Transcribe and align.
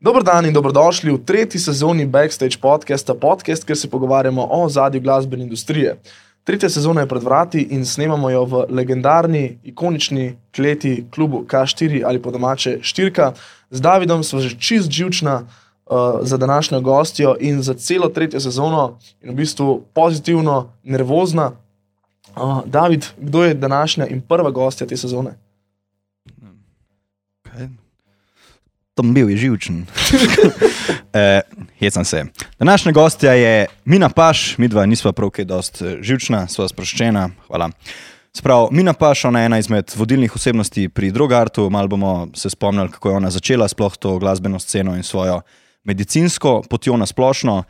Dobro 0.00 0.22
dan 0.22 0.46
in 0.46 0.52
dobrodošli 0.54 1.10
v 1.10 1.18
tretji 1.26 1.58
sezoni 1.60 2.04
Backstage 2.06 2.58
podcasta, 2.62 3.14
podcast, 3.14 3.64
kjer 3.64 3.78
se 3.78 3.90
pogovarjamo 3.90 4.46
o 4.50 4.68
zadju 4.68 5.00
glasbene 5.00 5.42
industrije. 5.42 5.96
Tretja 6.44 6.68
sezona 6.68 7.00
je 7.00 7.08
pred 7.08 7.22
vrati 7.22 7.62
in 7.70 7.86
snemamo 7.86 8.30
jo 8.30 8.44
v 8.44 8.64
legendarni, 8.70 9.58
ikonični 9.64 10.36
kleti 10.56 11.04
klubu 11.14 11.42
K4 11.48 12.02
ali 12.06 12.22
po 12.22 12.30
domače 12.30 12.78
Štirka. 12.82 13.32
Z 13.70 13.80
Davidom 13.80 14.22
smo 14.24 14.40
že 14.40 14.54
čist 14.58 14.90
živčna 14.90 15.42
uh, 15.42 15.96
za 16.22 16.36
današnjo 16.36 16.80
gostjo 16.80 17.36
in 17.40 17.62
za 17.62 17.74
celo 17.74 18.08
tretjo 18.08 18.40
sezono, 18.40 18.98
in 19.22 19.30
v 19.30 19.34
bistvu 19.34 19.82
pozitivno, 19.94 20.72
nervozna. 20.82 21.50
Uh, 22.36 22.62
David, 22.66 23.06
kdo 23.18 23.44
je 23.44 23.54
današnja 23.54 24.06
in 24.06 24.20
prva 24.20 24.50
gostja 24.50 24.86
te 24.86 24.96
sezone? 24.96 25.47
Tam 28.98 29.14
bil 29.14 29.30
je 29.30 29.36
živčen. 29.36 29.86
e, 31.14 31.40
Hecam 31.78 32.04
se. 32.04 32.24
Današnja 32.58 32.92
gostja 32.92 33.32
je 33.32 33.66
Mina 33.84 34.08
Paš, 34.08 34.58
mi 34.58 34.68
dva 34.68 34.86
nisva 34.86 35.12
prav 35.12 35.30
kaj 35.30 35.44
dost 35.44 35.82
eh, 35.82 36.00
živčna, 36.02 36.48
sva 36.50 36.66
sproščena. 36.68 37.28
Hvala. 37.46 37.70
Sprav, 38.34 38.68
Mina 38.74 38.92
Paš, 38.92 39.24
ona 39.30 39.40
je 39.40 39.46
ena 39.46 39.58
izmed 39.62 39.94
vodilnih 39.94 40.34
osebnosti 40.36 40.88
pri 40.88 41.12
Drogartu. 41.14 41.68
Mal 41.70 41.86
bomo 41.88 42.28
se 42.34 42.50
spomnili, 42.50 42.90
kako 42.90 43.10
je 43.10 43.16
ona 43.16 43.30
začela 43.30 43.68
sploh 43.68 43.96
to 43.96 44.16
glasbeno 44.18 44.58
sceno 44.58 44.96
in 44.96 45.06
svojo 45.06 45.40
medicinsko 45.84 46.62
potjo 46.70 46.96
na 46.96 47.06
splošno. 47.06 47.62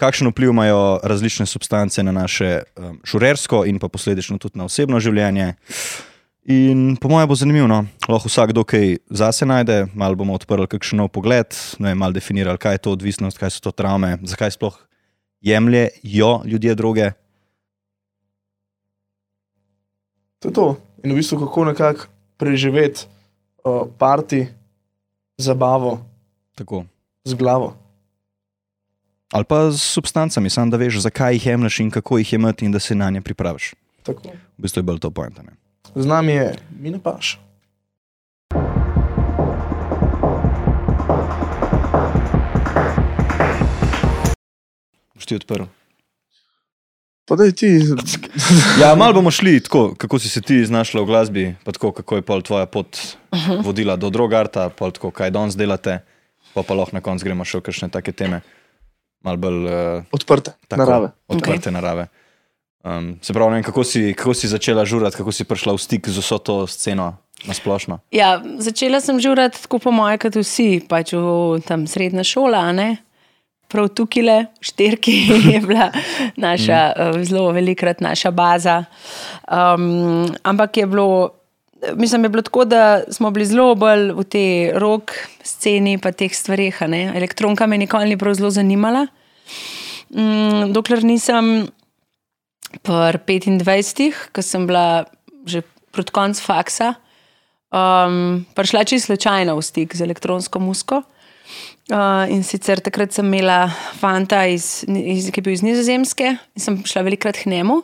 Kakšen 0.00 0.32
vpliv 0.32 0.50
imajo 0.50 1.00
različne 1.02 1.46
substance 1.46 2.02
na 2.02 2.12
naše 2.12 2.62
um, 2.76 2.96
šurersko 3.04 3.66
in 3.68 3.78
pa 3.78 3.88
posledično 3.88 4.38
tudi 4.38 4.58
na 4.58 4.64
osebno 4.64 5.00
življenje. 5.00 5.52
In 6.42 6.96
po 6.98 7.06
mojem 7.08 7.28
bo 7.28 7.34
zanimivo, 7.38 7.68
no? 7.70 7.84
lahko 8.10 8.26
vsak 8.26 8.50
dokaj 8.50 8.96
zase 9.06 9.46
najde, 9.46 9.86
malo 9.94 10.18
bomo 10.18 10.34
odprli 10.34 10.66
kakšen 10.66 10.98
nov 10.98 11.12
pogled, 11.14 11.54
ne 11.78 11.94
malo 11.94 12.10
definirali, 12.12 12.58
kaj 12.58 12.74
je 12.74 12.82
to 12.82 12.94
odvisnost, 12.98 13.38
kaj 13.38 13.54
so 13.54 13.62
to 13.62 13.70
travme, 13.70 14.18
zakaj 14.26 14.50
sploh 14.58 14.74
jemljejo 15.42 16.42
ljudje 16.44 16.74
droge. 16.74 17.12
To 20.42 20.48
je 20.48 20.52
to. 20.52 20.66
In 21.06 21.14
v 21.14 21.22
bistvu 21.22 21.38
kako 21.38 21.64
nekako 21.64 22.10
preživeti 22.36 23.06
uh, 23.62 23.86
parti, 23.98 24.46
zabavo 25.38 26.02
Tako. 26.54 26.84
z 27.24 27.34
glavo. 27.34 27.76
Ali 29.30 29.44
pa 29.44 29.70
z 29.70 29.78
substancami, 29.78 30.50
samo 30.50 30.70
da 30.70 30.76
veš, 30.76 31.06
zakaj 31.06 31.38
jih 31.38 31.46
jemliš 31.46 31.80
in 31.80 31.90
kako 31.90 32.18
jih 32.18 32.32
jemati, 32.32 32.66
in 32.66 32.72
da 32.72 32.78
se 32.78 32.94
na 32.94 33.10
nje 33.10 33.20
pripraviš. 33.20 33.74
Tako. 34.02 34.34
V 34.58 34.62
bistvu 34.62 34.82
je 34.82 34.82
bolj 34.82 34.98
to 34.98 35.10
pojent. 35.10 35.38
Z 35.94 36.06
nami 36.06 36.32
je 36.32 36.54
Mina 36.80 36.98
Paš. 36.98 37.40
Boš 45.14 45.26
ti 45.26 45.34
odprl? 45.36 45.64
Pa 47.26 47.36
da 47.36 47.44
je 47.44 47.52
ti, 47.52 47.66
Ja, 48.82 48.94
malo 48.94 49.12
bomo 49.12 49.30
šli 49.30 49.60
tako, 49.60 49.94
kako 49.94 50.18
si 50.18 50.28
se 50.28 50.40
ti 50.40 50.64
znašla 50.64 51.02
v 51.02 51.06
glasbi, 51.06 51.54
pa 51.64 51.72
tako, 51.72 51.92
kako 51.92 52.16
je 52.16 52.22
pol 52.22 52.42
tvoja 52.42 52.66
pot 52.66 52.98
vodila 53.64 53.96
do 53.96 54.10
drogarta, 54.10 54.68
pol 54.68 54.90
tako, 54.90 55.10
kaj 55.10 55.30
danes 55.30 55.56
delate, 55.56 56.00
pa 56.54 56.62
pa 56.62 56.74
lahko 56.74 56.96
na 56.96 57.00
koncu 57.00 57.24
gremo 57.24 57.44
še 57.44 57.58
v 57.58 57.68
kakšne 57.68 57.88
take 57.94 58.12
teme, 58.12 58.42
malo 59.22 59.38
bolj 59.38 59.60
uh, 59.66 60.10
odprte, 60.10 60.54
tako, 60.68 60.82
narave. 60.82 61.12
odprte 61.28 61.70
okay. 61.70 61.74
narave. 61.74 62.08
Um, 62.84 63.18
se 63.22 63.32
pravi, 63.32 63.54
vem, 63.54 63.62
kako 63.62 63.84
si, 63.84 64.14
kako 64.14 64.34
si 64.34 64.48
začela 64.48 64.84
žurati, 64.84 65.16
kako 65.16 65.32
si 65.32 65.44
prišla 65.44 65.72
v 65.72 65.78
stik 65.78 66.08
z 66.08 66.18
vso 66.18 66.38
to 66.38 66.66
sceno 66.66 67.14
na 67.46 67.54
splošno. 67.54 68.00
Ja, 68.10 68.42
začela 68.58 69.00
sem 69.00 69.20
žurati 69.20 69.62
tako 69.62 69.78
po 69.78 69.90
moje, 69.94 70.18
kot 70.18 70.34
vsi, 70.34 70.82
pač 70.88 71.14
v 71.14 71.62
tam 71.66 71.86
srednja 71.86 72.26
šola. 72.26 72.72
ne. 72.72 72.96
Prav 73.70 73.86
tukaj, 73.88 74.22
le, 74.22 74.38
štirki, 74.60 75.14
je 75.54 75.60
bila 75.62 75.92
naša, 76.36 76.80
mm. 76.92 77.24
zelo 77.24 77.52
velikrat 77.54 78.02
naša 78.02 78.30
baza. 78.30 78.84
Um, 79.46 80.26
ampak 80.42 80.76
je 80.76 80.86
bilo, 80.86 81.30
mislim, 81.94 82.24
je 82.24 82.28
bilo 82.28 82.42
tako, 82.42 82.64
da 82.64 83.02
smo 83.08 83.30
bili 83.30 83.46
zelo 83.46 83.74
bolj 83.74 84.10
v 84.12 84.24
tej 84.24 84.50
rok 84.74 85.14
sceni, 85.42 85.96
pa 86.02 86.12
teh 86.12 86.34
stvareh. 86.34 86.82
Elektronka 87.14 87.66
me 87.66 87.78
nikoli 87.78 88.10
ni 88.10 88.18
prav 88.18 88.34
zelo 88.34 88.50
zanimala. 88.50 89.06
Um, 90.10 90.72
dokler 90.74 91.00
nisem 91.04 91.70
pri 92.80 93.40
25, 93.60 94.32
ko 94.32 94.40
sem 94.42 94.66
bila 94.66 95.04
že 95.44 95.66
proti 95.92 96.12
koncu 96.14 96.40
faksa, 96.40 96.94
um, 97.68 98.46
prišla 98.54 98.84
čisto 98.88 99.12
slučajno 99.12 99.56
v 99.56 99.62
stik 99.62 99.92
z 99.92 100.00
elektronsko 100.06 100.56
musko. 100.62 101.02
Uh, 101.92 102.24
in 102.30 102.46
sicer 102.46 102.80
takrat 102.80 103.12
sem 103.12 103.26
imela 103.26 103.66
fanta, 103.98 104.46
iz, 104.46 104.86
iz, 104.88 105.28
ki 105.28 105.42
je 105.42 105.44
bil 105.44 105.52
iz 105.52 105.64
Nizozemske, 105.66 106.38
in 106.38 106.60
sem 106.62 106.78
šla 106.86 107.02
velikrat 107.04 107.36
k 107.36 107.50
njemu. 107.50 107.82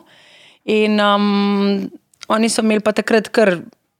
In 0.71 0.97
um, 1.03 1.91
oni 2.31 2.49
so 2.49 2.63
imeli 2.63 2.81
pa 2.81 2.95
takrat 2.95 3.29
kar 3.29 3.59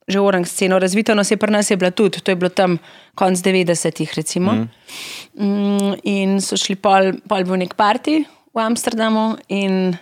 že 0.10 0.18
orang 0.18 0.42
sceno 0.48 0.80
razvito, 0.82 1.14
no 1.14 1.24
se 1.24 1.38
pri 1.38 1.52
nas 1.52 1.70
je 1.70 1.78
bila 1.78 1.92
tudi, 1.92 2.18
to 2.22 2.32
je 2.32 2.36
bilo 2.36 2.50
tam 2.50 2.80
konc 3.14 3.38
90-ih, 3.38 4.10
recimo. 4.18 4.52
Mm. 4.52 4.70
Mm, 5.38 5.94
in 6.04 6.42
so 6.42 6.58
šli 6.58 6.76
pol, 6.76 7.14
pol 7.30 7.46
v 7.46 7.62
nek 7.62 7.78
parti 7.78 8.26
v 8.26 8.58
Amsterdamu 8.58 9.38
in 9.54 9.94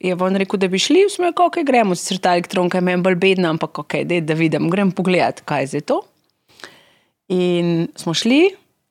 je 0.00 0.16
on 0.16 0.36
rekel, 0.36 0.58
da 0.58 0.68
bi 0.68 0.78
šli, 0.80 1.04
smo 1.12 1.28
rekli, 1.28 1.46
ok, 1.46 1.58
gremo, 1.66 1.94
sicer 1.94 2.18
ta 2.22 2.32
elektronka 2.36 2.78
je 2.78 2.84
meni 2.84 3.02
bolj 3.04 3.18
bedna, 3.20 3.52
ampak 3.52 3.82
ok, 3.82 4.00
dej, 4.08 4.22
da 4.24 4.34
vidim, 4.34 4.70
grem 4.72 4.92
pogledat, 4.96 5.42
kaj 5.44 5.62
je 5.62 5.70
zdaj 5.74 5.84
to. 5.92 6.00
In 7.36 7.88
smo 8.00 8.14
šli, 8.16 8.40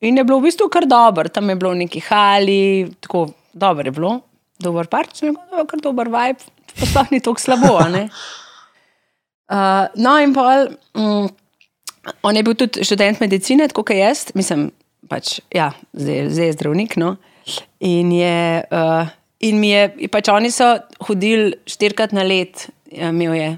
in 0.06 0.22
je 0.22 0.24
bilo 0.24 0.40
v 0.40 0.48
bistvu 0.48 0.69
kar 0.72 0.86
dobro, 0.88 1.28
tam 1.34 1.50
je 1.50 1.58
bilo 1.59 1.74
neki 1.74 2.03
hali, 2.06 2.62
tako 3.02 3.31
dobro 3.53 3.88
je 3.88 3.96
bilo, 3.96 4.14
dober 4.62 4.88
part, 4.88 5.16
sem 5.18 5.34
rekel, 5.34 5.50
da 5.50 5.64
je 5.66 5.72
kar 5.74 5.84
dober 5.84 6.14
vibe, 6.14 6.53
sploh 6.78 7.12
ni 7.12 7.24
tako 7.25 7.42
slabo. 7.42 7.80
Uh, 9.50 9.88
no, 9.98 10.12
in 10.22 10.30
pol, 10.30 10.68
um, 10.94 11.25
on 12.22 12.38
je 12.38 12.44
bil 12.46 12.53
tudi 12.53 12.84
študent 12.86 13.18
medicine, 13.18 13.66
tako 13.72 13.81
kot 13.90 13.98
jaz, 13.98 14.28
mislim, 14.38 14.68
pač, 15.09 15.40
ja, 15.50 15.72
zdaj, 15.98 16.28
zdaj 16.36 16.52
je 16.52 16.53
zdravnik. 16.53 16.94
No? 17.02 17.16
In, 17.81 18.12
je, 18.14 18.62
uh, 18.69 19.09
in 19.40 19.60
mi 19.60 19.72
je, 19.72 20.10
pač 20.12 20.30
oni 20.34 20.52
so 20.52 20.68
hodili 21.08 21.54
štirikrat 21.70 22.14
na 22.16 22.26
let, 22.28 22.68
ja, 22.92 23.12
imel 23.14 23.36
je 23.38 23.50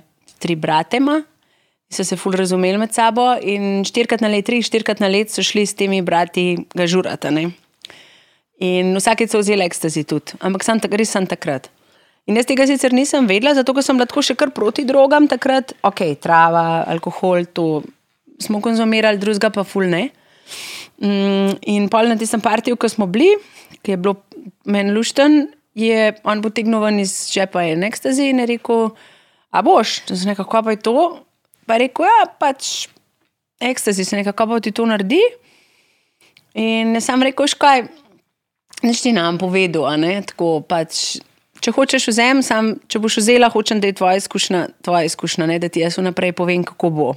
tri 0.41 0.55
brate, 0.55 1.01
ima, 1.01 1.21
so 1.91 2.05
se 2.07 2.15
ful 2.17 2.35
razumeli 2.37 2.79
med 2.79 2.93
sabo, 2.95 3.33
in 3.41 3.83
štirikrat 3.87 4.23
na 4.23 4.29
let, 4.31 4.45
tri, 4.47 4.61
štirikrat 4.63 5.01
na 5.03 5.09
let 5.11 5.33
so 5.33 5.43
šli 5.45 5.65
s 5.67 5.77
temi 5.77 6.01
brati 6.01 6.55
ga 6.75 6.87
žurati. 6.87 7.31
ne. 7.31 7.51
In 8.61 8.93
vsakeč 8.93 9.33
so 9.33 9.41
vzeli 9.41 9.65
ekstazi 9.65 10.03
tudi, 10.05 10.37
ampak 10.39 10.63
sem 10.63 10.79
tak, 10.79 10.93
res 10.93 11.09
sem 11.09 11.25
takrat. 11.25 11.71
In 12.29 12.37
jaz 12.37 12.45
tega 12.45 12.67
sicer 12.69 12.93
nisem 12.93 13.25
vedela, 13.25 13.55
zato 13.57 13.73
ker 13.73 13.83
sem 13.83 13.97
bila 13.97 14.05
tako 14.05 14.21
še 14.21 14.35
kar 14.37 14.51
proti 14.53 14.85
drogam 14.85 15.25
takrat, 15.27 15.73
ok, 15.81 16.03
trava, 16.21 16.83
alkohol, 16.93 17.47
to 17.49 17.81
smo 18.41 18.61
konzumirali, 18.61 19.17
drugega 19.21 19.49
pa 19.53 19.65
ful 19.65 19.89
ne. 19.89 20.11
Mm, 21.01 21.57
in 21.73 21.89
pol 21.89 22.11
na 22.11 22.17
tistem 22.19 22.43
partiju, 22.43 22.77
ko 22.77 22.89
smo 22.89 23.07
bili, 23.09 23.33
ki 23.81 23.95
je 23.95 23.97
bilo 23.97 24.19
meni 24.69 24.93
lušten, 24.93 25.47
je 25.75 26.13
on 26.23 26.41
potegnil 26.43 26.81
ven 26.83 26.99
iz 26.99 27.29
žepa 27.31 27.63
en 27.63 27.83
ekstazi 27.87 28.29
in 28.31 28.39
je 28.43 28.45
rekel, 28.55 28.89
a 29.51 29.61
boš, 29.61 30.01
nekako 30.25 30.63
pa 30.63 30.75
je 30.75 30.81
to. 30.83 31.23
Pa 31.65 31.77
je 31.77 31.85
rekel, 31.85 32.05
ja, 32.05 32.27
pač 32.39 32.87
ekstazi 33.61 34.05
se 34.05 34.15
nekako 34.15 34.47
pa 34.47 34.59
ti 34.59 34.71
to 34.71 34.85
naredi. 34.85 35.21
In 36.53 36.95
jaz 36.97 37.07
sem 37.07 37.23
rekel, 37.23 37.47
škaj, 37.47 37.85
nič 38.83 39.03
ti 39.05 39.13
nam 39.15 39.37
povedal, 39.39 39.87
a 39.87 39.95
ne, 39.95 40.19
tako 40.27 40.59
pač. 40.67 41.21
Če 41.61 41.71
hočeš 41.75 42.07
vzem, 42.09 42.41
sam, 42.41 42.73
če 42.89 42.99
boš 42.99 43.19
vzela, 43.21 43.51
hočem, 43.53 43.77
da 43.79 43.91
je 43.91 43.93
tvoja 43.99 44.17
izkušnja, 44.17 44.81
tvoja 44.81 45.05
izkušnja 45.05 45.45
ne, 45.45 45.59
da 45.61 45.69
ti 45.69 45.83
jaz 45.83 45.99
vnaprej 46.01 46.33
povem, 46.33 46.65
kako 46.65 46.89
bo. 46.89 47.09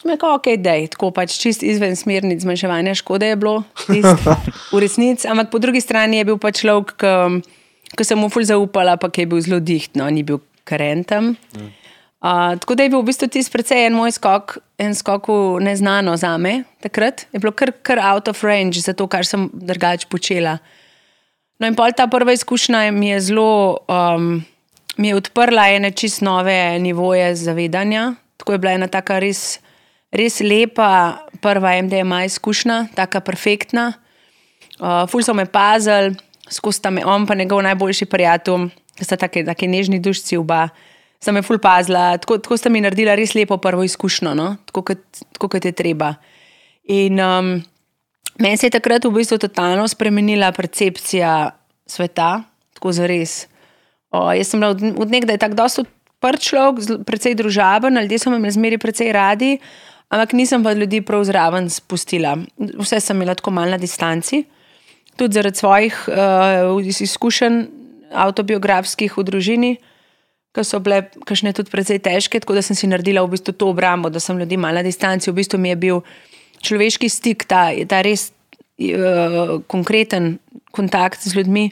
Smo 0.00 0.10
rekli, 0.10 0.28
ok, 0.28 0.46
da 0.64 0.74
je 0.78 0.86
tako 0.94 1.10
pač 1.12 1.34
čist 1.36 1.62
izven 1.62 1.96
smernic 1.96 2.40
zmanjševanja 2.40 2.94
škode 3.02 3.28
je 3.28 3.36
bilo, 3.36 3.58
tist, 3.84 4.28
v 4.72 4.80
resnici, 4.80 5.28
ampak 5.28 5.50
po 5.52 5.60
drugi 5.60 5.82
strani 5.84 6.22
je 6.22 6.28
bil 6.30 6.38
pač 6.40 6.62
človek, 6.62 6.96
ki 7.92 8.06
sem 8.06 8.16
mu 8.16 8.30
ful 8.32 8.46
zaupala, 8.48 8.96
pa 8.96 9.10
ki 9.12 9.26
je 9.26 9.28
bil 9.28 9.44
zelo 9.44 9.60
diht, 9.60 9.92
no, 10.00 10.08
ni 10.08 10.24
bil 10.24 10.40
karentem. 10.64 11.34
Uh, 12.20 12.56
tako 12.60 12.76
da 12.76 12.84
je 12.84 12.92
bil 12.92 13.00
v 13.00 13.08
bistvu 13.08 13.28
tisti 13.32 13.52
precej 13.52 13.86
en 13.88 13.96
moj 13.96 14.12
skok, 14.12 14.58
en 14.80 14.92
skok 14.96 15.28
v 15.28 15.64
neznano 15.64 16.16
za 16.20 16.34
me 16.36 16.64
takrat. 16.84 17.24
Je 17.32 17.40
bilo 17.40 17.52
kar, 17.56 17.72
kar 17.80 18.00
out 18.00 18.28
of 18.28 18.44
range 18.44 18.80
za 18.80 18.92
to, 18.92 19.08
kar 19.08 19.24
sem 19.24 19.48
drugače 19.52 20.08
počela. 20.12 20.58
No, 21.60 21.68
in 21.68 21.76
pol 21.76 21.92
ta 21.96 22.08
prva 22.08 22.32
izkušnja 22.36 22.88
mi 22.92 23.12
je 23.12 23.20
zelo, 23.20 23.84
um, 23.88 24.44
mi 24.96 25.12
je 25.12 25.16
odprla 25.16 25.68
ene 25.76 25.92
čist 25.92 26.20
nove 26.24 26.78
nivoje 26.80 27.34
zavedanja. 27.36 28.14
Tako 28.40 28.52
je 28.56 28.58
bila 28.58 28.76
ena 28.76 28.88
taka 28.88 29.18
res, 29.20 29.60
res 30.12 30.40
lepa 30.40 31.22
prva 31.40 31.76
MDMA 31.82 32.24
izkušnja, 32.28 32.90
taka 32.94 33.22
perfektna. 33.24 33.92
Uh, 34.80 35.04
ful 35.10 35.22
so 35.22 35.34
me 35.36 35.46
pazili, 35.46 36.16
skozi 36.50 36.82
ta 36.82 36.90
me 36.90 37.04
on, 37.06 37.26
pa 37.26 37.34
njegov 37.34 37.62
najboljši 37.62 38.08
prijatelj, 38.10 38.70
ki 38.96 39.06
sta 39.06 39.16
taki, 39.20 39.44
taki 39.44 39.68
nežni 39.68 40.00
dušci 40.00 40.40
oba. 40.40 40.68
Sem 41.20 41.36
me 41.36 41.42
ful 41.44 41.60
pazila, 41.60 42.16
tako, 42.18 42.38
tako 42.40 42.56
sta 42.56 42.72
mi 42.72 42.80
naredila 42.80 43.14
res 43.14 43.34
lepo 43.36 43.60
prvo 43.60 43.84
izkušnjo, 43.84 44.32
no? 44.34 44.54
tako, 44.70 44.86
kot, 44.92 45.04
tako 45.36 45.50
kot 45.52 45.68
je 45.68 45.72
treba. 45.76 46.14
In 46.88 47.20
um, 47.20 47.60
Meni 48.40 48.56
se 48.56 48.66
je 48.66 48.72
takrat 48.72 49.04
v 49.04 49.12
bistvu 49.12 49.36
totalno 49.38 49.84
spremenila 49.88 50.52
percepcija 50.52 51.50
sveta, 51.86 52.42
tako 52.74 52.92
za 52.92 53.06
res. 53.06 53.44
O, 54.10 54.30
jaz 54.32 54.48
sem 54.48 54.60
bila 54.60 54.72
od, 54.72 54.84
od 54.96 55.10
nekdaj 55.12 55.38
tako 55.38 55.58
dosto 55.58 55.84
odprt 55.84 56.40
človek, 56.44 57.04
precej 57.08 57.36
družaben, 57.36 58.00
ljudje 58.00 58.18
so 58.18 58.32
me 58.32 58.50
zmeri 58.52 58.78
precej 58.80 59.12
radi, 59.12 59.58
ampak 60.10 60.34
nisem 60.34 60.64
pa 60.66 60.74
ljudi 60.74 61.00
prav 61.06 61.24
zraven 61.24 61.70
spustila. 61.70 62.36
Vse 62.58 63.00
sem 63.00 63.16
imela 63.16 63.34
tako 63.38 63.54
malo 63.54 63.70
na 63.70 63.78
distanci, 63.78 64.44
tudi 65.16 65.38
zaradi 65.38 65.56
svojih 65.56 66.08
uh, 66.08 66.90
izkušenj 67.00 67.62
avtobiografskih 68.10 69.16
v 69.16 69.24
družini. 69.24 69.72
Ki 70.50 70.64
so 70.66 70.80
bile 70.82 71.04
kakšne 71.22 71.52
tudi 71.54 71.70
precej 71.70 72.00
težke, 72.02 72.40
tako 72.42 72.56
da 72.58 72.62
sem 72.66 72.74
si 72.74 72.88
naredila 72.90 73.22
v 73.22 73.36
bistvu 73.36 73.54
to 73.54 73.68
obrambo, 73.70 74.10
da 74.10 74.18
sem 74.18 74.38
ljudi 74.38 74.58
malo 74.58 74.80
na 74.80 74.82
distanci. 74.82 75.30
V 75.30 75.38
bistvu 75.38 75.60
mi 75.62 75.70
je 75.70 75.76
bil 75.78 76.00
človeški 76.58 77.06
stik, 77.06 77.46
ta, 77.46 77.70
ta 77.86 78.02
res 78.02 78.32
uh, 78.82 79.62
konkreten 79.70 80.40
kontakt 80.74 81.22
z 81.22 81.38
ljudmi, 81.38 81.70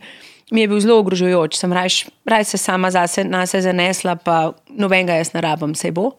mi 0.55 0.63
je 0.63 0.69
bil 0.71 0.79
zelo 0.81 1.01
ogrožujoč. 1.03 1.59
Sem 1.59 1.75
raj, 1.75 2.07
raj 2.23 2.47
se 2.55 2.59
sama 2.59 2.91
zase, 2.95 3.27
na 3.27 3.43
se 3.51 3.61
zanesla, 3.67 4.15
pa 4.15 4.55
nobenega 4.71 5.19
jaz 5.19 5.35
ne 5.35 5.43
rabim, 5.43 5.75
sej 5.75 5.91
bo. 5.99 6.13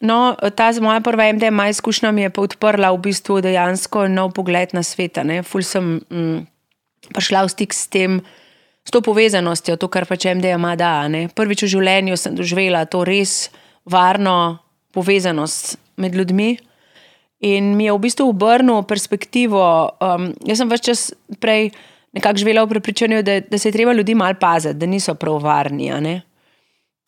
No, 0.00 0.32
ta 0.56 0.72
moja 0.80 1.00
prva 1.04 1.32
MDMA 1.32 1.68
izkušnja 1.68 2.10
mi 2.10 2.22
je 2.22 2.30
pa 2.30 2.40
odprla 2.40 2.92
v 2.92 3.02
bistvu 3.04 3.40
dejansko 3.44 4.08
nov 4.08 4.32
pogled 4.32 4.72
na 4.72 4.82
svet. 4.82 5.20
Ful 5.44 5.60
sem 5.60 6.00
mm, 6.00 6.46
prišla 7.12 7.44
v 7.44 7.52
stik 7.52 7.76
s 7.76 7.84
tem, 7.92 8.20
s 8.80 8.90
to 8.90 9.04
povezanostjo, 9.04 9.76
to, 9.76 9.88
kar 9.92 10.08
pač 10.08 10.24
MDMA 10.32 10.72
da. 10.80 11.04
Ne. 11.12 11.28
Prvič 11.28 11.68
v 11.68 11.72
življenju 11.76 12.16
sem 12.16 12.32
doživela 12.32 12.86
to 12.88 13.04
res 13.04 13.50
varno 13.84 14.64
povezanost 14.96 15.76
med 16.00 16.16
ljudmi. 16.16 16.56
In 17.44 17.76
mi 17.76 17.84
je 17.84 17.92
v 17.92 18.00
bistvu 18.00 18.32
obrnil 18.32 18.82
perspektivo. 18.88 19.60
Um, 20.00 20.32
jaz 20.48 20.60
sem 20.60 20.72
več 20.72 20.88
čas 20.88 21.06
prej 21.40 21.72
nekako 22.16 22.40
živela 22.40 22.64
v 22.64 22.72
prepričanju, 22.72 23.22
da, 23.22 23.40
da 23.40 23.58
se 23.58 23.68
je 23.68 23.76
treba 23.76 23.92
ljudi 23.92 24.16
malo 24.16 24.34
paziti, 24.40 24.80
da 24.80 24.88
niso 24.88 25.14
prav 25.14 25.44
varni. 25.44 25.92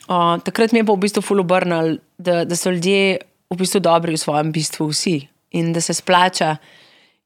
Uh, 0.08 0.38
takrat 0.42 0.72
mi 0.72 0.82
je 0.82 0.86
pa 0.86 0.94
v 0.96 1.02
bistvu 1.04 1.22
ful 1.22 1.40
obrnil, 1.40 1.98
da, 2.18 2.42
da 2.44 2.56
so 2.58 2.72
ljudje 2.74 3.18
v 3.52 3.58
bistvu 3.58 3.80
dobri 3.84 4.16
v 4.16 4.20
svojem 4.20 4.52
bistvu 4.52 4.88
vsi 4.90 5.20
in 5.52 5.72
da 5.72 5.80
se 5.80 5.94
splača 5.94 6.56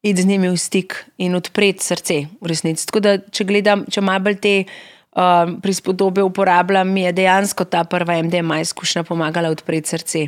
iti 0.03 0.21
z 0.21 0.25
njimi 0.25 0.49
v 0.49 0.57
stik 0.57 0.93
in 1.17 1.35
odpreti 1.35 1.83
srce 1.83 2.27
v 2.41 2.47
resnici. 2.47 2.85
Tako 2.85 2.99
da, 2.99 3.17
če 3.17 3.47
gledam, 3.47 3.85
če 3.89 4.03
malo 4.05 4.27
bolj 4.27 4.37
te 4.43 4.53
uh, 4.63 5.49
prispodobe 5.63 6.23
uporabljam, 6.23 6.91
mi 6.93 7.07
je 7.07 7.15
dejansko 7.17 7.65
ta 7.65 7.83
prva 7.83 8.19
MDMA 8.23 8.61
izkušnja 8.61 9.03
pomagala 9.07 9.49
odpreti 9.49 9.95
srce. 9.95 10.27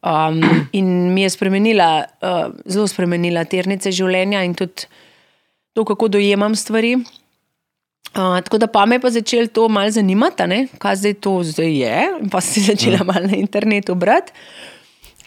Um, 0.00 0.40
in 0.72 1.12
mi 1.14 1.22
je 1.22 1.30
spremenila, 1.30 1.90
uh, 2.24 2.50
zelo 2.64 2.88
spremenila 2.88 3.44
ternice 3.44 3.92
življenja 3.92 4.42
in 4.48 4.56
tudi 4.56 4.88
to, 5.76 5.84
kako 5.84 6.08
dojemam 6.08 6.56
stvari. 6.56 6.96
Uh, 8.10 8.40
tako 8.42 8.58
da 8.58 8.66
pa 8.66 8.86
me 8.86 8.96
je 8.96 9.00
pa 9.00 9.10
začelo 9.10 9.46
to 9.46 9.68
malo 9.68 9.90
zanimati, 9.90 10.46
ne, 10.46 10.66
kaj 10.78 10.96
zdaj 10.96 11.14
to 11.14 11.42
zdaj 11.42 11.70
je. 11.78 12.08
In 12.22 12.30
pa 12.30 12.40
sem 12.40 12.52
si 12.52 12.60
začela 12.60 13.04
malo 13.04 13.26
na 13.26 13.36
internetu 13.36 13.94
brati. 13.94 14.32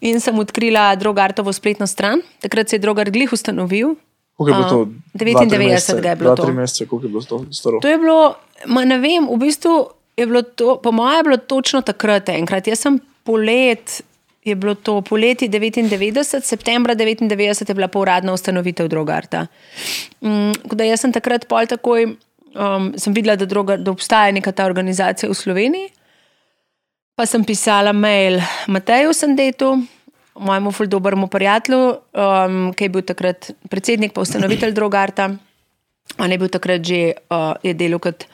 In 0.01 0.19
sem 0.19 0.39
odkrila 0.39 0.95
Drogartovo 0.95 1.53
spletno 1.53 1.87
stran. 1.87 2.21
Takrat 2.43 2.69
se 2.69 2.75
je 2.75 2.79
Drogar 2.79 3.11
Glih 3.11 3.33
ustanovil. 3.33 3.95
Koliko 4.37 4.57
je 4.57 4.63
bilo 4.63 4.69
to? 4.69 4.91
A, 5.13 5.17
99 5.17 6.01
ga 6.01 6.09
je 6.09 6.15
bilo 6.15 6.35
to. 6.35 6.43
tri 6.43 6.53
mesece, 6.53 6.85
koliko 6.85 7.05
je 7.05 7.09
bilo 7.09 7.21
to 7.21 7.45
staro? 7.51 7.79
To 7.79 7.87
je 7.87 7.97
bilo, 7.97 8.35
ma 8.65 8.85
ne 8.85 8.97
vem, 8.97 9.27
v 9.31 9.37
bistvu 9.37 9.87
je 10.17 10.25
bilo 10.27 10.41
to, 10.41 10.77
po 10.83 10.91
mojem, 10.91 11.17
je 11.17 11.23
bilo 11.23 11.37
točno 11.37 11.81
takrat 11.81 12.29
enkrat. 12.29 12.67
Jaz 12.67 12.83
sem 12.83 12.99
polet, 13.23 14.01
je 14.43 14.55
bilo 14.55 14.75
to 14.75 15.01
poleti 15.01 15.49
99, 15.49 16.41
septembra 16.41 16.95
99 16.95 17.69
je 17.69 17.75
bila 17.75 17.87
pa 17.87 17.99
uradna 17.99 18.33
ustanovitev 18.33 18.87
Drogarta. 18.87 19.47
Mm, 20.21 20.51
tako 20.63 20.75
da 20.75 20.83
jaz 20.83 20.99
sem 20.99 21.13
takrat 21.13 21.47
pol 21.47 21.65
takoj, 21.69 22.15
um, 22.55 22.91
sem 22.97 23.13
videla, 23.13 23.35
da, 23.35 23.45
droga, 23.45 23.77
da 23.77 23.91
obstaja 23.91 24.31
neka 24.33 24.51
ta 24.51 24.65
organizacija 24.65 25.29
v 25.29 25.37
Sloveniji. 25.37 25.89
Pa 27.13 27.27
sem 27.29 27.43
pisala 27.45 27.93
mail 27.93 28.39
Mateju 28.67 29.13
Sandetu, 29.13 29.75
mojemu 30.35 30.71
fuldobremu 30.71 31.27
prijatelju, 31.27 31.81
um, 31.89 32.71
ki 32.73 32.87
je 32.87 32.89
bil 32.89 33.03
takrat 33.05 33.51
predsednik, 33.69 34.13
pa 34.13 34.21
ustanovitelj 34.21 34.73
Drogarta. 34.77 35.29
On 36.19 36.31
je 36.31 36.37
bil 36.37 36.49
takrat 36.49 36.81
že 36.83 37.13
uh, 37.29 37.53
delal 37.73 38.01
kot 38.01 38.25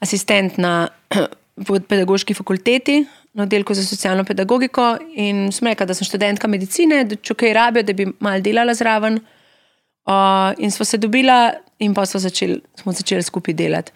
asistent 0.00 0.58
na 0.58 0.88
pedagoški 1.90 2.34
fakulteti, 2.34 3.02
na 3.34 3.42
oddelku 3.42 3.74
za 3.74 3.84
socialno 3.84 4.24
pedagogiko. 4.24 4.96
In 5.14 5.50
sem 5.52 5.68
rekla, 5.72 5.86
da 5.86 5.94
sem 5.94 6.06
študentka 6.06 6.48
medicine, 6.48 7.04
da 7.04 7.16
če 7.16 7.34
kaj 7.34 7.54
rabijo, 7.58 7.86
da 7.86 7.96
bi 7.96 8.06
malo 8.20 8.40
delala 8.40 8.74
zraven. 8.74 9.18
Uh, 10.02 10.54
in 10.58 10.70
smo 10.70 10.84
se 10.84 10.98
dobila, 10.98 11.52
in 11.82 11.94
pa 11.94 12.06
začeli, 12.06 12.60
smo 12.78 12.94
začeli 12.94 13.22
skupaj 13.26 13.54
delati. 13.58 13.92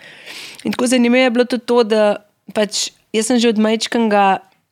In 0.66 0.74
tako 0.74 0.90
zanimivo 0.90 1.22
je 1.22 1.30
bilo 1.30 1.44
tudi 1.46 1.66
to, 1.66 1.82
da 1.86 2.16
pač 2.54 2.90
jaz 3.14 3.30
sem 3.30 3.38
že 3.38 3.54
od 3.54 3.62
majčkanga 3.62 4.26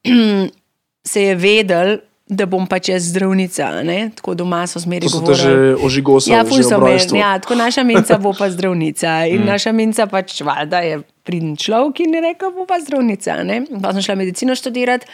se 1.13 1.23
je 1.23 1.35
vedel, 1.39 1.99
da 2.25 2.47
bom 2.49 2.65
pač 2.67 2.89
jaz 2.89 3.11
zdravnica. 3.13 3.83
ne. 3.85 4.11
Tako 4.17 4.35
doma 4.35 4.67
so 4.67 4.81
zmeri 4.81 5.09
govorili. 5.13 5.37
že 5.37 5.85
ožigosali, 5.85 6.33
Ja, 6.37 6.45
ful 6.45 6.57
že 6.57 6.65
so 6.65 6.77
ob 6.77 6.83
me. 6.83 6.91
rojstvu. 6.97 7.17
Ja, 7.21 7.39
tako 7.39 7.55
naša 7.55 7.85
minca 7.85 8.19
bo 8.19 8.33
pa 8.33 8.49
zdravnica. 8.51 9.27
In 9.29 9.45
mm. 9.45 9.47
naša 9.47 9.73
minca 9.73 10.07
pač 10.07 10.41
valjda 10.41 10.81
je 10.81 11.03
pridn 11.25 11.57
človek 11.57 12.01
in 12.01 12.15
je 12.15 12.21
rekel, 12.21 12.51
bo 12.51 12.65
pa 12.65 12.81
zdravnica. 12.81 13.45
Ne? 13.45 13.69
In 13.69 13.81
Pa 13.81 13.93
sem 13.93 14.03
šla 14.03 14.17
medicino 14.17 14.57
študirati. 14.57 15.07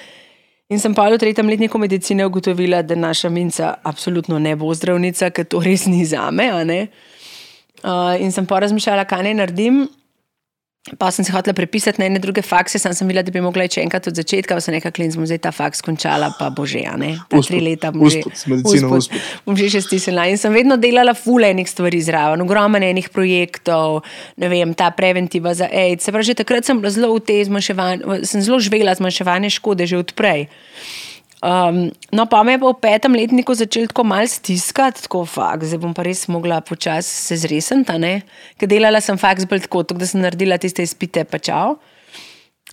In 0.70 0.78
sem 0.78 0.94
pa 0.94 1.10
v 1.10 1.18
tretjem 1.18 1.50
letniku 1.50 1.78
medicine 1.82 2.22
ugotovila, 2.26 2.82
da 2.86 2.94
naša 2.94 3.28
minca 3.28 3.74
absolutno 3.82 4.38
ne 4.38 4.54
bo 4.54 4.70
zdravnica, 4.70 5.34
ker 5.34 5.44
to 5.44 5.58
res 5.58 5.90
ni 5.90 6.06
za 6.06 6.30
me. 6.30 6.46
Uh, 7.80 8.16
in 8.20 8.32
sem 8.32 8.46
pa 8.46 8.60
razmišljala, 8.60 9.06
kaj 9.08 9.24
naj 9.28 9.40
naredim. 9.44 9.88
Pa 10.96 11.10
sem 11.12 11.24
se 11.24 11.32
hotela 11.32 11.52
prepisati 11.52 12.00
na 12.00 12.06
ene 12.08 12.18
druge 12.18 12.40
fakse, 12.42 12.78
sem, 12.80 12.92
sem 12.96 13.08
videla, 13.08 13.20
da 13.22 13.32
bi 13.34 13.40
mogla 13.44 13.66
še 13.68 13.82
enkrat 13.84 14.06
od 14.08 14.16
začetka, 14.16 14.56
pa 14.56 14.64
sem 14.64 14.72
nekaj 14.72 14.94
klin, 14.96 15.10
bom 15.12 15.26
zdaj 15.28 15.42
ta 15.44 15.52
faks 15.52 15.84
končala, 15.84 16.30
pa 16.38 16.48
bo 16.48 16.64
že, 16.64 16.80
a 16.88 16.94
ne. 16.96 17.10
Ta 17.28 17.36
Usput, 17.36 17.50
tri 17.52 17.60
leta 17.60 17.90
bom 17.92 18.08
že. 18.08 18.22
usput, 18.22 18.38
s 18.40 18.48
medicino 18.48 18.88
usput. 18.96 19.26
Bom 19.44 19.58
že 19.60 19.68
še 19.74 19.82
stisnila. 19.84 20.24
In 20.32 20.40
sem 20.40 20.56
vedno 20.56 20.80
delala 20.80 21.12
fule 21.12 21.52
enih 21.52 21.68
stvari 21.68 22.00
zraven, 22.00 22.40
ogromno 22.40 22.80
enih 22.80 23.12
projektov, 23.12 24.00
ne 24.40 24.48
vem, 24.48 24.72
ta 24.72 24.88
preventiva 24.96 25.52
za 25.52 25.68
AIDS. 25.68 26.08
Se 26.08 26.16
pravi, 26.16 26.32
že 26.32 26.38
takrat 26.40 26.64
sem 26.64 26.80
bila 26.80 26.88
zelo 26.96 27.12
v 27.12 27.28
tej 27.28 27.44
zmanjševanju, 27.52 28.24
sem 28.24 28.40
zelo 28.40 28.56
živela 28.56 28.96
zmanjševanje 28.96 29.52
škode 29.60 29.84
že 29.84 30.00
odprej. 30.00 30.48
Um, 31.40 31.88
no, 32.12 32.26
pa 32.28 32.42
me 32.44 32.52
je 32.52 32.60
pa 32.60 32.68
v 32.68 32.76
petem 32.82 33.14
letniku 33.16 33.54
začel 33.56 33.86
tako 33.88 34.04
mal 34.04 34.26
stiskati, 34.28 35.06
tako 35.06 35.22
fakt, 35.24 35.64
zdaj 35.64 35.80
bom 35.80 35.94
pa 35.96 36.04
res 36.04 36.26
mogla 36.28 36.60
počasi 36.60 37.08
se 37.08 37.38
zresniti. 37.40 38.20
Ker 38.60 38.68
delala 38.68 39.00
sem 39.00 39.16
fakt 39.16 39.48
bolj 39.48 39.64
tako, 39.64 39.86
tako 39.88 40.04
da 40.04 40.10
sem 40.10 40.20
naredila 40.20 40.60
tiste 40.60 40.84
izpite, 40.84 41.24
pa 41.24 41.40
čau. 41.40 41.78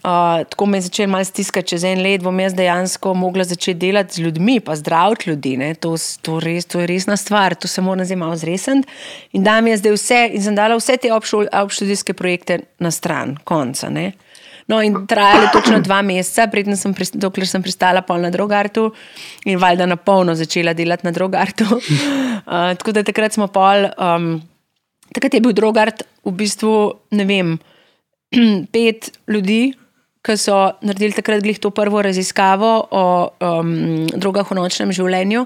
Uh, 0.03 0.43
tako 0.51 0.67
me 0.67 0.77
je 0.77 0.89
začel 0.91 1.07
malo 1.07 1.23
stiskati, 1.25 1.67
čez 1.71 1.83
en 1.87 2.03
let 2.03 2.21
bom 2.21 2.39
jaz 2.39 2.53
dejansko 2.53 3.15
mogla 3.17 3.47
začeti 3.47 3.79
delati 3.87 4.19
z 4.19 4.27
ljudmi, 4.27 4.59
pa 4.59 4.75
zdraviti 4.75 5.29
ljudi. 5.29 5.55
ne. 5.57 5.73
To, 5.75 5.95
to, 6.21 6.39
res, 6.43 6.67
to 6.67 6.83
je 6.83 6.91
resna 6.91 7.17
stvar, 7.17 7.55
to 7.55 7.67
se 7.67 7.81
mora 7.81 8.05
zdaj 8.05 8.19
malo 8.19 8.35
zresniti. 8.35 8.87
In 9.31 9.43
da 9.43 9.61
mi 9.61 9.71
je 9.71 9.77
zdaj 9.77 9.95
vse, 9.95 10.21
in 10.33 10.43
sem 10.43 10.55
dala 10.55 10.75
vse 10.75 10.97
te 10.97 11.09
obštudijske 11.13 12.13
projekte 12.13 12.59
na 12.79 12.91
stran, 12.91 13.37
konca. 13.43 13.89
Ne. 13.89 14.11
No, 14.67 14.81
in 14.83 15.07
trajalo 15.07 15.47
je 15.47 15.51
točno 15.53 15.79
dva 15.79 16.01
meseca, 16.03 16.47
preden 16.51 16.75
sem, 16.75 16.91
dokler 17.13 17.47
sem 17.47 17.63
pristala 17.63 18.01
pol 18.03 18.19
na 18.19 18.31
drogartu 18.33 18.89
in 19.47 19.59
valjda 19.59 19.87
na 19.87 19.95
polno 19.95 20.35
začela 20.35 20.73
delati 20.75 21.07
na 21.07 21.15
drogartu. 21.15 21.65
Uh, 22.47 22.71
tako 22.79 22.93
da 22.95 23.01
takrat 23.03 23.33
smo 23.35 23.49
pol. 23.51 23.89
Um, 23.99 24.37
takrat 25.11 25.33
je 25.33 25.41
bil 25.43 25.51
drogart 25.51 26.03
v 26.23 26.31
bistvu, 26.31 26.71
ne 27.11 27.25
vem, 27.27 27.49
pet 28.73 29.09
ljudi, 29.27 29.73
ki 30.23 30.37
so 30.39 30.55
naredili 30.79 31.17
takrat 31.17 31.43
glih 31.43 31.59
to 31.59 31.73
prvo 31.75 32.01
raziskavo 32.05 32.71
o 32.87 33.03
um, 33.27 34.07
drogah 34.15 34.47
v 34.47 34.59
nočnem 34.61 34.93
življenju. 34.95 35.43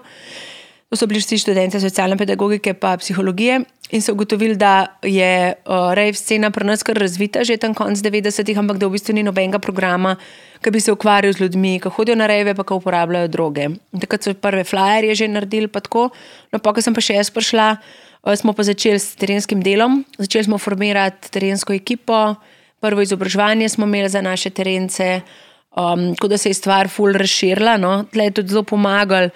To 0.91 0.97
so 0.99 1.07
bili 1.07 1.21
vsi 1.23 1.37
študenti 1.39 1.79
socialne 1.79 2.17
pedagogike 2.19 2.69
in 2.69 2.97
psihologije 2.99 3.61
in 3.91 4.01
so 4.01 4.11
ugotovili, 4.11 4.55
da 4.55 4.99
je 5.01 5.53
uh, 5.65 5.93
rejv 5.93 6.13
scena 6.13 6.49
pri 6.51 6.65
nas 6.65 6.83
kar 6.83 6.97
razvita 6.97 7.43
že 7.43 7.57
tam 7.57 7.73
konc 7.73 7.99
90-ih, 7.99 8.57
ampak 8.59 8.77
da 8.77 8.87
v 8.87 8.91
bistvu 8.91 9.13
ni 9.13 9.23
nobenega 9.23 9.59
programa, 9.59 10.17
ki 10.61 10.71
bi 10.71 10.79
se 10.79 10.91
ukvarjal 10.91 11.33
z 11.33 11.39
ljudmi, 11.39 11.79
ki 11.79 11.89
hodijo 11.89 12.15
na 12.15 12.27
rejve, 12.27 12.55
pa 12.55 12.63
ki 12.63 12.73
uporabljajo 12.73 13.27
droge. 13.27 13.69
In 13.93 13.99
takrat 14.03 14.23
so 14.23 14.33
prve 14.33 14.63
flyerje 14.63 15.15
že 15.15 15.27
naredili, 15.27 15.67
pa 15.67 15.79
tako. 15.79 16.09
No, 16.51 16.59
pa 16.59 16.73
ko 16.73 16.81
sem 16.81 16.93
pa 16.93 16.99
še 16.99 17.15
jaz 17.15 17.31
prišla, 17.31 17.69
uh, 18.23 18.35
smo 18.35 18.51
pa 18.51 18.63
začeli 18.63 18.99
s 18.99 19.15
terenskim 19.15 19.63
delom, 19.63 20.03
začeli 20.19 20.43
smo 20.43 20.59
formirati 20.59 21.31
terensko 21.31 21.71
ekipo, 21.71 22.35
prvo 22.83 22.99
izobraževanje 22.99 23.69
smo 23.69 23.87
imeli 23.87 24.09
za 24.11 24.19
naše 24.19 24.49
terence, 24.49 25.21
um, 25.71 26.11
tako 26.15 26.27
da 26.27 26.37
se 26.37 26.51
je 26.51 26.59
stvar 26.59 26.91
ful 26.91 27.15
razširila. 27.15 27.77
No. 27.79 28.03
Tle 28.11 28.27
je 28.27 28.35
tudi 28.41 28.51
zelo 28.51 28.63
pomagal 28.67 29.31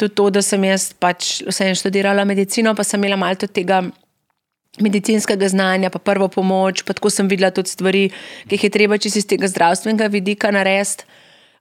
tudi 0.00 0.16
to, 0.16 0.30
da 0.32 0.42
sem 0.42 0.64
jaz 0.64 0.90
pač 0.96 1.40
vseeno 1.48 1.76
študirala 1.76 2.24
medicino, 2.28 2.72
pa 2.76 2.86
sem 2.86 3.00
imela 3.00 3.18
malo 3.20 3.48
tega 3.48 3.82
medicinskega 4.80 5.48
znanja, 5.50 5.90
pa 5.90 5.98
prvo 5.98 6.28
pomoč, 6.32 6.84
pa 6.86 6.94
tako 6.96 7.10
sem 7.10 7.28
videla 7.28 7.50
tudi 7.54 7.72
stvari, 7.72 8.04
ki 8.46 8.56
jih 8.56 8.68
je 8.68 8.70
treba 8.70 8.98
čisto 8.98 9.20
iz 9.20 9.26
tega 9.28 9.50
zdravstvenega 9.50 10.08
vidika 10.12 10.52
narediti. 10.54 11.04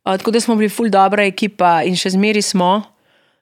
Tako 0.04 0.32
da 0.32 0.40
smo 0.42 0.56
bili 0.56 0.70
ful 0.72 0.90
dobra 0.90 1.26
ekipa 1.28 1.82
in 1.86 1.98
še 2.00 2.14
zmeri 2.16 2.42
smo. 2.46 2.80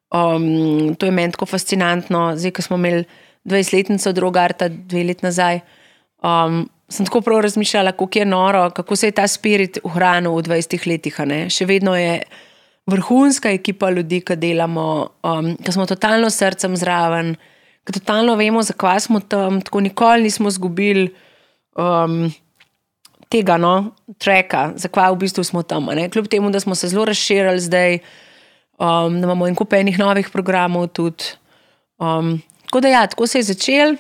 Um, 0.08 0.96
to 0.96 1.06
je 1.06 1.12
meni 1.12 1.36
tako 1.36 1.46
fascinantno. 1.46 2.32
Zdaj, 2.40 2.56
ko 2.56 2.64
smo 2.64 2.80
imeli 2.80 3.04
20-letnico 3.48 4.12
drugarta, 4.16 4.70
dve 4.70 5.04
let 5.08 5.24
nazaj, 5.24 5.62
um, 6.24 6.66
sem 6.90 7.08
tako 7.08 7.22
prav 7.22 7.42
razmišljala, 7.44 7.92
kako 7.92 8.20
je 8.20 8.26
noro, 8.26 8.70
kako 8.76 8.96
se 8.96 9.08
je 9.08 9.16
ta 9.20 9.28
spirit 9.28 9.80
ohranil 9.84 10.36
v 10.40 10.48
20 10.48 10.88
letih. 10.88 11.20
Še 11.52 11.68
vedno 11.68 11.96
je 11.96 12.22
vrhunska 12.88 13.52
ekipa 13.52 13.90
ljudi, 13.92 14.22
ki 14.26 14.36
delamo, 14.40 14.88
um, 15.28 15.54
ki 15.64 15.72
smo 15.76 15.86
totalno 15.86 16.30
srcem 16.32 16.78
zraven, 16.80 17.36
ki 17.88 18.00
totalno 18.00 18.36
vemo, 18.40 18.64
zakaj 18.64 19.04
smo 19.08 19.20
tam, 19.20 19.62
tako 19.62 19.84
nikoli 19.84 20.28
nismo 20.28 20.52
izgubili 20.52 21.10
um, 21.76 22.28
tega 23.30 23.58
no, 23.60 23.92
treka, 24.24 24.72
zakaj 24.80 25.12
v 25.12 25.22
bistvu 25.26 25.44
smo 25.44 25.64
tam. 25.64 25.92
ne. 25.92 26.10
Kljub 26.10 26.28
temu, 26.32 26.52
da 26.52 26.60
smo 26.60 26.76
se 26.76 26.88
zelo 26.88 27.06
razširili 27.06 27.60
zdaj, 27.60 28.00
um, 28.80 29.20
da 29.20 29.28
imamo 29.28 29.48
en 29.48 29.56
kup 29.56 29.74
enih 29.74 30.00
novih 30.00 30.30
programov 30.30 30.88
tudi. 30.88 31.36
Um, 32.00 32.42
tako 32.66 32.82
da 32.82 32.88
ja, 32.88 33.08
tako 33.08 33.28
se 33.28 33.40
je 33.40 33.50
začel. 33.52 33.96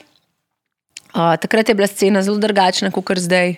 Uh, 1.15 1.35
takrat 1.41 1.69
je 1.69 1.75
bila 1.75 1.87
scena 1.87 2.21
zelo 2.21 2.37
drugačna 2.37 2.91
kot 2.91 3.17
zdaj. 3.17 3.55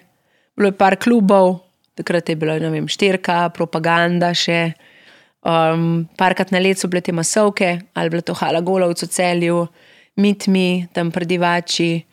Bilo 0.58 0.68
je 0.68 0.78
par 0.78 0.96
klubov, 0.96 1.60
takrat 1.96 2.30
je 2.30 2.36
bilo 2.36 2.60
ne 2.60 2.70
vem, 2.70 2.88
štirka, 2.88 3.50
propaganda 3.50 4.34
še. 4.34 4.74
Um, 5.40 6.04
parkrat 6.20 6.52
na 6.52 6.60
let 6.60 6.80
so 6.80 6.90
bile 6.92 7.02
te 7.02 7.14
masovke, 7.16 7.80
ali 7.96 8.12
bilo 8.12 8.22
to 8.22 8.36
Hala 8.36 8.60
Golovc 8.62 9.04
v 9.04 9.08
celju, 9.08 9.68
Mitmi, 10.20 10.90
tam 10.94 11.12
predivači. 11.16 12.04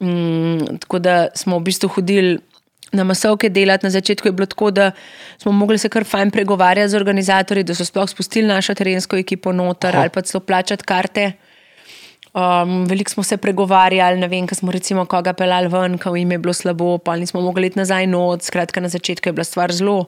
Mm, 0.00 0.78
tako 0.84 0.98
da 0.98 1.28
smo 1.34 1.58
v 1.58 1.64
bistvu 1.70 1.88
hodili 1.88 2.38
na 2.92 3.04
masovke 3.08 3.48
delati. 3.48 3.86
Na 3.86 3.90
začetku 3.90 4.28
je 4.28 4.32
bilo 4.32 4.46
tako, 4.46 4.70
da 4.70 4.90
smo 5.38 5.52
mogli 5.52 5.78
se 5.78 5.88
kar 5.88 6.04
fajn 6.04 6.30
pregovarjati 6.30 6.92
z 6.92 7.00
organizatorji, 7.00 7.64
da 7.64 7.74
so 7.74 7.84
sploh 7.88 8.10
spustili 8.10 8.48
našo 8.48 8.74
terensko 8.74 9.16
ekipo 9.16 9.52
noter 9.52 9.96
Aha. 9.96 10.02
ali 10.02 10.10
pa 10.10 10.20
celo 10.20 10.40
plačati 10.44 10.84
karte. 10.84 11.32
Um, 12.34 12.84
veliko 12.88 13.10
smo 13.10 13.22
se 13.22 13.36
pregovarjali, 13.36 14.20
ne 14.20 14.28
vem, 14.28 14.46
ko 14.48 14.54
smo 14.54 14.72
recimo 14.72 15.04
koga 15.04 15.32
pelali 15.32 15.68
ven, 15.68 15.98
ko 15.98 16.16
jim 16.16 16.32
je 16.32 16.38
bilo 16.38 16.52
slabo, 16.52 16.98
pa 16.98 17.16
nismo 17.16 17.40
mogli 17.40 17.66
iti 17.66 17.78
nazaj 17.78 18.06
noč. 18.06 18.42
Skratka, 18.48 18.80
na 18.80 18.88
začetku 18.88 19.28
je 19.28 19.32
bila 19.32 19.44
stvar 19.44 19.72
zelo 19.72 20.04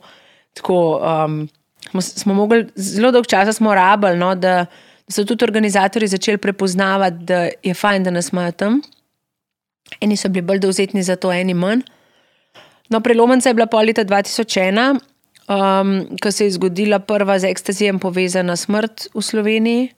tako. 0.53 1.01
Um, 1.01 1.49
smo, 1.91 2.01
smo 2.01 2.35
mogli, 2.35 2.67
zelo 2.77 3.11
dolgo 3.13 3.29
časa 3.29 3.53
smo 3.53 3.75
rabili, 3.75 4.17
no, 4.17 4.35
da, 4.35 4.67
da 5.07 5.13
so 5.13 5.25
tudi 5.25 5.45
organizatori 5.45 6.07
začeli 6.07 6.39
prepoznavati, 6.39 7.25
da 7.25 7.49
je 7.63 7.75
fajn, 7.75 8.05
da 8.05 8.11
nas 8.11 8.33
imajo 8.33 8.53
tam. 8.53 8.81
Eni 10.01 10.17
so 10.17 10.29
bili 10.29 10.43
bolj 10.43 10.59
dovzetni 10.59 11.03
za 11.03 11.17
to, 11.17 11.33
eni 11.33 11.55
manj. 11.55 11.85
No, 12.89 13.01
prelomnica 13.01 13.49
je 13.49 13.55
bila 13.55 13.67
pol 13.67 13.87
leta 13.87 14.05
2001, 14.05 14.99
um, 15.49 15.95
ko 16.23 16.31
se 16.31 16.45
je 16.45 16.57
zgodila 16.57 16.99
prva 16.99 17.39
z 17.39 17.51
ekstazijem 17.51 17.99
povezana 17.99 18.57
smrt 18.57 19.09
v 19.15 19.23
Sloveniji. 19.23 19.89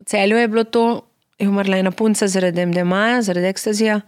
V 0.00 0.04
celju 0.04 0.38
je 0.38 0.48
bilo 0.48 0.64
to, 0.64 1.02
je 1.38 1.48
umrla 1.48 1.78
ena 1.78 1.90
punca 1.90 2.28
zaradi 2.28 2.66
MDMA, 2.66 3.22
zaradi 3.22 3.46
ekstazija. 3.46 4.00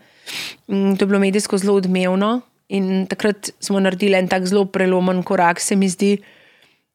Mm, 0.68 0.96
To 0.96 1.04
je 1.04 1.06
bilo 1.06 1.18
medijsko 1.18 1.58
zelo 1.58 1.74
odmevno 1.74 2.40
in 2.68 3.06
takrat 3.06 3.50
smo 3.60 3.80
naredili 3.80 4.16
en 4.18 4.28
tak 4.28 4.46
zelo 4.46 4.64
prelomen 4.64 5.22
korak, 5.22 5.60
se 5.60 5.76
mi 5.76 5.88
zdi, 5.88 6.16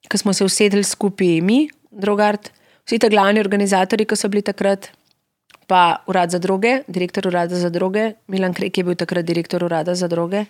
ko 0.08 0.18
smo 0.18 0.32
se 0.32 0.44
usedli 0.44 0.84
skupaj 0.84 1.40
mi, 1.44 1.68
drugart, 1.90 2.50
vsi 2.86 2.98
ti 2.98 3.08
glavni 3.08 3.40
organizatori, 3.40 4.06
ki 4.06 4.16
so 4.16 4.30
bili 4.32 4.42
takrat, 4.42 4.90
pa 5.70 6.02
urad 6.10 6.30
za 6.30 6.38
droge, 6.42 6.80
direktor 6.88 7.28
urada 7.30 7.56
za 7.56 7.70
droge, 7.70 8.12
Milan 8.26 8.54
Krek 8.54 8.78
je 8.78 8.84
bil 8.84 8.96
takrat 8.98 9.24
direktor 9.24 9.64
urada 9.64 9.94
za 9.94 10.08
droge. 10.08 10.44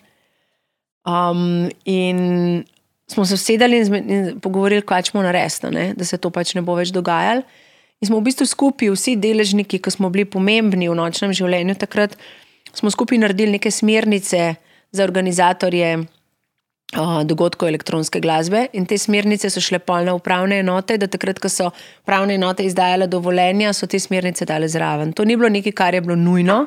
Um, 1.05 1.69
in 1.85 2.65
smo 3.11 3.25
se 3.25 3.35
usedali 3.35 3.81
in, 3.81 3.95
in 3.95 4.41
pogovorili, 4.41 4.83
kaj 4.83 5.11
a 5.13 5.71
ne, 5.71 5.95
da 5.97 6.05
se 6.05 6.17
to 6.17 6.31
pač 6.31 6.55
ne 6.55 6.63
bo 6.63 6.75
več 6.75 6.93
dogajalo. 6.93 7.43
In 8.01 8.09
smo 8.09 8.21
v 8.21 8.31
bistvu 8.31 8.47
skupaj, 8.47 8.89
vsi 8.95 9.17
deležniki, 9.17 9.79
ki 9.79 9.91
smo 9.91 10.09
bili 10.11 10.25
pomembni 10.25 10.89
v 10.89 10.95
nočnem 10.97 11.33
življenju 11.37 11.75
takrat, 11.77 12.17
smo 12.73 12.91
skupaj 12.91 13.19
naredili 13.19 13.59
neke 13.59 13.71
smernice 13.71 14.55
za 14.93 15.05
organizatorje 15.05 15.99
dogodkov 17.25 17.69
elektronske 17.69 18.21
glasbe. 18.21 18.67
In 18.73 18.87
te 18.87 18.99
smernice 18.99 19.51
so 19.51 19.61
šle 19.63 19.79
pol 19.79 20.05
na 20.05 20.15
upravne 20.15 20.61
enote, 20.61 20.99
da 20.99 21.07
takrat, 21.07 21.39
ko 21.39 21.49
so 21.49 21.71
upravne 22.03 22.35
enote 22.35 22.65
izdajale 22.67 23.07
dovoljenja, 23.07 23.73
so 23.73 23.87
te 23.87 23.99
smernice 23.99 24.45
dale 24.45 24.69
zraven. 24.69 25.13
To 25.13 25.25
ni 25.25 25.37
bilo 25.37 25.49
nekaj, 25.49 25.73
kar 25.73 25.95
je 25.95 26.01
bilo 26.01 26.17
nujno, 26.17 26.67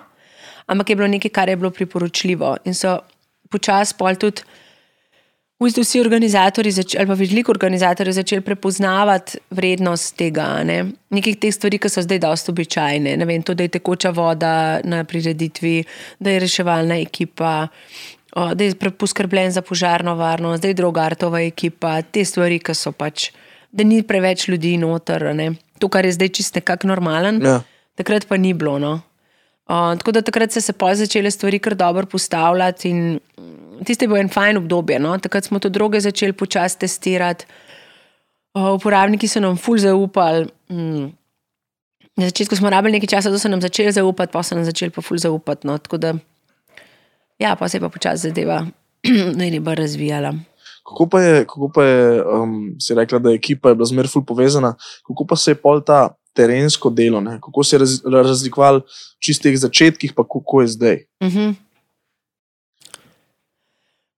ampak 0.68 0.89
je 0.89 0.96
bilo 0.96 1.08
nekaj, 1.08 1.32
kar 1.32 1.50
je 1.50 1.56
bilo 1.56 1.72
priporočljivo. 1.72 2.58
In 2.65 2.74
so 2.74 3.00
počasi 3.51 3.96
pol 3.98 4.15
tudi. 4.15 4.42
V 5.60 5.70
bistvu 5.70 5.84
vsi 5.86 6.00
organizatori, 6.01 6.72
zač- 6.75 6.96
ali 7.00 7.08
pa 7.08 7.15
veliko 7.15 7.51
organizatorjev, 7.51 8.13
začeli 8.13 8.42
prepoznavati 8.42 9.38
vrednost 9.50 10.18
tega. 10.18 10.63
Ne? 10.63 10.92
Nekih 11.10 11.38
teh 11.39 11.53
stvari, 11.53 11.80
ki 11.80 11.89
so 11.89 12.01
zdaj 12.03 12.20
dosto 12.20 12.51
običajne. 12.51 13.13
Ne 13.18 13.25
vem, 13.25 13.44
to, 13.44 13.53
da 13.53 13.63
je 13.63 13.77
tekoča 13.77 14.10
voda 14.12 14.82
na 14.84 15.03
prireditvi, 15.03 15.84
da 16.20 16.34
je 16.34 16.42
reševalna 16.44 16.98
ekipa, 17.00 17.68
da 18.36 18.63
je 18.63 18.74
poskrbljen 18.98 19.52
za 19.52 19.62
požarno 19.62 20.16
varnost, 20.16 20.62
da 20.62 20.68
je 20.68 20.74
drugartova 20.74 21.42
ekipa, 21.42 22.02
te 22.02 22.25
stvari, 22.25 22.60
ki 22.60 22.74
so 22.74 22.92
pač, 22.92 23.32
da 23.72 23.84
ni 23.84 24.02
preveč 24.04 24.48
ljudi 24.48 24.78
noter. 24.78 25.36
ne. 25.36 25.52
To, 25.80 25.90
kar 25.90 26.06
je 26.06 26.12
zdaj 26.12 26.30
čist 26.30 26.56
nekako 26.56 26.88
normalen, 26.88 27.42
Ja. 27.46 27.62
takrat 27.96 28.25
pa 28.28 28.38
ni 28.38 28.54
bilo. 28.54 28.80
No? 28.80 29.02
Uh, 29.70 29.96
tako 29.98 30.12
da 30.12 30.22
takrat 30.22 30.52
so 30.52 30.62
se 30.62 30.74
pol 30.74 30.96
začele 30.96 31.32
stvari 31.32 31.60
kar 31.60 31.75
dobro 31.75 32.06
postavljati, 32.06 32.90
in 32.90 33.20
mm, 33.40 33.84
tisto 33.86 34.04
je 34.04 34.08
bilo 34.08 34.20
en 34.20 34.30
fajn 34.30 34.58
obdobje. 34.58 35.00
No? 35.00 35.18
Takrat 35.18 35.44
smo 35.46 35.60
to 35.60 35.70
droge 35.70 36.00
začeli 36.00 36.34
počasi 36.34 36.80
testirati, 36.80 37.46
uh, 38.56 38.74
uporabniki 38.75 39.28
so 39.28 39.40
nam 39.40 39.58
ful 39.58 39.78
zaupali. 39.78 40.48
Mm. 40.70 41.12
Na 42.16 42.25
začetku 42.30 42.56
smo 42.56 42.70
rabili 42.70 42.94
nekaj 43.00 43.08
časa, 43.08 43.30
da 43.30 43.40
so 43.40 43.50
nam 43.50 43.62
začeli 43.62 43.92
zaupati, 43.92 44.32
pa 44.32 44.44
so 44.44 44.56
nam 44.56 44.66
začeli 44.66 44.92
pa 44.92 45.02
ful 45.02 45.18
zaupati. 45.18 45.68
No? 45.68 45.78
Tako 45.78 45.98
da, 45.98 46.13
ja, 47.40 47.56
pa 47.56 47.70
se 47.70 47.78
je 47.78 47.82
pa 47.82 47.90
počasi 47.90 48.30
zadeva 48.30 48.66
ne 49.38 49.60
bolj 49.60 49.75
razvijala. 49.75 50.34
Kako 50.84 51.08
pa 51.10 51.22
je, 51.22 51.46
kako 51.46 51.72
pa 51.75 51.84
je 51.84 52.24
um, 52.25 52.75
si 52.80 52.96
rekla, 52.96 53.20
da 53.20 53.30
je 53.30 53.36
ekipa 53.36 53.70
je 53.70 53.75
bila 53.75 53.86
zmeraj 53.86 54.12
ful 54.12 54.25
povezana, 54.25 54.75
kako 55.08 55.25
pa 55.30 55.36
se 55.36 55.52
je 55.52 55.56
pol 55.56 55.82
ta 55.82 56.16
terensko 56.34 56.90
delo, 56.90 57.22
ne? 57.22 57.40
kako 57.42 57.63
se 57.63 57.75
je 57.75 57.80
raz, 57.80 58.02
razlikoval 58.06 58.80
v 58.80 59.20
čistih 59.20 59.60
začetkih, 59.60 60.13
pa 60.13 60.24
kako 60.24 60.62
je 60.62 60.68
zdaj. 60.68 60.98
Mhm. 61.24 61.52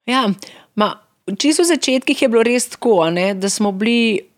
Ja, 0.06 0.30
ma, 0.76 0.94
čisto 1.38 1.64
v 1.64 1.74
začetkih 1.74 2.22
je 2.22 2.30
bilo 2.30 2.44
res 2.44 2.70
tako, 2.70 3.10
ne, 3.10 3.34
da 3.34 3.50
smo 3.50 3.72
bili. 3.72 4.30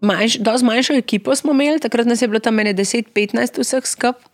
Manjš, 0.00 0.38
dosti 0.40 0.64
manjšo 0.64 0.94
ekipo 0.96 1.34
smo 1.36 1.52
imeli, 1.52 1.80
takrat 1.80 2.06
nas 2.06 2.22
je 2.22 2.28
bilo 2.28 2.40
tam 2.40 2.56
10-15 2.56 3.60
vseh 3.60 3.86
skupaj. 3.86 4.30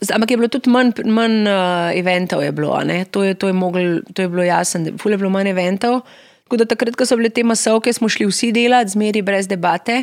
Ampak 0.00 0.30
je 0.30 0.36
bilo 0.36 0.48
tudi 0.50 0.70
manj, 0.72 1.04
manj 1.04 1.46
uh, 1.46 1.92
eventov, 1.94 2.42
je 2.42 2.52
bilo, 2.52 2.74
ne. 2.84 3.04
to 3.04 3.22
je, 3.22 3.34
to 3.34 3.46
je, 3.46 3.54
mogel, 3.54 4.00
to 4.14 4.22
je 4.22 4.28
bilo 4.28 4.42
jasno, 4.42 4.96
ful 4.98 5.12
je 5.12 5.18
bilo 5.20 5.30
manj 5.30 5.52
eventov. 5.52 6.00
Tako 6.44 6.58
da 6.58 6.66
takrat, 6.66 6.96
ko 6.98 7.06
so 7.06 7.16
bile 7.16 7.30
te 7.30 7.44
masovke, 7.46 7.92
smo 7.92 8.10
šli 8.10 8.26
vsi 8.26 8.50
delati, 8.52 8.92
zmeri 8.96 9.22
brez 9.22 9.46
debate. 9.48 10.02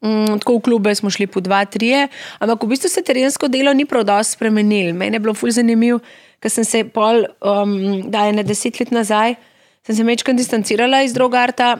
Mm, 0.00 0.40
tako 0.40 0.56
v 0.56 0.60
klube 0.64 0.94
smo 0.96 1.12
šli 1.12 1.26
po 1.28 1.42
dva, 1.44 1.60
tri, 1.68 1.92
ampak 2.40 2.64
v 2.64 2.72
bistvu 2.72 2.88
se 2.88 3.02
terensko 3.04 3.50
delo 3.52 3.74
ni 3.76 3.84
prav 3.84 4.06
dosti 4.08 4.38
spremenilo. 4.38 4.96
Meni 4.96 5.18
je 5.18 5.20
bilo 5.20 5.34
ful 5.36 5.52
zanimivo, 5.52 6.00
ker 6.40 6.50
sem 6.50 6.64
se 6.64 6.84
pol, 6.88 7.26
um, 7.44 8.08
da 8.08 8.24
je 8.26 8.38
na 8.38 8.42
deset 8.46 8.80
let 8.80 8.94
nazaj, 8.96 9.36
sem 9.84 9.98
se 9.98 10.06
večkrat 10.08 10.40
distancirala 10.40 11.02
iz 11.04 11.12
drogarta. 11.12 11.76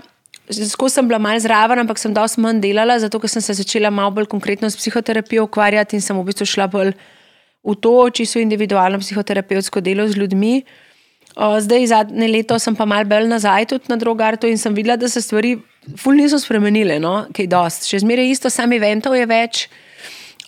Skozi 0.50 0.98
sem 0.98 1.08
bila 1.08 1.18
malo 1.18 1.40
zraven, 1.40 1.80
ampak 1.80 1.98
sem 1.98 2.12
dosti 2.12 2.44
manj 2.44 2.60
delala, 2.60 2.98
zato 3.00 3.18
ker 3.22 3.32
sem 3.32 3.40
se 3.40 3.56
začela 3.56 3.88
malo 3.88 4.12
bolj 4.12 4.28
konkretno 4.28 4.68
s 4.68 4.76
psihoterapijo 4.76 5.48
ukvarjati 5.48 5.96
in 5.96 6.04
sem 6.04 6.18
v 6.18 6.26
bistvu 6.28 6.44
šla 6.44 6.68
bolj 6.68 6.92
v 7.64 7.74
to, 7.76 8.10
čisto 8.10 8.40
individualno 8.40 9.00
psihoterapevtsko 9.00 9.80
delo 9.80 10.08
z 10.08 10.16
ljudmi. 10.16 10.62
Zdaj, 11.36 11.86
zadnje 11.86 12.28
leto 12.28 12.58
sem 12.58 12.74
pa 12.76 12.84
malo 12.88 13.06
bolj 13.06 13.28
nazaj 13.30 13.68
tudi 13.70 13.92
na 13.92 13.96
drogartu 13.96 14.48
in 14.50 14.58
sem 14.58 14.74
videla, 14.74 14.96
da 14.96 15.08
se 15.08 15.22
stvari 15.22 15.58
ful 15.96 16.18
niso 16.18 16.40
spremenile, 16.40 16.98
no? 17.00 17.28
kaj 17.36 17.48
dost. 17.50 17.86
Še 17.88 18.02
zmeraj 18.02 18.32
isto, 18.32 18.50
sam 18.50 18.72
eventov 18.74 19.14
je 19.14 19.28
več. 19.30 19.62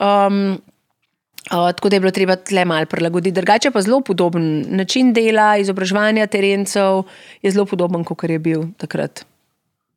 Um, 0.03 0.59
o, 1.53 1.61
tako 1.71 1.89
da 1.89 1.97
je 1.97 2.03
bilo 2.03 2.13
treba 2.15 2.37
tle 2.37 2.65
malo 2.69 2.91
prilagoditi. 2.91 3.35
Drugače 3.37 3.71
pa 3.71 3.85
zelo 3.85 4.01
podoben 4.03 4.67
način 4.75 5.13
dela, 5.15 5.55
izobraževanja 5.63 6.27
terencev 6.33 7.05
je 7.45 7.55
zelo 7.55 7.69
podoben, 7.69 8.05
kot 8.05 8.27
je 8.27 8.41
bil 8.43 8.67
takrat. 8.83 9.25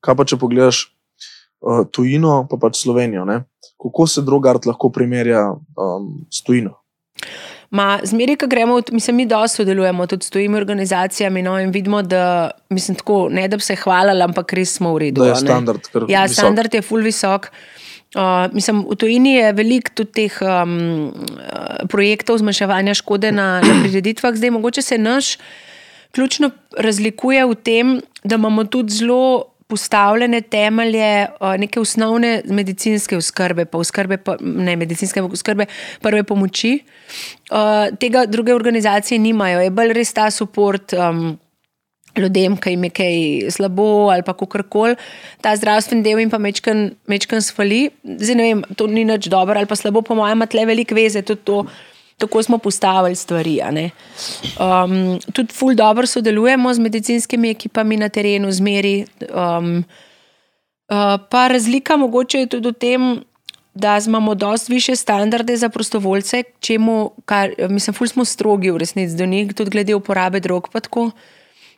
Kaj 0.06 0.20
pa 0.20 0.28
če 0.28 0.38
pogledaš 0.38 0.86
uh, 0.86 1.84
tujino, 1.90 2.44
pa 2.52 2.62
pač 2.62 2.84
Slovenijo, 2.84 3.26
ne? 3.26 3.42
kako 3.82 4.06
se 4.08 4.22
drugart 4.26 4.66
lahko 4.66 4.90
primerja 4.94 5.50
um, 5.52 6.26
s 6.32 6.46
tujino? 6.46 6.78
Ma, 7.76 8.00
zmeri, 8.04 8.36
ko 8.36 8.48
gremo, 8.48 8.80
mislim, 8.92 9.16
mi 9.16 9.26
dosto 9.26 9.64
sodelujemo 9.64 10.06
tudi 10.08 10.26
s 10.26 10.30
tujimi 10.30 10.58
organizacijami 10.58 11.42
no, 11.42 11.60
in 11.60 11.72
vidimo, 11.72 12.02
da, 12.02 12.52
mislim, 12.70 12.96
tako, 12.96 13.28
ne 13.30 13.48
da 13.48 13.58
bi 13.58 13.64
se 13.64 13.76
hvalili, 13.76 14.24
ampak 14.24 14.54
res 14.54 14.76
smo 14.78 14.94
v 14.94 14.98
redu. 15.08 15.24
Da 15.24 15.28
je 15.34 15.36
standard 15.36 15.88
kar 15.92 16.06
Ja, 16.08 16.24
visok. 16.24 16.38
standard 16.38 16.74
je 16.74 16.82
full 16.82 17.04
visok. 17.04 17.50
Uh, 18.16 18.48
mislim, 18.54 18.86
v 18.90 18.96
tujini 18.96 19.34
je 19.34 19.52
veliko 19.54 19.92
tudi 19.96 20.12
teh 20.22 20.38
um, 20.40 21.12
projektov 21.92 22.38
zmanjševanja 22.40 22.94
škode 22.96 23.32
na, 23.36 23.60
na 23.60 23.74
prireditvah, 23.82 24.38
zdaj 24.40 24.54
mogoče 24.56 24.82
se 24.82 24.98
naš 24.98 25.36
ključno 26.16 26.52
razlikuje 26.80 27.44
v 27.46 27.56
tem, 27.56 28.02
da 28.24 28.40
imamo 28.40 28.64
tudi 28.64 28.94
zelo 28.94 29.55
postavljene 29.68 30.42
temelje 30.42 31.28
neke 31.58 31.80
osnovne 31.80 32.42
medicinske 32.46 33.18
oskrbe, 33.18 33.66
pa 33.66 33.78
oskrbe, 33.78 34.18
ne 34.42 34.76
medicinske 34.76 35.22
oskrbe, 35.22 35.66
prve 36.02 36.24
pomoči. 36.24 36.78
Tega 38.00 38.26
druge 38.26 38.54
organizacije 38.54 39.20
nimajo, 39.20 39.64
je 39.66 39.74
bolj 39.74 39.94
res 39.94 40.14
ta 40.14 40.30
podpor. 40.40 40.80
Um, 40.98 41.40
Ljudem, 42.16 42.54
ki 42.56 42.72
jim 42.72 42.84
je 42.88 42.90
kaj 42.96 43.16
slabo, 43.52 44.08
ali 44.08 44.24
kako 44.24 44.48
koli, 44.72 44.96
ta 45.44 45.52
zdravstveni 45.56 46.00
del 46.04 46.22
jim 46.22 46.30
pa 46.32 46.38
mečkam 46.40 47.42
svali. 47.44 47.90
Zdaj 48.04 48.36
ne 48.40 48.44
vem, 48.44 48.62
to 48.80 48.88
ni 48.88 49.04
nič 49.04 49.28
dobro 49.28 49.60
ali 49.60 49.68
pa 49.68 49.76
slabo, 49.76 50.02
po 50.02 50.16
mojem, 50.16 50.38
ima 50.38 50.48
tle 50.48 50.64
veliko 50.66 50.96
veze 50.96 51.22
tudi 51.22 51.44
to, 51.44 51.66
tako 52.18 52.44
smo 52.44 52.58
postavili 52.58 53.16
stvari. 53.16 53.62
Um, 53.62 55.20
tudi 55.34 55.54
ful 55.54 55.76
dobro 55.76 56.08
sodelujemo 56.08 56.74
z 56.74 56.80
medicinskimi 56.80 57.50
ekipami 57.50 57.98
na 57.98 58.10
terenu, 58.10 58.52
zmeri. 58.52 59.06
Um, 59.34 59.78
uh, 59.78 61.20
pa 61.30 61.48
razlika 61.48 61.98
mogoče 61.98 62.40
je 62.40 62.48
tudi 62.48 62.70
v 62.70 62.74
tem, 62.74 63.24
da 63.74 64.00
imamo 64.08 64.36
dosti 64.36 64.74
više 64.74 64.96
standarde 64.96 65.58
za 65.58 65.70
prostovoljce, 65.70 66.44
čemu, 66.60 67.12
kar, 67.26 67.52
mislim, 67.70 67.94
ful 67.94 68.08
smo 68.08 68.26
strogi 68.26 68.72
v 68.72 68.78
resnici 68.78 69.18
do 69.18 69.26
njih, 69.26 69.54
tudi 69.54 69.72
glede 69.72 69.96
uporabe 69.96 70.40
drog. 70.40 70.70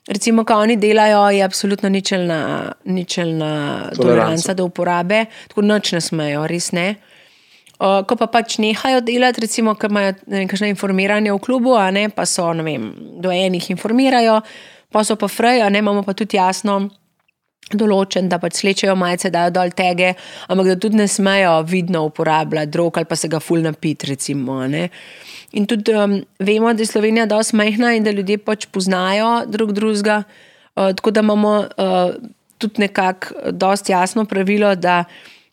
Recimo, 0.07 0.45
ko 0.45 0.53
oni 0.53 0.75
delajo, 0.75 1.29
je 1.29 1.43
absolutno 1.43 1.89
ničelna, 1.89 2.71
ničelna 2.85 3.81
toleranca 3.95 4.53
do 4.53 4.65
uporabe, 4.65 5.25
tako 5.47 5.61
noč 5.61 5.91
ne 5.91 6.01
smejo, 6.01 6.47
res 6.47 6.71
ne. 6.71 6.89
Uh, 6.89 7.06
ko 7.77 8.15
pa 8.17 8.27
pač 8.27 8.57
nehajo 8.61 9.01
delati, 9.05 9.43
recimo, 9.45 9.75
ker 9.77 9.91
imajo 9.93 10.15
nekaj 10.33 10.69
informiranja 10.69 11.33
v 11.35 11.41
klubu, 11.43 11.75
ne, 11.93 12.07
pa 12.09 12.25
so 12.25 12.49
vem, 12.65 12.93
do 13.21 13.29
enih 13.29 13.69
informirajo, 13.73 14.41
pa 14.89 15.03
so 15.03 15.15
pa 15.15 15.29
fraj, 15.29 15.69
ne 15.69 15.83
imamo 15.83 16.03
pa 16.03 16.17
tudi 16.17 16.39
jasno. 16.39 16.87
Določen, 17.67 18.29
da 18.31 18.37
pač 18.39 18.61
slečejo 18.61 18.93
majice, 18.95 19.27
dajo 19.27 19.51
dol 19.51 19.73
tege, 19.75 20.13
ampak 20.47 20.69
da 20.69 20.75
tudi 20.79 20.95
ne 21.01 21.07
smejo 21.11 21.65
vidno 21.67 22.05
uporabljati 22.07 22.71
drog 22.71 22.95
ali 22.95 23.09
pa 23.09 23.17
se 23.19 23.27
ga 23.27 23.41
fulno 23.43 23.73
pit. 23.75 24.05
Recimo, 24.07 24.61
in 25.51 25.65
tudi 25.67 25.91
um, 25.91 26.13
vemo, 26.39 26.71
da 26.71 26.85
je 26.85 26.87
Slovenija 26.87 27.25
dosti 27.27 27.57
majhna 27.59 27.91
in 27.97 28.07
da 28.07 28.13
ljudje 28.15 28.37
pač 28.37 28.69
poznajo 28.71 29.43
drug 29.51 29.73
drugega. 29.75 30.21
Uh, 30.77 30.93
tako 30.95 31.11
da 31.11 31.19
imamo 31.25 31.57
uh, 31.59 32.15
tudi 32.57 32.87
nekako 32.87 33.51
dosti 33.51 33.91
jasno 33.91 34.23
pravilo, 34.23 34.71
da 34.75 35.03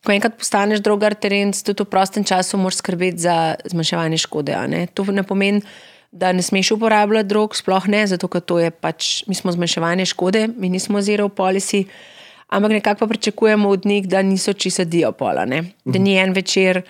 ko 0.05 0.13
enkrat 0.13 0.37
postaneš 0.39 0.83
drugar 0.85 1.17
teren, 1.17 1.53
tudi 1.57 1.85
v 1.85 1.91
prostem 1.91 2.25
času 2.25 2.61
moraš 2.61 2.83
skrbeti 2.83 3.25
za 3.25 3.57
zmanjševanje 3.65 4.21
škode. 4.27 4.57
Ne? 4.69 4.87
To 4.95 5.07
ne 5.09 5.25
pomeni, 5.25 5.63
da 6.13 6.33
ne 6.33 6.43
smeš 6.45 6.75
uporabljati 6.77 7.29
drog, 7.29 7.57
sploh 7.57 7.89
ne, 7.91 8.05
zato 8.07 8.29
ker 8.31 8.45
to 8.45 8.61
je 8.63 8.71
pač, 8.71 9.25
mi 9.27 9.35
smo 9.35 9.53
zmanjševanje 9.53 10.07
škode, 10.13 10.47
mi 10.57 10.71
nismo 10.71 11.03
zero 11.03 11.27
policy, 11.29 11.87
ampak 12.49 12.77
nekako 12.79 13.07
pa 13.07 13.11
pričakujemo 13.15 13.69
od 13.69 13.87
njih, 13.87 14.07
da 14.09 14.23
niso 14.23 14.53
čisto 14.53 14.85
diopola, 14.85 15.45
ne? 15.45 15.65
da 15.85 15.99
ni 15.99 16.19
en 16.21 16.37
večer. 16.37 16.85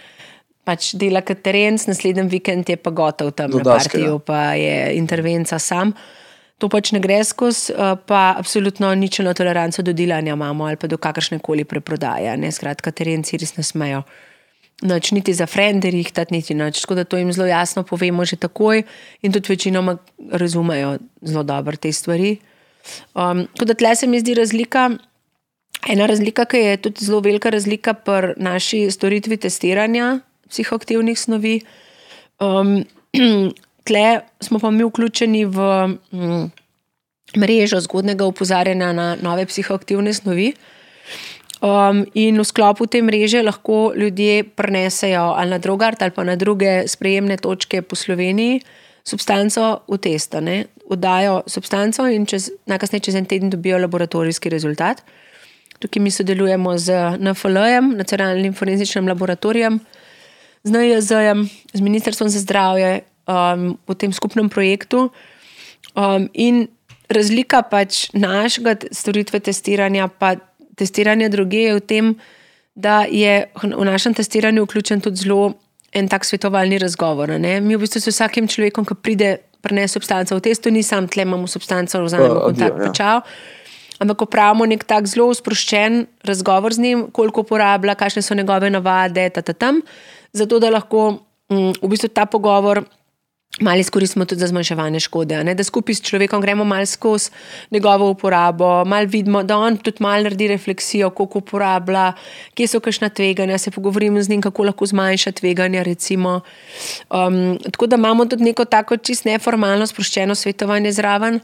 Pač 0.64 0.94
dela 0.96 1.20
kot 1.20 1.42
teren, 1.44 1.76
naslednji 1.76 2.22
vikend 2.32 2.68
je 2.72 2.78
pa 2.80 2.88
gotov 2.90 3.34
tam, 3.36 3.52
na 3.52 3.64
partiju, 3.64 4.16
pa 4.24 4.54
je 4.56 4.94
intervenca 4.96 5.58
sam. 5.60 5.92
Uh, 5.92 6.23
to 6.58 6.70
pač 6.70 6.92
ne 6.94 7.00
gre 7.02 7.18
skozi, 7.24 7.72
eh, 7.72 7.96
pa 8.06 8.34
absolutno 8.38 8.94
ničelno 8.94 9.34
toleranco 9.34 9.82
do 9.82 9.92
delanja 9.92 10.32
imamo 10.32 10.66
ali 10.66 10.76
pa 10.76 10.86
do 10.86 10.96
kakršne 10.96 11.38
koli 11.38 11.64
preprodaje. 11.64 12.36
Ne? 12.36 12.52
Skratka, 12.52 12.92
terenci 12.92 13.36
res 13.36 13.56
ne 13.56 13.64
smejo. 13.64 14.02
Noč 14.82 15.12
niti 15.14 15.34
za 15.34 15.46
frender 15.46 15.94
jih 15.94 16.10
tati, 16.12 16.34
niti 16.34 16.54
noč. 16.54 16.80
Tako 16.82 16.94
da 16.94 17.04
to 17.04 17.16
jim 17.16 17.32
zelo 17.32 17.46
jasno 17.46 17.82
povemo 17.82 18.24
že 18.24 18.36
takoj 18.36 18.82
in 19.22 19.32
tudi 19.32 19.52
večinoma 19.52 19.96
razumejo 20.32 20.98
zelo 21.22 21.42
dobro 21.42 21.76
te 21.76 21.92
stvari. 21.92 22.38
Um, 23.14 23.46
tako 23.54 23.64
da 23.64 23.74
tle 23.74 23.96
se 23.96 24.06
mi 24.06 24.20
zdi 24.20 24.34
razlika. 24.34 24.90
Ena 25.88 26.06
razlika, 26.06 26.44
ki 26.44 26.56
je 26.56 26.76
tudi 26.76 27.04
zelo 27.04 27.20
velika 27.20 27.50
razlika 27.50 27.92
pri 27.94 28.34
naši 28.36 28.90
storitvi 28.90 29.36
testiranja 29.36 30.20
psihoaktivnih 30.48 31.18
snovi. 31.18 31.60
Um, 32.40 32.84
tle 33.84 34.20
smo 34.40 34.58
pa 34.58 34.70
mi 34.70 34.84
vključeni 34.84 35.44
v 35.44 35.58
mm, 36.12 36.50
mrežo 37.36 37.80
zgodnega 37.80 38.26
upozarjanja 38.26 38.92
na 38.92 39.16
nove 39.22 39.46
psihoaktivne 39.46 40.14
snovi. 40.14 40.52
Um, 41.64 42.02
in 42.14 42.36
v 42.36 42.44
sklopu 42.44 42.86
te 42.86 43.00
mreže 43.02 43.40
lahko 43.42 43.94
ljudje 43.96 44.42
prenesejo 44.44 45.32
ali 45.36 45.50
na 45.50 45.58
drugart 45.58 46.02
ali 46.02 46.10
pa 46.10 46.24
na 46.24 46.36
druge 46.36 46.88
sprejemne 46.88 47.36
točke 47.36 47.80
po 47.82 47.96
Sloveniji 47.96 48.60
substanco 49.04 49.80
v 49.88 49.98
testo. 49.98 50.40
Vdajo 50.90 51.42
substanco 51.46 52.04
in 52.08 52.26
čez, 52.26 52.50
najkasneje 52.66 53.00
čez 53.00 53.14
en 53.14 53.24
teden 53.24 53.50
dobijo 53.50 53.78
laboratorijski 53.78 54.48
rezultat. 54.48 55.00
Tukaj 55.78 56.02
mi 56.02 56.10
sodelujemo 56.10 56.78
z 56.78 57.16
NFL-jem, 57.20 57.96
Nacionalnim 57.96 58.54
forenzičnim 58.54 59.08
laboratorijem, 59.08 59.80
z 60.64 60.70
NJZ-jem, 60.70 61.48
z 61.72 61.80
Ministrstvom 61.80 62.28
za 62.28 62.40
zdravje 62.40 63.00
um, 63.26 63.74
v 63.88 63.94
tem 63.94 64.12
skupnem 64.12 64.48
projektu. 64.48 65.10
Um, 65.94 66.28
in 66.32 66.68
razlika 67.08 67.62
pač 67.62 68.08
našega 68.14 68.88
storitve 68.92 69.40
testiranja, 69.40 70.08
pa 70.08 70.36
testiranja 70.78 71.28
druge, 71.28 71.68
je 71.68 71.74
v 71.74 71.82
tem, 71.82 72.06
da 72.74 73.04
je 73.06 73.46
v 73.54 73.84
našem 73.86 74.14
testiranju 74.14 74.64
vključen 74.64 75.00
tudi 75.00 75.22
zelo 75.22 75.54
en 75.94 76.08
tak 76.10 76.24
svetovalni 76.24 76.78
razgovor. 76.78 77.38
Ne? 77.38 77.60
Mi 77.60 77.76
v 77.76 77.84
bistvu 77.86 78.02
s 78.02 78.10
vsakim 78.10 78.48
človekom, 78.50 78.82
ki 78.82 78.94
pride, 78.98 79.30
prenese 79.62 79.94
substanco 79.94 80.34
v 80.34 80.42
testu, 80.42 80.72
ni 80.74 80.82
sam 80.82 81.06
tle, 81.06 81.22
imamo 81.22 81.46
substanco, 81.46 82.02
vzamemo 82.02 82.40
kontakt, 82.50 82.74
ja. 82.74 82.90
pečal. 82.90 83.22
Ampak, 84.02 84.18
ko 84.18 84.26
pravimo 84.26 84.66
nek 84.66 84.82
tak 84.82 85.06
zelo 85.06 85.30
sproščen 85.30 86.02
razgovor 86.26 86.74
z 86.74 86.82
njim, 86.82 87.06
koliko 87.14 87.46
uporablja, 87.46 87.94
kakšne 87.94 88.24
so 88.26 88.34
njegove 88.34 88.66
navade, 88.74 89.28
ta, 89.30 89.38
ta, 89.38 89.54
tam, 89.54 89.78
zato 90.34 90.58
da 90.58 90.72
lahko 90.74 91.22
m, 91.46 91.70
v 91.78 91.90
bistvu 91.94 92.10
ta 92.10 92.26
pogovor 92.26 92.82
Malo 93.60 93.78
izkoristimo 93.78 94.24
tudi 94.24 94.40
za 94.40 94.46
zmanjševanje 94.46 95.00
škode, 95.00 95.36
ne? 95.44 95.52
da 95.54 95.62
skupaj 95.64 95.94
s 95.94 96.02
človekom 96.02 96.40
gremo 96.42 96.64
malo 96.64 96.86
skozi 96.86 97.30
njegovo 97.70 98.08
uporabo, 98.10 98.84
malo 98.84 99.06
vidimo, 99.06 99.42
da 99.42 99.58
on 99.58 99.76
tudi 99.76 100.02
malo 100.02 100.22
naredi 100.22 100.48
refleksijo, 100.48 101.10
kako 101.10 101.38
uporablja, 101.38 102.12
kje 102.54 102.66
so 102.66 102.80
kakšna 102.80 103.08
tveganja, 103.08 103.58
se 103.58 103.70
pogovorimo 103.70 104.22
z 104.22 104.28
njim, 104.28 104.42
kako 104.42 104.64
lahko 104.64 104.86
zmanjša 104.86 105.32
tveganja. 105.32 105.84
Um, 105.84 107.58
tako 107.70 107.86
da 107.86 107.96
imamo 107.96 108.26
tudi 108.26 108.44
neko 108.44 108.64
tako 108.64 108.96
čist 108.96 109.24
neformalno, 109.24 109.86
sproščeno 109.86 110.34
svetovanje 110.34 110.92
zraven. 110.92 111.40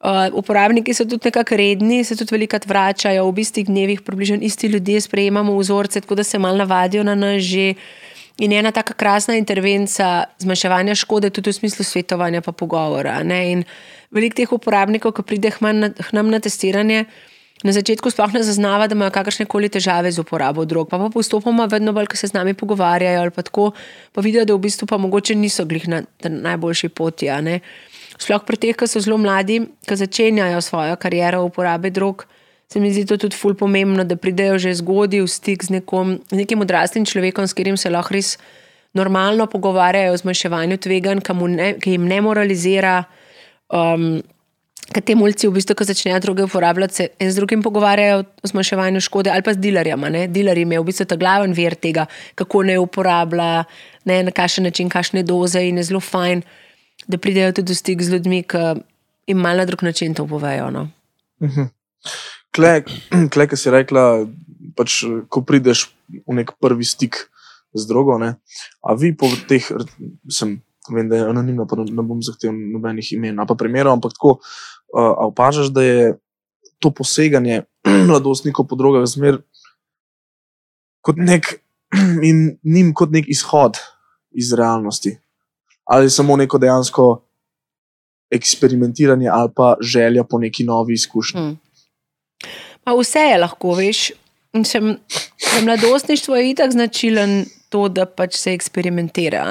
Uh, 0.00 0.08
uporabniki 0.32 0.94
so 0.94 1.04
tudi 1.04 1.28
nekako 1.28 1.56
redni, 1.56 2.04
se 2.04 2.16
tudi 2.16 2.34
velikokrat 2.34 2.66
vračajo, 2.66 3.30
v 3.30 3.38
istih 3.38 3.66
dnevih, 3.66 4.00
približno 4.00 4.38
isti 4.40 4.66
ljudje 4.66 5.00
sprejemamo 5.00 5.58
vzorce, 5.58 6.00
tako 6.00 6.14
da 6.14 6.24
se 6.24 6.38
malo 6.38 6.56
navadijo 6.56 7.04
na 7.04 7.14
nas 7.14 7.42
že. 7.42 7.74
In 8.40 8.52
ena 8.52 8.72
tako 8.72 8.94
krasna 8.96 9.36
intervencija 9.36 10.24
zmanjševanja 10.40 10.94
škode, 10.94 11.30
tudi 11.30 11.50
v 11.50 11.58
smislu 11.58 11.84
svetovanja 11.84 12.40
in 12.40 12.52
pogovora. 12.52 13.20
Veliko 14.10 14.36
teh 14.36 14.52
uporabnikov, 14.52 15.12
ki 15.12 15.22
pride 15.22 15.50
k 15.50 15.60
nam 16.12 16.30
na 16.30 16.40
testiranje, 16.40 17.04
na 17.62 17.72
začetku 17.72 18.10
sploh 18.10 18.32
ne 18.32 18.42
zaznava, 18.42 18.88
da 18.88 18.96
imajo 18.96 19.12
kakršne 19.14 19.46
koli 19.46 19.68
težave 19.68 20.10
z 20.10 20.18
uporabo 20.18 20.64
drog. 20.64 20.88
Pa, 20.88 20.98
pa 20.98 21.08
postopoma, 21.12 21.68
vedno 21.70 21.92
bolj, 21.92 22.10
ko 22.10 22.16
se 22.16 22.26
z 22.26 22.34
nami 22.34 22.54
pogovarjajo, 22.54 23.20
ali 23.20 23.30
pa 23.30 23.42
tako, 23.42 23.70
pa 24.12 24.20
vidijo, 24.20 24.44
da 24.44 24.56
v 24.56 24.64
bistvu 24.64 24.86
pa 24.86 24.98
mogoče 24.98 25.34
niso 25.34 25.64
glih 25.64 25.88
na 25.88 26.02
najboljši 26.24 26.88
poti. 26.88 27.30
Sploh 28.18 28.44
pri 28.46 28.56
teh, 28.56 28.76
ki 28.76 28.88
so 28.88 29.00
zelo 29.00 29.18
mladi, 29.18 29.62
ki 29.86 29.96
začenjajo 29.96 30.60
svojo 30.60 30.96
kariero 30.96 31.44
v 31.44 31.52
uporabi 31.52 31.90
drog 31.90 32.26
se 32.72 32.80
mi 32.80 32.92
zdi 32.92 33.04
to 33.04 33.18
tudi 33.20 33.36
ful 33.36 33.54
pomembno, 33.54 34.04
da 34.04 34.16
pridejo 34.16 34.56
že 34.58 34.72
zgodaj 34.80 35.20
v 35.20 35.28
stik 35.28 35.64
z, 35.64 35.76
nekom, 35.76 36.16
z 36.32 36.36
nekim 36.40 36.64
odraslim 36.64 37.04
človekom, 37.04 37.44
s 37.44 37.52
katerim 37.52 37.76
se 37.76 37.92
lahko 37.92 38.16
res 38.16 38.38
normalno 38.96 39.44
pogovarjajo 39.46 40.14
o 40.14 40.20
zmanjševanju 40.20 40.78
tveganj, 40.80 41.20
ki 41.80 41.96
jim 41.96 42.06
ne 42.08 42.20
moralizira. 42.24 43.02
Um, 43.68 44.22
Ker 44.92 45.04
te 45.06 45.14
mulci, 45.14 45.46
v 45.46 45.54
bistvu, 45.54 45.76
ko 45.78 45.84
začnejo 45.86 46.18
druge 46.20 46.44
uporabljati, 46.44 46.94
se 46.94 47.04
en 47.22 47.30
z 47.30 47.38
drugim 47.38 47.62
pogovarjajo 47.64 48.24
o 48.42 48.48
zmanjševanju 48.50 49.00
škode, 49.00 49.30
ali 49.30 49.44
pa 49.46 49.54
z 49.54 49.62
dilerjem. 49.62 50.02
Dilerjem 50.28 50.74
je 50.74 50.80
v 50.80 50.86
bistvu 50.88 51.06
ta 51.08 51.16
glaven 51.16 51.54
vir 51.56 51.76
tega, 51.78 52.08
kako 52.34 52.64
ne 52.66 52.76
uporablja, 52.82 53.62
ne, 54.10 54.18
na 54.26 54.34
kakšen 54.34 54.66
način, 54.68 54.90
kakšne 54.92 55.22
doze. 55.22 55.62
In 55.64 55.78
je 55.80 55.86
zelo 55.92 56.02
fajn, 56.02 56.42
da 57.06 57.20
pridejo 57.20 57.54
tudi 57.60 57.72
v 57.72 57.78
stik 57.78 58.04
z 58.04 58.16
ljudmi, 58.16 58.42
ki 58.42 58.64
jim 59.30 59.40
malo 59.40 59.62
na 59.62 59.70
drug 59.70 59.86
način 59.86 60.18
to 60.18 60.26
povejo. 60.26 60.68
No. 60.74 60.88
Uh 61.40 61.48
mhm. 61.48 61.60
-huh 61.60 62.41
klej, 62.54 62.84
ki 63.32 63.56
si 63.58 63.72
rekla, 63.72 64.24
pač, 64.76 65.02
ko 65.28 65.42
prideš 65.46 65.90
v 66.08 66.40
nek 66.40 66.54
prvi 66.60 66.84
stik 66.86 67.28
z 67.72 67.88
drogo. 67.88 68.18
Ne? 68.20 68.36
A 68.84 68.94
vi 68.98 69.12
po 69.16 69.30
teh, 69.48 69.64
sem, 70.28 70.60
vem, 70.90 71.08
da 71.08 71.20
je 71.20 71.30
anonimno, 71.32 71.66
pa 71.68 71.80
ne 71.80 72.04
bom 72.04 72.20
zahteval 72.24 72.56
nobenih 72.76 73.14
imen, 73.16 73.40
pa 73.48 73.56
primerov, 73.58 73.96
ampak 73.96 74.16
tako, 74.16 74.38
a 74.92 75.26
opažaš, 75.28 75.72
da 75.72 75.82
je 75.84 76.14
to 76.82 76.90
poseganje 76.90 77.64
mladostnikov 78.08 78.68
po 78.68 78.76
drogah 78.76 79.06
zmer 79.08 79.40
kot 81.02 81.18
nek 81.18 81.62
in 82.28 82.58
njim 82.62 82.92
kot 82.94 83.12
nek 83.14 83.28
izhod 83.28 83.80
iz 84.32 84.52
realnosti. 84.52 85.16
Ali 85.84 86.10
samo 86.10 86.36
neko 86.38 86.58
dejansko 86.62 87.24
eksperimentiranje, 88.32 89.28
ali 89.28 89.50
pa 89.56 89.74
želja 89.80 90.24
po 90.24 90.38
neki 90.38 90.64
novi 90.64 90.94
izkušnji. 90.94 91.40
Hmm. 91.40 91.58
Pa 92.84 92.94
vse 92.98 93.28
je 93.30 93.38
lahko, 93.38 93.74
veš. 93.78 94.10
In 94.52 94.64
za 94.64 94.80
mladostništvo 95.64 96.36
je 96.36 96.50
itak 96.50 96.72
značilen 96.72 97.44
to, 97.68 97.88
da 97.88 98.06
pač 98.06 98.36
se 98.36 98.52
eksperimentira. 98.52 99.44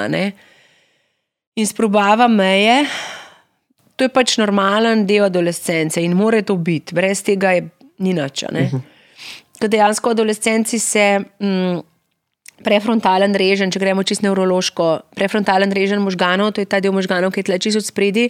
In 1.56 1.66
sprobava 1.66 2.28
meje, 2.28 2.84
to 3.96 4.06
je 4.06 4.12
pač 4.12 4.36
normalen 4.38 5.06
del 5.06 5.26
adolescence 5.26 6.00
in 6.00 6.14
mora 6.16 6.42
to 6.42 6.56
biti, 6.56 6.94
brez 6.94 7.22
tega 7.26 7.56
je 7.58 7.68
ni 7.98 8.14
nič. 8.14 8.44
a 8.48 8.52
ne. 8.54 8.68
Ker 9.58 9.70
dejansko 9.70 10.14
adolescenci 10.14 10.78
se 10.78 11.18
mm, 11.18 11.82
prefrontalen 12.62 13.34
režen, 13.34 13.70
če 13.70 13.82
gremo 13.82 14.02
čisto 14.06 14.26
nevrološko, 14.26 14.88
prefrontalen 15.18 15.74
režen 15.74 16.02
možganov, 16.02 16.54
to 16.54 16.62
je 16.62 16.70
ta 16.70 16.80
del 16.80 16.94
možganov, 16.94 17.34
ki 17.34 17.42
je 17.42 17.50
tleči 17.50 17.76
od 17.78 17.86
spredi 17.86 18.28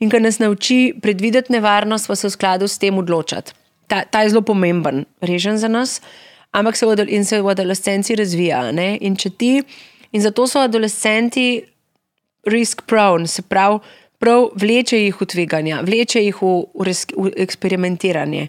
in 0.00 0.12
ki 0.12 0.20
nas 0.20 0.40
nauči 0.40 0.94
predvideti 1.02 1.52
nevarnost, 1.52 2.08
pa 2.08 2.16
se 2.16 2.28
v 2.28 2.36
skladu 2.36 2.68
s 2.68 2.80
tem 2.80 2.96
odločati. 2.98 3.63
Ta, 3.86 4.04
ta 4.04 4.22
je 4.22 4.32
zelo 4.32 4.42
pomemben 4.42 5.04
režen 5.20 5.58
za 5.58 5.68
nas, 5.68 6.00
ampak 6.52 6.76
se 6.76 6.86
v, 6.86 7.04
in 7.08 7.24
se 7.24 7.42
v 7.42 7.48
adolescenci 7.48 8.16
razvija. 8.16 8.72
ne. 8.72 8.96
In, 9.00 9.16
ti, 9.16 9.62
in 10.12 10.22
zato 10.22 10.46
so 10.46 10.60
adolescenti 10.60 11.64
risk 12.46 12.82
prone, 12.86 13.26
se 13.26 13.42
pravi, 13.42 13.78
prav 14.18 14.48
vleče 14.56 14.98
jih 14.98 15.20
v 15.20 15.26
tveganja, 15.26 15.82
vleče 15.84 16.22
jih 16.22 16.40
v, 16.40 16.52
v, 16.74 16.86
res, 16.88 17.04
v 17.12 17.32
eksperimentiranje. 17.44 18.48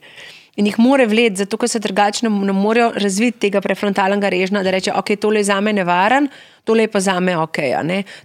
In 0.55 0.69
jih 0.69 0.77
more 0.79 1.03
vleči, 1.07 1.41
zato 1.41 1.57
ker 1.59 1.67
se 1.67 1.81
drugače 1.83 2.29
ne, 2.29 2.53
morejo 2.55 2.93
razviti 2.95 3.41
tega 3.47 3.59
prefrontalnega 3.61 4.29
režna, 4.31 4.61
da 4.63 4.71
reče, 4.71 4.93
ok, 4.95 5.09
tole 5.19 5.41
je 5.41 5.49
za 5.49 5.57
me 5.61 5.73
nevaren, 5.75 6.29
tole 6.63 6.85
je 6.85 6.91
pa 6.93 7.01
za 7.03 7.17
me 7.19 7.35
ok. 7.37 7.59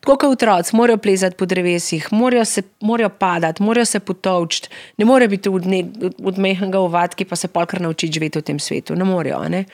Tako 0.00 0.16
kot 0.16 0.36
otroci, 0.36 0.76
morajo 0.78 1.00
plezati 1.02 1.36
po 1.36 1.46
drevesih, 1.50 2.06
morajo, 2.12 2.44
se, 2.44 2.62
morajo 2.80 3.08
padati, 3.08 3.62
morajo 3.62 3.84
se 3.84 4.00
potovčiti, 4.00 4.70
ne 4.98 5.04
more 5.04 5.28
biti 5.28 5.48
od, 5.48 5.66
ne, 5.66 5.82
od 6.22 6.38
mehnega 6.38 6.78
ovadki, 6.78 7.24
pa 7.24 7.36
se 7.36 7.48
polkar 7.48 7.80
naučiti 7.80 8.12
živeti 8.12 8.38
v 8.38 8.42
tem 8.42 8.58
svetu. 8.58 8.94
Ne 8.94 9.04
morejo. 9.04 9.42
Ne? 9.48 9.64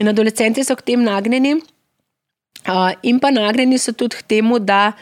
In 0.00 0.08
adolescenti 0.08 0.64
so 0.64 0.76
k 0.76 0.92
tem 0.92 1.04
nagnjeni, 1.04 1.60
Uh, 2.64 2.94
in 3.02 3.18
pa 3.20 3.28
nagnjeni 3.28 3.76
so 3.76 3.92
tudi 3.92 4.16
k 4.16 4.24
temu, 4.24 4.56
da 4.58 4.94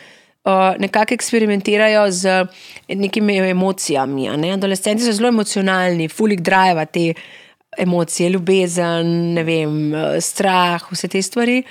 uh, 0.44 0.74
nekako 0.78 1.14
eksperimentirajo 1.14 2.10
z 2.10 2.46
nekimi 2.88 3.36
emocijami. 3.38 4.28
Ne? 4.36 4.52
Adolescenti 4.52 5.04
so 5.04 5.12
zelo 5.12 5.28
emocionalni, 5.28 6.08
fulik 6.08 6.40
drive 6.40 6.86
te 6.86 7.14
emocije, 7.78 8.28
ljubezen, 8.28 9.38
vem, 9.44 9.78
uh, 9.94 10.18
strah, 10.20 10.84
vse 10.92 11.08
te 11.08 11.22
stvari. 11.22 11.62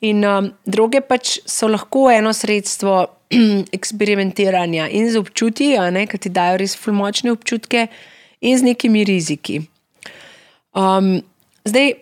In 0.00 0.24
um, 0.24 0.52
droge 0.64 1.02
pač 1.04 1.38
so 1.46 1.68
lahko 1.68 2.08
eno 2.10 2.32
sredstvo 2.32 3.06
eksperimentiranja 3.78 4.88
in 4.88 5.10
z 5.10 5.20
občutji, 5.20 5.74
ki 6.08 6.18
ti 6.18 6.32
dajo 6.32 6.56
res 6.56 6.76
fulmočne 6.76 7.32
občutke, 7.32 7.88
in 8.40 8.58
z 8.58 8.64
nekimi 8.64 9.04
riziki. 9.04 9.60
Um, 10.72 11.20
zdaj, 11.64 11.92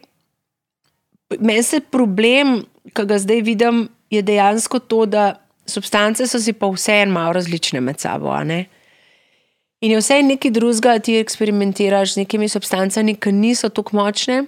meni 1.40 1.62
se 1.62 1.80
problem, 1.80 2.62
ki 2.94 3.04
ga 3.04 3.18
zdaj 3.18 3.42
vidim, 3.42 3.88
je 4.10 4.22
dejansko 4.22 4.78
to, 4.78 5.04
da 5.06 5.47
substance 5.68 6.26
so 6.26 6.40
si 6.40 6.52
pa 6.52 6.68
vseeno 6.72 7.12
malo 7.12 7.32
različne 7.32 7.80
med 7.80 8.00
sabo. 8.00 8.34
In 9.80 9.90
je 9.90 9.98
vse 9.98 10.22
nekaj 10.22 10.50
drugega, 10.50 10.98
ti 10.98 11.18
eksperimentiraš 11.18 12.14
z 12.14 12.24
nekimi 12.24 12.48
substancami, 12.48 13.14
ki 13.14 13.32
niso 13.32 13.68
tako 13.68 13.96
močne, 13.96 14.44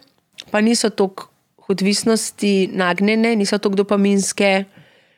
pa 0.51 0.61
niso 0.61 0.91
tako 0.91 1.29
odvisnosti 1.69 2.71
nagnjene, 2.73 3.37
niso 3.37 3.59
tako 3.59 3.79
dopaminske, 3.85 4.65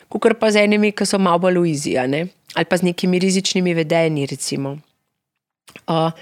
kot 0.09 0.37
pa 0.41 0.51
z 0.53 0.67
enimi, 0.67 0.93
ki 0.93 1.07
so 1.09 1.19
malo 1.19 1.47
bolj 1.47 1.63
uizi, 1.63 1.97
a 1.97 2.07
ne? 2.07 2.27
ali 2.53 2.69
pa 2.69 2.77
z 2.77 2.85
nekimi 2.85 3.19
rizičnimi 3.19 3.75
vedenji. 3.75 4.27
recimo. 4.27 4.77
Uh, 5.89 6.13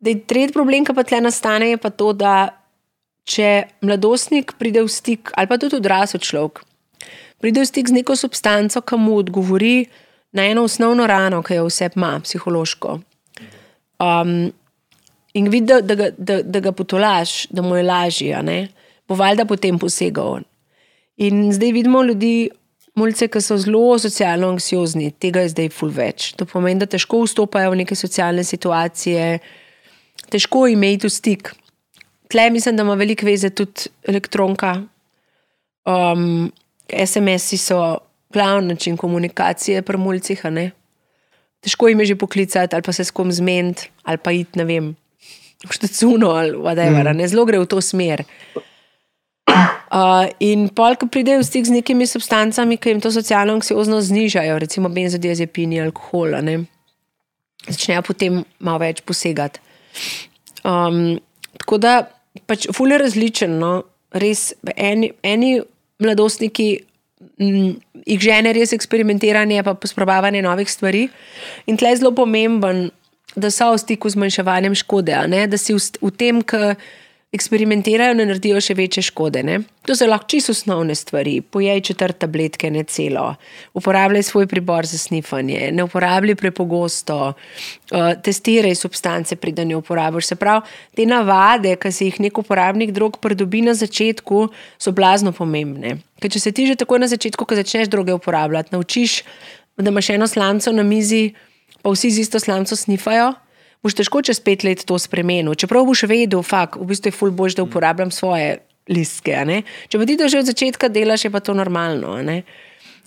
Dej, 0.00 0.20
tretji 0.28 0.52
problem, 0.52 0.84
ki 0.84 0.92
pa 0.92 1.02
tle 1.08 1.22
nastane, 1.24 1.70
je 1.72 1.78
pa 1.80 1.88
to, 1.88 2.12
da 2.12 2.52
če 3.24 3.64
mladostnik 3.80 4.52
pride 4.60 4.84
v 4.84 4.92
stik, 4.92 5.32
ali 5.32 5.48
pa 5.48 5.56
tudi 5.56 5.80
odrasel 5.80 6.20
človek, 6.20 6.60
pride 7.40 7.60
v 7.60 7.68
stik 7.68 7.88
z 7.88 7.92
neko 7.92 8.16
substanco, 8.16 8.80
ki 8.80 8.96
mu 8.96 9.16
odgovori 9.16 9.86
na 10.32 10.44
eno 10.46 10.64
osnovno 10.64 11.06
rano, 11.06 11.42
ki 11.42 11.54
jo 11.54 11.66
vse 11.68 11.90
ima, 11.96 12.20
psihološko. 12.20 12.98
Um, 13.98 14.52
in 15.34 15.48
vidi, 15.48 15.66
da, 15.66 15.80
da, 15.80 15.94
ga- 15.94 16.12
da, 16.18 16.42
da 16.42 16.60
ga 16.60 16.72
potolaš, 16.72 17.46
da 17.50 17.62
mu 17.62 17.76
je 17.76 17.82
lažje, 17.82 18.68
bo 19.08 19.14
valjda 19.14 19.44
potem 19.44 19.78
posegal. 19.78 20.40
In 21.16 21.52
zdaj 21.52 21.72
vidimo 21.72 22.02
ljudi, 22.02 22.50
mulce, 22.96 23.28
ki 23.28 23.40
so 23.40 23.56
zelo 23.60 23.98
socialno 23.98 24.48
anksiozni, 24.54 25.10
tega 25.20 25.44
je 25.44 25.52
zdaj 25.54 25.70
ful 25.76 25.92
več. 25.92 26.32
To 26.36 26.48
pomeni, 26.48 26.80
da 26.80 26.88
težko 26.88 27.22
vstopajo 27.24 27.72
v 27.72 27.82
neke 27.84 27.96
socialne 27.96 28.44
situacije, 28.44 29.38
težko 30.32 30.66
jim 30.66 30.82
je 30.82 30.92
iti 30.92 31.06
v 31.06 31.12
stik. 31.12 31.52
Tle 32.32 32.50
mislim, 32.50 32.76
da 32.76 32.82
ima 32.82 32.96
veliko 32.98 33.26
veze 33.28 33.50
tudi 33.54 33.88
elektronka. 34.08 34.80
Um, 35.86 36.50
SMS-i 36.92 37.58
so 37.58 37.98
glavni 38.32 38.68
način 38.68 38.96
komunikacije 38.96 39.82
pri 39.82 39.98
mulcih. 39.98 40.42
Težko 41.60 41.88
jim 41.88 42.00
je 42.00 42.06
že 42.06 42.16
poklicati 42.16 42.76
ali 42.76 42.82
pa 42.82 42.92
se 42.92 43.04
s 43.04 43.10
kom 43.10 43.32
zmeniti 43.32 43.90
ali 44.02 44.18
pa 44.18 44.32
iti, 44.32 44.58
ne 44.58 44.64
vem, 44.64 44.96
v 45.68 45.72
štacuno 45.72 46.30
ali 46.30 46.52
whatever, 46.52 47.14
mm. 47.14 47.26
zelo 47.26 47.44
gre 47.44 47.58
v 47.58 47.66
to 47.66 47.80
smer. 47.80 48.24
Uh, 49.86 50.26
in 50.40 50.68
pol, 50.68 50.96
ko 50.98 51.06
pridejo 51.06 51.40
v 51.40 51.46
stik 51.46 51.66
z 51.66 51.72
nekimi 51.78 52.06
substancami, 52.06 52.76
ki 52.76 52.90
jim 52.90 53.00
to 53.00 53.12
socialno 53.14 53.54
anksiozno 53.56 54.00
znižajo, 54.02 54.58
recimo 54.58 54.90
benzodiazepini, 54.92 55.78
alkohol, 55.80 56.34
ne, 56.42 56.56
začnejo 57.68 58.02
potem 58.02 58.42
malo 58.58 58.82
več 58.82 59.00
posegati. 59.06 59.62
Um, 60.66 61.16
tako 61.62 61.78
da 61.78 61.94
pač 62.50 62.66
ful 62.74 62.92
je 62.92 62.98
različen. 63.00 63.56
No? 63.62 63.86
Res, 64.16 64.50
eni, 64.74 65.12
eni 65.22 65.60
mladostniki 66.02 66.68
mm, 67.40 67.72
jih 68.06 68.20
žene 68.22 68.52
res 68.56 68.74
eksperimentiranje, 68.76 69.62
pa 69.66 69.74
posprobavanje 69.74 70.44
novih 70.44 70.70
stvari. 70.70 71.06
In 71.66 71.78
tle 71.80 71.94
je 71.94 72.02
zelo 72.02 72.12
pomemben, 72.16 72.88
da 73.36 73.50
so 73.52 73.72
v 73.74 73.80
stiku 73.82 74.08
z 74.08 74.20
manjševanjem 74.20 74.76
škode, 74.80 75.16
da 75.50 75.58
si 75.60 75.74
v, 75.76 75.80
v 76.00 76.12
tem, 76.16 76.40
ki 76.40 76.76
eksperimentirajo, 77.36 78.14
ne 78.18 78.24
naredijo 78.28 78.60
še 78.64 78.74
večje 78.76 79.04
škode. 79.10 79.42
Ne? 79.46 79.60
To 79.86 79.94
so 79.94 80.08
lahko 80.08 80.26
čisto 80.32 80.54
osnovne 80.56 80.96
stvari. 80.98 81.38
Pojej 81.40 81.82
četrt 81.90 82.18
tabletke, 82.24 82.70
ne 82.74 82.82
celo, 82.90 83.28
uporabljaj 83.76 84.26
svoj 84.26 84.48
pribor 84.50 84.88
za 84.88 84.98
snifanje, 84.98 85.70
ne 85.72 85.86
uporabljaj 85.86 86.38
prepogosto, 86.40 87.18
uh, 87.32 88.08
testiraj 88.24 88.74
substance, 88.80 89.36
preden 89.36 89.70
jo 89.70 89.82
uporabiš. 89.84 90.32
Se 90.32 90.40
pravi, 90.40 90.66
te 90.96 91.06
navade, 91.06 91.76
ki 91.80 91.92
si 91.92 92.10
jih 92.10 92.20
nek 92.26 92.42
uporabnik 92.42 92.94
drog 92.96 93.20
pridobi 93.22 93.62
na 93.66 93.76
začetku, 93.78 94.46
so 94.78 94.94
blazno 94.96 95.32
pomembne. 95.36 95.98
Ker 96.22 96.32
če 96.32 96.42
se 96.42 96.52
ti 96.56 96.66
že 96.66 96.78
takoj 96.80 97.04
na 97.04 97.10
začetku, 97.12 97.46
ko 97.46 97.58
začneš 97.58 97.92
droge 97.92 98.16
uporabljati, 98.16 98.74
naučiš, 98.74 99.20
da 99.76 99.92
imaš 99.92 100.10
eno 100.16 100.26
slanco 100.26 100.72
na 100.72 100.82
mizi, 100.82 101.34
pa 101.82 101.92
vsi 101.92 102.10
z 102.10 102.24
isto 102.24 102.40
slanco 102.40 102.76
snifajo, 102.76 103.34
boš 103.86 103.96
težko 104.02 104.22
čez 104.26 104.42
pet 104.42 104.66
let 104.66 104.82
to 104.84 104.98
spremenil. 104.98 105.54
Čeprav 105.54 105.86
boš 105.86 106.06
vedel, 106.10 106.42
fakt, 106.42 106.80
v 106.80 106.90
bistvu 106.90 107.12
je 107.12 107.16
ful 107.16 107.30
boš, 107.30 107.56
da 107.56 107.66
uporabljam 107.66 108.10
svoje 108.10 108.58
listke. 108.90 109.38
Če 109.88 109.98
pa 109.98 110.06
ti 110.06 110.18
to 110.18 110.28
že 110.28 110.42
od 110.42 110.50
začetka 110.50 110.90
delaš, 110.90 111.26
je 111.26 111.30
pa 111.30 111.40
to 111.40 111.54
normalno. 111.54 112.18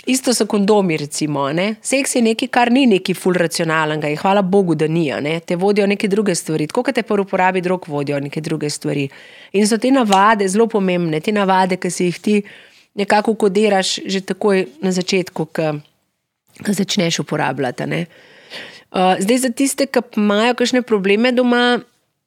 Isto 0.07 0.33
so 0.33 0.45
kondomi, 0.47 0.95
recimo. 0.97 1.51
ne. 1.51 1.75
Seks 1.83 2.15
je 2.15 2.21
nekaj, 2.23 2.47
kar 2.47 2.71
ni 2.71 2.85
neki 2.87 3.13
ful 3.13 3.35
racionalnega 3.35 4.07
in 4.07 4.17
hvala 4.17 4.41
Bogu, 4.41 4.75
da 4.75 4.87
ni. 4.87 5.11
ne. 5.21 5.39
Te 5.39 5.55
vodijo 5.55 5.87
neke 5.87 6.07
druge 6.07 6.35
stvari. 6.35 6.67
Tako 6.67 6.83
kot 6.83 6.95
te 6.95 7.03
pri 7.03 7.21
uporabi 7.21 7.61
drog 7.61 7.85
vodijo 7.87 8.19
neke 8.19 8.41
druge 8.41 8.69
stvari. 8.69 9.09
In 9.53 9.67
so 9.67 9.77
te 9.77 9.91
navade 9.91 10.47
zelo 10.47 10.67
pomembne, 10.67 11.19
te 11.19 11.31
navade, 11.31 11.77
ki 11.77 11.91
si 11.91 12.05
jih 12.05 12.19
ti 12.19 12.41
nekako 12.95 13.35
kodiraš 13.35 13.99
že 14.05 14.21
takoj 14.21 14.65
na 14.81 14.91
začetku, 14.91 15.45
ko 15.45 16.73
začneš 16.73 17.19
uporabljati. 17.19 17.85
ne. 17.85 18.05
Uh, 18.89 19.21
zdaj, 19.21 19.37
za 19.37 19.49
tiste, 19.53 19.85
ki 19.85 20.01
imajo 20.17 20.55
kakšne 20.57 20.81
probleme 20.81 21.29
doma 21.31 21.77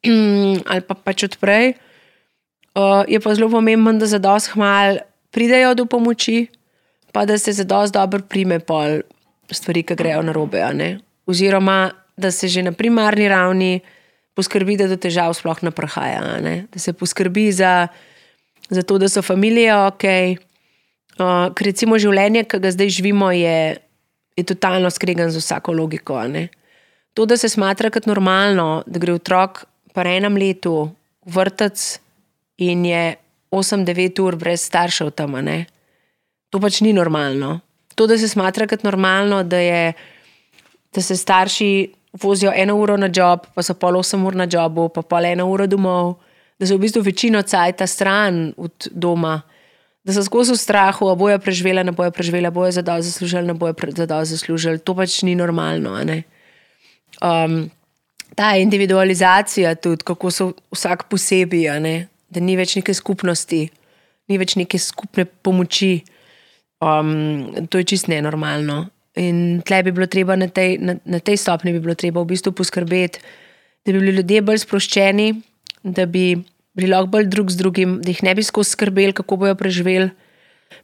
ali 0.71 0.81
pa 0.87 0.95
pač 0.95 1.27
odprej, 1.27 1.75
uh, 2.75 3.03
je 3.07 3.19
pa 3.19 3.35
zelo 3.35 3.51
pomembno, 3.51 3.91
da 3.99 4.07
za 4.07 4.19
dosti 4.19 4.55
hmal 4.55 5.03
pridejo 5.35 5.73
do 5.75 5.85
pomoči, 5.85 6.47
pa 7.11 7.25
da 7.25 7.37
se 7.37 7.51
za 7.51 7.67
dosti 7.67 7.99
dobro 7.99 8.23
prime 8.23 8.59
pol 8.63 9.03
stvari, 9.51 9.83
ki 9.83 9.95
grejo 9.95 10.21
na 10.23 10.31
robe. 10.31 10.63
Oziroma, 11.27 11.91
da 12.17 12.31
se 12.31 12.47
že 12.47 12.63
na 12.63 12.71
primarni 12.71 13.27
ravni 13.27 13.81
poskrbi, 14.33 14.77
da 14.77 14.87
do 14.87 14.97
težav 14.97 15.33
sploh 15.33 15.59
ne 15.63 15.71
prihaja. 15.71 16.39
Da 16.71 16.79
se 16.79 16.93
poskrbi 16.93 17.51
za, 17.51 17.87
za 18.69 18.81
to, 18.81 18.97
da 18.97 19.09
so 19.09 19.21
familije 19.21 19.75
ok. 19.75 20.05
Uh, 21.13 21.53
ker 21.53 21.67
recimo 21.69 21.99
življenje, 22.01 22.47
ki 22.49 22.57
ga 22.57 22.71
zdaj 22.73 22.89
živimo, 22.89 23.29
je 23.35 23.77
je 24.37 24.43
totalno 24.43 24.89
skregan 24.89 25.31
z 25.31 25.37
vsako 25.37 25.73
logiko. 25.73 26.21
To, 27.13 27.25
da 27.25 27.37
se 27.37 27.49
smatra 27.49 27.89
kot 27.89 28.05
normalno, 28.05 28.83
da 28.85 28.99
gre 28.99 29.13
otrok 29.13 29.65
po 29.93 30.01
enem 30.01 30.37
letu 30.37 30.89
v 31.25 31.35
vrtec 31.35 31.99
in 32.57 32.85
je 32.85 33.15
8-9 33.51 34.21
ur 34.21 34.35
brez 34.35 34.65
staršev 34.65 35.11
tam, 35.11 35.37
ne. 35.45 35.65
to 36.49 36.59
pač 36.59 36.81
ni 36.81 36.93
normalno. 36.93 37.59
To, 37.95 38.07
da 38.07 38.17
se 38.17 38.27
smatra 38.29 38.67
kot 38.67 38.83
normalno, 38.83 39.43
da, 39.43 39.57
je, 39.57 39.93
da 40.93 41.01
se 41.01 41.17
starši 41.17 41.93
vozijo 42.21 42.51
eno 42.55 42.75
uro 42.77 42.97
na 42.97 43.09
job, 43.13 43.47
pa 43.53 43.61
so 43.65 43.73
pol 43.73 43.97
osem 43.97 44.25
ur 44.25 44.35
na 44.35 44.47
jobu, 44.49 44.89
pa 44.89 45.01
pol 45.01 45.25
eno 45.25 45.47
uro 45.49 45.67
domov, 45.67 46.15
da 46.59 46.69
so 46.69 46.77
v 46.77 46.85
bistvu 46.85 47.01
večino 47.05 47.41
cajta 47.41 47.87
stran 47.87 48.53
od 48.57 48.89
doma, 48.91 49.41
da 50.03 50.13
so 50.13 50.23
skozi 50.23 50.51
v 50.51 50.59
strahu, 50.59 51.07
a 51.07 51.15
bojo 51.15 51.39
preživela, 51.39 51.83
ne 51.83 51.91
bojo 51.95 52.11
preživela, 52.11 52.51
bojo 52.51 52.71
zadal 52.71 53.01
zaslužili, 53.01 53.47
ne 53.47 53.55
bojo 53.55 53.73
zadal 53.95 54.25
zaslužili. 54.25 54.79
To 54.83 54.95
pač 54.95 55.21
ni 55.23 55.35
normalno. 55.35 55.95
Um, 57.23 57.71
ta 58.35 58.55
individualizacija, 58.57 59.75
tudi 59.75 60.03
kako 60.03 60.31
so 60.31 60.51
vsak 60.75 61.07
posebej, 61.09 61.69
da 62.29 62.39
ni 62.39 62.57
več 62.57 62.75
neke 62.75 62.93
skupnosti, 62.93 63.69
ni 64.27 64.37
več 64.37 64.57
neke 64.59 64.79
skupne 64.79 65.25
pomoči. 65.25 66.03
Um, 66.83 67.67
to 67.71 67.79
je 67.79 67.93
čist 67.93 68.09
nenormalno. 68.11 68.89
In 69.15 69.61
tle 69.61 69.83
bi 69.85 69.93
bilo 69.93 70.07
treba 70.09 70.35
na 70.35 70.49
tej, 70.49 70.79
na, 70.81 70.97
na 71.05 71.19
tej 71.21 71.37
stopni 71.37 71.71
bi 71.71 71.79
bilo 71.79 71.93
treba 71.95 72.23
v 72.23 72.33
bistvu 72.33 72.51
poskrbeti, 72.51 73.21
da 73.85 73.93
bi 73.93 73.99
bili 74.01 74.17
ljudje 74.17 74.41
bolj 74.41 74.63
sproščeni, 74.65 75.27
da 75.83 76.07
bi 76.09 76.33
bili 76.73 76.91
lahko 76.91 77.13
bolj 77.13 77.29
drug 77.29 77.51
z 77.51 77.61
drugim, 77.61 77.97
da 78.01 78.11
jih 78.11 78.23
ne 78.23 78.35
bi 78.35 78.43
skozi 78.43 78.73
skrbeli, 78.75 79.13
kako 79.13 79.37
bojo 79.37 79.55
preživeli, 79.55 80.09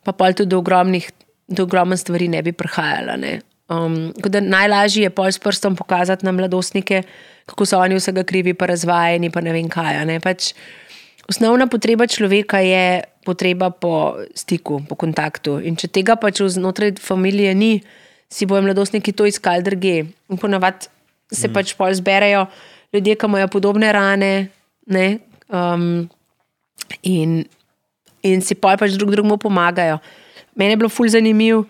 pa 0.04 0.14
pa 0.14 0.32
tudi 0.34 0.50
do 0.50 0.60
ogromnih, 0.62 1.10
do 1.48 1.66
ogromnih 1.66 2.00
stvari 2.00 2.28
ne 2.28 2.42
bi 2.46 2.54
prihajala. 2.54 3.18
Ne. 3.18 3.40
Um, 3.70 4.14
najlažje 4.26 5.06
je 5.06 5.14
pol 5.14 5.30
s 5.30 5.38
prstom 5.38 5.76
pokazati 5.76 6.26
na 6.26 6.32
mladostnike, 6.32 7.04
kako 7.46 7.66
so 7.66 7.80
oni 7.80 7.98
vsega 7.98 8.24
krivi, 8.24 8.54
pa 8.54 8.66
razvajeni, 8.66 9.30
pa 9.30 9.42
ne 9.42 9.54
vem 9.54 9.70
kaj. 9.70 10.06
Ne. 10.06 10.20
Pač, 10.20 10.54
osnovna 11.30 11.68
potreba 11.70 12.08
človeka 12.08 12.62
je 12.66 13.02
potreba 13.26 13.70
po 13.70 14.18
stiku, 14.34 14.82
po 14.90 14.98
kontaktu. 14.98 15.60
In 15.62 15.78
če 15.78 15.90
tega 15.90 16.18
pač 16.18 16.42
znotraj 16.42 16.98
družine 16.98 17.54
ni, 17.54 17.82
si 18.30 18.46
bojo 18.46 18.62
mladostniki 18.66 19.14
to 19.14 19.26
iskali 19.26 19.66
druge. 19.66 20.06
In 20.30 20.38
ponavadi 20.38 20.90
se 21.30 21.48
mm. 21.50 21.54
pač 21.54 21.74
pol 21.78 21.94
zberejo 21.94 22.46
ljudje, 22.94 23.16
ki 23.16 23.26
imajo 23.26 23.48
podobne 23.54 23.92
rane. 23.94 24.50
Ne, 24.90 25.20
um, 25.50 26.10
in, 27.02 27.44
in 28.24 28.42
si 28.42 28.56
pol 28.56 28.78
pač 28.80 28.96
drug 28.98 29.12
drugemu 29.14 29.38
pomagajo. 29.42 30.00
Mene 30.60 30.76
je 30.76 30.82
bilo 30.82 30.90
ful 30.92 31.10
zanimivo, 31.12 31.66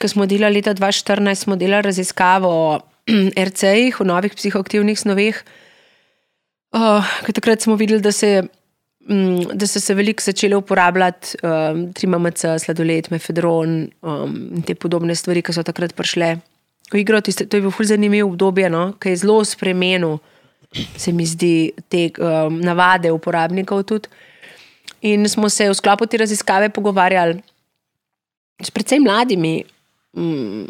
ko 0.00 0.08
smo 0.08 0.26
delali 0.26 0.60
leta 0.60 0.74
2014, 0.74 1.46
smo 1.46 1.56
delali 1.56 1.88
raziskavo 1.88 2.48
o 2.48 2.80
RC-jih, 3.48 4.00
o 4.00 4.08
novih 4.08 4.34
psihoaktivnih 4.34 4.98
snoveh. 4.98 5.42
Uh, 6.72 7.04
takrat 7.34 7.60
smo 7.60 7.76
videli, 7.76 8.00
da 8.00 8.12
se, 8.12 8.42
mm, 9.08 9.58
da 9.58 9.66
so 9.68 9.80
se 9.80 9.94
veliko 9.94 10.24
začele 10.24 10.56
uporabljati 10.56 11.36
um, 11.42 11.84
trimamc, 11.92 12.44
sladoled, 12.64 13.10
mefedron 13.12 13.90
um, 14.00 14.36
in 14.56 14.64
te 14.64 14.74
podobne 14.74 15.14
stvari, 15.14 15.42
ki 15.44 15.52
so 15.52 15.64
takrat 15.66 15.92
prišle 15.98 16.38
v 16.92 17.02
igro. 17.02 17.20
Tiste, 17.20 17.46
to 17.46 17.58
je 17.58 17.66
bilo 17.66 17.74
ful 17.74 17.86
zanimivo 17.86 18.30
obdobje, 18.30 18.70
no? 18.72 18.92
ki 18.96 19.12
je 19.12 19.22
zelo 19.24 19.42
spremenil, 19.44 20.16
se 20.96 21.12
mi 21.12 21.26
zdi, 21.26 21.72
te 21.88 22.08
um, 22.18 22.60
navade 22.60 23.12
uporabnikov 23.12 23.84
tudi. 23.88 24.08
In 25.02 25.28
smo 25.28 25.48
se 25.50 25.68
v 25.68 25.74
sklopu 25.74 26.06
te 26.06 26.20
raziskave 26.20 26.70
pogovarjali 26.70 27.40
s 28.62 28.70
predvsem 28.70 29.02
mladimi 29.02 29.64
mm, 30.16 30.66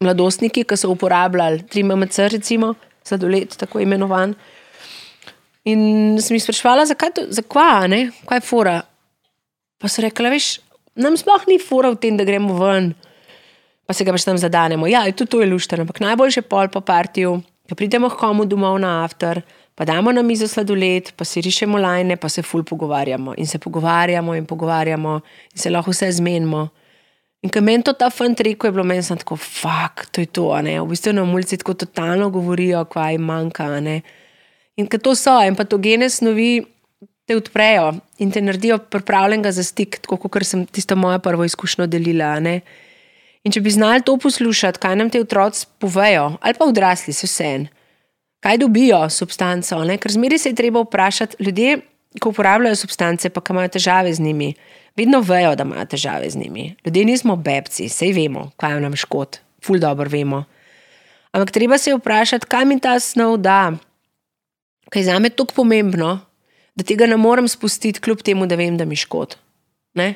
mladostniki, 0.00 0.64
ki 0.64 0.76
so 0.76 0.90
uporabljali 0.94 1.64
3MMC, 1.68 2.28
recimo, 2.32 2.74
sladoled, 3.04 3.56
tako 3.60 3.82
imenovan. 3.84 4.34
In 5.68 6.16
sem 6.20 6.36
jih 6.36 6.44
sprašvala, 6.44 6.84
zakaj 6.88 7.14
to, 7.16 7.26
zakaj, 7.32 8.08
kaj 8.28 8.40
je 8.40 8.44
fora. 8.44 8.78
Pa 9.80 9.88
so 9.88 10.04
rekli, 10.04 10.32
veš, 10.32 10.48
nam 10.96 11.16
sploh 11.20 11.44
ni 11.48 11.58
fora 11.60 11.92
v 11.92 12.00
tem, 12.00 12.16
da 12.16 12.24
gremo 12.24 12.56
ven, 12.58 12.92
pa 13.84 13.96
se 13.96 14.04
ga 14.04 14.12
pač 14.12 14.24
tam 14.24 14.40
zadanemo. 14.40 14.88
Ja, 14.88 15.04
tudi 15.12 15.32
to 15.32 15.40
je 15.42 15.48
luštno, 15.50 15.84
ampak 15.84 16.00
najboljše 16.04 16.44
pol 16.48 16.68
po 16.72 16.80
partiju, 16.84 17.38
da 17.68 17.74
pridemo 17.74 18.08
k 18.08 18.18
komu 18.20 18.44
domov 18.44 18.78
na 18.78 19.04
after, 19.04 19.42
pa 19.74 19.84
damo 19.84 20.12
na 20.12 20.22
mizo 20.22 20.48
sladoled, 20.48 21.12
pa 21.16 21.24
si 21.24 21.40
rišemo 21.40 21.78
lajne, 21.78 22.16
pa 22.16 22.28
se 22.28 22.42
ful 22.42 22.64
pogovarjamo. 22.64 23.34
In 23.36 23.46
se 23.46 23.58
pogovarjamo 23.58 24.34
in 24.34 24.46
pogovarjamo 24.46 25.20
in 25.52 25.58
se 25.58 25.70
lahko 25.70 25.90
vse 25.90 26.12
zmenimo. 26.12 26.68
In 27.42 27.50
ko 27.50 27.60
meni 27.60 27.84
to 27.84 27.92
ta 27.92 28.08
fant 28.10 28.40
rekel, 28.40 28.68
je 28.68 28.72
bilo 28.72 28.84
meni 28.84 29.02
samo 29.02 29.20
tako, 29.20 29.36
fuck, 29.36 30.06
to 30.12 30.20
je 30.20 30.26
to, 30.26 30.48
ne. 30.62 30.78
V 30.80 30.86
bistvu 30.88 31.12
na 31.12 31.24
ulici 31.24 31.58
tako 31.60 31.74
totalno 31.74 32.30
govorijo, 32.30 32.84
kaj 32.84 33.12
jim 33.14 33.26
manjka, 33.28 33.68
ne. 33.80 34.00
In 34.76 34.88
ko 34.88 34.98
to 34.98 35.14
so, 35.14 35.36
in 35.44 35.56
patogene 35.56 36.08
snovi 36.10 36.64
te 37.24 37.36
odprejo 37.36 37.92
in 38.18 38.32
te 38.32 38.40
naredijo 38.40 38.78
pripravljenega 38.78 39.52
za 39.52 39.64
stik, 39.64 39.98
tako 40.04 40.18
kot 40.28 40.44
sem 40.44 40.66
tisto 40.66 40.96
mojo 40.96 41.18
prvo 41.18 41.44
izkušnjo 41.44 41.86
delila. 41.86 42.38
Ne? 42.40 42.60
In 43.44 43.52
če 43.52 43.60
bi 43.60 43.70
znali 43.70 44.02
to 44.02 44.16
poslušati, 44.16 44.80
kaj 44.80 44.96
nam 44.96 45.10
te 45.12 45.20
otroci 45.20 45.66
povejo, 45.78 46.38
ali 46.40 46.56
pa 46.58 46.64
odrasli, 46.64 47.12
se 47.12 47.28
vse 47.28 47.44
en, 47.44 47.66
kaj 48.44 48.58
dobijo 48.62 49.02
substanco, 49.12 49.82
ne? 49.84 49.98
ker 50.00 50.12
zmeri 50.12 50.38
se 50.40 50.52
je 50.52 50.56
treba 50.56 50.80
vprašati, 50.84 51.36
ljudje, 51.44 51.78
ko 52.20 52.32
uporabljajo 52.32 52.76
substance, 52.76 53.28
pa 53.28 53.42
ki 53.44 53.52
imajo 53.52 53.74
težave 53.76 54.14
z 54.14 54.24
njimi, 54.24 54.54
vedno 54.96 55.20
vejo, 55.20 55.54
da 55.58 55.66
imajo 55.66 55.84
težave 55.92 56.30
z 56.30 56.40
njimi. 56.40 56.70
Ljudje 56.86 57.04
nismo 57.04 57.36
bebci, 57.36 57.88
sej 57.88 58.14
vemo, 58.16 58.50
kaj 58.56 58.80
nam 58.80 58.96
škod, 58.96 59.40
ful 59.64 59.80
dobro 59.82 60.08
vemo. 60.08 60.44
Ampak 61.34 61.50
treba 61.50 61.78
se 61.78 61.90
je 61.90 61.98
vprašati, 61.98 62.46
kaj 62.46 62.64
mi 62.64 62.80
ta 62.80 62.96
snov 63.00 63.36
da, 63.42 63.74
kaj 64.88 65.02
je 65.02 65.06
za 65.10 65.18
me 65.18 65.30
tako 65.30 65.54
pomembno, 65.56 66.20
da 66.74 66.84
tega 66.84 67.06
ne 67.06 67.16
morem 67.16 67.48
spustiti, 67.48 68.00
kljub 68.00 68.22
temu, 68.22 68.46
da 68.46 68.56
vem, 68.56 68.78
da 68.78 68.84
mi 68.84 68.96
škod. 68.96 69.36
Ne? 69.94 70.14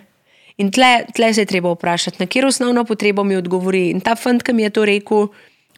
In 0.58 0.72
tle, 0.74 1.06
tle 1.14 1.30
se 1.34 1.44
je 1.44 1.46
treba 1.46 1.70
vprašati, 1.70 2.18
na 2.18 2.26
katero 2.26 2.48
osnovno 2.48 2.84
potrebo 2.84 3.24
mi 3.24 3.36
odgovori. 3.36 3.90
In 3.90 4.00
ta 4.00 4.16
fant, 4.18 4.42
ki 4.42 4.52
mi 4.52 4.64
je 4.66 4.70
to 4.74 4.84
rekel, 4.84 5.28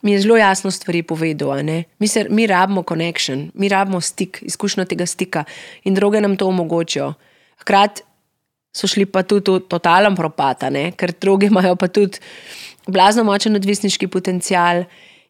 mi 0.02 0.12
je 0.12 0.20
zelo 0.20 0.36
jasno 0.36 0.70
stvari 0.70 1.02
povedal. 1.02 1.60
Mi, 1.98 2.08
se, 2.08 2.26
mi 2.30 2.46
rabimo 2.46 2.82
connection, 2.88 3.50
mi 3.54 3.68
rabimo 3.68 4.00
stik, 4.00 4.38
izkušnjo 4.42 4.84
tega 4.84 5.06
stika 5.06 5.44
in 5.84 5.94
druge 5.94 6.20
nam 6.20 6.36
to 6.36 6.48
omogočijo. 6.48 7.12
Hkrati 7.60 8.02
so 8.72 8.88
šli 8.88 9.04
pa 9.06 9.22
tudi 9.22 9.50
v 9.50 9.60
totalen 9.68 10.16
propad, 10.16 10.64
ker 10.96 11.12
druge 11.20 11.50
imajo 11.50 11.76
pa 11.76 11.88
tudi 11.88 12.22
blazno 12.86 13.24
močen 13.24 13.56
odvisniški 13.56 14.08
potencial. 14.08 14.84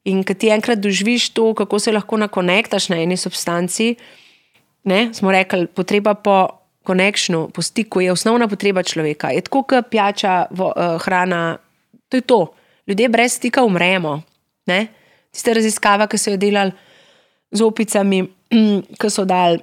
In 0.04 0.22
ko 0.24 0.32
ti 0.34 0.48
enkrat 0.48 0.78
doživiš 0.78 1.32
to, 1.36 1.50
kako 1.54 1.78
se 1.78 1.92
lahko 1.92 2.16
nakonektaš 2.16 2.88
na 2.88 3.02
eni 3.02 3.16
substanci, 3.16 3.96
ne, 4.84 5.10
smo 5.12 5.32
rekli, 5.32 5.66
potreba 5.66 6.14
po 6.14 6.59
konekšnu, 6.84 7.48
po 7.54 7.62
stiku 7.62 8.00
je 8.00 8.12
osnovna 8.12 8.48
potreba 8.48 8.82
človeka. 8.82 9.30
Je 9.30 9.40
tako, 9.40 9.62
kot 9.62 9.90
pijača, 9.90 10.46
vo, 10.50 10.72
uh, 10.76 10.96
hrana, 11.02 11.58
to 12.08 12.16
je 12.16 12.20
to. 12.20 12.40
Ljudje 12.86 13.08
brez 13.08 13.32
stika 13.32 13.64
umremo. 13.64 14.22
Ne? 14.66 14.86
Tiste 15.30 15.54
raziskave, 15.54 16.06
ki 16.08 16.18
so 16.18 16.30
jo 16.30 16.36
delali 16.40 16.72
z 17.52 17.62
opicami, 17.62 18.22
ki 19.00 19.10
so 19.10 19.24
dali 19.24 19.60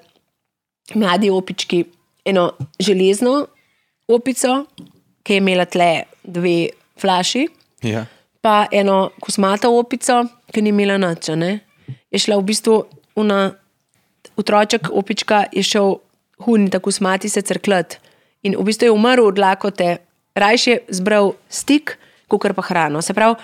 mladi 0.96 1.30
opički 1.30 1.84
eno 2.26 2.52
železno 2.80 3.48
opico, 4.08 4.66
ki 5.24 5.34
je 5.34 5.38
imela 5.38 5.66
tle 5.66 6.04
dve 6.24 6.70
flaši 7.02 7.48
Ja. 7.84 8.06
pa 8.42 8.66
eno 8.72 9.12
kosmato 9.20 9.70
opico, 9.80 10.24
ki 10.52 10.62
ni 10.62 10.70
imela 10.70 10.98
noč. 10.98 11.30
a 11.30 11.36
ne. 11.36 11.60
Je 12.12 12.20
šla 12.20 12.38
v 12.38 12.44
bistvu 12.44 12.84
una, 13.16 13.52
otroček 14.38 14.90
opička, 14.92 15.46
je 15.52 15.64
šel 15.64 15.98
hun, 16.46 16.70
tako 16.70 16.92
smati 16.92 17.30
se 17.30 17.42
crklet. 17.42 18.00
In 18.44 18.56
v 18.58 18.64
bistvu 18.64 18.90
je 18.90 18.96
umrl 18.96 19.28
od 19.28 19.40
lakote, 19.40 19.98
rajš 20.38 20.68
je 20.68 20.80
zbral 21.00 21.34
stik, 21.50 21.98
kot 22.28 22.44
pa 22.56 22.62
hrano. 22.62 23.02
Se 23.02 23.14
pravi, 23.14 23.36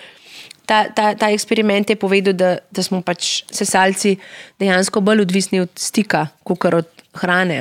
ta, 0.65 0.85
ta, 0.95 1.13
ta 1.15 1.29
eksperiment 1.31 1.89
je 1.89 1.95
povedal, 1.99 2.33
da, 2.33 2.57
da 2.71 2.83
smo 2.83 3.01
pač 3.01 3.43
sesalci 3.51 4.17
dejansko 4.59 5.01
bolj 5.01 5.25
odvisni 5.25 5.63
od 5.63 5.71
stika, 5.75 6.27
kot 6.43 6.65
od 6.73 6.89
hrane. 7.19 7.59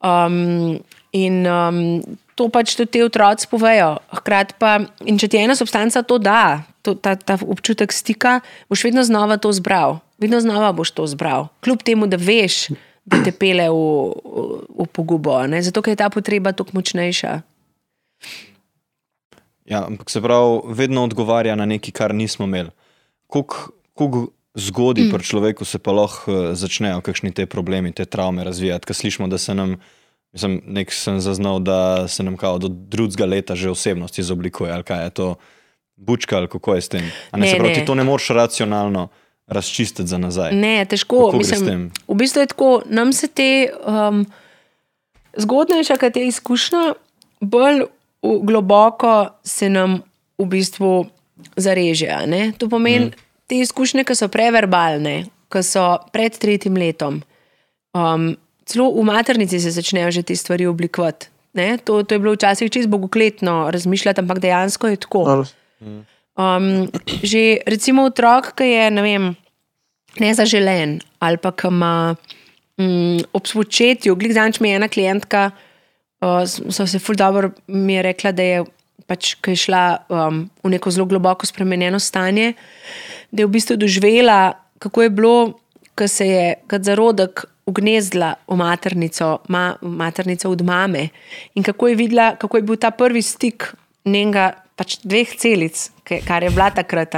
Um, 0.00 0.78
in 1.12 1.42
um, 1.46 2.00
to 2.36 2.48
pač 2.52 2.76
tudi 2.76 2.96
ti 2.96 3.04
otroci 3.04 3.48
povejo. 3.50 3.96
Hkrati 4.20 4.56
pa, 4.60 4.78
in 5.08 5.18
če 5.18 5.28
ti 5.32 5.40
ena 5.40 5.56
substanca 5.58 6.04
to 6.04 6.20
da, 6.20 6.62
to, 6.84 6.94
ta, 6.94 7.16
ta 7.16 7.38
občutek 7.40 7.92
stika, 7.92 8.40
boš 8.70 8.86
vedno 8.86 9.04
znova 9.04 9.40
to 9.40 9.52
zbral. 9.56 10.00
Vedno 10.20 10.40
znova 10.40 10.72
boš 10.72 10.94
to 10.96 11.08
zbral. 11.08 11.48
Kljub 11.64 11.82
temu, 11.84 12.08
da 12.08 12.20
veš, 12.20 12.70
da 13.06 13.22
te 13.22 13.32
pele 13.32 13.68
v, 13.70 13.74
v, 13.74 14.46
v 14.82 14.86
pogubo. 14.92 15.38
Ne? 15.46 15.62
Zato 15.62 15.82
je 15.86 15.96
ta 15.96 16.10
potreba 16.10 16.52
toliko 16.52 16.76
močnejša. 16.78 17.32
Ja, 19.66 19.86
ampak 19.86 20.10
se 20.10 20.22
pravi, 20.22 20.74
vedno 20.74 21.04
odgovarja 21.06 21.54
na 21.58 21.66
nekaj, 21.66 21.94
kar 21.94 22.14
nismo 22.14 22.46
imeli. 22.46 22.70
Kako 23.30 24.26
zgodaj 24.56 25.04
mm. 25.04 25.12
pri 25.12 25.22
človeku 25.22 25.64
se 25.64 25.78
pa 25.78 25.92
lahko 25.92 26.32
eh, 26.32 26.54
začnejo 26.54 27.02
kakšni 27.04 27.34
te 27.34 27.46
problemi, 27.46 27.92
te 27.92 28.04
travme 28.04 28.44
razvijati, 28.44 28.86
ker 28.86 28.96
slišimo, 28.96 29.28
da 29.28 29.38
se 29.38 29.54
nam, 29.54 29.76
mislim, 30.32 30.60
nek 30.66 30.92
sem 30.92 31.20
zaznal, 31.20 31.60
da 31.60 32.08
se 32.08 32.22
nam 32.22 32.36
kao 32.36 32.58
do 32.58 32.68
drugega 32.68 33.26
leta 33.26 33.54
že 33.54 33.70
osebnost 33.70 34.18
izoblikuje, 34.18 34.72
ali 34.72 34.86
kaj 34.86 35.04
je 35.04 35.10
to, 35.10 35.34
bučka 35.96 36.36
ali 36.36 36.48
kako 36.48 36.74
je 36.74 36.80
s 36.80 36.88
tem. 36.88 37.04
A 37.30 37.36
ne, 37.36 37.46
Ne, 37.46 37.50
se 37.50 37.56
pravi, 37.56 37.72
ne. 37.72 37.80
ti 37.80 37.86
to 37.86 37.94
ne 37.94 38.04
moreš 38.04 38.28
racionalno 38.28 39.08
razčistiti 39.46 40.08
za 40.08 40.18
nazaj. 40.18 40.52
Ne, 40.52 40.84
težko. 40.84 41.30
Mislim, 41.34 41.66
tem? 41.66 41.82
v 42.08 42.14
bistvu 42.14 42.42
je 42.42 42.46
tako, 42.46 42.70
nam 42.86 43.12
se 43.12 43.28
te 43.28 43.68
um, 43.86 44.26
zgodnejša, 45.36 45.96
kot 45.96 46.16
je 46.16 46.26
izkušnja, 46.26 46.94
bolj 47.40 47.84
v- 48.22 48.40
globoko 48.42 49.28
se 49.44 49.68
nam 49.68 50.00
v 50.38 50.46
bistvu 50.46 51.06
zareže. 51.56 52.10
ne. 52.26 52.52
To 52.58 52.68
pomeni, 52.68 53.06
mm. 53.06 53.12
te 53.46 53.60
izkušnje, 53.62 54.04
ki 54.04 54.14
so 54.14 54.28
preverbalne, 54.28 55.26
ki 55.52 55.62
so 55.62 55.98
pred 56.12 56.34
tretjim 56.38 56.76
letom. 56.76 57.22
Um, 57.94 58.34
celo 58.66 58.90
v 58.90 59.04
maternici 59.06 59.60
se 59.60 59.70
začnejo 59.70 60.10
že 60.10 60.22
te 60.22 60.36
stvari 60.36 60.66
oblikovati. 60.66 61.28
Ne? 61.56 61.78
To, 61.78 62.02
to 62.02 62.14
je 62.14 62.18
bilo 62.18 62.34
včasih 62.34 62.70
čisto 62.70 62.90
bogokletno 62.90 63.70
razmišljati, 63.70 64.20
ampak 64.20 64.38
dejansko 64.38 64.88
je 64.88 64.96
tako. 64.96 65.24
Ali- 65.24 66.06
Um, 66.36 66.92
že 67.24 67.64
recimo 67.64 68.04
otrok, 68.04 68.52
ki 68.52 68.68
je 68.68 68.90
ne 68.92 69.02
vem, 69.02 69.24
nezaželen 70.20 71.00
ali 71.20 71.40
pa 71.40 71.52
ki 71.52 71.70
ima 71.72 72.16
um, 72.76 73.16
ob 73.32 73.48
spočetju, 73.48 74.16
glej, 74.16 74.36
zanč 74.36 74.60
mi 74.60 74.68
je 74.68 74.76
ena 74.76 74.88
klientka, 74.88 75.50
uh, 76.20 76.44
so 76.44 76.84
se 76.86 77.00
ful 77.00 77.16
dobro 77.16 77.50
mi 77.66 77.96
je 77.96 78.02
rekla, 78.02 78.32
da 78.36 78.42
je 78.42 78.64
pač, 79.06 79.36
ki 79.40 79.54
je 79.54 79.62
šla 79.64 79.84
um, 80.12 80.44
v 80.60 80.74
neko 80.74 80.90
zelo 80.90 81.06
globoko 81.08 81.46
spremenjeno 81.46 81.98
stanje, 82.02 82.52
da 83.30 83.42
je 83.42 83.48
v 83.48 83.54
bistvu 83.56 83.78
doživela, 83.80 84.52
kako 84.82 85.02
je 85.02 85.10
bilo, 85.10 85.36
ko 85.96 86.08
se 86.08 86.26
je 86.28 86.44
kot 86.68 86.84
zarodek 86.84 87.46
ugnezdila 87.66 88.34
v 88.46 88.60
maternico, 88.60 89.40
ma, 89.48 89.72
maternico 89.80 90.50
od 90.50 90.62
mame 90.62 91.08
in 91.54 91.64
kako 91.64 91.88
je 91.88 91.98
videla, 91.98 92.34
kako 92.36 92.60
je 92.60 92.62
bil 92.62 92.76
ta 92.76 92.90
prvi 92.90 93.22
stik 93.22 93.72
njenega 94.04 94.52
pač 94.76 94.98
dveh 95.02 95.36
celic, 95.40 95.88
kar 96.04 96.44
je 96.44 96.52
bila 96.52 96.70
takrat. 96.70 97.16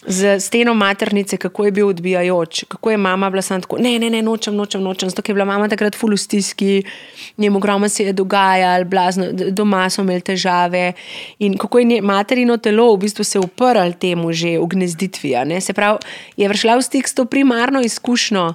Z 0.00 0.40
steno 0.40 0.72
maternice, 0.72 1.36
kako 1.36 1.66
je 1.66 1.72
bil 1.76 1.88
odbijajoč, 1.92 2.64
kako 2.72 2.90
je 2.90 2.96
mama 2.96 3.28
bila 3.30 3.42
samo 3.44 3.60
tako, 3.60 3.76
ne, 3.84 3.98
ne, 4.00 4.08
ne, 4.10 4.22
nočem, 4.24 4.54
nočem, 4.56 4.80
nočem, 4.80 5.10
zato 5.10 5.20
je 5.28 5.34
bila 5.36 5.44
mama 5.44 5.68
takrat 5.68 5.98
ful 5.98 6.14
v 6.14 6.16
stiski, 6.16 6.82
njemu 7.36 7.60
ogromno 7.60 7.88
se 7.88 8.04
je 8.04 8.14
dogajalo, 8.16 8.88
blazno, 8.88 9.26
doma 9.32 9.82
so 9.90 10.00
imeli 10.00 10.24
težave 10.24 10.92
in 11.38 11.58
kako 11.58 11.78
je 11.78 12.00
materino 12.00 12.56
telo 12.56 12.94
v 12.94 13.02
bistvu 13.04 13.24
se 13.24 13.38
uprl 13.38 13.92
temu 14.00 14.32
že 14.32 14.56
v 14.58 14.66
gnezditvi. 14.66 15.36
a 15.36 15.44
ne. 15.44 15.60
Se 15.60 15.76
pravi, 15.76 15.98
je 16.36 16.48
vršla 16.48 16.80
v 16.80 16.82
stik 16.82 17.08
s 17.08 17.14
to 17.14 17.24
primarno 17.24 17.84
izkušnjo 17.84 18.54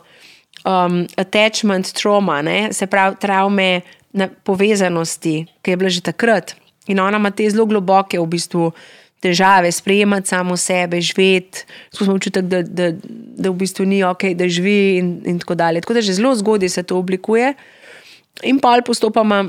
um, 0.65 1.05
attachment 1.17 1.93
trauma, 1.93 2.41
ne? 2.41 2.73
se 2.73 2.87
pravi 2.87 3.15
travme 3.21 3.81
na 4.13 4.29
povezanosti, 4.43 5.45
ki 5.61 5.71
je 5.71 5.77
bila 5.77 5.89
že 5.89 6.01
takrat. 6.01 6.55
In 6.87 6.99
ona 6.99 7.17
ima 7.17 7.31
te 7.31 7.49
zelo 7.49 7.65
globoke 7.65 8.19
v 8.19 8.27
bistvu 8.29 8.71
težave, 9.25 9.71
sprejemati 9.71 10.29
samo 10.29 10.57
sebe, 10.57 11.01
živeti, 11.01 11.65
smo 11.93 12.13
občutek, 12.13 12.45
da, 12.45 12.61
da, 12.61 12.91
da 13.37 13.49
v 13.49 13.55
bistvu 13.57 13.85
ni 13.89 14.03
ok, 14.05 14.27
da 14.37 14.47
živi 14.47 14.97
in, 14.99 15.15
in 15.25 15.39
tako 15.41 15.55
dalje. 15.55 15.81
Tako 15.81 15.97
da 15.97 16.01
že 16.05 16.13
zelo 16.13 16.35
zgodaj 16.35 16.69
se 16.69 16.83
to 16.83 16.99
oblikuje. 17.01 17.53
In 18.43 18.59
pol 18.59 18.83
postopoma 18.85 19.45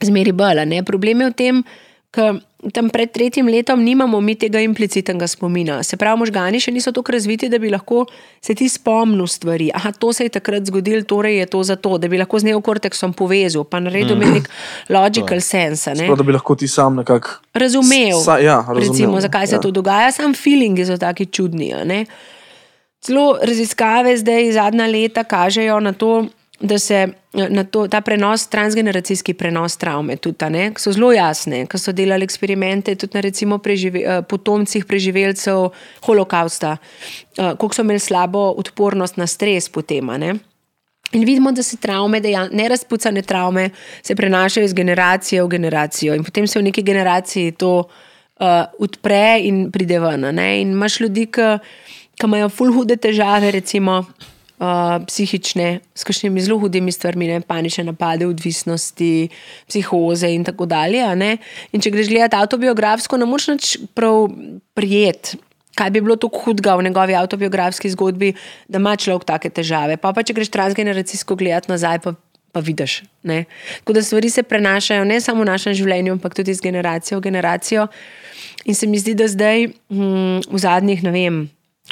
zmeri 0.00 0.32
bolj. 0.32 0.62
a 0.62 0.64
ne. 0.64 0.82
Problem 0.84 1.20
je 1.20 1.30
v 1.30 1.34
tem, 1.34 1.62
ker 2.10 2.38
tam 2.72 2.88
pred 2.90 3.10
tretjim 3.12 3.48
letom 3.48 3.82
nimamo 3.84 4.20
mi 4.20 4.34
tega 4.34 4.60
implicitnega 4.64 5.26
spomina. 5.26 5.82
Se 5.86 5.96
pravi, 5.96 6.18
možgani 6.18 6.60
še 6.62 6.72
niso 6.74 6.92
tako 6.94 7.14
razviti, 7.14 7.50
da 7.52 7.58
bi 7.62 7.70
lahko 7.70 8.04
se 8.42 8.54
ti 8.56 8.68
spomnil 8.68 9.26
stvari. 9.30 9.68
Aha, 9.74 9.92
to 9.92 10.12
se 10.16 10.26
je 10.26 10.32
takrat 10.38 10.66
zgodilo, 10.66 11.04
torej 11.06 11.38
je 11.42 11.46
to 11.52 11.62
zato, 11.62 11.98
da 11.98 12.08
bi 12.08 12.18
lahko 12.18 12.40
z 12.42 12.50
neokorteksom 12.50 13.12
povezal, 13.18 13.66
pa 13.68 13.80
naredil 13.82 14.16
mm. 14.16 14.32
nek 14.38 14.48
logical 14.96 15.40
sense. 15.40 15.90
a 15.90 15.94
ne. 15.94 16.08
Prav, 16.08 16.18
da 16.22 16.26
bi 16.26 16.36
lahko 16.36 16.56
ti 16.56 16.68
sam 16.68 16.96
nekako 17.02 17.42
Razumel, 17.56 18.20
Sa, 18.24 18.38
ja, 18.38 18.60
razumel 18.60 18.82
recimo, 18.82 19.20
zakaj 19.20 19.46
se 19.46 19.56
ja. 19.56 19.60
to 19.60 19.70
dogaja, 19.70 20.10
sam 20.12 20.34
feelingi 20.34 20.84
so 20.86 20.96
taki 21.00 21.26
čudni. 21.26 21.72
Celo 23.00 23.38
raziskave 23.42 24.16
zdaj 24.16 24.52
zadnja 24.52 24.86
leta 24.90 25.24
kažejo 25.24 25.78
na 25.80 25.92
to, 25.92 26.22
da 26.22 26.45
se 26.78 27.08
na 27.48 27.64
to, 27.64 27.88
ta 27.88 28.00
prenos, 28.00 28.46
transgeneracijski 28.48 29.34
prenos 29.34 29.76
travme, 29.76 30.16
tudi, 30.16 30.44
a 30.44 30.48
ne, 30.48 30.70
so 30.80 30.92
zelo 30.92 31.12
jasne, 31.12 31.66
ki 31.68 31.78
so 31.78 31.92
delali 31.92 32.24
eksperimente 32.24 32.94
tudi 32.96 33.18
na 33.18 33.20
recimo 33.20 33.58
prežive, 33.58 34.00
eh, 34.00 34.22
potomcih 34.22 34.84
preživelcev 34.84 35.68
holokausta, 36.06 36.76
eh, 36.76 37.54
koliko 37.58 37.74
so 37.74 37.82
imeli 37.82 38.00
slabo 38.00 38.54
odpornost 38.56 39.16
na 39.16 39.26
stres 39.26 39.68
potem. 39.68 40.08
In 41.12 41.24
vidimo, 41.24 41.52
da 41.52 41.62
se 41.62 41.76
travme, 41.76 42.20
dejan- 42.20 42.52
nerazpucane 42.52 43.22
travme, 43.22 43.70
se 44.02 44.14
prenašajo 44.14 44.64
iz 44.64 44.72
generacije 44.72 45.42
v 45.42 45.48
generacijo, 45.48 46.14
in 46.14 46.24
potem 46.24 46.46
se 46.46 46.58
v 46.58 46.62
neki 46.62 46.82
generaciji 46.82 47.52
to 47.52 47.78
uh, 48.40 48.46
odpre 48.78 49.38
in 49.42 49.70
pride 49.72 50.00
ven. 50.00 50.24
In 50.38 50.72
imaš 50.72 51.00
ljudi, 51.00 51.26
ki 51.26 51.58
imajo 52.24 52.48
ful 52.48 52.72
hude 52.72 52.96
težave, 52.96 53.50
recimo 53.50 54.04
uh, 54.58 55.04
psihične, 55.06 55.80
s 55.94 56.04
kakšnimi 56.04 56.40
zelo 56.40 56.58
hudimi 56.60 56.92
stvarmi, 56.92 57.28
ne, 57.28 57.40
panične 57.40 57.86
napade, 57.90 58.26
odvisnosti, 58.26 59.28
psihoze 59.68 60.30
in 60.32 60.44
tako 60.44 60.66
dalje. 60.66 61.04
ne. 61.16 61.36
In 61.72 61.80
če 61.80 61.90
greš 61.90 62.08
gledati 62.08 62.36
avtobiografsko, 62.36 63.16
ne 63.16 63.28
moreš 63.28 63.48
nič 63.54 63.76
prav 63.94 64.28
prijeti. 64.74 65.38
Kaj 65.76 65.90
bi 65.92 66.00
bilo 66.00 66.16
tako 66.16 66.40
hudega 66.46 66.76
v 66.76 66.86
njegovi 66.88 67.14
avtobiografski 67.14 67.90
zgodbi, 67.92 68.32
da 68.68 68.80
ima 68.80 68.96
človek 68.96 69.26
take 69.28 69.50
težave. 69.52 69.98
Pa, 70.00 70.14
pa 70.16 70.24
če 70.24 70.32
greš 70.32 70.48
transgeneracijsko 70.54 71.36
gledati 71.36 71.68
nazaj, 71.68 72.00
pa, 72.00 72.14
pa 72.52 72.62
vidiš. 72.64 73.02
Ne? 73.28 73.44
Tako 73.82 73.98
da 73.98 74.02
stvari 74.02 74.30
se 74.32 74.42
prenašajo 74.42 75.04
ne 75.04 75.20
samo 75.20 75.44
v 75.44 75.50
našem 75.52 75.76
življenju, 75.76 76.16
ampak 76.16 76.32
tudi 76.38 76.56
iz 76.56 76.64
generacije 76.64 77.18
v 77.18 77.26
generacijo. 77.28 77.90
In 78.64 78.74
se 78.74 78.88
mi 78.88 78.98
zdi, 78.98 79.12
da 79.14 79.28
zdaj 79.28 79.68
hm, 79.68 80.48
v 80.48 80.58
zadnjih, 80.64 81.04
ne 81.04 81.12
vem, 81.12 81.36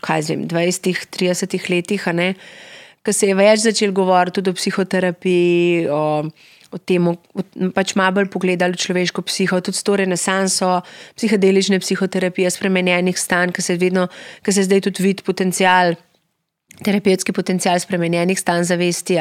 kaj 0.03 0.23
zdaj, 0.29 0.47
20-30 0.51 1.71
letih, 1.71 2.09
a 2.09 2.13
ne, 2.13 2.35
ko 3.05 3.13
se 3.13 3.29
je 3.29 3.37
več 3.37 3.65
začel 3.67 3.93
govoriti 3.93 4.41
tudi 4.41 4.51
o 4.51 4.57
psihoterapiji, 4.57 5.85
o, 5.93 6.03
o 6.73 6.81
tem, 6.81 7.11
pač 7.77 7.93
malo 7.99 8.19
bolj 8.19 8.31
pogledali 8.33 8.81
človeško 8.81 9.27
psiho, 9.29 9.61
tudi 9.61 9.79
s 9.79 9.87
to 9.87 9.99
renesanso 10.01 10.73
psihedelične 11.19 11.79
psihoterapije, 11.85 12.51
spremenjenih 12.51 13.21
stanj, 13.21 13.53
ki 13.55 13.63
se, 13.63 13.79
vedno, 13.81 14.09
ki 14.43 14.57
se 14.57 14.67
zdaj 14.67 14.87
tudi 14.89 15.05
vidi 15.05 15.27
potencial, 15.27 15.95
terapevtski 16.83 17.37
potencial 17.37 17.79
spremenjenih 17.79 18.41
stanj 18.41 18.67
zavesti. 18.73 19.21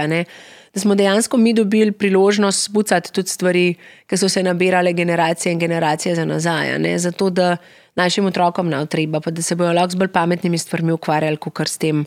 Da 0.73 0.81
smo 0.81 0.95
dejansko 0.97 1.37
mi 1.37 1.53
dobili 1.53 1.91
priložnost 1.91 2.71
spucati 2.71 3.11
tudi 3.13 3.29
stvari, 3.29 3.65
ki 4.09 4.17
so 4.17 4.29
se 4.29 4.41
nabirale 4.41 4.93
generacije 4.93 5.53
in 5.53 5.59
generacije 5.59 6.15
za 6.15 6.25
nazaj. 6.25 6.79
Zato, 6.97 7.29
da 7.29 7.57
našim 7.95 8.25
otrokom 8.25 8.69
ne 8.69 8.85
treba, 8.85 9.19
pa 9.19 9.31
da 9.31 9.41
se 9.41 9.55
bodo 9.55 9.73
lahko 9.73 9.91
z 9.91 10.01
bolj 10.01 10.11
pametnimi 10.13 10.57
stvarmi 10.57 10.91
ukvarjali, 10.91 11.37
kot 11.37 11.67
s 11.67 11.77
tem, 11.77 12.05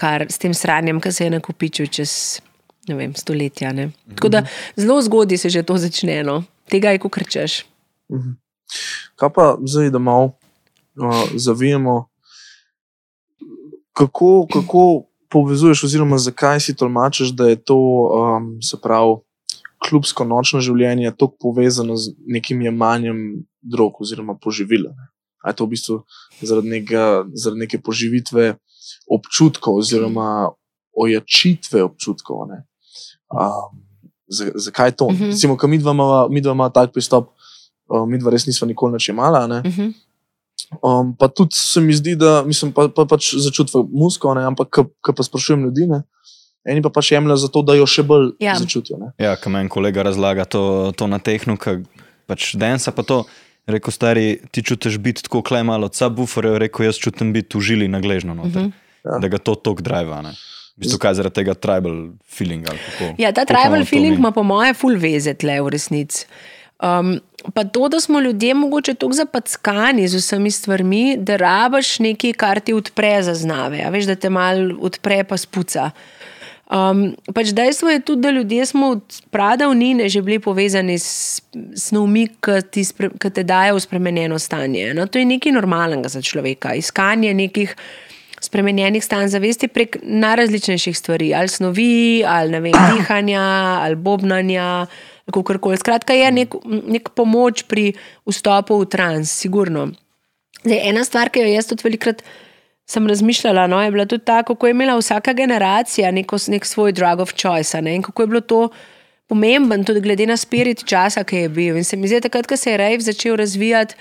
kar, 0.00 0.26
s 0.28 0.38
tem 0.38 0.54
sranjem, 0.54 1.00
ki 1.00 1.12
se 1.12 1.24
je 1.24 1.36
nakupičil 1.36 1.86
čez 1.86 2.40
ne 2.88 2.94
vem, 2.94 3.14
stoletja. 3.14 3.72
Ne. 3.72 3.90
Tako 4.14 4.28
da 4.28 4.44
zelo 4.76 5.02
zgodaj 5.02 5.38
se 5.38 5.50
že 5.50 5.62
to 5.62 5.78
začne, 5.78 6.22
no. 6.22 6.42
tega 6.68 6.90
je, 6.90 6.98
ko 6.98 7.08
krčeš. 7.08 7.64
Kaj 9.16 9.30
pa 9.34 9.56
zdaj, 9.64 9.90
da 9.90 9.98
malo 9.98 10.24
uh, 10.96 11.28
zavijemo, 11.34 12.08
kako, 13.92 14.46
kako 14.52 15.04
povezuješ, 15.28 15.84
oziroma 15.84 16.18
zakaj 16.18 16.60
si 16.60 16.76
tolmačiš, 16.76 17.34
da 17.34 17.48
je 17.48 17.56
to, 17.56 17.76
um, 17.76 18.58
se 18.62 18.80
pravi, 18.80 19.16
klubsko 19.84 20.24
nočno 20.24 20.60
življenje 20.64 21.10
tako 21.18 21.36
povezano 21.40 21.96
z 21.96 22.14
nekim 22.26 22.62
jemanjem 22.62 23.44
drog 23.60 24.00
oziroma 24.00 24.34
poživila. 24.40 24.94
Ne? 24.96 25.13
A 25.44 25.50
je 25.50 25.54
to 25.54 25.64
v 25.64 25.70
bistvu 25.70 25.94
zaradi, 26.40 26.68
nekega, 26.70 27.04
zaradi 27.34 27.60
neke 27.60 27.78
poživitve 27.78 28.56
občutkov 29.06 29.76
oziroma 29.76 30.48
ojačitve 30.94 31.82
občutkov. 31.82 32.48
Ne? 32.48 32.64
Um, 33.28 33.84
za- 34.26 34.52
zakaj 34.56 34.92
to? 34.92 35.10
Mhm. 35.10 35.24
Recimo, 35.26 35.56
ko 35.56 35.66
mi 35.66 35.78
dva 35.78 35.92
imava- 35.92 36.28
mi 36.28 36.40
dva 36.40 36.52
imamo 36.52 36.70
tak 36.70 36.92
pristop, 36.92 37.28
uh, 37.86 38.06
mi 38.06 38.18
dva 38.18 38.30
res 38.30 38.46
nismo 38.46 38.64
nikoli 38.64 38.92
nič 38.92 39.08
imala. 39.08 39.46
Ne? 39.46 39.58
Uh 39.58 39.64
-huh. 39.68 39.92
Um, 40.80 41.14
pa 41.14 41.28
tudi 41.28 41.54
se 41.54 41.80
mi 41.80 41.92
zdi, 41.92 42.16
da 42.16 42.42
mislim, 42.42 42.72
pa, 42.72 42.88
pa 42.88 43.04
pač 43.04 43.34
začutijo 43.36 43.84
musko, 43.84 44.34
ne? 44.34 44.44
ampak 44.44 44.68
ko 45.00 45.12
pa 45.12 45.22
sprašujem 45.22 45.62
ljudi, 45.62 45.86
ne? 45.86 46.02
eni 46.64 46.82
pa 46.82 46.88
pač 46.88 47.12
jemljajo 47.12 47.36
za 47.36 47.48
to, 47.48 47.62
da 47.62 47.74
jo 47.74 47.86
še 47.86 48.02
bolj 48.02 48.32
Ja. 48.40 48.54
začutijo. 48.54 48.98
Ne? 48.98 49.12
Ja, 49.18 49.36
kam 49.36 49.54
en 49.54 49.68
kolega 49.68 50.02
razlaga 50.02 50.44
to, 50.44 50.92
to 50.96 51.06
na 51.06 51.18
tehnu, 51.18 51.56
ki 51.56 51.84
pač 52.26 52.56
densa 52.56 52.90
pa 52.90 53.02
to. 53.02 53.24
Rekel, 53.66 53.92
stari, 53.92 54.40
ti 54.50 54.62
čutiš 54.62 54.98
biti 54.98 55.22
tako 55.22 55.42
klej 55.42 55.62
malo 55.64 55.86
od 55.86 55.96
subwooferja, 55.96 56.58
rekel, 56.58 56.86
jaz 56.86 56.98
čutim 57.00 57.32
biti 57.32 57.58
užili 57.58 57.88
na 57.88 58.00
gležno 58.00 58.34
noter. 58.34 58.62
Uh 58.62 58.68
-huh. 58.68 58.72
Ja. 59.04 59.18
Da 59.18 59.28
ga 59.28 59.38
to 59.38 59.54
tok 59.54 59.80
drive, 59.80 60.22
ne. 60.22 60.34
V 60.74 60.82
bistvu 60.82 60.98
kaj 60.98 61.14
zaradi 61.14 61.34
tega 61.34 61.54
tribal 61.54 62.08
feelinga. 62.26 62.72
Ja, 63.18 63.30
ta 63.32 63.44
tribal 63.44 63.84
feeling 63.84 64.18
ima, 64.18 64.32
po 64.34 64.42
moje, 64.42 64.74
full 64.74 64.98
veze 64.98 65.34
tle 65.34 65.60
v 65.62 65.70
resnici. 65.70 66.26
Um, 66.82 67.20
pa 67.54 67.64
to, 67.64 67.88
da 67.88 68.00
smo 68.00 68.20
ljudje 68.20 68.54
mogoče 68.54 68.94
tako 68.94 69.12
zapackani 69.12 70.08
z 70.08 70.18
vsemi 70.18 70.50
stvarmi, 70.50 71.16
da 71.16 71.36
rabaš 71.36 71.98
nekaj, 71.98 72.32
kar 72.32 72.60
ti 72.60 72.74
odpre 72.74 73.22
zaznave. 73.22 73.84
A 73.86 73.92
veš, 73.94 74.10
da 74.10 74.16
te 74.18 74.30
mal 74.30 74.74
odpre, 74.80 75.22
pa 75.24 75.38
spuca. 75.38 75.90
Um, 76.74 77.12
pač 77.30 77.52
dejstvo 77.54 77.92
je 77.92 78.00
tudi, 78.02 78.22
da 78.22 78.30
ljudje 78.34 78.66
smo 78.66 78.88
od 78.96 79.20
pradavnine 79.30 80.08
že 80.08 80.22
bili 80.22 80.40
povezani 80.42 80.98
s 80.98 81.42
snovmi, 81.76 82.26
ki 82.42 82.82
ki 83.20 83.30
te 83.30 83.44
dajo 83.46 83.76
v 83.76 83.82
spremenjeno 83.84 84.38
stanje. 84.38 84.90
No, 84.94 85.06
to 85.06 85.22
je 85.22 85.28
nekaj 85.28 85.54
normalnega 85.54 86.10
za 86.10 86.22
človeka. 86.22 86.74
Iskanje 86.74 87.34
nekih 87.34 87.76
spremenjenih 88.44 89.04
stanj 89.04 89.30
zavesti 89.32 89.68
prek 89.68 89.98
najrazličnejših 90.02 90.98
stvari, 90.98 91.30
ali 91.34 91.48
snovi, 91.48 92.24
ali 92.26 92.50
ne 92.50 92.60
vem, 92.60 92.74
dihanja, 92.96 93.44
ali 93.86 93.96
bobnanja, 93.96 94.86
kako 95.30 95.58
koli. 95.58 95.78
Skratka, 95.80 96.12
je 96.12 96.32
nek, 96.32 96.56
nek 96.66 97.14
pomoč 97.14 97.64
pri 97.70 97.92
vstopu 98.26 98.82
v 98.82 98.90
trans, 98.90 99.30
sigurno. 99.30 99.92
Zdaj, 100.64 100.80
ena 100.90 101.04
stvar, 101.04 101.30
ki 101.30 101.44
jo 101.44 101.54
jaz 101.54 101.70
tudi 101.70 101.86
velikrat 101.86 102.24
sem 102.86 103.06
razmišljala, 103.06 103.66
no, 103.66 103.82
je 103.82 103.90
bila 103.90 104.06
tudi 104.06 104.24
tako, 104.24 104.54
kako 104.54 104.66
je 104.66 104.70
imela 104.70 104.96
vsaka 104.98 105.32
generacija 105.32 106.10
neko, 106.10 106.36
nek 106.48 106.64
svoj 106.64 106.92
drug 106.92 107.20
of 107.20 107.32
choice. 107.34 107.82
Ne, 107.82 107.94
in 107.94 108.02
kako 108.02 108.22
je 108.22 108.26
bilo 108.26 108.40
to 108.40 108.68
pomemben, 109.26 109.84
tudi 109.84 110.00
glede 110.00 110.26
na 110.26 110.36
spirit 110.36 110.84
časa, 110.84 111.24
ki 111.24 111.36
je 111.36 111.48
bil. 111.48 111.76
In 111.76 111.84
se 111.84 111.96
mi 111.96 112.08
zdi, 112.08 112.20
takrat, 112.20 112.46
ko 112.46 112.56
se 112.56 112.70
je 112.70 112.76
Rejv 112.76 113.00
začel 113.00 113.36
razvijati. 113.36 113.94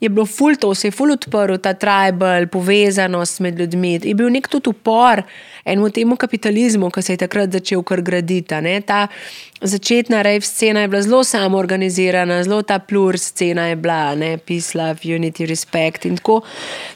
Je 0.00 0.08
bilo 0.08 0.26
ful 0.26 0.56
to, 0.60 0.74
se 0.74 0.88
je 0.88 0.92
ful 0.92 1.12
odprl 1.14 1.56
ta 1.62 1.72
tribal, 1.74 2.46
povezanost 2.52 3.40
med 3.40 3.58
ljudmi. 3.58 3.92
Je 4.02 4.14
bil 4.14 4.28
nek 4.30 4.48
tudi 4.50 4.68
upor 4.68 5.22
enemu 5.64 5.88
temu 5.90 6.16
kapitalizmu, 6.16 6.90
ki 6.90 7.02
se 7.02 7.14
je 7.14 7.22
takrat 7.22 7.54
začel 7.54 7.82
kar 7.86 8.02
graditi. 8.02 8.58
Ne? 8.60 8.80
Ta 8.84 9.06
začetna 9.62 10.22
rejv 10.26 10.44
scena 10.44 10.82
je 10.82 10.90
bila 10.92 11.02
zelo 11.02 11.22
samoorganizirana, 11.24 12.42
zelo 12.44 12.62
ta 12.62 12.78
plur 12.78 13.18
scena 13.18 13.70
je 13.70 13.76
bila, 13.76 14.14
ne? 14.18 14.36
peace, 14.38 14.74
love, 14.78 15.00
unity, 15.04 15.46
respect. 15.48 16.02
Tako. 16.02 16.42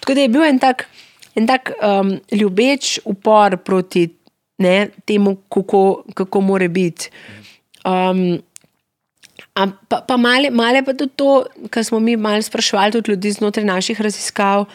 tako 0.00 0.14
da 0.14 0.26
je 0.26 0.28
bil 0.34 0.44
en 0.44 0.58
tak, 0.58 0.88
en 1.34 1.46
tak 1.46 1.72
um, 1.82 2.16
ljubeč 2.32 2.98
upor 3.04 3.56
proti 3.56 4.08
ne, 4.58 4.88
temu, 5.04 5.36
kako, 5.48 6.04
kako 6.14 6.40
more 6.40 6.68
biti. 6.68 7.10
Um, 7.84 8.38
Pa, 9.58 9.98
pa 10.06 10.14
male, 10.16 10.52
male 10.54 10.84
pa 10.86 10.92
tudi 10.94 11.10
to, 11.18 11.42
kar 11.70 11.82
smo 11.82 11.98
mi 11.98 12.16
malo 12.16 12.42
sprašvali, 12.42 12.92
tudi 12.94 13.10
ljudi 13.10 13.32
znotraj 13.32 13.64
naših 13.66 14.00
raziskav, 14.00 14.66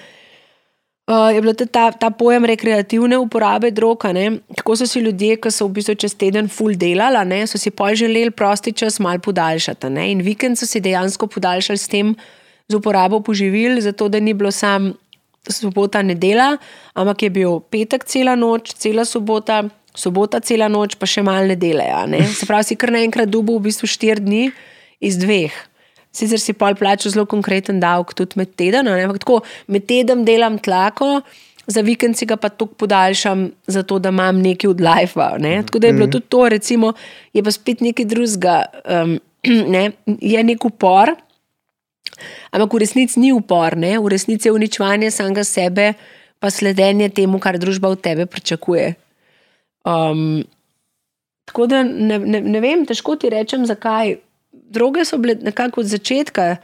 uh, 1.08 1.30
je 1.32 1.42
bil 1.42 1.56
ta, 1.72 1.86
ta 1.92 2.10
pojem 2.10 2.46
rekreativne 2.46 3.18
uporabe 3.18 3.72
droga. 3.72 4.12
Tako 4.58 4.76
so 4.76 4.88
si 4.88 5.00
ljudje, 5.00 5.38
ki 5.40 5.52
so 5.52 5.70
v 5.70 5.78
bistvu 5.80 5.96
čez 5.96 6.18
teden 6.20 6.50
full 6.52 6.76
delali, 6.76 7.24
ne, 7.30 7.46
so 7.48 7.58
si 7.58 7.72
pa 7.72 7.94
želeli 7.96 8.32
prosti 8.32 8.74
čas 8.76 9.00
malo 9.00 9.24
podaljšati. 9.24 9.90
Ne, 9.90 10.12
in 10.12 10.22
vikend 10.22 10.60
so 10.60 10.68
si 10.68 10.84
dejansko 10.84 11.28
podaljšali 11.28 11.80
s 11.80 11.88
tem, 11.88 12.16
z 12.68 12.76
uporabo 12.76 13.20
poživil, 13.20 13.80
zato 13.82 14.10
da 14.10 14.20
ni 14.20 14.34
bilo 14.34 14.52
sam 14.52 14.94
sobota 15.50 16.02
nedela, 16.02 16.58
ampak 16.96 17.24
je 17.24 17.30
bil 17.30 17.60
petek 17.72 18.06
cela 18.06 18.36
noč, 18.36 18.76
cela 18.78 19.06
sobota. 19.06 19.64
Sobota, 19.94 20.40
cela 20.42 20.66
noč, 20.74 20.96
pa 20.98 21.06
še 21.06 21.22
malo 21.22 21.46
nedele. 21.46 21.86
Ne? 22.10 22.24
Se 22.26 22.48
pravi, 22.50 22.66
si 22.66 22.76
kar 22.82 22.90
naenkrat 22.90 23.30
dubo 23.30 23.60
v 23.60 23.68
bistvu 23.68 23.86
štiri 23.86 24.24
dni, 24.26 24.48
iz 25.06 25.20
dveh. 25.22 25.54
Sicer 26.14 26.42
si 26.42 26.54
pol 26.58 26.74
plačal 26.78 27.14
zelo 27.14 27.26
konkreten 27.30 27.82
davek, 27.82 28.14
tudi 28.18 28.40
med 28.42 28.54
tednom, 28.58 28.90
ampak 28.94 29.22
tako 29.22 29.42
med 29.70 29.86
tednom 29.90 30.24
delam 30.26 30.60
tlako, 30.62 31.24
za 31.68 31.82
vikend 31.86 32.18
si 32.18 32.28
ga 32.30 32.38
pa 32.38 32.50
tako 32.50 32.74
podaljšam, 32.84 33.48
zato 33.68 34.00
da 34.00 34.12
imam 34.14 34.42
nekaj 34.44 34.70
od 34.70 34.82
life. 34.84 35.30
Ne? 35.40 35.56
Tako 35.66 35.80
da 35.80 35.88
je 35.88 35.94
bilo 35.94 36.08
mhm. 36.08 36.16
tudi 36.18 36.30
to, 36.30 36.50
recimo, 36.50 36.94
je 37.34 37.44
pa 37.44 37.52
spet 37.52 37.82
nekaj 37.82 38.06
drugega, 38.06 38.58
um, 38.84 39.20
ne? 39.76 39.92
je 40.22 40.44
nek 40.44 40.66
upor, 40.66 41.16
ampak 42.52 42.74
v 42.74 42.82
resnici 42.84 43.20
ni 43.20 43.32
upor, 43.34 43.78
ne? 43.78 43.98
v 44.00 44.12
resnici 44.14 44.48
je 44.48 44.56
uničevanje 44.56 45.12
samega 45.12 45.44
sebe, 45.44 45.94
pa 46.40 46.52
sledenje 46.52 47.10
temu, 47.10 47.40
kar 47.40 47.58
družba 47.58 47.94
od 47.94 48.02
tebe 48.04 48.26
pričakuje. 48.26 48.94
Um, 49.88 50.44
tako 51.48 51.68
da 51.68 51.84
ne, 51.84 52.20
ne, 52.20 52.42
ne 52.42 52.60
vem, 52.64 52.86
težko 52.88 53.16
ti 53.20 53.32
rečem, 53.32 53.66
zakaj 53.68 54.18
droge 54.52 55.06
so 55.06 55.18
bile 55.18 55.36
nekako 55.42 55.82
od 55.84 55.92
začetka 55.92 56.58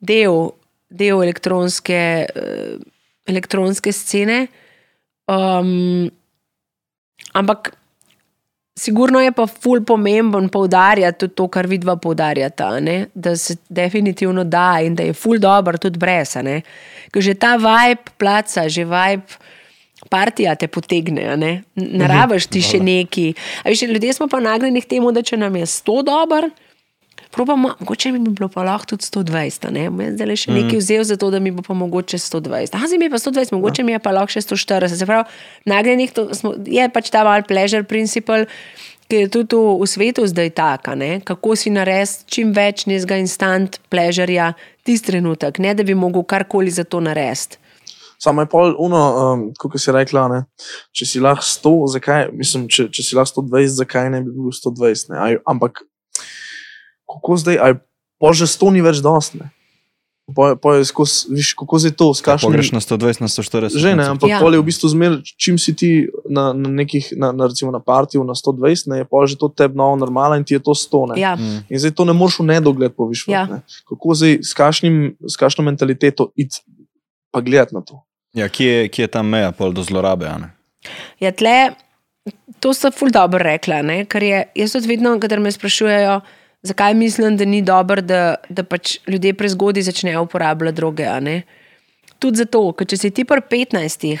del, 0.00 0.52
del 0.88 1.22
elektronske, 1.22 2.00
uh, 2.28 2.78
elektronske 3.28 3.92
scene. 3.92 4.46
Um, 5.28 6.08
ampak, 7.36 7.74
sigurno 8.78 9.20
je 9.20 9.32
pa 9.32 9.46
ful 9.46 9.82
pomemben 9.84 10.48
poudarjati 10.48 11.18
tudi 11.18 11.34
to, 11.34 11.48
kar 11.48 11.66
vidva 11.66 11.96
poudarjata, 11.96 12.70
ne? 12.80 13.06
da 13.14 13.36
se 13.36 13.56
definitivno 13.68 14.44
da 14.44 14.78
in 14.82 14.94
da 14.94 15.02
je 15.02 15.12
ful 15.12 15.38
dobro 15.38 15.78
tudi 15.78 15.98
brez. 15.98 16.36
Ker 17.12 17.22
že 17.22 17.34
ta 17.34 17.56
vibe 17.56 18.16
placa, 18.18 18.68
že 18.68 18.84
vibe. 18.84 19.38
Partija 20.08 20.52
te 20.54 20.68
potegne, 20.70 21.36
ne 21.36 21.62
mhm. 21.74 22.02
rabiš 22.06 22.46
ti 22.46 22.60
še 22.62 22.78
neki. 22.80 23.32
Ljudje 23.66 24.12
smo 24.14 24.28
pa 24.30 24.38
nagnjeni 24.40 24.80
k 24.80 24.86
temu, 24.94 25.10
da 25.12 25.24
če 25.26 25.36
nam 25.36 25.56
je 25.58 25.66
sto 25.66 26.04
dober, 26.06 26.46
Probamo, 27.30 27.74
mogoče 27.80 28.12
mi 28.12 28.18
bi 28.18 28.30
bilo 28.30 28.48
pa 28.48 28.62
lahko 28.62 28.86
tudi 28.86 29.04
120, 29.04 29.70
ne? 29.70 30.12
zdaj 30.14 30.26
le 30.26 30.36
še 30.36 30.52
nekaj 30.52 30.78
mm. 30.78 30.80
vzel 30.80 31.04
za 31.04 31.16
to, 31.20 31.28
da 31.30 31.40
mi 31.44 31.52
bo 31.52 31.62
pa 31.62 31.74
mogoče 31.76 32.18
120. 32.18 32.72
Ah, 32.72 32.86
zdaj 32.88 32.98
mi 32.98 33.08
je 33.08 33.12
pa 33.12 33.20
120, 33.20 33.52
mogoče 33.52 33.84
mi 33.84 33.92
je 33.92 34.00
pa 34.00 34.14
lahko 34.16 34.32
še 34.32 34.46
140. 34.46 34.96
Se 34.96 35.08
pravi, 35.08 35.28
nagnjenih 35.68 36.14
smo, 36.32 36.54
je 36.64 36.88
pač 36.94 37.10
ta 37.12 37.24
mal 37.28 37.44
pleasure 37.44 37.84
principle, 37.84 38.46
ki 39.08 39.22
je 39.24 39.28
tudi 39.32 39.56
v, 39.56 39.76
v 39.82 39.88
svetu 39.88 40.24
zdaj 40.28 40.50
taka, 40.56 40.96
ne? 40.96 41.20
kako 41.24 41.56
si 41.56 41.72
narediti 41.72 42.28
čim 42.32 42.52
več 42.56 42.86
nezga 42.88 43.20
instant 43.20 43.80
pleasureja 43.92 44.54
tisti 44.88 45.12
trenutek, 45.12 45.60
ne 45.60 45.76
da 45.76 45.84
bi 45.84 45.96
mogel 45.96 46.24
karkoli 46.24 46.72
za 46.72 46.84
to 46.88 47.00
narediti. 47.04 47.60
Samo 48.18 48.42
je 48.42 48.48
pol 48.50 48.74
uno, 48.82 49.00
um, 49.14 49.42
kot 49.54 49.76
si 49.78 49.92
rekla, 49.94 50.26
ne? 50.32 50.40
če 50.96 51.06
si 51.06 51.20
lahko 51.22 51.44
100, 51.46 51.74
zakaj, 51.94 52.24
mislim, 52.34 52.66
če, 52.72 52.88
če 52.90 53.04
si 53.04 53.16
lahko 53.16 53.44
120, 53.44 53.76
zakaj 53.78 54.10
ne 54.16 54.24
bi 54.26 54.34
bil 54.34 54.50
120. 54.52 55.12
Ne? 55.12 55.36
Ampak 55.48 55.84
kako 57.08 57.36
zdaj, 57.40 57.56
aj 57.56 57.72
pa 58.18 58.28
že 58.36 58.46
sto 58.50 58.70
ni 58.70 58.84
več 58.84 59.00
dostne. 59.00 59.50
Kako 60.28 61.78
je 61.80 61.90
to, 61.96 62.12
skašno? 62.12 62.52
Greš 62.52 62.76
na 62.76 62.80
120, 62.84 63.24
na 63.24 63.28
140. 63.32 63.80
Že 63.80 63.96
ne, 63.96 64.04
ampak 64.12 64.28
ja. 64.28 64.44
v 64.44 64.60
bistvu 64.60 64.92
zmer, 64.92 65.24
čim 65.24 65.56
si 65.56 65.72
ti 65.72 66.04
na, 66.28 66.52
na 66.52 66.68
nekih, 66.68 67.16
na, 67.16 67.32
na, 67.32 67.48
recimo 67.48 67.72
na 67.72 67.80
partiju 67.80 68.20
na 68.28 68.36
120, 68.36 68.92
ne, 68.92 68.96
je 69.00 69.04
pa 69.08 69.24
že 69.24 69.40
to 69.40 69.48
tebi 69.48 69.72
novo 69.72 69.96
normalno 69.96 70.36
in 70.36 70.44
ti 70.44 70.52
je 70.52 70.60
to 70.60 70.76
100. 70.76 71.16
Ja. 71.16 71.32
Mm. 71.32 71.64
In 71.72 71.76
zdaj 71.80 71.96
to 71.96 72.04
ne 72.04 72.12
moreš 72.12 72.44
v 72.44 72.52
nedogled 72.52 72.92
povišati. 72.92 73.32
Ja. 73.32 73.64
Kako 73.88 74.12
zdaj, 74.12 74.44
s 74.44 75.36
kakšno 75.40 75.64
mentaliteto 75.64 76.28
id 76.36 76.60
pa 77.32 77.40
gledati 77.40 77.72
na 77.72 77.80
to? 77.80 78.04
Ja, 78.36 78.52
kje, 78.52 78.68
je, 78.68 78.88
kje 78.92 79.08
je 79.08 79.12
ta 79.16 79.24
meja 79.24 79.48
pol 79.56 79.72
do 79.72 79.80
zlorabe? 79.80 80.28
Ja, 81.24 81.32
tle, 81.32 81.72
to 82.60 82.76
so 82.76 82.92
ful 82.92 83.08
dobro 83.08 83.40
rekla, 83.40 83.80
ne? 83.80 84.04
ker 84.04 84.22
je, 84.22 84.44
jaz 84.60 84.76
tudi 84.76 84.92
vedno, 84.92 85.16
kadar 85.22 85.40
me 85.40 85.52
sprašujejo, 85.52 86.20
zakaj 86.62 86.94
mislim, 86.94 87.36
da 87.36 87.44
ni 87.44 87.62
dobro, 87.62 88.00
da, 88.00 88.34
da 88.48 88.64
pač 88.64 88.98
ljudje 89.06 89.34
prezgodaj 89.34 89.82
začnejo 89.82 90.22
uporabljati 90.22 90.76
droge. 90.76 91.06
Tudi 92.18 92.42
zato, 92.42 92.72
ker 92.72 92.86
če 92.86 92.96
si 92.96 93.10
ti 93.14 93.24
pri 93.24 93.42
15, 93.50 94.18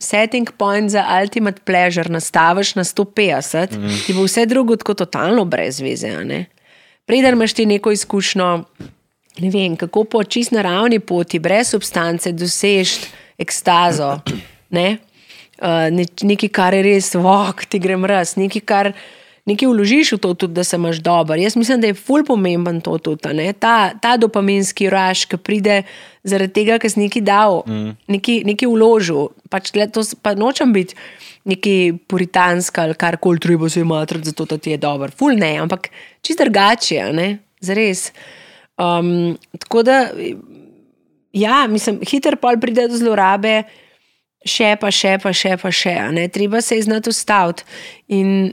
setting 0.00 0.50
point 0.58 0.90
za 0.90 1.04
ultimate 1.20 1.62
pleasure 1.64 2.10
nastaviš 2.12 2.74
na 2.74 2.84
150, 2.84 3.76
mm. 3.78 4.02
ti 4.06 4.14
bo 4.16 4.24
vse 4.24 4.46
drugo 4.46 4.76
tako 4.76 4.94
totalno 4.94 5.44
brez 5.44 5.80
veze. 5.80 6.12
Preden 7.06 7.34
imaš 7.34 7.52
ti 7.52 7.66
neko 7.66 7.92
izkušnjo, 7.92 8.64
ne 9.38 9.50
vem, 9.50 9.76
kako 9.76 10.04
po 10.04 10.24
čist 10.24 10.52
naravni 10.56 11.00
poti, 11.00 11.38
brez 11.38 11.68
substance, 11.68 12.32
dosežeš 12.32 12.96
ekstazo. 13.38 14.18
Ne? 14.70 14.96
Uh, 15.60 15.88
nekaj, 16.22 16.48
kar 16.48 16.74
je 16.74 16.82
res, 16.82 17.12
vok, 17.14 17.64
ti 17.70 17.78
grem 17.78 18.04
raz, 18.08 18.34
nekaj, 18.40 18.62
kar 18.66 18.92
nekaj 19.44 19.68
vložiš 19.68 20.14
v 20.16 20.18
to, 20.18 20.32
tudi, 20.34 20.54
da 20.54 20.64
se 20.64 20.76
imaš 20.76 20.96
dobro. 21.04 21.36
Jaz 21.36 21.56
mislim, 21.56 21.80
da 21.80 21.86
je 21.86 21.94
ful 21.94 22.24
pomemben 22.24 22.80
to 22.80 22.98
tudi. 22.98 23.52
Ta, 23.58 23.92
ta 24.00 24.16
dopaminski 24.16 24.88
raž, 24.90 25.26
ki 25.28 25.36
pride 25.36 25.82
zaradi 26.24 26.52
tega, 26.52 26.78
ker 26.80 26.90
si 26.90 27.02
nekaj 27.02 27.22
dal, 27.22 27.60
mm. 27.68 27.92
nekaj, 28.08 28.40
nekaj 28.48 28.72
vložil. 28.72 29.28
Pač, 29.52 29.70
to, 29.92 30.04
pa 30.22 30.34
nočem 30.34 30.72
biti 30.72 30.96
neki 31.44 31.92
puritanski 32.08 32.80
ali 32.80 32.96
kar 32.96 33.18
koli 33.20 33.40
treba 33.40 33.68
se 33.68 33.80
imati, 33.80 34.22
zato 34.24 34.44
da 34.44 34.58
ti 34.58 34.70
je 34.70 34.80
dobro. 34.80 35.10
Ful 35.12 35.36
ne, 35.36 35.58
ampak 35.60 35.90
čist 36.24 36.40
drugače, 36.40 37.04
zares. 37.60 38.12
Um, 38.80 39.36
tako 39.58 39.82
da, 39.82 40.08
ja, 41.32 41.66
mislim, 41.68 42.00
hiter 42.10 42.36
pol 42.36 42.56
pride 42.60 42.88
do 42.88 42.96
zlorabe. 42.96 43.62
Še 44.44 44.74
pa, 44.76 44.90
še 44.92 45.16
pa, 45.22 45.32
še 45.32 45.54
pa, 45.56 45.70
še. 45.72 45.94
Treba 46.32 46.60
se 46.60 46.76
je 46.76 46.84
znati 46.84 47.08
ustaviti. 47.08 47.64
In 48.12 48.52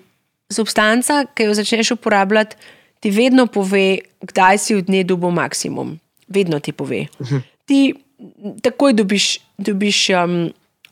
substanca, 0.51 1.23
ki 1.35 1.49
jo 1.49 1.57
začneš 1.57 1.95
uporabljati, 1.97 2.55
ti 3.01 3.09
vedno 3.11 3.47
pove, 3.47 4.03
kdaj 4.21 4.61
si 4.61 4.77
v 4.77 4.85
dnevu 4.85 5.15
dobil 5.15 5.33
maksimum. 5.33 5.95
Vedno 6.27 6.59
ti 6.59 6.71
pove. 6.71 7.07
Mhm. 7.21 7.37
Ti 7.65 7.79
takoj 8.61 8.93
dobiš, 8.93 9.39
dobiš 9.57 10.09
um, 10.09 10.51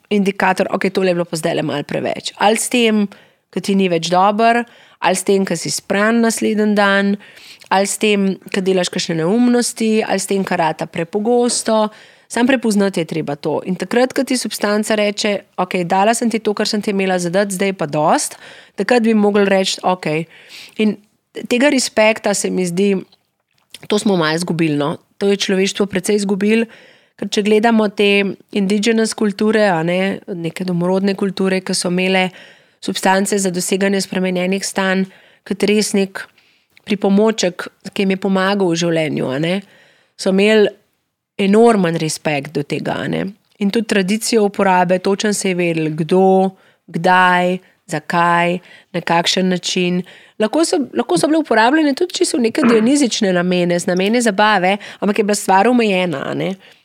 indikator, 0.10 0.68
da 0.68 0.76
okay, 0.76 0.90
je 0.90 0.98
tole 0.98 1.14
bilo 1.14 1.26
pa 1.26 1.38
zdaj 1.38 1.56
le 1.56 1.64
malo 1.64 1.84
preveč. 1.84 2.34
Ali 2.38 2.58
s 2.58 2.70
tem, 2.70 3.06
ki 3.54 3.62
ti 3.62 3.76
ni 3.76 3.90
več 3.90 4.10
dober, 4.10 4.64
ali 5.00 5.16
s 5.16 5.24
tem, 5.24 5.46
ki 5.46 5.58
si 5.58 5.72
spran 5.74 6.22
naslednji 6.26 6.74
dan, 6.78 7.16
ali 7.70 7.88
s 7.88 7.98
tem, 8.02 8.32
ki 8.50 8.64
delaš 8.66 8.90
kakšne 8.94 9.20
neumnosti, 9.22 10.00
ali 10.02 10.20
s 10.20 10.30
tem, 10.30 10.44
kar 10.44 10.60
rata 10.60 10.90
prepogosto. 10.90 11.90
Sam 12.30 12.48
prepoznati 12.48 13.00
je 13.00 13.06
treba 13.10 13.36
to. 13.36 13.62
In 13.66 13.76
takrat, 13.76 14.14
ko 14.14 14.24
ti 14.24 14.38
substanca 14.38 14.96
reče, 14.96 15.32
ok, 15.58 15.80
dala 15.90 16.14
sem 16.14 16.30
ti 16.30 16.40
to, 16.40 16.54
kar 16.54 16.70
sem 16.70 16.82
ti 16.82 16.94
imela 16.94 17.18
zadati, 17.20 17.56
zdaj 17.58 17.74
pa 17.74 17.88
dost, 17.90 18.38
takrat 18.78 19.02
bi 19.02 19.16
mogli 19.18 19.48
reči, 19.50 19.80
ok. 19.82 20.06
In 20.86 20.94
tega 21.50 21.72
respekta 21.74 22.34
se 22.38 22.52
mi 22.54 22.68
zdi, 22.70 22.92
to 23.88 24.00
smo 24.00 24.18
malo 24.18 24.36
izgubili. 24.38 24.78
No? 24.78 24.98
To 25.18 25.28
je 25.28 25.42
človeštvo 25.42 25.90
precej 25.90 26.22
izgubilo. 26.22 26.70
Ker 27.20 27.28
če 27.34 27.42
gledamo 27.44 27.90
te 27.90 28.24
indigenous 28.56 29.16
kulture, 29.18 29.66
ne, 29.84 30.20
neke 30.28 30.64
domorodne 30.64 31.18
kulture, 31.20 31.64
ki 31.66 31.74
so 31.76 31.90
imele 31.90 32.30
substance 32.80 33.42
za 33.42 33.50
doseganje 33.52 34.06
spremenjenih 34.06 34.64
stanj, 34.64 35.08
kot 35.44 35.66
res 35.68 35.92
nek 35.98 36.22
pripomoček, 36.86 37.68
ki 37.90 38.06
jim 38.06 38.14
je 38.14 38.20
pomagal 38.22 38.70
v 38.70 38.78
življenju, 38.86 39.34
so 40.20 40.32
imeli 40.32 40.70
enormen 41.40 41.96
respekt 41.98 42.54
do 42.54 42.64
tega. 42.64 43.02
Ne? 43.08 43.28
in 43.60 43.70
tudi 43.70 43.88
tradicijo 43.88 44.44
uporabe, 44.44 45.00
točno 45.00 45.34
se 45.34 45.50
je 45.50 45.56
vedel, 45.56 45.90
kdo, 45.90 46.50
kdaj, 46.88 47.58
zakaj, 47.86 48.58
na 48.94 49.02
kakšen 49.02 49.50
način. 49.50 50.04
Lahko 50.40 50.66
so, 50.66 50.78
lahko 50.94 51.18
so 51.18 51.28
bile 51.28 51.42
uporabljene 51.44 51.94
tudi 51.94 52.22
če 52.22 52.26
so 52.26 52.40
neke 52.40 52.64
dionizične 52.64 53.34
namene, 53.36 53.80
z 53.80 53.92
namene 53.92 54.22
zabave, 54.22 54.78
ampak 55.00 55.20
je 55.20 55.24
bila 55.24 55.36
stvar 55.36 55.68
omejena. 55.68 56.24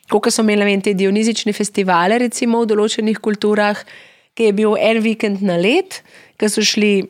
Koliko 0.09 0.31
so 0.31 0.43
imeli 0.43 0.65
vem, 0.65 0.81
te 0.81 0.93
dionizične 0.93 1.53
festivale, 1.53 2.19
recimo 2.19 2.61
v 2.61 2.69
določenih 2.73 3.23
kulturah, 3.23 3.79
ki 4.35 4.49
je 4.49 4.53
bil 4.53 4.75
en 4.75 4.99
vikend 4.99 5.41
na 5.47 5.55
let, 5.55 6.01
ki 6.35 6.51
so 6.51 6.61
šli 6.61 7.05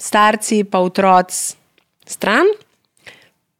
starci 0.00 0.64
pa 0.64 0.80
otroci 0.80 1.58
stran. 2.08 2.48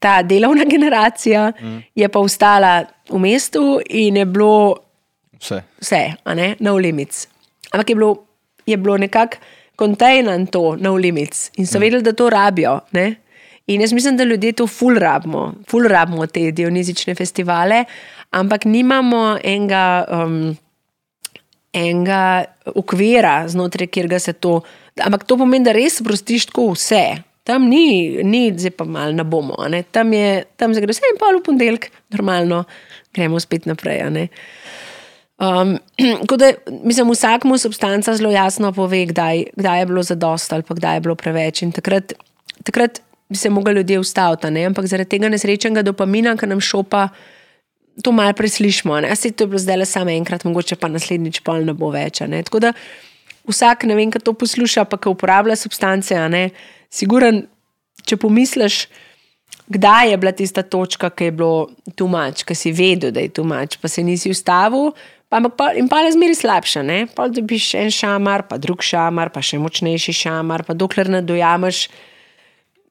Ta 0.05 0.19
delovna 0.23 0.69
generacija 0.75 1.49
mm. 1.57 1.79
je 1.97 2.09
pa 2.09 2.21
ostala 2.21 2.85
v 3.09 3.21
mestu 3.25 3.81
in 3.89 4.21
je 4.21 4.25
bilo 4.29 4.77
Vse. 5.41 5.63
vse, 5.81 6.05
ne, 6.37 6.55
no 6.61 6.77
limits. 6.77 7.27
Ampak 7.73 7.91
je 7.91 7.95
bilo, 7.95 8.17
je 8.67 8.77
bilo 8.77 8.97
nekako 9.01 9.37
kontejnan 9.77 10.47
to 10.47 10.77
no 10.77 10.95
limits 10.95 11.51
in 11.57 11.67
so 11.67 11.79
vedeli, 11.79 12.03
da 12.03 12.13
to 12.13 12.31
rabijo. 12.31 12.81
Ne? 12.93 13.15
In 13.67 13.81
jaz 13.81 13.93
mislim, 13.93 14.17
da 14.17 14.25
ljudje 14.25 14.53
to 14.53 14.67
ful 14.67 14.99
rabimo, 14.99 15.55
ful 15.69 15.89
rabimo 15.89 16.27
te 16.27 16.51
dionizične 16.51 17.15
festivale, 17.15 17.85
ampak 18.31 18.65
nimamo 18.65 19.39
enega, 19.43 20.05
um, 20.11 20.57
enega 21.73 22.45
okvira, 22.75 23.49
znotraj 23.49 23.87
katerega 23.87 24.19
se 24.19 24.33
to. 24.33 24.61
Ampak 25.01 25.25
to 25.25 25.39
pomeni, 25.41 25.65
da 25.65 25.73
res 25.73 25.97
sprostiš 25.99 26.47
tako 26.53 26.71
vse. 26.75 27.05
Tam 27.45 27.69
ni, 27.69 28.17
ni 28.25 28.49
zdaj 28.57 28.73
pa 28.79 28.85
malo 28.89 29.13
na 29.13 29.25
bomo, 29.25 29.57
tam 29.93 30.13
je, 30.13 30.45
tam 30.57 30.75
se 30.75 30.81
gre 30.81 30.95
vse 30.95 31.05
in 31.13 31.19
pol 31.21 31.37
v 31.39 31.45
ponedeljek, 31.45 31.91
normalno, 32.17 32.63
gremo 33.13 33.41
spet 33.41 33.67
naprej. 33.69 34.01
Um, 35.37 35.77
da, 36.41 36.53
mislim, 36.85 37.11
vsakmu 37.11 37.59
substanca 37.59 38.17
zelo 38.17 38.31
jasno 38.33 38.73
pove, 38.73 39.07
kdaj, 39.07 39.45
kdaj 39.57 39.81
je 39.81 39.87
bilo 39.87 40.03
zadost 40.03 40.53
ali 40.53 40.65
kdaj 40.69 40.97
je 40.97 41.01
bilo 41.01 41.15
preveč. 41.15 41.63
In 41.63 41.73
takrat, 41.73 42.13
takrat 42.65 43.03
bi 43.29 43.37
se 43.37 43.51
mogli 43.51 43.75
ljudje 43.75 43.99
ustaviti, 43.99 44.51
ne? 44.51 44.65
ampak 44.65 44.87
zaradi 44.87 45.11
tega 45.17 45.29
nesrečnega 45.29 45.83
dopamina, 45.83 46.37
ki 46.37 46.47
nam 46.47 46.61
šopa, 46.61 47.09
to 48.03 48.13
malo 48.13 48.33
preslišimo. 48.33 48.95
A 48.95 49.15
se 49.15 49.33
to 49.33 49.45
je 49.45 49.49
bilo 49.49 49.59
zdaj 49.59 49.77
le 49.77 49.87
samo 49.87 50.11
enkrat, 50.11 50.45
mogoče 50.45 50.77
pa 50.77 50.89
naslednjič 50.89 51.41
pol 51.45 51.65
ne 51.65 51.75
bo 51.75 51.91
več. 51.91 52.21
ne. 52.21 52.43
Tako 52.43 52.61
da 52.61 52.73
vsak, 53.49 53.85
ne 53.85 53.95
vem, 53.95 54.11
ki 54.11 54.23
to 54.25 54.33
posluša, 54.33 54.85
pa 54.85 54.97
ki 54.97 55.13
uporablja 55.13 55.57
substance, 55.57 56.15
ne, 56.29 56.51
siguren, 56.95 57.45
če 58.07 58.19
pomisliš. 58.21 58.85
Kdaj 59.65 60.11
je 60.13 60.17
bila 60.21 60.33
tista 60.37 60.63
točka, 60.63 61.09
ki 61.09 61.31
je 61.31 61.33
bilo 61.33 61.69
tumač, 61.97 62.43
ki 62.45 62.57
si 62.59 62.73
vedel, 62.77 63.15
da 63.17 63.23
je 63.25 63.33
tumač, 63.33 63.79
pa 63.81 63.89
se 63.89 64.05
nisi 64.05 64.29
ustavil, 64.33 64.91
pa, 65.33 65.41
pa, 65.49 65.71
in 65.79 65.89
pa 65.89 66.03
je 66.05 66.13
zmeri 66.19 66.37
slabša. 66.37 66.83
Ne? 66.85 66.99
Pa 67.09 67.31
dobiš 67.33 67.71
en 67.81 67.93
šamar, 67.95 68.45
pa 68.51 68.61
drug 68.61 68.85
šamar, 68.85 69.33
pa 69.33 69.41
še 69.41 69.61
močnejši 69.63 70.17
šamar, 70.21 70.67
pa 70.69 70.77
dokler 70.77 71.09
ne 71.13 71.23
dojameš, 71.25 71.87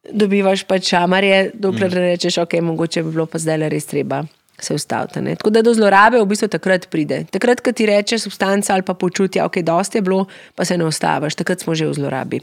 dobivaš 0.09 0.65
pač 0.67 0.89
šamarje, 0.95 1.51
dokler 1.53 1.91
mm. 1.91 1.99
ne 1.99 2.15
rečeš, 2.15 2.41
ok, 2.43 2.57
mogoče 2.65 3.05
bi 3.05 3.13
bilo 3.19 3.27
pa 3.29 3.41
zdaj 3.41 3.69
res 3.69 3.87
treba. 3.91 4.23
Se 4.63 4.75
ustavite. 4.77 5.21
Ne? 5.21 5.33
Tako 5.35 5.49
da 5.49 5.63
do 5.65 5.73
zlorabe 5.75 6.19
v 6.21 6.27
bistvu 6.29 6.47
takrat 6.53 6.85
pride. 6.93 7.23
Takrat, 7.33 7.61
ko 7.65 7.73
ti 7.75 7.87
reče 7.89 8.19
substanca 8.21 8.75
ali 8.75 8.85
pa 8.85 8.93
počutje, 8.93 9.41
ok, 9.43 9.59
dosti 9.65 9.97
je 9.99 10.05
bilo, 10.05 10.27
pa 10.55 10.65
se 10.65 10.77
ne 10.77 10.85
ustaviš, 10.85 11.35
takrat 11.41 11.65
smo 11.65 11.75
že 11.75 11.89
v 11.89 11.97
zlorabi. 11.97 12.39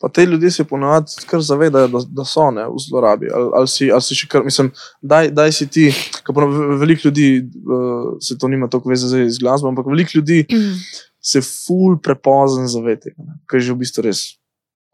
Pa 0.00 0.08
te 0.08 0.24
ljudje 0.24 0.50
se 0.50 0.64
ponavadi 0.64 1.26
kar 1.28 1.42
zavedajo, 1.44 1.88
da, 1.92 2.00
da 2.08 2.24
so 2.24 2.46
ne, 2.50 2.64
v 2.64 2.80
zlorabi. 2.80 3.28
Ali, 3.34 3.50
ali, 3.58 3.68
si, 3.68 3.90
ali 3.92 4.02
si 4.02 4.16
še 4.16 4.28
kar, 4.32 4.44
mislim, 4.46 4.70
daj, 5.02 5.28
daj 5.36 5.52
si 5.52 5.66
ti, 5.68 5.86
ker 6.24 6.46
veliko 6.80 7.10
ljudi, 7.10 7.28
uh, 7.44 8.14
se 8.24 8.38
to 8.40 8.48
nima 8.48 8.68
toliko 8.72 8.88
veze 8.94 9.10
z 9.28 9.38
glasbo, 9.42 9.68
ampak 9.68 9.86
veliko 9.86 10.16
ljudi 10.18 10.46
Mm. 10.50 10.76
se 11.20 11.40
ful 11.44 11.98
prepozen 12.00 12.64
zaveti, 12.68 13.12
ker 13.46 13.60
je 13.60 13.66
že 13.68 13.72
v 13.76 13.82
bistvu 13.84 14.02
res 14.08 14.22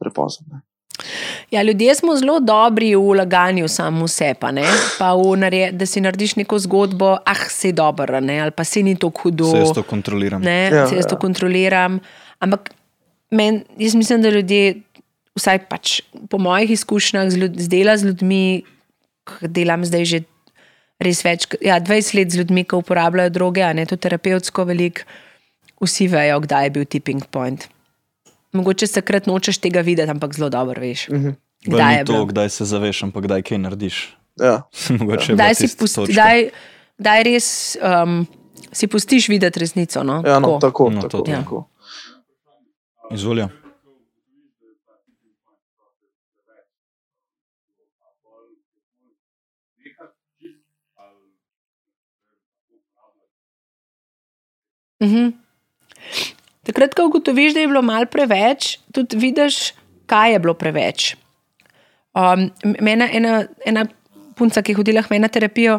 prepozen. 0.00 0.42
Ne. 0.50 0.64
Ja, 1.50 1.62
ljudje 1.62 1.94
smo 1.94 2.16
zelo 2.16 2.40
dobri 2.40 2.94
v 2.96 3.14
laganju 3.14 3.68
samo 3.68 4.04
v 4.04 4.08
sebe, 4.08 4.64
pa 4.98 5.12
v 5.14 5.36
narje, 5.36 5.72
da 5.72 5.86
si 5.86 6.00
narediš 6.00 6.36
neko 6.36 6.58
zgodbo, 6.58 7.16
ah, 7.24 7.42
si 7.52 7.72
dober, 7.72 8.16
ne, 8.22 8.40
ali 8.40 8.50
pa 8.50 8.64
si 8.64 8.82
ni 8.82 8.96
tako 8.96 9.28
hudo. 9.28 9.50
Vse 9.52 9.58
jaz 9.58 9.74
to 9.76 9.82
kontroliram. 9.82 10.42
Ne, 10.42 10.70
Ja, 10.72 10.76
ja, 10.76 10.88
jaz 10.96 11.06
to 11.06 11.14
ja. 11.14 11.20
kontroliram. 11.20 12.00
Ampak 12.40 12.70
men, 13.30 13.62
jaz 13.78 13.94
mislim, 13.94 14.22
da 14.22 14.30
ljudje, 14.30 14.80
vsaj 15.36 15.58
pač 15.68 16.00
po 16.30 16.38
mojih 16.40 16.70
izkušnjah 16.70 17.28
z, 17.30 17.36
ljud, 17.42 17.60
z 17.60 17.68
dela 17.68 17.96
z 17.96 18.10
ljudmi, 18.10 18.64
ki 19.26 19.50
delam 19.52 19.84
zdaj 19.84 20.04
že 20.08 20.18
res 21.02 21.20
več, 21.26 21.44
ja, 21.60 21.76
20 21.80 22.16
let 22.16 22.32
z 22.32 22.40
ljudmi, 22.40 22.64
ki 22.64 22.78
uporabljajo 22.80 23.32
droge, 23.34 23.60
a 23.66 23.72
ne 23.76 23.84
to 23.86 23.98
terapevtsko 24.00 24.64
veliko, 24.64 25.04
vsi 25.84 26.06
vejo, 26.08 26.40
kdaj 26.40 26.68
je 26.68 26.70
bil 26.72 26.86
tipping 26.88 27.26
point. 27.30 27.68
Mogoče 28.56 28.88
se 28.88 29.02
takrat 29.02 29.26
nočeš 29.28 29.58
tega 29.60 29.82
videti, 29.84 30.08
ampak 30.08 30.32
zelo 30.32 30.48
dobro 30.48 30.80
veš. 30.80 31.08
Mhm. 31.12 31.36
Kdaj 31.66 31.98
je 31.98 32.04
to, 32.04 32.12
bilo? 32.12 32.24
kdaj 32.30 32.48
se 32.48 32.64
zaveš, 32.64 33.02
ampak 33.02 33.26
kdaj 33.26 33.42
kaj 33.42 33.58
narediš. 33.58 34.16
Ja. 34.40 34.62
Mogoče 35.00 35.34
bila 35.34 35.36
Kdaj 35.36 35.54
si, 35.54 35.62
tista 35.66 35.80
pusti, 35.82 36.00
točka. 36.00 36.12
kdaj, 36.12 36.48
kdaj 37.00 37.22
res 37.28 37.48
um, 37.80 38.26
si 38.72 38.86
pustiš 38.86 39.28
videti 39.28 39.60
resnico. 39.60 40.04
No? 40.04 40.22
Ja, 40.24 40.38
no, 40.40 40.58
tako, 40.62 40.90
No, 40.90 41.04
tako, 41.04 41.24
to, 41.24 41.30
ja. 41.30 41.42
tako. 41.42 41.64
Izvolja. 43.12 43.48
Mhm. 55.02 55.34
Takrat, 56.66 56.94
ko 56.94 57.06
ugotoviš, 57.06 57.54
da 57.54 57.62
je 57.62 57.68
bilo 57.70 57.82
malo 57.82 58.08
preveč, 58.10 58.78
tudi 58.92 59.16
vidiš, 59.16 59.72
kaj 60.06 60.32
je 60.32 60.38
bilo 60.42 60.54
preveč. 60.54 61.14
Um, 62.16 62.50
mena, 62.80 63.08
ena, 63.12 63.44
ena 63.66 63.84
punca, 64.36 64.62
ki 64.62 64.72
je 64.72 64.80
hodila 64.80 65.02
k 65.02 65.12
meni 65.12 65.22
na 65.22 65.28
terapijo, 65.28 65.78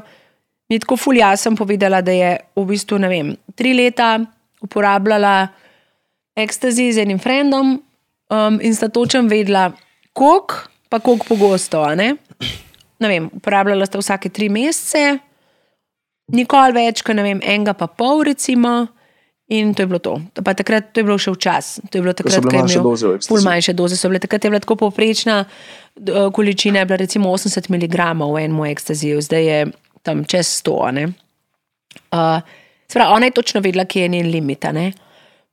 mi 0.69 0.75
je 0.75 0.83
tako 0.83 0.97
fuljasno 0.97 1.55
povedala, 1.55 2.01
da 2.01 2.11
je 2.11 2.37
v 2.55 2.65
bistvu 2.65 2.97
vem, 2.97 3.35
tri 3.55 3.73
leta 3.73 4.19
uporabljala 4.61 5.47
ekstazi 6.35 6.91
z 6.93 7.03
enim 7.03 7.19
frendom 7.19 7.77
um, 8.29 8.59
in 8.61 8.75
sta 8.75 8.89
točem 8.89 9.27
vedela, 9.27 9.71
koliko, 10.13 10.67
pa 10.89 10.99
koliko 10.99 11.25
pogosto. 11.25 11.83
Ne? 11.95 12.15
Ne 12.99 13.07
vem, 13.07 13.29
uporabljala 13.33 13.85
sta 13.85 13.99
vsake 13.99 14.29
tri 14.29 14.49
mesece, 14.49 15.17
nikoli 16.33 16.73
več, 16.73 17.01
kot 17.01 17.15
ne 17.15 17.23
vem, 17.23 17.41
enega 17.43 17.73
pa 17.73 17.87
pol, 17.87 18.23
recimo. 18.27 18.87
In 19.47 19.71
to 19.73 19.81
je 19.81 19.87
bilo 19.87 19.99
to. 19.99 20.19
Pa 20.43 20.51
takrat 20.53 20.91
to 20.91 20.99
je 20.99 21.07
bilo 21.07 21.15
še 21.15 21.31
včasih. 21.31 21.87
To 21.87 21.99
je 21.99 22.03
bilo 22.03 22.11
takrat, 22.11 22.43
ko 22.43 22.51
je 22.51 22.63
imel 22.67 22.83
doze 22.83 23.11
ful 23.23 23.39
manjše 23.45 23.71
doze. 23.71 23.95
So 23.95 24.11
bile 24.11 24.19
takrat 24.19 24.43
je 24.43 24.51
bila 24.51 24.59
tako 24.59 24.75
povprečna 24.83 25.45
eh, 25.47 26.27
količina, 26.35 26.83
je 26.83 26.89
bila 26.89 26.99
recimo 26.99 27.31
80 27.31 27.71
mg 27.71 27.95
v 28.27 28.43
enem 28.43 28.59
ekstaziju, 28.67 29.23
zdaj 29.23 29.43
je 29.47 29.59
tam 30.03 30.25
čez 30.27 30.51
100. 30.67 30.75
a 30.83 30.91
ne. 30.91 31.05
Uh, 32.11 32.43
Sprav, 32.87 33.11
ona 33.15 33.27
je 33.27 33.35
točno 33.35 33.59
vedela, 33.63 33.83
kje 33.83 34.01
je 34.05 34.07
njen 34.07 34.31
limit. 34.31 34.67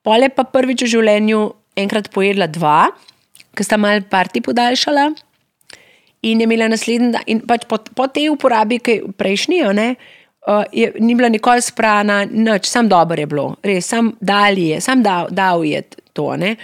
Pol 0.02 0.22
je 0.22 0.30
pa 0.30 0.44
prvič 0.44 0.84
v 0.86 0.90
življenju 0.90 1.38
enkrat 1.78 2.10
pojedla 2.14 2.46
dva, 2.46 2.90
ki 3.54 3.62
sta 3.66 3.78
mal 3.78 4.02
parti 4.10 4.42
podaljšala. 4.42 5.08
In 6.24 6.40
je 6.40 6.46
imela 6.46 6.68
naslednji 6.70 7.10
dan, 7.14 7.26
in 7.26 7.42
pač 7.46 7.66
po, 7.66 7.78
po 7.78 8.06
tej 8.06 8.30
uporabi, 8.30 8.78
ki 8.78 8.90
je 8.90 9.10
prejšnji, 9.18 9.66
ne, 9.74 9.88
uh, 9.94 10.23
je, 10.72 10.92
ni 11.00 11.14
bila 11.14 11.28
nikoli 11.28 11.62
sprana, 11.62 12.24
nič, 12.24 12.68
sam 12.68 12.88
dobro 12.88 13.20
je 13.20 13.26
bilo, 13.26 13.46
res, 13.62 13.86
sam 13.88 14.12
dal 14.20 14.58
je, 14.58 14.80
sam 14.80 15.02
dal, 15.02 15.30
dal 15.30 15.64
je 15.64 15.82
to. 16.12 16.36
Ne. 16.36 16.56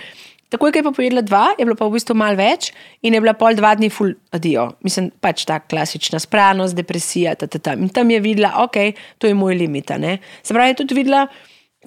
Takoj, 0.50 0.72
ko 0.72 0.78
je 0.78 0.82
pa 0.82 0.90
pojedla 0.90 1.22
dva, 1.22 1.44
je 1.58 1.64
bilo 1.64 1.76
pa 1.78 1.86
v 1.86 1.94
bistvu 1.94 2.16
malo 2.18 2.34
več 2.34 2.72
in 3.06 3.14
je 3.14 3.20
bila 3.22 3.36
pol 3.38 3.54
dva 3.54 3.70
dni 3.78 3.86
full 3.94 4.16
adijo. 4.34 4.66
Mislim, 4.82 5.12
pač 5.22 5.44
ta 5.46 5.60
klasična 5.62 6.18
spranost, 6.18 6.74
depresija, 6.74 7.36
ta, 7.38 7.46
ta, 7.46 7.60
ta. 7.62 7.76
In 7.78 7.88
tam 7.94 8.10
je 8.10 8.18
videla, 8.20 8.56
ok, 8.64 8.98
to 9.22 9.30
je 9.30 9.36
moj 9.38 9.54
limit. 9.54 9.94
Se 10.42 10.54
pravi, 10.54 10.74
je 10.74 10.80
tudi 10.82 10.98
videla, 10.98 11.28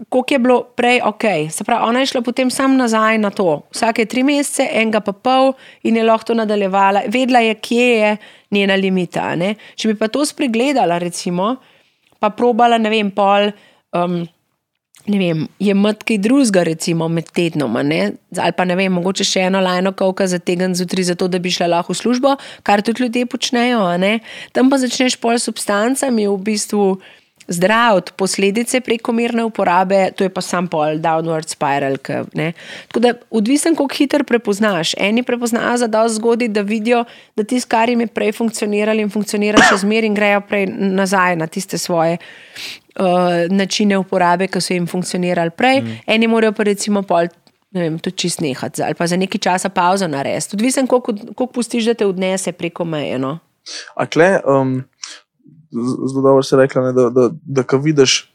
koliko 0.08 0.34
je 0.34 0.40
bilo 0.40 0.58
prej 0.80 1.02
ok. 1.04 1.26
Se 1.52 1.68
pravi, 1.68 1.90
ona 1.90 2.00
je 2.00 2.14
šla 2.14 2.24
potem 2.24 2.50
sam 2.50 2.78
nazaj 2.80 3.20
na 3.20 3.34
to. 3.36 3.66
Vsake 3.76 4.08
tri 4.08 4.24
mesece, 4.24 4.70
enega 4.72 5.04
pa 5.04 5.12
pol 5.12 5.52
in 5.84 6.00
je 6.00 6.08
lahko 6.08 6.32
to 6.32 6.40
nadaljevala. 6.40 7.04
Vedela 7.12 7.44
je, 7.44 7.60
kje 7.60 7.92
je 8.00 8.18
njena 8.52 8.80
limita. 8.80 9.36
ne. 9.36 9.56
Če 9.76 9.92
bi 9.92 10.00
pa 10.00 10.08
to 10.08 10.24
spregledala, 10.26 10.98
recimo, 11.04 11.58
pa 12.24 12.32
probala, 12.32 12.80
ne 12.80 12.94
vem, 12.94 13.12
pol. 13.12 13.52
Um, 13.92 14.24
Ne 15.04 15.18
vem, 15.20 15.40
je 15.60 15.74
mat 15.76 16.00
kaj 16.08 16.16
drugega, 16.24 16.62
recimo 16.64 17.10
med 17.12 17.28
tednom, 17.36 17.74
ali 17.76 18.54
pa 18.56 18.64
ne 18.64 18.78
vem, 18.80 18.94
mogoče 18.96 19.26
še 19.28 19.42
eno 19.50 19.60
lajno 19.60 19.92
kavka 20.00 20.30
za 20.32 20.40
teden 20.40 20.78
zjutraj, 20.80 21.10
zato 21.10 21.28
da 21.28 21.42
bi 21.44 21.52
šla 21.52 21.68
lahko 21.74 21.92
v 21.92 22.00
službo, 22.00 22.32
kar 22.64 22.80
tudi 22.88 23.04
ljudje 23.04 23.26
počnejo. 23.28 23.82
Tam 24.56 24.72
pa 24.72 24.80
začneš 24.80 25.18
pol 25.20 25.36
substancami 25.44 26.30
v 26.30 26.38
bistvu 26.48 26.86
zdraviti 27.48 28.12
posledice 28.16 28.82
prekomerne 28.82 29.44
uporabe, 29.44 30.12
to 30.16 30.24
je 30.24 30.30
pa 30.30 30.42
sam 30.42 30.68
pol 30.68 31.00
downward 31.04 31.48
spiral. 31.48 31.98
Tako 31.98 33.00
da 33.00 33.14
odvisen, 33.30 33.76
koliko 33.76 33.96
hitro 33.96 34.24
prepoznaš. 34.24 34.94
Eni 34.98 35.24
prepoznajo 35.24 35.78
za 35.78 35.88
dosti 35.88 36.16
zgodaj, 36.16 36.48
da 36.48 36.62
vidijo, 36.62 37.04
da 37.36 37.44
tisto, 37.44 37.70
kar 37.70 37.90
jim 37.90 38.02
je 38.02 38.08
prej 38.08 38.32
funkcioniralo 38.32 39.02
in 39.02 39.10
funkcionira 39.10 39.64
še 39.70 39.82
zmeraj 39.84 40.12
in 40.12 40.18
grejo 40.18 40.42
prej 40.48 40.68
nazaj 40.72 41.36
na 41.36 41.48
tiste 41.48 41.78
svoje 41.78 42.18
uh, 42.18 43.06
načine 43.50 43.98
uporabe, 43.98 44.48
ki 44.48 44.62
so 44.62 44.74
jim 44.74 44.88
funkcionirali 44.88 45.52
prej, 45.58 45.82
mm. 45.82 46.04
eni 46.08 46.28
morajo 46.28 46.54
pa 46.58 46.70
recimo 46.70 47.04
pol. 47.08 47.32
Ne 47.74 47.82
vem, 47.82 47.96
tudi 47.98 48.20
čist 48.22 48.44
nehati, 48.46 48.84
ali 48.86 48.94
pa 48.94 49.08
za 49.10 49.18
nekaj 49.18 49.40
časa 49.42 49.70
pauzo 49.74 50.06
narediti. 50.08 50.54
Odvisen, 50.54 50.86
koliko, 50.88 51.16
koliko 51.34 51.48
pustiš, 51.56 51.88
da 51.90 51.96
te 51.98 52.06
odnese 52.06 52.52
preko 52.54 52.86
meje. 52.86 53.18
No? 53.18 53.40
A 53.98 54.06
kle, 54.06 54.28
um, 54.46 54.84
zelo 55.74 56.22
dobro 56.22 56.44
si 56.44 56.56
rekla, 56.56 56.86
ne, 56.86 56.94
da, 56.94 57.10
da, 57.10 57.30
da 57.44 57.64
ko 57.64 57.78
vidiš, 57.78 58.34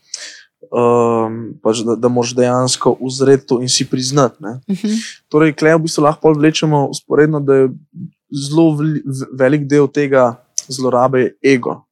um, 0.71 1.39
pač, 1.63 1.83
da, 1.87 1.97
da 1.97 2.09
moraš 2.09 2.35
dejansko 2.37 2.97
uzreti 3.01 3.47
to 3.47 3.61
in 3.63 3.69
si 3.69 3.87
priznati. 3.89 4.37
Uh 4.43 4.77
-huh. 4.77 4.99
Torej, 5.29 5.53
kle, 5.53 5.75
v 5.77 5.83
bistvu 5.87 6.05
lahko 6.05 6.33
vlečemo 6.33 6.87
usporedno, 6.87 7.41
da 7.41 7.55
je 7.55 7.69
zelo 8.49 8.77
velik 9.33 9.69
del 9.69 9.89
tega 9.89 10.35
zlorabe 10.69 11.21
je 11.21 11.55
ego. 11.55 11.83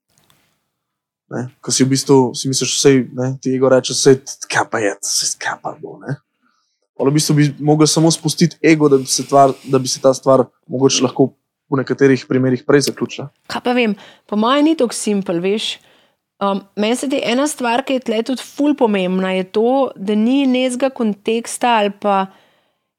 Ko 1.61 1.73
si 1.73 1.85
v 1.85 1.89
bistvu 1.89 2.35
si 2.35 2.49
misliš, 2.49 2.83
da 3.13 3.35
ti 3.41 3.55
ego 3.57 3.69
reče, 3.69 3.95
da 4.05 4.11
je 4.11 4.21
to, 4.25 4.47
kar 4.49 4.81
je, 4.81 4.95
kar 5.39 5.59
pa 5.63 5.75
bo. 5.83 5.99
Ne? 5.99 6.17
V 6.99 7.13
bistvu 7.13 7.35
bi 7.35 7.55
lahko 7.61 7.87
samo 7.87 8.11
spustiti 8.11 8.57
ego, 8.63 8.89
da 8.89 8.99
bi 8.99 9.07
se, 9.07 9.27
tvar, 9.27 9.53
da 9.65 9.79
bi 9.79 9.89
se 9.89 10.01
ta 10.01 10.15
stvar 10.15 10.45
mogoče 10.67 11.05
lahko 11.05 11.33
v 11.71 11.81
nekaterih 11.81 12.27
primerih 12.29 12.63
prej 12.67 12.87
zaključila. 12.91 13.29
Kaj 13.51 13.63
pa 13.65 13.75
vem, 13.77 13.97
po 14.27 14.39
mojem 14.39 14.71
ni 14.71 14.77
tako 14.79 14.95
simpel, 14.95 15.41
veš. 15.43 15.77
Um, 16.37 16.61
meni 16.77 16.97
se 16.97 17.09
ti 17.09 17.21
ena 17.25 17.47
stvar, 17.49 17.81
ki 17.85 17.97
je 17.97 18.07
tle 18.11 18.19
tudi 18.29 18.45
ful 18.45 18.75
pomembna, 18.77 19.33
je 19.33 19.47
to, 19.57 19.71
da 19.97 20.15
ni 20.15 20.45
nezga 20.47 20.91
konteksta 20.93 21.79
ali 21.81 21.95
pa 21.97 22.27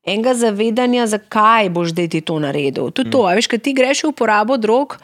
enega 0.07 0.33
zavedanja, 0.33 1.05
zakaj 1.11 1.69
boš 1.69 1.93
zdaj 1.93 2.09
ti 2.15 2.21
to 2.25 2.39
naredil. 2.41 2.89
Tudi 2.89 3.11
to, 3.13 3.21
mm. 3.27 3.37
veš, 3.37 3.51
kaj 3.51 3.61
ti 3.61 3.75
greš 3.77 4.03
v 4.07 4.11
uporabo 4.13 4.57
drog. 4.57 4.97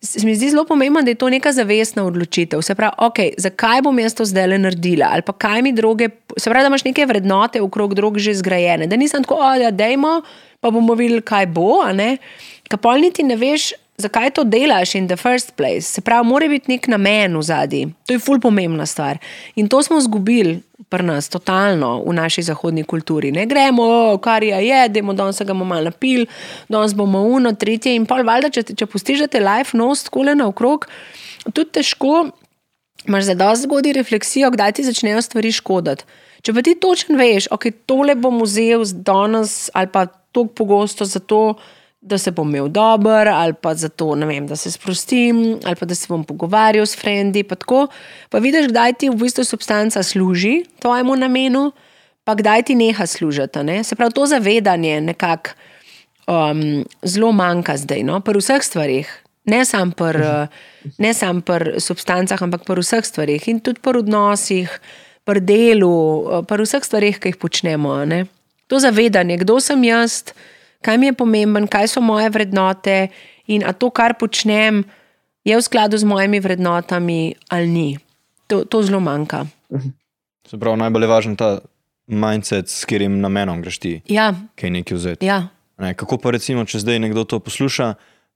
Se 0.00 0.22
mi 0.24 0.32
zdi 0.36 0.52
zelo 0.52 0.64
pomembno, 0.64 1.02
da 1.04 1.12
je 1.12 1.18
to 1.20 1.28
neka 1.28 1.50
zavestna 1.52 2.06
odločitev. 2.08 2.62
Se 2.64 2.74
pravi, 2.74 2.94
okay, 3.04 3.34
zakaj 3.36 3.82
bom 3.84 3.98
jaz 4.00 4.14
to 4.16 4.24
zdaj 4.24 4.46
le 4.54 4.58
naredila, 4.62 5.10
ali 5.12 5.26
pa 5.26 5.32
kaj 5.32 5.62
mi 5.62 5.74
druge. 5.76 6.08
Se 6.36 6.50
pravi, 6.50 6.64
da 6.64 6.70
imaš 6.72 6.84
neke 6.86 7.04
vrednote 7.06 7.60
okrog 7.60 7.94
drog 7.94 8.18
že 8.18 8.34
zgrajene. 8.38 8.86
Da 8.86 8.96
nisem 8.96 9.24
tako, 9.26 9.42
da 9.60 9.70
dejmo, 9.70 10.20
pa 10.60 10.70
bomo 10.70 10.94
videli, 10.94 11.24
kaj 11.26 11.50
bo. 11.52 11.82
Kapol 12.70 13.02
niti 13.02 13.24
ne 13.26 13.34
veš, 13.34 13.72
zakaj 13.98 14.30
to 14.36 14.44
delaš 14.46 14.94
in 14.94 15.08
the 15.08 15.16
first 15.16 15.56
place. 15.56 15.82
Se 15.90 16.00
pravi, 16.00 16.28
mora 16.28 16.48
biti 16.48 16.70
nek 16.70 16.86
namen 16.88 17.36
v 17.36 17.42
zadnji. 17.42 17.88
To 18.06 18.14
je 18.14 18.22
ful 18.22 18.40
pomembna 18.40 18.86
stvar. 18.86 19.18
In 19.58 19.68
to 19.68 19.82
smo 19.82 19.98
izgubili 19.98 20.60
pri 20.90 21.06
nas, 21.06 21.28
totalno 21.28 22.00
v 22.06 22.14
naši 22.14 22.42
zahodni 22.46 22.84
kulturi. 22.84 23.32
Ne 23.32 23.46
gremo, 23.46 24.18
kar 24.22 24.44
je, 24.46 24.54
jedemo, 24.66 25.14
danes 25.14 25.38
ga 25.38 25.52
bomo 25.52 25.64
malo 25.64 25.90
napili, 25.90 26.26
danes 26.68 26.94
bomo 26.94 27.22
uno, 27.22 27.52
tretje 27.52 27.94
in 27.94 28.06
pol. 28.06 28.22
Valjda, 28.26 28.52
če, 28.54 28.64
če 28.78 28.86
pustiš 28.90 29.26
te 29.30 29.42
life 29.42 29.76
nost, 29.78 30.10
kole 30.14 30.34
naokrog, 30.38 30.86
tudi 31.50 31.80
težko. 31.80 32.30
Imáš 33.08 33.30
za 33.30 33.34
dosti 33.34 33.64
zgodaj 33.64 33.94
refleksijo, 33.96 34.50
kdaj 34.52 34.76
ti 34.76 34.84
začnejo 34.84 35.22
stvari 35.24 35.50
škoditi. 35.56 36.04
Če 36.44 36.52
pa 36.56 36.62
ti 36.64 36.74
točno 36.76 37.16
veš, 37.16 37.48
ok, 37.52 37.70
tole 37.88 38.14
bom 38.16 38.42
vzel 38.44 38.84
danes 38.92 39.70
ali 39.74 39.88
pa 39.92 40.06
tako 40.06 40.46
pogosto 40.54 41.04
zato, 41.04 41.58
da 42.00 42.18
se 42.18 42.30
bom 42.30 42.48
imel 42.48 42.68
dober, 42.68 43.28
ali 43.28 43.52
pa 43.52 43.74
zato, 43.74 44.14
vem, 44.14 44.46
da 44.46 44.56
se 44.56 44.70
sprostim, 44.70 45.58
ali 45.64 45.76
pa 45.76 45.86
da 45.86 45.94
se 45.94 46.06
bom 46.08 46.24
pogovarjal 46.24 46.86
s 46.86 46.96
frendi. 46.96 47.42
Pa, 47.42 47.56
pa 48.28 48.38
vidiš, 48.38 48.68
kdaj 48.68 48.92
ti 48.92 49.10
v 49.10 49.16
bistvu 49.20 49.44
substanca 49.44 50.02
služi 50.02 50.64
tvojemu 50.80 51.16
namenu, 51.16 51.72
pa 52.24 52.34
kdaj 52.34 52.62
ti 52.62 52.74
neha 52.74 53.06
služiti. 53.06 53.62
Ne? 53.64 53.84
Se 53.84 53.96
pravi, 53.96 54.12
to 54.12 54.26
zavedanje 54.26 55.00
nekako 55.00 55.50
um, 56.26 56.84
zelo 57.02 57.32
manjka 57.32 57.76
zdaj, 57.76 58.02
no? 58.02 58.20
pri 58.20 58.40
vseh 58.40 58.64
stvarih. 58.64 59.10
Ne 59.44 59.64
samo 59.64 59.92
pri 59.92 61.14
sam 61.14 61.42
substancah, 61.78 62.42
ampak 62.42 62.64
pri 62.64 62.80
vseh 62.80 63.04
stvarih 63.04 63.48
in 63.48 63.60
tudi 63.60 63.80
pri 63.80 63.98
odnosih, 63.98 64.72
pri 65.24 65.40
delu, 65.40 66.44
pri 66.48 66.64
vseh 66.64 66.84
stvarih, 66.84 67.20
ki 67.20 67.32
jih 67.32 67.40
počnemo. 67.40 68.04
Ne? 68.04 68.24
To 68.72 68.78
zavedanje, 68.78 69.40
kdo 69.42 69.60
sem 69.60 69.84
jaz, 69.84 70.32
kaj 70.82 70.98
mi 70.98 71.10
je 71.10 71.12
pomemben, 71.12 71.68
kaj 71.68 71.88
so 71.88 72.00
moje 72.00 72.30
vrednote 72.30 73.08
in 73.46 73.64
a 73.66 73.72
to, 73.72 73.90
kar 73.90 74.16
počnem, 74.18 74.84
je 75.44 75.56
v 75.56 75.62
skladu 75.62 75.98
z 75.98 76.04
mojimi 76.04 76.40
vrednotami 76.40 77.34
ali 77.48 77.66
ni. 77.66 77.88
To, 78.46 78.64
to 78.64 78.82
zelo 78.82 79.00
manjka. 79.00 79.46
Se 80.48 80.58
pravi, 80.58 80.78
najbolj 80.78 81.06
je 81.06 81.08
važen 81.08 81.36
ta 81.36 81.60
mindset, 82.10 82.68
s 82.68 82.84
katerim 82.84 83.20
namenom 83.22 83.62
greš 83.62 83.78
ti. 83.78 83.92
Ja. 84.10 84.34
Kaj 84.58 84.70
nekaj 84.70 84.96
vzeti. 84.96 85.26
Ja. 85.26 85.48
Ne, 85.78 85.94
kako 85.94 86.18
pa 86.18 86.34
recimo, 86.34 86.66
če 86.66 86.82
zdaj 86.82 86.98
nekdo 87.00 87.24
to 87.24 87.38
posluša, 87.40 87.94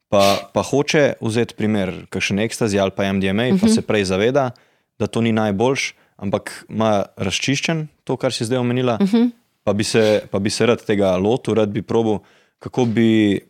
pa, 0.09 0.23
pa 0.55 0.63
hoče 0.63 1.19
vzeti 1.21 1.59
primer, 1.59 2.07
kakšen 2.09 2.39
ekstazi 2.47 2.79
ali 2.79 2.95
pa 2.95 3.11
MDMA, 3.13 3.51
uh 3.51 3.55
-huh. 3.55 3.61
pa 3.61 3.67
mhm. 3.67 3.75
se 3.75 3.83
prej 3.83 4.05
zaveda, 4.05 4.51
da 4.99 5.07
to 5.07 5.21
ni 5.21 5.33
najboljš, 5.33 5.95
ampak 6.17 6.65
ima 6.69 7.05
razčiščen 7.17 7.89
to, 8.05 8.17
kar 8.17 8.33
si 8.33 8.45
zdaj 8.45 8.59
omenila. 8.59 8.99
Uh 9.01 9.09
mhm. 9.09 9.17
-huh 9.17 9.31
pa 9.65 9.73
bi 9.73 9.85
se, 9.85 10.23
pa 10.31 10.39
bi 10.39 10.51
se 10.51 10.67
rad 10.67 10.85
tega 10.85 11.17
lotil, 11.17 11.55
rad 11.55 11.69
bi 11.73 11.83
probil, 11.83 12.19
kako 12.59 12.85
bi 12.85 13.41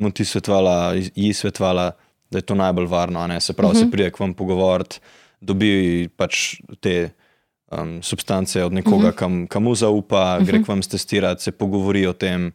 mu 0.00 0.10
ti 0.10 0.24
svetovala, 0.24 0.94
ji 1.14 1.32
svetovala, 1.32 1.90
da 2.30 2.38
je 2.38 2.42
to 2.42 2.54
najbolj 2.54 2.86
varno. 2.86 3.40
Se 3.40 3.52
pravi, 3.52 3.70
uh 3.70 3.74
-huh. 3.74 3.78
se 3.78 3.84
mhm. 3.84 3.90
pride 3.90 4.10
k 4.10 4.20
vam 4.20 4.34
pogovoriti, 4.34 5.00
dobi 5.40 6.08
pač 6.16 6.54
te 6.80 7.10
um, 7.70 8.02
substance 8.02 8.64
od 8.64 8.72
nekoga, 8.72 8.96
uh 8.96 9.02
mhm. 9.02 9.10
-huh. 9.10 9.18
kam, 9.18 9.46
kamu 9.46 9.74
zaupa, 9.74 10.36
uh 10.36 10.42
-huh. 10.42 10.46
gre 10.46 10.62
k 10.62 10.68
vam 10.68 10.82
testirati, 10.82 11.42
se 11.42 11.52
pogovori 11.52 12.06
o 12.06 12.12
tem, 12.12 12.52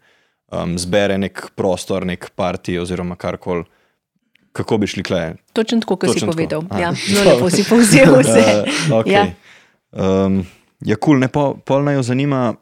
um, 0.51 0.77
zbere 0.77 1.17
nek 1.17 1.51
prostor, 1.55 2.05
nek 2.05 2.29
parti 2.35 2.79
oziroma 2.79 3.15
karkoli. 3.15 3.63
Kako 4.51 4.77
bi 4.77 4.87
šli 4.87 5.03
kle? 5.03 5.35
Točno 5.53 5.79
tako, 5.79 5.95
kot 5.95 6.19
si 6.19 6.25
povedal. 6.25 6.63
Ja, 6.79 6.93
zelo 6.93 7.33
lepo 7.33 7.49
si 7.49 7.63
povzel 7.69 8.15
vse. 8.21 8.63
uh, 8.89 8.89
okay. 8.89 9.11
ja. 9.11 9.25
um, 9.91 10.45
ja, 10.79 10.95
kul, 10.95 10.99
cool, 11.13 11.19
ne 11.19 11.27
pol, 11.27 11.57
pol 11.65 11.83
naj 11.83 11.95
jo 11.95 12.03
zanima, 12.03 12.55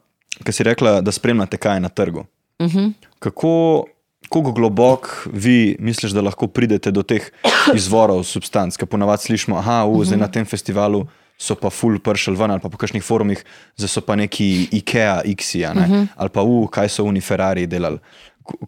ki 0.44 0.52
si 0.52 0.64
rekla, 0.66 1.00
da 1.00 1.12
spremljate, 1.12 1.56
kaj 1.56 1.76
je 1.76 1.80
na 1.80 1.88
trgu. 1.88 2.24
Uh 2.58 2.66
mhm. 2.66 2.78
-huh. 2.78 2.92
Kako, 3.18 3.84
kako 4.28 4.52
globoko 4.52 5.08
vi 5.32 5.76
mislite, 5.78 6.14
da 6.14 6.20
lahko 6.20 6.46
pridete 6.46 6.90
do 6.90 7.02
teh 7.02 7.30
izvorov 7.74 8.24
substanc, 8.24 8.76
ki 8.76 8.86
ponavadi 8.86 9.22
slišimo, 9.22 9.62
da 9.62 9.84
uh, 9.84 9.96
uh 9.96 10.06
-huh. 10.06 10.16
na 10.16 10.28
tem 10.28 10.44
festivalu 10.44 11.06
so 11.38 11.54
pa 11.54 11.70
full 11.70 11.98
pršel 11.98 12.34
ven 12.34 12.50
ali 12.50 12.60
pa 12.60 12.68
po 12.68 12.76
kakšnih 12.76 13.02
forumih, 13.02 13.44
da 13.78 13.88
so 13.88 14.00
pa 14.00 14.16
neki 14.16 14.68
IKEA, 14.72 15.22
IKSI, 15.24 15.64
uh 15.64 15.74
mhm. 15.74 15.92
-huh. 15.92 16.06
ali 16.16 16.30
pa 16.30 16.42
u, 16.42 16.66
kaj 16.66 16.88
so 16.88 17.04
oni 17.04 17.20
Ferrari 17.20 17.66
delali. 17.66 17.98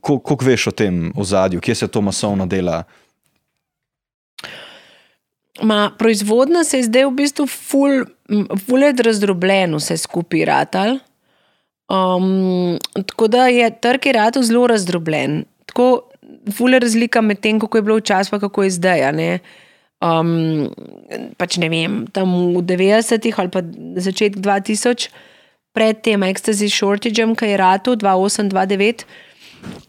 Kako 0.02 0.44
veš 0.44 0.66
o 0.66 0.70
tem 0.70 1.12
ozadju, 1.16 1.60
kje 1.60 1.74
se 1.74 1.88
to 1.88 2.00
masovno 2.00 2.46
dela? 2.46 2.84
Ma, 5.62 5.90
proizvodna 5.98 6.64
se 6.64 6.78
je 6.78 6.82
zdaj 6.82 7.04
v 7.04 7.10
bistvu 7.10 7.46
ful, 7.46 8.04
ful 8.66 8.80
razdrobljen, 9.04 9.74
vse 9.76 9.96
skupaj 9.96 10.44
ratal. 10.44 10.98
Um, 11.86 12.78
tako 13.06 13.28
da 13.28 13.46
je 13.46 13.70
trg 13.80 14.06
rado 14.14 14.42
zelo 14.42 14.66
razdrobljen. 14.66 15.44
Tako 15.66 16.02
je 16.72 16.78
razlika 16.78 17.20
med 17.20 17.40
tem, 17.40 17.60
kako 17.60 17.78
je 17.78 17.82
bilo 17.82 17.96
včasih, 17.96 18.30
pa 18.30 18.38
kako 18.38 18.62
je 18.62 18.70
zdaj. 18.70 19.06
Um, 20.00 20.68
pač 21.38 21.56
ne 21.56 21.68
vem, 21.72 22.04
tam 22.12 22.34
v 22.56 22.62
90-ih 22.68 23.38
ali 23.40 23.50
pa 23.50 23.62
začetku 23.96 24.42
2000, 24.44 25.08
pred 25.72 26.02
tem 26.02 26.22
ekstazi 26.22 26.68
shortageom, 26.68 27.36
ki 27.36 27.52
je 27.52 27.56
rado 27.56 27.94
2008-2009, 27.96 29.04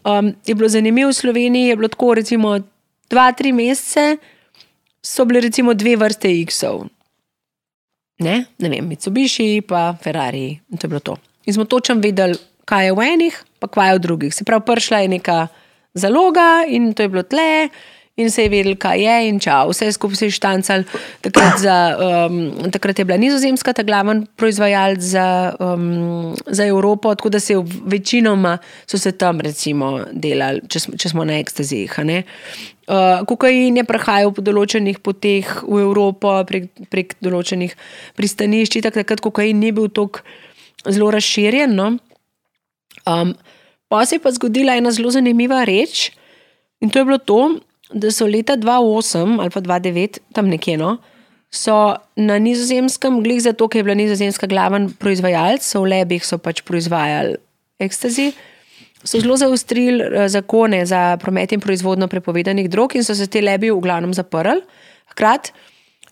um, 0.04 0.32
je 0.46 0.54
bilo 0.54 0.68
zanimivo 0.68 1.10
v 1.10 1.16
Sloveniji. 1.16 1.68
Je 1.68 1.76
bilo 1.76 1.88
tako, 1.88 2.14
recimo, 2.14 2.58
dva, 3.10 3.32
tri 3.32 3.52
mesece 3.52 4.18
so 5.02 5.24
bile 5.24 5.40
recimo 5.40 5.74
dve 5.74 5.96
vrste 5.96 6.30
X-ov. 6.44 6.86
Ne? 8.18 8.44
ne 8.58 8.68
vem, 8.68 8.86
Mitsubishi, 8.88 9.62
pa 9.62 9.94
Ferrari, 10.02 10.58
in 10.70 10.78
to 10.78 10.86
je 10.86 10.90
bilo 10.90 11.00
to. 11.00 11.16
In 11.48 11.54
smo 11.56 11.64
točno 11.64 11.96
vedeli, 11.96 12.36
kaj 12.68 12.90
je 12.90 12.92
v 12.92 13.04
enih, 13.14 13.36
pa 13.58 13.70
kaj 13.72 13.88
je 13.88 13.94
v 13.96 14.02
drugih. 14.04 14.34
Se 14.34 14.44
pravi, 14.44 14.66
prišla 14.68 14.98
je 15.00 15.14
neka 15.16 15.38
zaloga 15.96 16.66
in 16.68 16.92
to 16.92 17.02
je 17.02 17.08
bilo 17.08 17.24
tle. 17.24 17.70
In 18.18 18.32
se 18.34 18.42
je 18.42 18.50
vedel, 18.50 18.74
kaj 18.74 18.98
je, 18.98 19.16
in 19.30 19.36
čau, 19.38 19.70
vse 19.70 19.92
skupaj 19.94 20.18
se 20.18 20.26
je 20.26 20.34
štancal. 20.34 20.82
Takrat, 21.22 21.60
za, 21.62 21.76
um, 22.26 22.70
takrat 22.74 22.98
je 22.98 23.04
bila 23.06 23.16
Nizozemska 23.16 23.72
ta 23.72 23.84
glavni 23.86 24.26
proizvajalec 24.36 24.98
za, 24.98 25.54
um, 25.62 26.34
za 26.46 26.66
Evropo, 26.66 27.14
tako 27.14 27.28
da 27.28 27.40
se 27.40 27.52
je 27.52 27.62
večinoma 27.86 28.58
se 28.86 29.12
tam, 29.12 29.40
recimo, 29.40 30.00
delali, 30.12 30.66
če 30.68 30.80
smo, 30.80 30.96
če 30.98 31.08
smo 31.08 31.24
na 31.24 31.38
ekstazijih. 31.38 31.94
Uh, 31.94 33.22
kokain 33.28 33.76
je 33.76 33.86
prehajal 33.86 34.34
po 34.34 34.42
določenih 34.42 34.98
poteh 34.98 35.62
v 35.62 35.78
Evropo, 35.86 36.34
prek, 36.44 36.68
prek 36.90 37.14
določenih 37.22 37.78
pristanišč. 38.18 38.82
Takrat 38.82 39.22
kokain 39.22 39.62
ni 39.62 39.70
bil 39.70 39.86
tako 39.94 40.26
zelo 40.86 41.10
razširjen. 41.10 41.74
No? 41.74 41.96
Um, 43.06 43.34
pa 43.88 44.04
se 44.06 44.16
je 44.16 44.22
pa 44.22 44.30
zgodila 44.30 44.76
ena 44.76 44.90
zelo 44.92 45.10
zanimiva 45.10 45.64
reč, 45.64 46.10
in 46.80 46.90
to 46.90 46.98
je 46.98 47.04
bilo 47.04 47.18
to, 47.18 47.58
da 47.92 48.10
so 48.12 48.26
leta 48.26 48.56
2008 48.56 49.40
ali 49.40 49.50
pa 49.50 49.60
2009, 49.60 50.18
tam 50.32 50.48
nekje, 50.48 50.76
no, 50.76 50.98
so 51.50 51.96
na 52.16 52.36
nizozemskem, 52.38 53.22
glede 53.24 53.40
za 53.40 53.52
to, 53.52 53.68
ker 53.68 53.80
je 53.80 53.86
bila 53.86 53.96
nizozemska 53.96 54.46
glaven 54.46 54.90
proizvajalec, 55.00 55.64
so 55.64 55.82
v 55.82 55.94
lebih 55.94 56.24
so 56.24 56.36
pač 56.38 56.60
proizvajali 56.68 57.38
ekstazi. 57.80 58.32
So 59.04 59.20
zelo 59.22 59.38
zaostrili 59.40 60.04
eh, 60.04 60.28
zakone 60.28 60.82
za 60.86 61.16
promet 61.22 61.52
in 61.54 61.62
proizvodno 61.64 62.08
prepovedanih 62.08 62.68
drog, 62.68 62.96
in 62.96 63.06
so 63.06 63.14
se 63.16 63.26
te 63.30 63.40
lebi 63.40 63.70
v 63.70 63.80
glavnem 63.80 64.12
zaprli. 64.12 64.60
Hkrati 65.14 65.52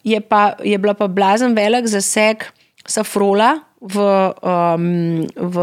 je, 0.06 0.20
pa, 0.20 0.56
je 0.64 0.78
bila 0.78 0.94
pa 0.94 1.08
blazen 1.10 1.52
velik 1.54 1.90
zaseg 1.90 2.46
safrola 2.86 3.65
v, 3.80 3.96
um, 4.42 5.26
v, 5.26 5.56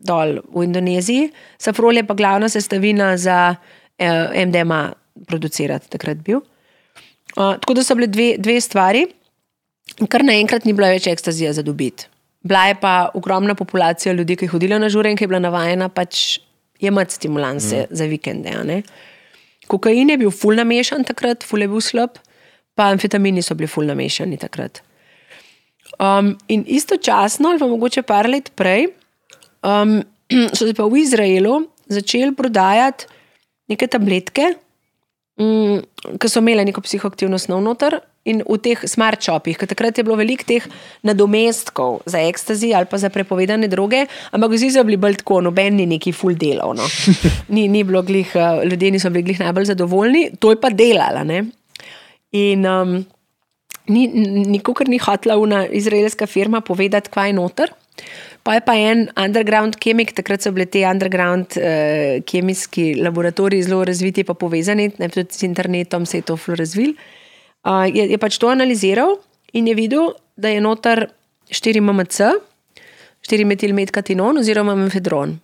dol, 0.00 0.40
v 0.48 0.64
Indoneziji. 0.64 1.30
Safrol 1.60 2.00
je 2.00 2.06
pa 2.06 2.16
glavna 2.16 2.48
sestavina 2.48 3.16
za 3.16 3.56
eh, 3.98 4.46
MDMA 4.46 4.94
producirati 5.26 5.90
takrat 5.92 6.24
bil. 6.24 6.40
Uh, 7.34 7.58
tako 7.58 7.74
da 7.74 7.82
so 7.82 7.94
bile 7.98 8.06
dve, 8.06 8.34
dve 8.38 8.60
stvari, 8.60 9.06
kar 10.10 10.22
naenkrat 10.22 10.64
ni 10.64 10.72
bila 10.72 10.92
več 10.92 11.08
ekstazija 11.10 11.52
za 11.52 11.62
dobiti. 11.66 12.06
Bila 12.44 12.66
je 12.68 12.76
pa 12.80 13.10
ogromna 13.14 13.54
populacija 13.54 14.12
ljudi, 14.12 14.36
ki 14.36 14.46
je 14.46 14.52
hodila 14.52 14.78
na 14.78 14.88
žure 14.92 15.10
in 15.10 15.16
ki 15.16 15.24
je 15.24 15.30
bila 15.32 15.40
navajena 15.40 15.88
pač 15.88 16.38
jemati 16.80 17.14
stimulanse 17.14 17.86
mm. 17.86 17.96
za 17.96 18.04
vikende. 18.04 18.82
Kokain 19.66 20.10
je 20.10 20.18
bil 20.20 20.30
ful 20.30 20.58
namešan 20.60 21.06
takrat, 21.08 21.44
ful 21.44 21.64
je 21.64 21.68
bil 21.72 21.80
slab, 21.80 22.18
pa 22.76 22.90
amfetamini 22.92 23.42
so 23.42 23.56
bili 23.56 23.70
ful 23.70 23.88
namešani 23.88 24.38
takrat. 24.38 24.82
Um, 25.98 26.34
in 26.48 26.64
istočasno, 26.66 27.48
ali 27.48 27.58
pa 27.58 27.66
mogoče 27.70 28.02
par 28.02 28.28
let 28.28 28.50
prej, 28.58 28.88
um, 29.62 30.00
so 30.56 30.66
se 30.66 30.74
pa 30.74 30.86
v 30.90 31.02
Izraelu 31.02 31.60
začeli 31.86 32.34
prodajati 32.34 33.06
neke 33.70 33.86
tabletke, 33.86 34.54
um, 35.38 35.78
ki 36.18 36.30
so 36.30 36.42
imele 36.42 36.64
neko 36.66 36.82
psihoaktivno 36.84 37.38
snov 37.38 37.62
noter. 37.64 38.00
In 38.24 38.38
v 38.40 38.56
teh 38.56 38.80
smart 38.88 39.20
shopih, 39.20 39.58
ker 39.60 39.68
takrat 39.68 39.98
je 40.00 40.02
bilo 40.06 40.16
veliko 40.16 40.46
teh 40.48 40.64
nadomestkov 41.04 41.98
za 42.08 42.22
ekstazi 42.24 42.70
ali 42.72 42.88
pa 42.88 42.96
za 42.96 43.10
prepovedane 43.12 43.68
droge, 43.68 44.06
ampak 44.32 44.54
vsi 44.54 44.70
so 44.72 44.84
bili 44.88 44.96
bolj 44.96 45.18
tako, 45.20 45.42
noben 45.44 45.76
ni 45.76 45.84
neki 45.90 46.14
full 46.16 46.32
delov. 46.32 46.72
No. 46.78 46.88
Ni, 47.54 47.68
ni 47.68 47.84
bilo 47.84 48.00
glih, 48.02 48.32
uh, 48.32 48.64
ljudje 48.64 48.94
niso 48.96 49.12
bili 49.12 49.28
glih 49.28 49.44
najbolj 49.44 49.68
zadovoljni, 49.74 50.30
to 50.40 50.54
je 50.54 50.60
pa 50.60 50.72
delala. 50.72 51.20
Ne? 51.28 51.42
In 52.32 52.64
um, 52.64 52.96
ni, 53.88 54.06
nikakor 54.46 54.88
ni 54.88 54.98
hotela 54.98 55.36
una 55.38 55.64
izraelska 55.66 56.26
firma 56.26 56.60
povedati, 56.60 57.10
kaj 57.10 57.28
je 57.28 57.36
noter. 57.36 57.72
Pa 58.44 58.58
je 58.58 58.60
pa 58.60 58.74
en 58.76 59.06
underground 59.16 59.76
kemik, 59.80 60.12
takrat 60.12 60.42
so 60.44 60.52
bili 60.52 60.66
ti 60.66 60.82
underground 60.84 61.56
uh, 61.56 62.18
kemijski 62.28 62.94
laboratoriji 63.00 63.62
zelo 63.68 63.84
razviti, 63.84 64.24
pa 64.24 64.34
povezani, 64.34 64.90
ne 64.98 65.08
tudi 65.08 65.32
z 65.32 65.46
internetom 65.48 66.06
se 66.06 66.18
je 66.18 66.26
to 66.28 66.38
razvil. 66.46 66.92
Uh, 67.64 67.86
je, 67.88 68.08
je 68.10 68.18
pač 68.20 68.38
to 68.38 68.50
analiziral 68.52 69.16
in 69.52 69.68
je 69.68 69.74
videl, 69.74 70.12
da 70.36 70.50
je 70.52 70.60
noter 70.60 71.06
4 71.48 71.80
MMC, 71.80 72.34
4 73.24 73.48
metilmetkatinon 73.48 74.38
oziroma 74.42 74.74
mefedron. 74.76 75.38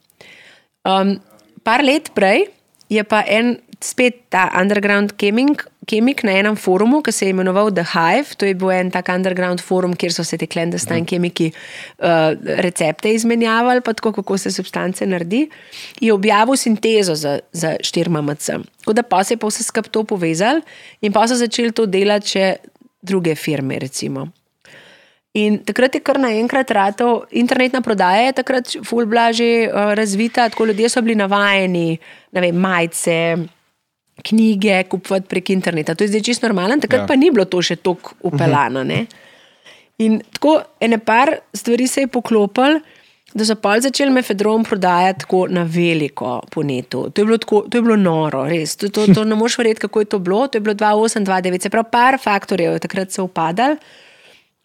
Um, 0.85 1.17
par 1.65 1.85
let 1.85 2.11
prej 2.15 2.49
je 2.91 3.05
pa 3.05 3.23
en 3.25 3.57
spet 3.81 4.27
ta 4.29 4.51
underground 4.61 5.15
kemik, 5.17 5.65
kemik 5.91 6.23
na 6.27 6.37
enem 6.39 6.57
forumu, 6.57 7.01
ki 7.03 7.13
se 7.13 7.27
je 7.27 7.35
imenoval 7.35 7.73
The 7.75 7.85
Hive. 7.93 8.37
To 8.39 8.47
je 8.47 8.55
bil 8.55 8.71
en 8.75 8.93
tak 8.95 9.11
underground 9.11 9.63
forum, 9.65 9.97
kjer 9.99 10.15
so 10.15 10.25
se 10.27 10.39
ti 10.39 10.47
clandestine 10.51 11.07
kemiki 11.09 11.51
uh, 11.51 12.33
recepte 12.63 13.13
izmenjavali, 13.15 13.83
pa 13.85 13.95
tako, 13.99 14.15
kako 14.21 14.39
se 14.39 14.55
substance 14.55 15.07
naredi. 15.07 15.47
Je 16.01 16.13
objavil 16.15 16.57
sintezo 16.57 17.15
za, 17.19 17.39
za 17.53 17.77
4 17.81 18.09
MMC. 18.09 18.61
Tako 18.81 18.97
da 18.97 19.03
pa 19.03 19.25
se 19.25 19.35
je 19.35 19.43
pa 19.43 19.51
vse 19.51 19.67
skupaj 19.67 19.91
to 19.91 20.05
povezal 20.05 20.63
in 21.01 21.13
pa 21.13 21.27
so 21.29 21.39
začeli 21.39 21.73
to 21.73 21.87
delati 21.87 22.37
še 22.37 22.51
druge 23.03 23.35
firme, 23.35 23.79
recimo. 23.81 24.29
In 25.39 25.61
takrat 25.63 25.95
je 25.95 26.01
kar 26.03 26.19
naenkrat 26.19 26.73
ratov, 26.75 27.29
internetna 27.31 27.81
prodaja 27.87 28.25
je 28.27 28.33
takrat 28.41 28.73
ful 28.87 29.07
blaže 29.07 29.69
uh, 29.69 29.93
razvita, 29.95 30.49
tako 30.51 30.67
ljudje 30.73 30.91
so 30.91 31.03
bili 31.07 31.15
navajeni, 31.15 32.01
ne 32.35 32.43
vem, 32.43 32.57
majice, 32.59 33.17
knjige 34.25 34.83
kupovati 34.91 35.29
prek 35.29 35.51
interneta. 35.51 35.95
To 35.95 36.05
je 36.05 36.09
zdaj 36.09 36.23
čisto 36.23 36.49
normalno, 36.49 36.79
takrat 36.81 37.05
ja. 37.05 37.07
pa 37.07 37.17
ni 37.17 37.31
bilo 37.31 37.45
to 37.45 37.63
še 37.63 37.77
tako 37.77 38.17
upeljano. 38.31 38.85
In 40.01 40.21
tako 40.33 40.61
ene 40.81 40.99
par 40.99 41.35
stvari 41.55 41.87
se 41.89 42.07
je 42.07 42.09
poklopil, 42.09 42.81
da 43.35 43.47
so 43.47 43.55
pa 43.55 43.77
začeli 43.81 44.11
mefedron 44.11 44.65
prodajati 44.65 45.21
tako 45.21 45.45
na 45.51 45.63
veliko 45.63 46.41
po 46.51 46.63
netu. 46.67 47.05
To 47.11 47.23
je 47.23 47.27
bilo, 47.27 47.39
tako, 47.39 47.61
to 47.71 47.79
je 47.79 47.83
bilo 47.83 47.97
noro, 47.97 48.45
res. 48.49 48.77
To, 48.77 48.89
to, 48.89 49.07
to 49.15 49.25
ne 49.25 49.39
moš 49.39 49.59
verjeti, 49.59 49.85
kako 49.87 50.01
je 50.01 50.09
to 50.15 50.19
bilo. 50.19 50.47
To 50.49 50.59
je 50.59 50.65
bilo 50.67 50.75
2,8-2,9, 50.75 51.63
se 51.63 51.71
pravi, 51.71 51.91
par 51.93 52.19
faktorjev 52.23 52.73
je 52.73 52.87
takrat 52.87 53.13
se 53.13 53.23
upadal. 53.23 53.77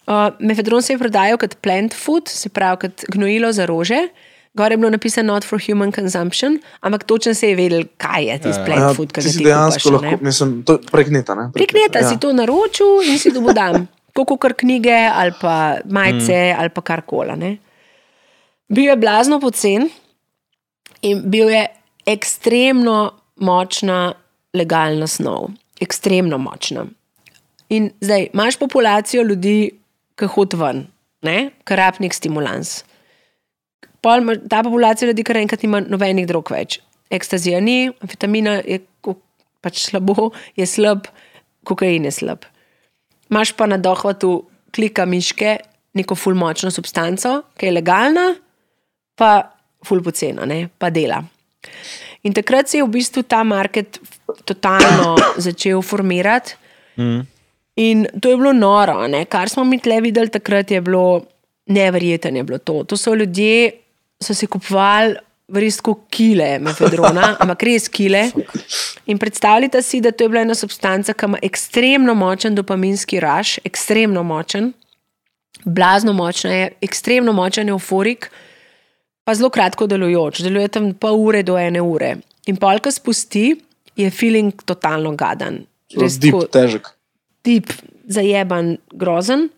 Uh, 0.06 0.30
mefedron 0.40 0.82
se 0.82 0.94
je 0.94 1.02
prodajal 1.02 1.38
kot 1.42 1.58
plant 1.62 1.94
food, 1.94 2.30
se 2.30 2.50
pravi 2.50 2.82
kot 2.86 3.06
gnojilo 3.14 3.52
za 3.54 3.66
rože. 3.66 4.08
Gor 4.56 4.72
je 4.72 4.78
bilo 4.78 4.90
napisano 4.90 5.34
not 5.34 5.44
for 5.44 5.60
human 5.60 5.92
consumption, 5.92 6.60
ampak 6.80 7.04
točno 7.04 7.34
se 7.34 7.50
je 7.50 7.56
vedel, 7.56 7.84
kaj 7.98 8.24
je 8.24 8.38
tisti 8.40 8.62
plant 8.66 8.82
Ja, 8.82 8.94
food, 8.96 9.12
ki 9.12 9.20
ga 9.20 9.24
si 9.28 9.38
ti 9.38 9.44
dejansko 9.44 9.90
kupaš, 9.90 10.00
a 10.00 10.02
ne. 10.02 10.12
lahko, 10.12 10.26
mislim, 10.26 10.54
to 10.64 10.78
je 10.78 10.92
prek 10.92 11.12
neta. 11.12 11.36
Ne? 11.36 11.50
Prek 11.54 11.74
neta 11.76 12.00
ja. 12.00 12.10
si 12.10 12.20
to 12.20 12.32
naročil 12.34 13.04
in 13.04 13.20
si 13.20 13.34
dobil 13.36 13.52
dan. 13.56 13.88
Kot 14.16 14.32
kar 14.40 14.56
knjige 14.56 14.96
ali 15.12 15.36
pa 15.42 15.76
majice 15.92 16.38
mm. 16.54 16.60
ali 16.60 16.72
pa 16.72 16.82
karkoli. 16.82 17.36
ne. 17.36 17.58
Bil 18.72 18.88
je 18.88 18.96
blazno 18.96 19.42
pocen 19.44 19.90
in 21.02 21.22
bil 21.30 21.52
je 21.52 21.66
ekstremno 22.08 23.12
močna 23.36 24.14
legalna 24.56 25.08
snov. 25.08 25.52
Ekstremno 25.82 26.38
močna. 26.38 26.86
In 27.70 27.92
zdaj 28.02 28.30
imaš 28.34 28.56
populacijo 28.56 29.24
ljudi, 29.24 29.74
ki 30.16 30.32
hod 30.32 30.54
ven, 30.54 30.86
nek 32.00 32.14
stimulans. 32.14 32.85
Pol 34.06 34.22
ta 34.50 34.62
populacija 34.62 35.10
ljudi, 35.10 35.24
kar 35.26 35.40
enkrat 35.42 35.64
nima 35.66 35.82
nobenih 35.82 36.28
drog 36.30 36.52
več. 36.54 36.78
Ekstazija 37.14 37.58
ni, 37.62 37.90
amfetamina 38.06 38.60
je 38.62 38.84
pač 39.66 39.82
slabo, 39.88 40.30
je 40.58 40.68
slab, 40.70 41.08
kokain 41.66 42.06
je 42.06 42.12
slab. 42.14 42.46
Imaš 43.32 43.56
pa 43.58 43.66
na 43.66 43.80
dohvatu 43.82 44.44
klika 44.76 45.08
miške 45.10 45.56
neko 45.98 46.18
ful 46.20 46.38
močno 46.38 46.70
substanco, 46.74 47.40
ki 47.58 47.70
je 47.70 47.74
legalna, 47.74 48.26
pa 49.18 49.32
ful 49.86 50.04
pocena, 50.06 50.46
ne, 50.46 50.68
pa 50.78 50.92
dela. 50.94 51.24
In 52.26 52.34
takrat 52.34 52.70
se 52.70 52.78
je 52.78 52.86
v 52.86 52.92
bistvu 52.94 53.24
ta 53.30 53.44
market 53.48 54.00
totalno 54.46 55.16
začel 55.46 55.82
formirati. 55.86 56.58
In 57.82 58.06
to 58.22 58.30
je 58.30 58.38
bilo 58.38 58.54
noro, 58.54 59.02
ne? 59.08 59.26
kar 59.26 59.50
smo 59.50 59.66
mi 59.68 59.80
tle 59.84 60.00
videli 60.02 60.32
takrat, 60.32 60.72
je 60.72 60.82
bilo 60.82 61.26
neverjetno. 61.68 62.38
Je 62.38 62.44
bilo 62.44 62.60
to. 62.60 62.84
to 62.84 62.98
so 62.98 63.16
ljudje, 63.16 63.72
so 64.24 64.34
si 64.34 64.48
kupovali 64.48 65.16
vrsto 65.48 65.94
kile 66.10 66.60
mefedrona, 66.60 67.36
ampak 67.42 67.64
res 67.64 67.88
kile. 67.90 68.32
In 69.06 69.20
predstavljate 69.22 69.82
si, 69.82 70.02
da 70.02 70.12
to 70.12 70.26
je 70.26 70.30
bila 70.30 70.42
ena 70.42 70.56
substanca, 70.58 71.14
ki 71.14 71.26
ima 71.30 71.38
ekstremno 71.46 72.16
močen 72.18 72.56
dopaminski 72.58 73.20
raš, 73.22 73.60
ekstremno 73.64 74.24
močen, 74.24 74.72
blazno 75.66 76.14
močen, 76.14 76.52
je 76.52 76.72
ekstremno 76.82 77.34
močen 77.34 77.70
euforik, 77.70 78.32
pa 79.26 79.36
zelo 79.36 79.50
kratko 79.50 79.88
delujoč, 79.88 80.42
deluje 80.46 80.68
tam 80.68 80.92
pol 80.94 81.20
ure 81.28 81.44
do 81.44 81.58
ene 81.58 81.82
ure. 81.82 82.16
In 82.48 82.58
polka 82.62 82.92
spusti, 82.92 83.52
je 83.96 84.10
feeling 84.12 84.52
totalno 84.66 85.14
gadan. 85.16 85.62
Res 85.98 86.18
Deep, 86.20 86.34
tako- 86.34 86.48
težek. 86.52 86.90
tip, 87.42 87.70
zajeban, 88.08 88.78
grozen. 88.94 89.50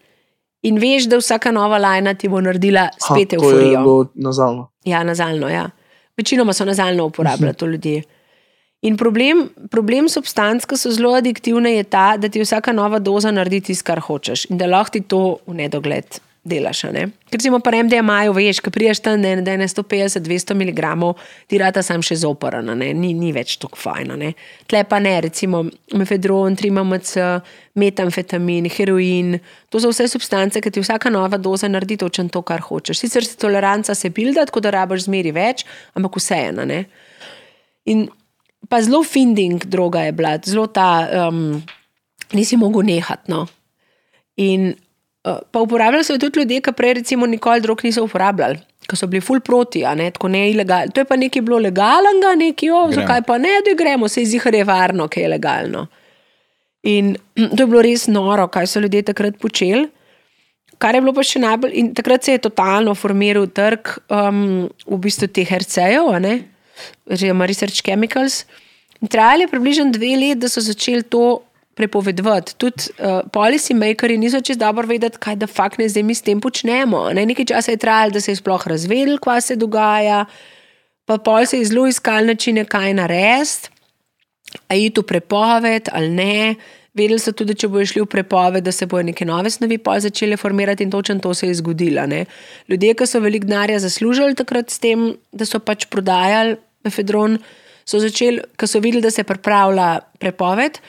In 0.67 0.79
veš, 0.81 1.07
da 1.07 1.19
vsaka 1.21 1.51
nova 1.55 1.77
lajna 1.79 2.13
ti 2.13 2.27
bo 2.27 2.41
naredila 2.43 2.89
spet 2.97 3.31
Ha, 3.33 3.39
euforijo. 3.39 3.81
bilo 3.81 4.05
nazalno. 4.15 4.69
Ja, 4.85 5.03
nazalno. 5.03 5.49
Ja. 5.49 5.69
Večinoma 6.17 6.53
so 6.53 6.65
nazalno 6.65 7.05
uporabljali 7.05 7.53
to 7.55 7.65
ljudje. 7.65 8.03
In 8.81 8.97
problem, 8.97 9.49
problem 9.71 10.09
substanc, 10.09 10.65
ki 10.65 10.77
so 10.77 10.91
zelo 10.93 11.15
adiktivne, 11.17 11.71
je 11.75 11.83
ta, 11.83 12.17
da 12.17 12.29
ti 12.29 12.41
vsaka 12.41 12.71
nova 12.71 12.99
doza 12.99 13.31
naredi 13.31 13.61
tisto, 13.71 13.87
kar 13.87 13.99
hočeš 14.05 14.45
in 14.51 14.57
da 14.57 14.67
lahko 14.69 14.93
ti 14.93 15.01
to 15.01 15.37
v 15.47 15.53
nedogled 15.53 16.19
delaš. 16.47 16.83
Ne? 16.95 17.07
Si 17.31 17.51
pa 17.63 17.71
da 17.83 17.99
imajo, 17.99 18.33
veš, 18.33 18.61
ki 18.63 18.71
priješ 18.71 19.01
tam, 19.03 19.23
je 19.23 19.41
da 19.41 19.53
je 19.53 19.61
na 19.61 19.67
150-200 19.67 20.55
mg, 20.55 20.81
ti 21.47 21.59
rata 21.61 21.83
sam 21.83 22.01
še 22.01 22.15
zoporan, 22.23 22.69
a 22.69 22.75
ne? 22.75 22.93
ni, 22.93 23.13
ni 23.13 23.31
več 23.35 23.57
tako 23.61 23.79
fajn. 23.81 24.11
a 24.11 24.17
ne. 24.17 24.33
Tle 24.67 24.83
pa 24.87 24.99
ne, 25.03 25.15
recimo 25.27 25.63
mefedron, 25.93 26.55
3MMC, 26.55 27.27
metamfetamin, 27.77 28.69
heroin. 28.77 29.37
To 29.69 29.81
so 29.83 29.91
vse 29.91 30.07
substance, 30.11 30.61
ki 30.61 30.71
ti 30.71 30.83
vsaka 30.83 31.11
nova 31.13 31.37
doza 31.37 31.69
naredi 31.69 31.99
točno 32.01 32.29
to, 32.33 32.41
kar 32.41 32.63
hočeš. 32.63 33.03
Sicer 33.03 33.25
si 33.27 33.37
toleranca 33.37 33.95
se 33.95 34.09
bilda, 34.09 34.47
tako 34.47 34.63
da 34.63 34.73
rabaš 34.79 35.05
zmeri 35.07 35.35
več, 35.35 35.65
ampak 35.95 36.17
vseeno. 36.21 36.65
ne. 36.65 36.85
In 37.87 38.07
pa 38.69 38.81
zelo 38.83 39.03
finding 39.03 39.63
droga 39.65 40.07
je 40.07 40.11
bila, 40.11 40.37
zelo 40.43 40.67
ta, 40.67 41.07
um, 41.27 41.61
nisi 42.33 42.57
mogel 42.57 42.83
nehati. 42.87 43.31
No. 43.31 43.45
In 44.37 44.73
pa 45.51 45.61
uporabljali 45.61 46.03
so 46.03 46.15
jo 46.15 46.21
tudi 46.21 46.39
ljudje, 46.39 46.61
ki 46.61 46.73
prej 46.77 46.93
recimo 47.01 47.27
nikoli 47.27 47.61
drog 47.61 47.83
niso 47.83 48.03
uporabljali. 48.03 48.59
Ko 48.87 48.95
so 48.95 49.07
bili 49.07 49.21
full 49.21 49.43
proti, 49.43 49.83
ne 49.95 50.11
tako 50.15 50.29
ne 50.31 50.45
ilegalno. 50.51 50.93
To 50.95 51.03
je 51.03 51.05
pa 51.05 51.15
nekaj 51.19 51.41
bilo 51.41 51.59
legalnega, 51.59 52.35
nekaj, 52.39 52.71
o, 52.71 52.81
zakaj 52.95 53.21
pa 53.27 53.37
ne, 53.37 53.57
da 53.65 53.73
gremo, 53.77 54.07
se 54.07 54.21
izihar 54.23 54.55
je 54.55 54.63
varno, 54.63 55.07
ki 55.07 55.25
je 55.25 55.31
legalno. 55.33 55.87
In 56.87 57.15
to 57.55 57.63
je 57.63 57.67
bilo 57.67 57.81
res 57.83 58.07
noro, 58.07 58.47
kaj 58.47 58.67
so 58.67 58.83
ljudje 58.83 59.03
takrat 59.11 59.39
počeli. 59.41 59.87
Kar 60.77 60.95
je 60.95 61.01
bilo 61.01 61.13
pa 61.17 61.25
še 61.25 61.41
najbolj, 61.41 61.73
in 61.73 61.91
takrat 61.97 62.23
se 62.23 62.37
je 62.37 62.43
totalno 62.45 62.93
formiral 62.95 63.47
trg 63.49 63.95
um, 64.13 64.69
v 64.85 64.99
bistvu 65.01 65.27
teh 65.33 65.49
RC-jev, 65.57 66.13
oziroma 67.09 67.47
Research 67.49 67.81
Chemicals. 67.81 68.43
In 69.01 69.09
trajalo 69.09 69.45
je 69.45 69.51
približno 69.51 69.91
dve 69.91 70.13
leti, 70.15 70.39
da 70.41 70.49
so 70.49 70.61
začeli 70.61 71.03
to 71.03 71.41
prepovedovati. 71.77 72.55
Tudi 72.57 72.89
uh, 72.97 73.21
policy 73.33 73.75
makers 73.77 74.17
niso 74.17 74.41
čest 74.41 74.59
dobro 74.59 74.87
vedeti, 74.87 75.21
kaj 75.21 75.35
da 75.35 75.47
fakt 75.47 75.77
ne 75.77 75.89
zdaj 75.89 76.03
mi 76.03 76.15
s 76.15 76.25
tem 76.25 76.41
počnemo. 76.41 77.07
Ne? 77.13 77.25
Nekaj 77.29 77.51
časa 77.53 77.73
je 77.75 77.81
trajalo, 77.81 78.17
da 78.17 78.21
se 78.21 78.33
je 78.33 78.41
sploh 78.41 78.67
razvedel, 78.67 79.19
kaj 79.21 79.41
se 79.41 79.55
dogaja, 79.55 80.25
pa 81.05 81.17
pol 81.17 81.45
se 81.45 81.61
je 81.61 81.69
zelo 81.69 81.85
iskal 81.87 82.25
načine, 82.25 82.65
kaj 82.65 82.93
narediti, 82.97 83.69
a 84.67 84.75
je 84.75 84.89
to 84.89 85.05
prepoved 85.05 85.93
ali 85.93 86.09
ne. 86.09 86.55
Vedeli 86.97 87.21
so 87.21 87.31
tudi, 87.31 87.53
če 87.53 87.69
bojo 87.69 87.85
šli 87.85 88.01
v 88.01 88.09
prepoved, 88.09 88.65
da 88.65 88.71
se 88.73 88.87
bodo 88.89 89.05
neke 89.11 89.25
nove 89.25 89.51
snovi 89.53 89.77
pol 89.77 89.99
začele 90.01 90.37
formirati 90.37 90.83
in 90.83 90.91
točno 90.91 91.19
to 91.21 91.33
se 91.37 91.51
je 91.51 91.59
zgodilo. 91.59 92.07
Ne? 92.09 92.25
Ljudje, 92.67 92.95
ki 92.97 93.05
so 93.05 93.21
veliko 93.21 93.45
denarja 93.45 93.77
zaslužili 93.83 94.35
takrat 94.35 94.73
s 94.73 94.81
tem, 94.81 95.11
da 95.31 95.45
so 95.45 95.61
pač 95.61 95.85
prodajali 95.93 96.57
mefedron, 96.87 97.37
so 97.87 98.01
začeli, 98.01 98.41
ko 98.57 98.67
so 98.67 98.81
videli, 98.83 99.03
da 99.05 99.11
se 99.13 99.23
pripravlja 99.23 99.99
prepoved, 100.19 100.81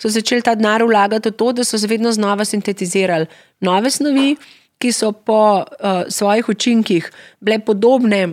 so 0.00 0.08
začeli 0.08 0.42
ta 0.42 0.56
denar 0.56 0.82
vlagati 0.82 1.28
v 1.28 1.36
to, 1.36 1.52
da 1.52 1.64
so 1.64 1.76
vedno 1.86 2.12
znova 2.12 2.44
sintetizirali 2.44 3.28
nove 3.60 3.90
snovi, 3.90 4.36
ki 4.80 4.92
so 4.96 5.12
po 5.12 5.60
uh, 5.60 6.08
svojih 6.08 6.48
učinkih 6.48 7.10
bile 7.40 7.58
podobne 7.60 8.30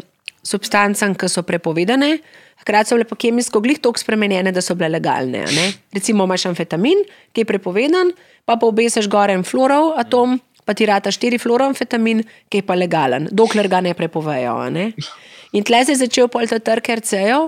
substancam, 0.47 1.15
ki 1.15 1.27
so 1.29 1.43
prepovedane. 1.43 2.17
Hkrati 2.63 2.89
so 2.89 2.95
bile 2.95 3.07
pa 3.07 3.17
kemijsko 3.19 3.59
glih 3.63 3.81
tako 3.83 3.99
spremenjene, 3.99 4.51
da 4.55 4.63
so 4.63 4.75
bile 4.75 4.89
legalne. 4.95 5.43
Recimo 5.93 6.23
imaš 6.23 6.47
amfetamin, 6.51 7.03
ki 7.35 7.43
je 7.43 7.49
prepovedan, 7.51 8.13
pa 8.47 8.55
pa 8.55 8.67
obesiš 8.67 9.09
gore 9.11 9.35
en 9.35 9.43
fluorov 9.43 9.91
atom, 9.99 10.39
pa 10.67 10.75
ti 10.75 10.87
rata 10.87 11.11
štiri 11.11 11.39
fluoroamfetamin, 11.39 12.23
ki 12.51 12.61
je 12.61 12.67
pa 12.67 12.75
legalen, 12.75 13.27
dokler 13.31 13.67
ga 13.71 13.81
ne 13.83 13.93
prepovejo. 13.95 14.55
Ne? 14.71 14.91
In 15.55 15.63
tle 15.67 15.83
se 15.85 15.95
je 15.95 16.03
začel 16.03 16.27
pol 16.31 16.47
ta 16.47 16.59
trg 16.59 16.95
RC-jev. 16.99 17.47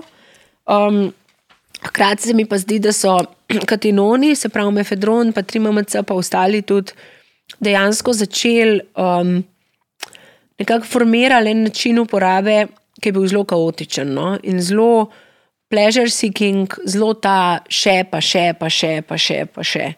Um, 0.70 1.10
hkrati 1.86 2.28
se 2.28 2.34
mi 2.34 2.44
pa 2.48 2.58
zdi, 2.58 2.78
da 2.78 2.92
so 2.92 3.18
katinoni, 3.70 4.34
se 4.36 4.48
pravi 4.48 4.74
mefedron, 4.80 5.32
pa 5.32 5.42
trimamc, 5.42 5.96
pa 6.06 6.14
ostali 6.14 6.62
tudi 6.62 6.92
dejansko 7.60 8.12
začeli 8.14 8.80
um, 8.94 9.40
nekako 10.60 10.86
formirati 10.86 11.50
en 11.50 11.64
način 11.66 11.98
uporabe 11.98 12.66
ki 13.00 13.08
je 13.08 13.16
bil 13.16 13.26
zelo 13.28 13.44
kaotičen 13.48 14.14
no? 14.14 14.34
in 14.42 14.60
zelo 14.62 15.10
pleasure 15.70 16.10
seeking, 16.10 16.66
zelo 16.84 17.12
ta 17.14 17.62
še, 17.70 18.02
pa 18.10 18.20
še, 18.20 18.50
pa 18.58 18.68
še, 18.72 18.94
pa 19.06 19.18
še. 19.18 19.44
Pa 19.54 19.64
še. 19.66 19.92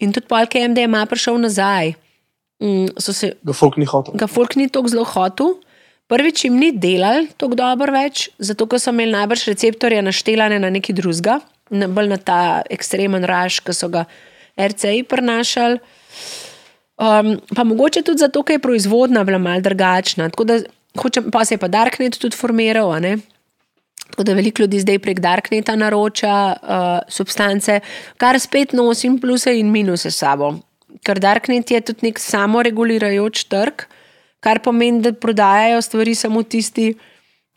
In 0.00 0.14
tudi 0.14 0.30
polk 0.30 0.54
je 0.54 0.68
MDMA 0.70 1.02
prišel 1.10 1.40
nazaj. 1.42 1.96
Mm, 2.62 2.92
se, 3.02 3.32
ga 3.42 3.56
folk 3.56 3.76
ni 3.80 3.88
hotel. 3.90 4.14
Ga 4.20 4.28
folk 4.30 4.54
ni 4.56 4.68
tako 4.70 4.92
zelo 4.92 5.04
hotel. 5.10 5.56
Prvič 6.10 6.44
jim 6.44 6.58
ni 6.58 6.72
delal 6.74 7.28
tako 7.38 7.54
dobro 7.54 7.92
več, 7.94 8.28
zato 8.42 8.66
ker 8.66 8.82
so 8.82 8.90
imeli 8.90 9.14
najbrž 9.14 9.46
receptorje 9.52 10.02
naštelane 10.02 10.58
na 10.58 10.70
neki 10.74 10.94
drugega, 10.98 11.38
bolj 11.70 12.10
na 12.10 12.18
ta 12.18 12.40
ekstremen 12.66 13.22
raž, 13.30 13.60
ki 13.62 13.74
so 13.76 13.88
ga 13.92 14.04
RCI 14.58 15.04
prenašali. 15.06 15.78
Um, 17.00 17.36
pa 17.56 17.64
mogoče 17.64 18.02
tudi 18.04 18.20
zato, 18.20 18.42
ker 18.42 18.58
je 18.58 18.64
proizvodnja 18.64 19.22
bila 19.24 19.38
mal 19.38 19.62
drugačna. 19.64 20.28
Da 20.28 20.58
hočem, 20.98 21.30
pa 21.30 21.44
se 21.44 21.54
je 21.54 21.62
pa 21.62 21.68
Darknet 21.68 22.18
tudi 22.18 22.36
formiral. 22.36 22.90
Tako 24.10 24.26
da 24.26 24.34
veliko 24.34 24.62
ljudi 24.62 24.80
zdaj 24.82 24.98
prek 24.98 25.20
Darkneta 25.20 25.76
naroča 25.76 26.34
uh, 26.52 26.88
substance, 27.08 27.78
kar 28.18 28.40
spet 28.40 28.72
nosim 28.72 29.20
pluse 29.20 29.54
in 29.58 29.70
minuse 29.70 30.10
s 30.10 30.18
sabo. 30.18 30.56
Ker 31.06 31.22
Darknet 31.22 31.70
je 31.70 31.80
tudi 31.80 32.10
nek 32.10 32.18
samoregulirajoč 32.18 33.46
trg, 33.48 33.86
kar 34.40 34.60
pomeni, 34.64 35.02
da 35.04 35.12
prodajajo 35.12 35.80
stvari 35.84 36.14
samo 36.14 36.42
tisti, 36.42 36.92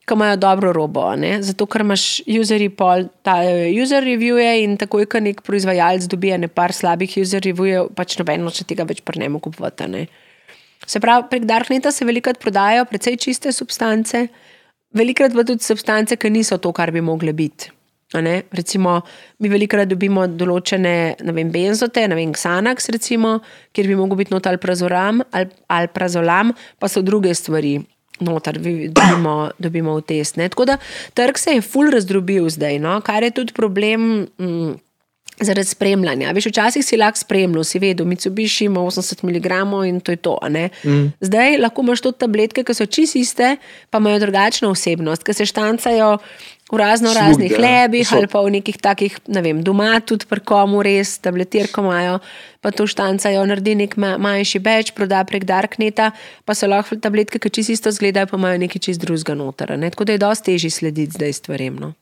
ki 0.04 0.18
imajo 0.18 0.36
dobro 0.36 0.74
robo. 0.76 1.06
Ne? 1.16 1.38
Zato, 1.44 1.66
ker 1.66 1.86
imaš 1.86 2.22
userji 2.28 2.70
pol, 2.76 3.08
ta 3.24 3.38
user 3.72 4.04
review-je 4.04 4.64
in 4.66 4.76
takoj, 4.80 5.08
ko 5.08 5.22
nek 5.24 5.40
proizvajalec 5.48 6.10
dobi 6.12 6.34
nekaj 6.44 6.76
slabih 6.80 7.16
user 7.22 7.44
review-jev, 7.44 7.94
pač 7.96 8.18
nobeno 8.20 8.52
še 8.52 8.68
tega 8.68 8.88
več 8.90 9.00
prnemo 9.06 9.40
kupovati. 9.44 10.08
Se 10.84 11.00
pravi, 11.00 11.30
prek 11.32 11.46
Darkneta 11.48 11.92
se 11.96 12.06
velikokrat 12.06 12.42
prodajajo 12.44 12.90
precej 12.90 13.16
čiste 13.16 13.54
substance, 13.56 14.28
velikokrat 14.92 15.38
pa 15.38 15.48
tudi 15.48 15.64
substance, 15.64 16.20
ki 16.20 16.34
niso 16.36 16.60
to, 16.60 16.74
kar 16.76 16.92
bi 16.92 17.00
mogle 17.00 17.32
biti. 17.32 17.72
Recimo, 18.14 19.02
mi 19.40 19.50
velikokrat 19.50 19.90
dobimo 19.90 20.28
določene 20.28 21.16
vem, 21.24 21.50
benzote, 21.52 22.06
ne 22.08 22.16
vem, 22.16 22.34
Xanax, 22.34 22.92
recimo, 22.94 23.40
kjer 23.74 23.90
bi 23.90 23.98
lahko 23.98 24.20
bil 24.20 24.30
not 24.30 24.48
alprazolam, 24.48 25.24
al, 25.34 25.50
alprazolam, 25.68 26.54
pa 26.80 26.88
so 26.88 27.02
druge 27.02 27.34
stvari. 27.34 27.80
Notar, 28.22 28.60
dobimo, 28.62 29.50
dobimo 29.58 29.96
v 29.98 30.04
test. 30.06 30.38
Ne? 30.38 30.46
Tako 30.48 30.68
da 30.70 30.78
trg 31.18 31.38
se 31.42 31.56
je 31.56 31.64
ful 31.66 31.90
razdrobil 31.92 32.46
zdaj, 32.54 32.78
no? 32.80 33.00
kar 33.02 33.26
je 33.26 33.32
tudi 33.34 33.56
problem. 33.58 34.28
Mm, 34.38 34.76
zaradi 35.40 35.68
spremljanja. 35.68 36.32
Veš, 36.32 36.46
včasih 36.52 36.86
si 36.86 36.98
lahko 36.98 37.20
spremljal, 37.20 37.64
si 37.64 37.80
vedel, 37.80 38.06
mi 38.06 38.16
cubiš 38.16 38.62
ima 38.62 38.82
80 38.82 39.24
mg 39.24 39.88
in 39.88 40.00
to 40.00 40.12
je 40.12 40.16
to. 40.16 40.38
Mm. 40.84 41.14
Zdaj 41.20 41.58
lahko 41.58 41.82
imaš 41.82 42.02
tudi 42.02 42.18
tabletke, 42.18 42.64
ki 42.64 42.74
so 42.74 42.86
čist 42.86 43.16
iste, 43.16 43.56
pa 43.90 43.98
imajo 43.98 44.20
drugačno 44.20 44.70
osebnost, 44.70 45.24
ki 45.24 45.34
se 45.34 45.46
štancajo 45.46 46.18
v 46.72 46.78
razno 46.78 47.14
raznih 47.14 47.52
ja. 47.52 47.58
hlebih 47.58 48.14
ali 48.14 48.28
pa 48.28 48.42
v 48.42 48.50
nekih 48.58 48.78
takih, 48.82 49.18
ne 49.28 49.42
vem, 49.42 49.62
doma 49.64 50.00
tudi 50.00 50.26
pri 50.26 50.42
komu 50.42 50.82
res, 50.84 51.20
tabletirko 51.22 51.84
imajo, 51.84 52.20
pa 52.62 52.72
to 52.72 52.88
štancajo, 52.88 53.46
naredi 53.46 53.76
nek 53.76 53.94
manjši 53.98 54.60
beč, 54.60 54.94
proda 54.98 55.22
prek 55.28 55.46
Darkneta, 55.46 56.12
pa 56.46 56.56
so 56.58 56.68
lahko 56.68 56.98
tabletke, 56.98 57.40
ki 57.40 57.50
čist 57.50 57.76
isto 57.78 57.94
izgledajo, 57.94 58.32
pa 58.32 58.40
imajo 58.42 58.64
nekaj 58.66 58.88
čist 58.90 59.04
drugega 59.04 59.36
noter. 59.38 59.76
Ne? 59.78 59.92
Tako 59.94 60.10
da 60.10 60.18
je 60.18 60.24
dosti 60.24 60.54
težje 60.54 60.72
slediti 60.72 61.14
zdaj 61.14 61.34
stvarem. 61.44 61.78
No? 61.78 61.94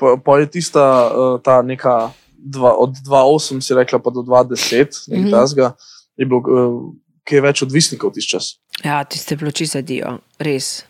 Pa, 0.00 0.16
pa 0.24 0.38
je 0.40 0.48
tista 0.48 0.84
uh, 1.12 1.36
ta 1.44 1.60
neka 1.62 2.12
dva, 2.44 2.74
od 2.78 2.96
2,8 3.06 3.60
si 3.60 3.74
rekla, 3.74 3.98
pa 3.98 4.10
do 4.10 4.20
2,10, 4.20 5.10
mm 5.10 5.24
-hmm. 5.24 5.72
je 6.16 6.26
bilo 6.26 6.40
uh, 6.40 6.94
kaj 7.24 7.40
več 7.40 7.62
odvisnikov 7.62 8.12
tisti 8.12 8.30
čas. 8.30 8.58
Ja, 8.84 9.04
tiste 9.04 9.36
ploči 9.36 9.66
zadijo, 9.66 10.18
res. 10.38 10.84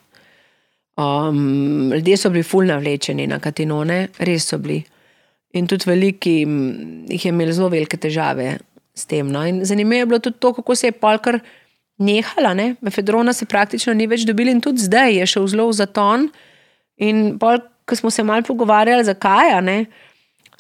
Um, 1.01 1.93
ljudje 1.93 2.17
so 2.17 2.31
bili 2.31 2.43
fulno 2.43 2.79
vlečeni 2.79 3.27
na 3.27 3.39
katinone, 3.39 4.09
res 4.19 4.49
so 4.49 4.59
bili. 4.59 4.83
In 5.53 5.67
tudi 5.67 5.89
veliki 5.91 6.35
jih 7.11 7.25
je 7.25 7.29
imeli 7.29 7.53
zelo 7.53 7.69
velike 7.69 7.97
težave 7.97 8.59
s 8.95 9.07
tem. 9.07 9.31
No? 9.33 9.43
Zanimivo 9.67 9.99
je 9.99 10.07
bilo 10.07 10.19
tudi 10.19 10.39
to, 10.39 10.53
kako 10.53 10.75
se 10.75 10.87
je 10.87 10.93
polkar 10.93 11.41
nehala. 11.99 12.55
Ne? 12.55 12.75
Mefedrona 12.81 13.33
se 13.33 13.47
praktično 13.47 13.95
ni 13.95 14.07
več 14.07 14.27
dobili 14.29 14.55
in 14.55 14.61
tudi 14.61 14.85
zdaj 14.87 15.19
je 15.19 15.27
šel 15.27 15.49
zelo 15.51 15.67
v 15.69 15.79
zaton. 15.81 16.29
In 16.97 17.39
polk, 17.39 17.67
ko 17.89 17.97
smo 17.97 18.11
se 18.11 18.23
malo 18.23 18.47
pogovarjali, 18.47 19.05
zakaj. 19.05 19.57
Ne? 19.67 19.85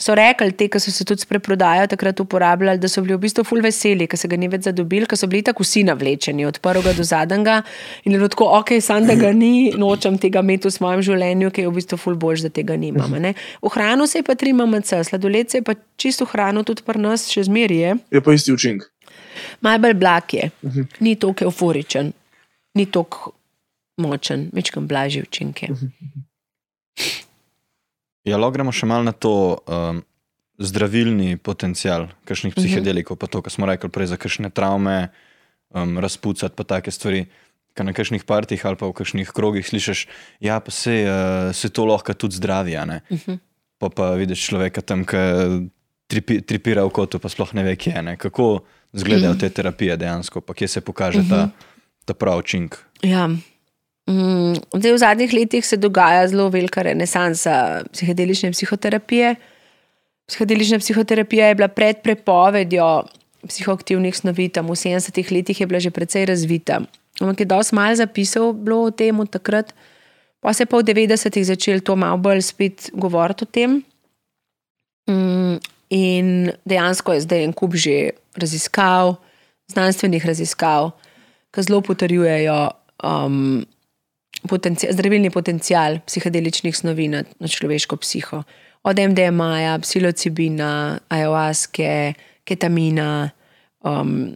So 0.01 0.14
rekli, 0.16 0.53
te, 0.57 0.68
ki 0.72 0.80
so 0.80 0.92
se 0.94 1.05
tudi 1.05 1.22
s 1.22 1.28
preprodajo 1.28 1.86
takrat 1.92 2.20
uporabljali, 2.20 2.80
da 2.80 2.88
so 2.88 3.03
bili 3.05 3.16
v 3.16 3.22
bistvu 3.26 3.44
ful 3.46 3.62
veseli, 3.64 4.09
ker 4.11 4.18
se 4.20 4.28
ga 4.30 4.38
ni 4.40 4.48
več 4.51 4.64
zadobili, 4.68 5.09
ker 5.09 5.20
so 5.20 5.28
bili 5.30 5.42
tako 5.46 5.66
vsi 5.66 5.84
navlečeni, 5.88 6.46
od 6.48 6.61
prvega 6.64 6.94
do 6.96 7.05
zadnjega. 7.07 7.61
In 8.09 8.16
je 8.16 8.30
tako, 8.32 8.48
ok, 8.61 8.74
sam 8.84 9.07
da 9.09 9.16
ga 9.20 9.32
ni, 9.36 9.70
nočem 9.76 10.16
tega 10.20 10.42
imeti 10.44 10.70
v 10.70 10.74
svojem 10.74 11.05
življenju, 11.11 11.53
ki 11.53 11.66
je 11.66 11.72
v 11.72 11.76
bistvu 11.76 12.01
ful 12.01 12.16
boljš, 12.20 12.46
da 12.48 12.53
tega 12.61 12.78
nimam. 12.80 13.12
Ne? 13.20 13.34
V 13.62 13.74
hrano 13.74 14.09
se 14.09 14.22
je 14.22 14.26
pa 14.26 14.38
tri 14.40 14.55
MMC, 14.57 15.03
sladoled 15.11 15.53
se 15.53 15.61
je 15.61 15.66
pa 15.66 15.76
čisto 16.01 16.28
hrano 16.30 16.64
tudi 16.64 16.86
pri 16.86 17.03
nas 17.03 17.28
še 17.30 17.44
zmerje. 17.51 17.98
Je 18.11 18.24
pa 18.24 18.36
isti 18.36 18.57
učinek. 18.57 18.88
Majbel 19.64 19.94
blag 19.94 20.32
je, 20.34 20.51
ni 21.05 21.14
tako 21.20 21.46
euforičen, 21.48 22.12
ni 22.76 22.86
tako 22.86 23.34
močen, 24.01 24.48
večkrat 24.57 24.88
blažji 24.88 25.22
učinke. 25.22 25.68
Ja, 28.24 28.36
lahko 28.36 28.58
gremo 28.58 28.72
še 28.72 28.86
malo 28.86 29.06
na 29.06 29.12
to 29.16 29.60
um, 29.64 30.02
zdravilni 30.60 31.38
potencial, 31.40 32.10
kakšnih 32.28 32.52
mhm. 32.52 32.60
psihedelikov, 32.60 33.20
pa 33.20 33.30
to, 33.30 33.40
kar 33.44 33.52
smo 33.52 33.68
rekli 33.68 33.88
prej, 33.92 34.12
za 34.12 34.20
kakšne 34.20 34.52
travme, 34.52 35.10
um, 35.72 35.96
razpucati 35.98 36.56
pa 36.56 36.66
take 36.68 36.92
stvari. 36.92 37.28
Kaj 37.70 37.86
na 37.86 37.92
kakšnih 37.94 38.24
partih 38.26 38.58
ali 38.66 38.74
pa 38.74 38.88
v 38.90 38.94
kakšnih 38.98 39.28
krogih 39.30 39.62
slišiš, 39.62 40.00
ja, 40.42 40.58
se, 40.74 41.06
uh, 41.06 41.54
se 41.54 41.70
to 41.70 41.86
lahko 41.86 42.16
tudi 42.18 42.34
zdravi. 42.34 42.74
Uh 42.76 42.82
mhm. 42.82 42.98
-huh. 43.16 43.38
Pa 43.78 43.88
pa 43.88 44.10
vidiš 44.18 44.42
človeka 44.44 44.82
tam, 44.82 45.06
ki 45.06 45.70
tripi, 46.10 46.40
tripira 46.42 46.84
v 46.84 46.90
kotu, 46.90 47.18
pa 47.22 47.30
sploh 47.30 47.54
ne 47.54 47.62
ve, 47.62 47.76
kje 47.76 47.94
je. 47.94 48.16
Kako 48.16 48.66
izgledajo 48.92 49.30
uh 49.30 49.36
mhm. 49.36 49.38
-huh. 49.38 49.40
te 49.40 49.54
terapije 49.54 49.96
dejansko, 49.96 50.40
pa 50.40 50.54
kje 50.54 50.68
se 50.68 50.80
pokaže 50.80 51.18
uh 51.18 51.24
-huh. 51.24 51.30
ta, 51.30 51.50
ta 52.04 52.14
pravi 52.14 52.38
učinek. 52.38 52.78
Ja. 53.02 53.30
Mm, 54.11 54.58
zdaj, 54.74 54.92
v 54.92 54.98
zadnjih 54.98 55.32
letih 55.32 55.66
se 55.66 55.76
dogaja 55.76 56.26
zelo 56.28 56.48
velika 56.50 56.82
renesansa 56.82 57.84
psihedelične 57.92 58.50
psihoterapije. 58.50 59.34
Psihedelična 60.28 60.78
psihoterapija 60.78 61.46
je 61.46 61.54
bila 61.54 61.68
pred 61.68 62.02
prepovedjo 62.02 63.04
psihoaktivnih 63.46 64.16
snovi, 64.16 64.48
tam 64.48 64.66
v 64.66 64.76
70-ih 64.76 65.30
letih 65.32 65.61
je 65.61 65.66
bila 65.66 65.80
že 65.80 65.90
precej 65.90 66.26
razvita. 66.26 66.80
Ampak 67.20 67.40
je 67.40 67.46
dosti 67.46 67.74
malo 67.74 67.94
zapisov 67.94 68.52
bilo 68.52 68.82
o 68.88 68.90
tem 68.90 69.26
takrat, 69.26 69.74
pa 70.40 70.52
se 70.52 70.62
je 70.62 70.66
pa 70.66 70.78
v 70.78 70.88
90-ih 70.90 71.46
začel 71.46 71.80
to 71.80 71.96
malo 71.96 72.18
bolj 72.18 72.42
spet 72.42 72.90
govoriti 72.92 73.44
o 73.44 73.46
tem. 73.46 73.82
Mm, 75.11 75.58
in 75.90 76.50
dejansko 76.64 77.12
je 77.12 77.20
zdaj 77.20 77.44
en 77.44 77.52
kup 77.52 77.74
že 77.74 78.11
raziskav, 78.36 79.16
znanstvenih 79.70 80.26
raziskav, 80.26 80.90
ki 81.54 81.62
zelo 81.62 81.80
potrjujejo. 81.80 82.70
Um, 83.04 83.66
potenci 84.49 84.89
zdravilni 84.91 85.31
potencial 85.31 86.01
psihedeličnih 86.07 86.76
snovi 86.76 87.09
na, 87.09 87.24
na 87.39 87.49
človeško 87.49 87.97
psiho. 87.97 88.43
od 88.83 88.97
MDMA, 88.97 89.78
psilocibina, 89.83 90.99
ayahuaske, 91.09 92.14
ketamina, 92.45 93.31
um, 93.85 94.33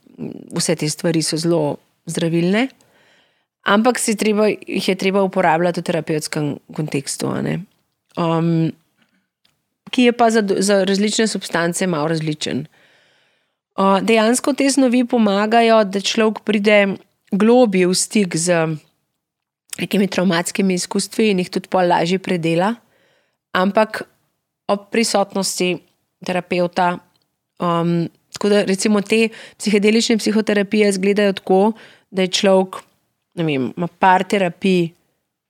vse 0.52 0.76
te 0.76 0.88
stvari 0.88 1.22
so 1.22 1.38
zelo 1.40 1.76
zdravilne. 2.06 2.68
Ampak 3.64 3.96
treba, 4.18 4.50
jih 4.52 4.88
je 4.88 4.94
treba 4.94 5.22
uporabljati 5.24 5.80
v 5.80 5.84
terapevtskem 5.84 6.58
kontekstu, 6.76 7.32
um, 8.16 8.72
ki 9.90 10.02
je 10.02 10.12
pa 10.12 10.30
za, 10.30 10.44
za 10.58 10.84
različne 10.84 11.26
substance 11.26 11.86
malo 11.86 12.08
različen. 12.08 12.66
Uh, 13.78 13.98
dejansko 14.04 14.52
te 14.52 14.68
snovi 14.70 15.06
pomagajo, 15.08 15.84
da 15.84 16.00
človek 16.00 16.44
pride 16.44 16.96
globje 17.32 17.88
v 17.88 17.94
stik 17.94 18.36
z 18.36 18.76
nekimi 19.80 20.08
traumatskimi 20.08 20.74
izkustvi 20.74 21.30
in 21.32 21.42
jih 21.42 21.50
tudi 21.50 21.70
pol 21.70 21.88
lažje 21.90 22.18
predela, 22.22 22.74
ampak 23.52 24.02
ob 24.70 24.88
prisotnosti 24.90 25.76
terapeuta. 26.24 26.98
Um, 27.60 28.08
tako 28.34 28.50
da 28.50 28.64
recimo 28.66 29.00
te 29.00 29.28
psihedelične 29.58 30.18
psihoterapije 30.18 30.88
izgledajo 30.88 31.32
tako, 31.32 31.60
da 32.10 32.22
je 32.22 32.28
človek, 32.28 32.80
ne 33.34 33.44
vem, 33.44 33.70
ima 33.76 33.86
par 33.86 34.24
terapij 34.24 34.90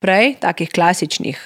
prej, 0.01 0.35
takih 0.41 0.69
klasičnih, 0.73 1.39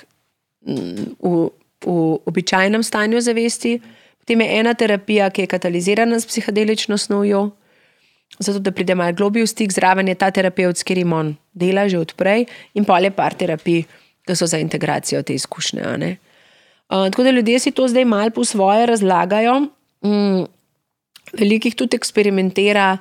mm, 0.66 1.06
v, 1.22 1.48
v 1.86 1.96
običajnem 2.26 2.82
stanju 2.82 3.20
zavesti, 3.20 3.78
potem 4.18 4.40
je 4.40 4.58
ena 4.58 4.74
terapija, 4.74 5.30
ki 5.30 5.46
je 5.46 5.50
katalizirana 5.54 6.20
s 6.20 6.26
psihedelično 6.26 6.98
snovjo. 6.98 7.50
Zato, 8.38 8.58
da 8.58 8.70
pride 8.70 8.94
malo 8.94 9.12
globlji 9.12 9.42
v 9.42 9.50
stik 9.50 9.72
zraven, 9.72 10.08
je 10.08 10.14
ta 10.14 10.30
terapeut, 10.30 10.76
s 10.76 10.86
katerim 10.86 11.12
on 11.12 11.34
dela 11.56 11.88
že 11.88 11.98
odprej, 11.98 12.46
in 12.74 12.84
pa 12.84 13.00
je 13.02 13.10
par 13.10 13.34
terapij, 13.34 13.86
ki 14.26 14.36
so 14.36 14.46
za 14.46 14.60
integracijo 14.60 15.22
te 15.22 15.34
izkušnje. 15.34 15.82
Uh, 16.88 17.08
tako 17.10 17.22
da 17.22 17.30
ljudje 17.30 17.58
si 17.58 17.70
to 17.72 17.88
zdaj 17.88 18.04
malo 18.04 18.30
po 18.30 18.44
svoje 18.44 18.86
razlagajo. 18.86 19.66
Mm, 20.04 20.46
Velikih 21.32 21.74
tudi 21.74 21.96
eksperimentira 21.96 22.98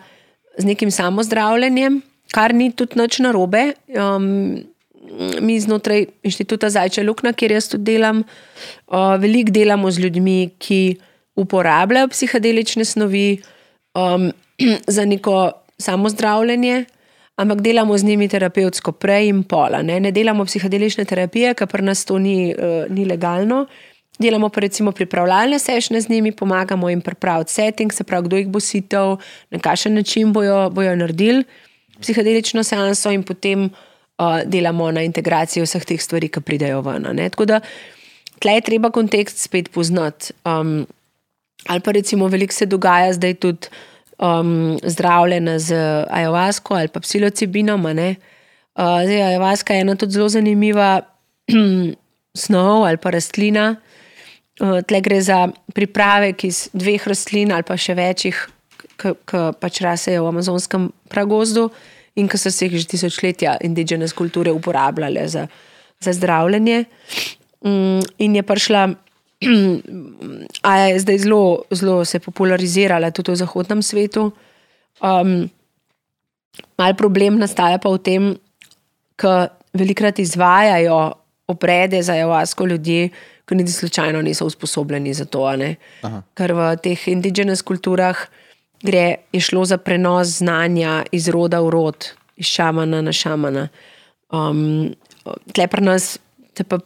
z 0.58 0.66
nekim 0.66 0.92
samozdravljenjem, 0.92 2.02
kar 2.32 2.54
ni 2.54 2.72
tudi 2.72 3.00
nič 3.00 3.20
narobe. 3.20 3.74
Um, 3.88 4.64
mi 5.40 5.60
znotraj 5.60 6.06
inštituta 6.24 6.70
Zajča 6.70 7.04
Lukna, 7.04 7.32
kjer 7.34 7.52
jaz 7.56 7.70
tudi 7.72 7.94
delam, 7.94 8.24
uh, 8.92 9.16
veliko 9.22 9.54
delamo 9.56 9.92
z 9.92 10.04
ljudmi, 10.04 10.40
ki 10.60 10.98
uporabljajo 11.38 12.10
psihedelične 12.12 12.86
snovi 12.86 13.40
um, 13.96 14.32
za 14.96 15.06
neko 15.06 15.52
samozdravljenje, 15.78 16.86
ampak 17.36 17.62
delamo 17.62 17.98
z 17.98 18.04
njimi 18.04 18.28
terapevtsko 18.28 18.92
prej 18.92 19.30
in 19.30 19.44
pola. 19.44 19.82
Ne, 19.82 20.00
ne 20.00 20.12
delamo 20.12 20.46
psihedelične 20.46 21.06
terapije, 21.06 21.54
ker 21.54 21.68
pri 21.68 21.86
nas 21.86 22.06
to 22.06 22.18
ni, 22.20 22.54
uh, 22.56 22.90
ni 22.90 23.06
legalno. 23.06 23.66
Delamo 24.20 24.50
pa 24.50 24.62
recimo 24.66 24.92
pripravljalne 24.92 25.60
sešne 25.60 26.02
z 26.02 26.10
njimi, 26.10 26.32
pomagamo 26.32 26.90
jim 26.90 27.02
pripraviti 27.02 27.54
setting, 27.54 27.94
se 27.94 28.04
pravi, 28.04 28.26
kdo 28.26 28.38
jih 28.38 28.48
bo 28.48 28.60
sitel, 28.60 29.18
na 29.54 29.60
kakšen 29.60 29.94
način 29.94 30.34
bojo, 30.34 30.70
bojo 30.70 30.96
naredili 30.96 31.44
psihedelično 32.02 32.64
seanso, 32.64 33.12
in 33.12 33.24
potem 33.24 33.70
uh, 34.18 34.42
delamo 34.46 34.92
na 34.92 35.04
integraciji 35.06 35.64
vseh 35.64 35.86
teh 35.86 36.02
stvari, 36.02 36.30
ki 36.34 36.42
pridejo 36.42 36.82
ven. 36.82 37.06
Ne. 37.14 37.30
Tako 37.30 37.46
da 37.46 37.62
tle 38.40 38.58
je 38.58 38.62
treba 38.62 38.90
kontekst 38.90 39.38
spet 39.38 39.70
poznati. 39.72 40.34
Um, 40.46 40.88
ali 41.68 41.80
pa 41.80 41.92
recimo 41.92 42.28
veliko 42.28 42.54
se 42.54 42.66
dogaja 42.66 43.14
zdaj 43.14 43.34
tudi 43.34 43.68
um, 44.18 44.78
zdravljena 44.84 45.60
z 45.60 45.76
ayahuasko 46.10 46.76
ali 46.76 46.88
pa 46.88 47.00
psilocibinom. 47.00 47.86
Uh, 47.86 47.94
zdaj, 49.04 49.22
ayahuaska 49.24 49.74
je 49.74 49.82
ena 49.82 49.96
tudi 49.96 50.14
zelo 50.14 50.30
zanimiva 50.30 51.02
snov 52.44 52.86
ali 52.86 52.98
pa 52.98 53.12
rastlina. 53.12 53.76
Uh, 54.62 54.82
tle 54.82 55.02
gre 55.02 55.22
za 55.22 55.48
pripravek 55.74 56.44
iz 56.44 56.70
dveh 56.74 57.08
rastlin 57.08 57.52
ali 57.52 57.64
pa 57.64 57.78
še 57.78 57.94
večjih, 57.94 58.38
ki 58.98 59.14
pač 59.62 59.82
rasejo 59.86 60.26
v 60.26 60.34
amazonskem 60.34 60.90
pragozdu 61.10 61.70
in 62.18 62.26
ki 62.26 62.38
so 62.42 62.50
se 62.50 62.66
jih 62.66 62.82
že 62.82 62.90
tisočletja 62.90 63.58
indigenske 63.62 64.18
kulture 64.18 64.52
uporabljale 64.52 65.28
za, 65.30 65.48
za 66.02 66.14
zdravljenje. 66.14 66.86
Um, 67.62 68.02
in 68.18 68.36
je 68.36 68.44
prišla 68.44 68.88
a 70.64 70.78
je 70.78 71.00
zdaj 71.00 71.18
zelo, 71.18 71.64
zelo 71.72 72.06
se 72.06 72.20
popularizirala 72.20 73.12
tudi 73.12 73.32
v 73.32 73.36
zahodnem 73.36 73.82
svetu. 73.82 74.32
Um, 75.02 75.50
mal 76.78 76.96
problem 76.98 77.38
nastaja 77.38 77.78
pa 77.78 77.90
v 77.94 78.02
tem, 78.02 78.24
da 79.22 79.48
velikrat 79.74 80.20
izvajajo 80.20 81.14
obrede 81.48 82.02
za 82.02 82.16
javasko 82.18 82.66
ljudi, 82.66 83.10
ki 83.48 83.56
niti 83.56 83.72
slučajno 83.72 84.22
niso 84.22 84.46
usposobljeni 84.46 85.14
za 85.14 85.26
to. 85.26 85.46
Ker 86.34 86.54
v 86.54 86.76
teh 86.84 87.08
indigenskih 87.08 87.66
kulturah 87.66 88.18
gre, 88.84 89.16
je 89.34 89.42
šlo 89.42 89.66
za 89.66 89.78
prenos 89.78 90.42
znanja 90.42 91.04
iz 91.12 91.30
roda 91.30 91.62
v 91.62 91.70
rod, 91.70 92.10
iz 92.36 92.46
šamana 92.46 93.02
na 93.02 93.14
šamana. 93.14 93.68
Um, 94.30 94.94
Tle 95.54 95.68
pri 95.68 95.84
nas 95.84 96.18
se 96.58 96.64
pa 96.64 96.80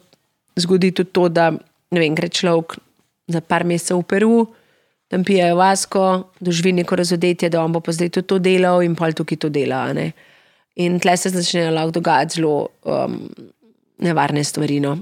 zgodi 0.56 0.90
tudi 0.90 1.10
to, 1.10 1.28
da 1.28 1.52
ne 1.92 2.00
vem, 2.00 2.16
gre 2.16 2.28
človek 2.32 2.78
za 3.30 3.40
par 3.44 3.64
mesecev 3.68 4.00
v 4.00 4.08
Peru, 4.08 4.36
tam 5.12 5.24
pijejo 5.28 5.56
vasko, 5.56 6.02
doživi 6.40 6.72
neko 6.72 6.96
razodetje, 6.96 7.50
da 7.52 7.60
on 7.62 7.72
bo 7.72 7.82
pa 7.84 7.92
zdaj 7.92 8.08
tudi 8.16 8.26
to 8.26 8.38
delal 8.40 8.82
in 8.82 8.96
pa 8.96 9.10
tukaj 9.12 9.38
to 9.44 9.50
dela. 9.52 9.84
Ne? 9.92 10.12
In 10.80 10.96
tle 11.00 11.16
se 11.20 11.30
začnejo 11.30 11.70
lahko 11.74 11.98
dogajati 11.98 12.40
zelo 12.40 12.68
um, 12.88 13.18
nevarne 14.00 14.44
stvari. 14.44 14.80
No? 14.80 14.96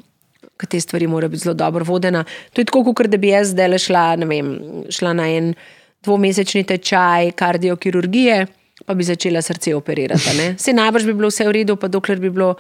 Ker 0.59 0.69
te 0.69 0.81
stvari 0.83 1.07
morajo 1.07 1.31
biti 1.31 1.45
zelo 1.45 1.55
dobro 1.55 1.87
vodene. 1.87 2.25
To 2.53 2.61
je 2.61 2.67
tako, 2.67 2.83
kot 2.91 3.07
da 3.07 3.23
bi 3.23 3.31
jaz 3.31 3.55
zdaj 3.55 3.79
šla, 3.87 4.05
vem, 4.27 4.51
šla 4.91 5.15
na 5.15 5.31
en 5.31 5.55
dvomesečni 6.03 6.65
tečaj 6.67 7.31
kardiokirurgije, 7.39 8.47
pa 8.87 8.95
bi 8.95 9.07
začela 9.07 9.43
srce 9.43 9.75
operirati. 9.79 10.37
Ne? 10.39 10.55
Se 10.65 10.73
najbrž 10.73 11.07
bi 11.07 11.15
bilo 11.15 11.31
vse 11.31 11.47
v 11.47 11.61
redu, 11.61 11.77
pa 11.77 11.89
dokler 11.89 12.19
bi 12.19 12.35
bilo, 12.35 12.57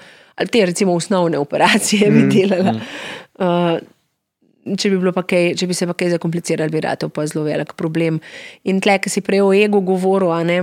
te 0.52 0.66
recimo 0.66 0.94
osnovne 0.94 1.38
operacije 1.38 2.10
mm, 2.10 2.14
bi 2.14 2.36
delala. 2.36 2.72
Mm. 2.72 2.84
Uh, 3.40 3.80
če 4.64 4.90
bi, 4.92 5.12
kaj, 5.14 5.54
če 5.58 5.68
bi 5.68 5.76
se 5.76 5.88
pa 5.88 5.96
kaj 5.96 6.14
zakomplicirali, 6.16 6.72
bi 6.72 6.82
rado 6.84 7.08
pa 7.12 7.26
zelo 7.28 7.46
velik 7.46 7.74
problem. 7.78 8.20
In 8.64 8.80
tle, 8.82 8.98
ki 9.02 9.12
si 9.12 9.24
prej 9.24 9.44
o 9.44 9.52
ego 9.56 9.82
govoril, 9.84 10.32
ne. 10.46 10.60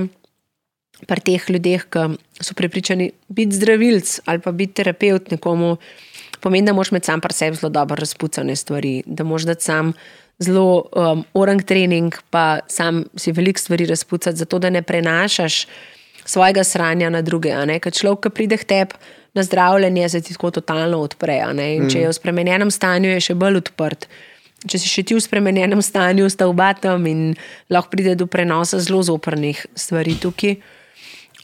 Pri 1.08 1.22
teh 1.22 1.43
ljudeh, 1.54 1.84
ki 1.93 2.06
so 2.41 2.56
prepričani 2.58 3.12
biti 3.30 3.54
zdravilc 3.54 4.16
ali 4.26 4.41
pa 4.41 4.52
biti 4.52 4.80
terapeut 4.80 5.30
nekomu, 5.30 5.76
pomeni, 6.41 6.66
da 6.66 6.74
moš 6.74 6.89
med 6.95 7.06
sam 7.06 7.22
pri 7.22 7.36
sebi 7.38 7.60
zelo 7.60 7.70
dobro 7.74 8.00
razpucane 8.00 8.56
stvari, 8.58 9.04
da 9.06 9.26
moš 9.28 9.45
dati 9.45 9.68
sam 9.68 9.93
zelo 10.41 10.88
um, 10.93 11.22
orang 11.38 11.62
trening, 11.66 12.18
pa 12.30 12.60
sam 12.70 13.04
si 13.16 13.32
veliko 13.32 13.62
stvari 13.62 13.86
razpucati, 13.86 14.38
zato 14.38 14.60
da 14.60 14.70
ne 14.74 14.82
prenašaš 14.82 15.66
svojega 16.28 16.63
sranja 16.63 17.09
na 17.09 17.23
druge. 17.23 17.55
Ker 17.55 17.93
človek, 17.93 18.28
ki 18.28 18.36
pride 18.36 18.59
k 18.59 18.67
tebi, 18.67 18.99
na 19.38 19.43
zdravljenje 19.43 20.09
se 20.09 20.21
ti 20.21 20.34
tako 20.34 20.51
totalno 20.51 20.99
odpre. 21.05 21.39
Mm. 21.53 21.89
Če 21.89 22.03
je 22.03 22.09
v 22.09 22.15
spremenjenem 22.17 22.71
stanju, 22.73 23.13
je 23.15 23.23
še 23.30 23.36
bolj 23.38 23.61
odprt. 23.61 24.07
Če 24.67 24.80
si 24.82 24.89
še 24.89 25.03
ti 25.05 25.15
v 25.15 25.21
spremenjenem 25.21 25.82
stanju, 25.86 26.30
sta 26.34 26.47
oba 26.49 26.71
tam 26.73 27.05
in 27.07 27.36
lahko 27.69 27.93
pride 27.93 28.17
do 28.17 28.25
prenosa 28.25 28.82
zelo 28.82 29.03
zoprnih 29.05 29.61
stvari 29.78 30.17
tukaj. 30.19 30.57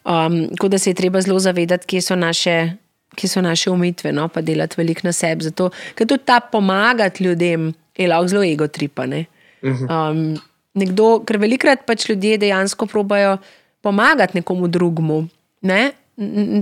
Um, 0.03 0.49
tako 0.57 0.73
da 0.73 0.79
se 0.81 0.91
je 0.91 0.97
treba 0.99 1.21
zelo 1.23 1.37
zavedati, 1.39 1.87
kje 1.87 2.01
so 2.01 2.17
naše, 2.19 2.73
kje 3.15 3.29
so 3.29 3.43
naše 3.45 3.71
umitve, 3.71 4.11
no, 4.11 4.25
pa 4.27 4.41
delati 4.41 4.75
veliko 4.81 5.05
na 5.07 5.13
sebi. 5.15 5.45
Zato, 5.45 5.69
ker 5.95 6.09
tudi 6.09 6.25
ta 6.27 6.41
pomagati 6.41 7.23
ljudem 7.23 7.69
je 7.95 8.09
lahko 8.09 8.33
zelo 8.33 8.43
egotripane. 8.43 9.25
Mhm. 9.63 9.85
Um, 9.87 10.25
nekdo, 10.73 11.19
ker 11.27 11.37
velikrat 11.37 11.85
pač 11.85 12.09
ljudje 12.09 12.41
dejansko 12.41 12.89
probajo 12.89 13.37
pomagati 13.83 14.39
nekomu 14.39 14.67
drugemu. 14.71 15.27
Ne? 15.61 15.91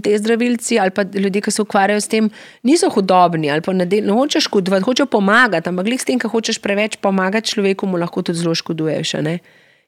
te 0.04 0.18
zdravilci 0.18 0.80
ali 0.80 0.92
pa 0.92 1.04
ljudje, 1.04 1.42
ki 1.42 1.52
se 1.52 1.62
ukvarjajo 1.62 2.02
s 2.02 2.08
tem, 2.08 2.30
niso 2.64 2.90
hudobni 2.90 3.52
ali 3.52 3.62
pa 3.62 3.74
ne, 3.74 3.86
del, 3.86 4.06
ne 4.08 4.16
hočeš 4.16 4.48
škodovati, 4.48 4.86
hočeš 4.88 5.10
pomagati, 5.12 5.70
ampak 5.70 5.88
s 5.92 6.08
tem, 6.08 6.20
ki 6.20 6.32
hočeš 6.32 6.62
preveč 6.64 6.96
pomagati 7.02 7.52
človeku, 7.52 7.88
mu 7.88 8.00
lahko 8.00 8.24
tudi 8.24 8.40
zelo 8.40 8.56
škoduješ. 8.56 9.16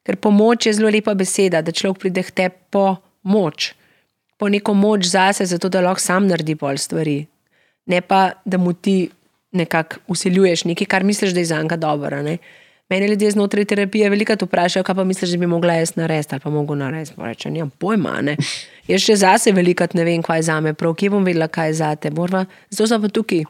Ker 0.03 0.17
pomoč 0.19 0.67
je 0.67 0.73
zelo 0.73 0.89
lepa 0.91 1.13
beseda, 1.15 1.61
da 1.61 1.71
človek 1.71 2.01
pride 2.01 2.23
k 2.27 2.31
tebi 2.31 2.55
po 2.69 2.97
moč, 3.23 3.71
po 4.37 4.49
neko 4.51 4.73
moč 4.75 5.07
zase, 5.07 5.45
zato 5.45 5.69
da 5.69 5.81
lahko 5.81 6.03
sam 6.03 6.27
naredi 6.27 6.57
pol 6.59 6.77
stvari. 6.77 7.23
Ne 7.87 8.01
pa, 8.01 8.33
da 8.45 8.57
mu 8.57 8.73
ti 8.73 9.07
nekako 9.51 10.03
usiljuješ 10.07 10.65
nekaj, 10.65 10.87
kar 10.91 11.03
misliš, 11.03 11.31
da 11.31 11.39
je 11.39 11.45
za 11.45 11.61
njega 11.61 11.77
dobro. 11.77 12.19
Mene 12.93 13.07
ljudje 13.07 13.31
znotraj 13.31 13.65
terapije 13.65 14.09
veliko 14.09 14.35
vprašajo, 14.41 14.83
kaj 14.83 14.95
pa 14.95 15.03
misliš, 15.03 15.31
da 15.31 15.37
bi 15.37 15.47
mogla 15.47 15.73
jaz 15.73 15.95
narediti 15.95 16.35
ali 16.35 16.41
pa 16.41 16.49
mogo 16.49 16.75
narediti. 16.75 17.15
Rečem, 17.17 17.53
nimam 17.53 17.69
pojma. 17.69 18.21
Ne? 18.21 18.35
Jaz 18.87 19.01
še 19.01 19.15
zase 19.17 19.51
veliko 19.51 19.87
ne 19.97 20.05
vem, 20.05 20.21
kaj 20.21 20.37
je 20.37 20.43
za 20.45 20.59
me, 20.61 20.75
prav 20.77 20.93
kje 20.93 21.09
bom 21.09 21.25
vedela, 21.25 21.47
kaj 21.49 21.71
je 21.71 21.73
za 21.79 21.89
te. 21.95 22.11
Morva, 22.13 22.43
zato 22.69 22.91
sem 22.91 23.01
pa 23.01 23.09
tukaj. 23.09 23.41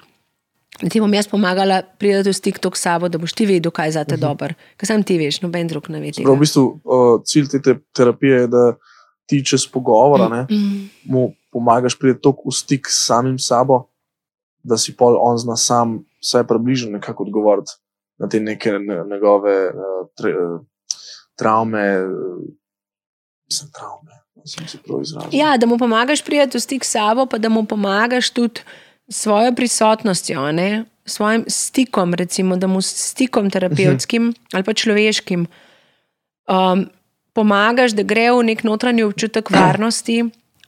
Ti 0.80 1.02
bom 1.04 1.12
jaz 1.14 1.28
pomagala 1.28 1.82
priti 2.00 2.30
v 2.30 2.36
stik 2.38 2.62
s 2.64 2.80
sabo, 2.86 3.12
da 3.12 3.20
boš 3.20 3.36
ti 3.36 3.50
vedel, 3.50 3.72
kaj 3.72 3.92
je 3.92 3.98
za 3.98 4.06
te 4.06 4.16
uh 4.16 4.18
mhm. 4.18 4.24
-huh. 4.24 4.30
dobro. 4.30 4.56
Ker 4.78 4.88
sam 4.88 5.04
ti 5.04 5.18
veš, 5.18 5.42
noben 5.42 5.68
drug 5.68 5.90
ne 5.90 6.00
ve. 6.00 6.12
V 6.24 6.40
bistvu, 6.40 6.80
uh, 6.84 7.22
cilj 7.26 7.52
te 7.52 7.76
terapije 7.92 8.42
je, 8.42 8.48
da 8.48 8.76
ti 9.26 9.46
čez 9.46 9.68
pogovor 9.68 10.22
uh 10.22 10.28
-huh. 10.28 10.88
mu 11.04 11.34
pomagaš 11.52 12.00
priti 12.00 12.30
v 12.46 12.52
stik 12.52 12.88
s 12.88 13.06
samim 13.06 13.40
sabo, 13.40 13.90
da 14.64 14.78
si 14.78 14.96
pol 14.96 15.18
on 15.20 15.38
zna 15.38 15.56
sam 15.56 16.06
vsaj 16.22 16.48
približno 16.48 16.92
nekako 16.92 17.24
odgovoriti 17.24 17.83
na 18.24 18.30
te 18.30 18.40
neke 18.40 18.72
ne- 18.72 19.04
njegove 19.12 19.56
uh, 19.70 20.08
tra, 20.16 20.30
uh, 20.30 20.62
travme, 21.36 21.84
uh, 22.06 22.40
mislim, 23.50 23.72
travme. 23.76 24.20
Sem 24.46 24.68
se. 24.68 24.78
Ja, 25.32 25.58
da 25.58 25.68
mu 25.68 25.78
pomagaš 25.78 26.24
priti 26.24 26.58
v 26.58 26.62
stik 26.62 26.84
s 26.84 26.96
sabo, 26.96 27.26
pa 27.26 27.38
da 27.38 27.50
mu 27.50 27.66
pomagaš 27.66 28.30
tudi 28.30 28.62
svojo 29.08 29.54
prisotnostjo, 29.56 30.52
ne? 30.52 30.86
svojim 31.06 31.44
stikom, 31.48 32.14
recimo, 32.14 32.56
da 32.56 32.68
mu 32.68 32.82
s 32.82 33.10
stikom 33.12 33.50
terapevtskim 33.50 34.34
ali 34.54 34.64
pa 34.64 34.74
človeškim 34.74 35.46
um, 36.48 36.86
pomagaš, 37.34 37.92
da 37.92 38.04
gre 38.08 38.30
v 38.32 38.44
nek 38.44 38.64
notranji 38.64 39.04
občutek 39.04 39.52
varnosti, 39.56 40.24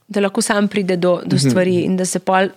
da 0.08 0.22
lahko 0.28 0.42
sam 0.42 0.68
pride 0.68 0.98
do, 0.98 1.22
do 1.26 1.40
stvari 1.40 1.86
in 1.88 1.98
da 1.98 2.06
se 2.06 2.20
pol 2.20 2.52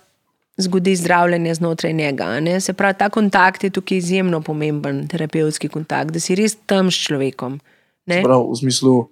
zgodi 0.59 0.96
zdravljenje 0.96 1.54
znotraj 1.54 1.92
njega. 1.92 2.40
ne. 2.40 2.61
Se 2.61 2.72
pravi, 2.72 2.94
ta 2.98 3.09
kontakt 3.09 3.64
je 3.64 3.70
tukaj 3.70 3.98
izjemno 3.98 4.40
pomemben, 4.40 5.09
terapevtski 5.09 5.68
kontakt, 5.68 6.11
da 6.11 6.20
si 6.20 6.34
res 6.34 6.56
tam 6.66 6.90
s 6.90 6.94
človekom. 6.94 7.61
Prav, 8.06 8.50
v 8.50 8.56
smislu, 8.56 9.09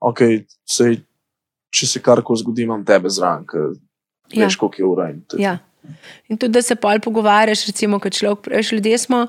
okay, 0.00 0.42
sej, 0.64 1.02
če 1.70 1.86
se 1.86 2.00
karkoli 2.00 2.40
zgodi, 2.40 2.66
imam 2.66 2.84
tebe 2.84 3.10
zraven, 3.10 3.46
ker 3.46 3.74
Ja. 4.32 4.46
veš, 4.46 4.56
koliko 4.56 4.76
je 4.78 4.86
ura. 4.86 5.10
In 5.10 5.22
je 5.32 5.42
Ja. 5.42 5.58
In 6.28 6.38
tudi, 6.38 6.52
da 6.52 6.62
se 6.62 6.74
pol 6.74 7.00
pogovarjaš, 7.00 7.66
recimo, 7.66 7.98
kot 8.00 8.12
človek. 8.12 8.46
Veš, 8.46 8.72
ljudje 8.72 8.98
smo, 8.98 9.26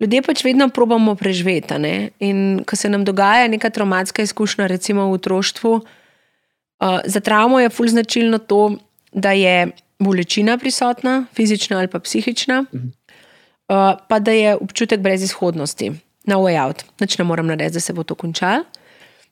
ljudje 0.00 0.22
pač 0.22 0.44
vedno 0.44 0.68
probamo 0.68 1.14
preživeti. 1.14 2.10
In 2.18 2.64
ko 2.66 2.76
se 2.76 2.88
nam 2.88 3.04
dogaja 3.04 3.48
neka 3.48 3.70
traumatska 3.70 4.22
izkušnja, 4.22 4.66
recimo 4.66 5.06
v 5.10 5.12
otroštvu, 5.12 5.72
uh, 5.74 6.98
za 7.04 7.20
travmo 7.20 7.60
je 7.60 7.70
fulj 7.70 7.88
značilno 7.88 8.38
to, 8.38 8.76
da 9.12 9.32
je 9.32 9.70
bolečina 9.98 10.58
prisotna, 10.58 11.24
fizična 11.34 11.78
ali 11.78 11.88
pa 11.88 11.98
psihična, 11.98 12.64
uh, 12.72 13.92
pa 14.08 14.18
da 14.18 14.32
je 14.32 14.56
občutek 14.56 15.00
brezizhodnosti, 15.00 15.92
na 16.24 16.36
way 16.40 16.56
out, 16.66 16.84
nič 17.00 17.18
ne 17.18 17.24
morem 17.24 17.46
narediti, 17.46 17.76
da 17.76 17.80
se 17.80 17.92
bo 17.92 18.02
to 18.02 18.14
končalo. 18.14 18.64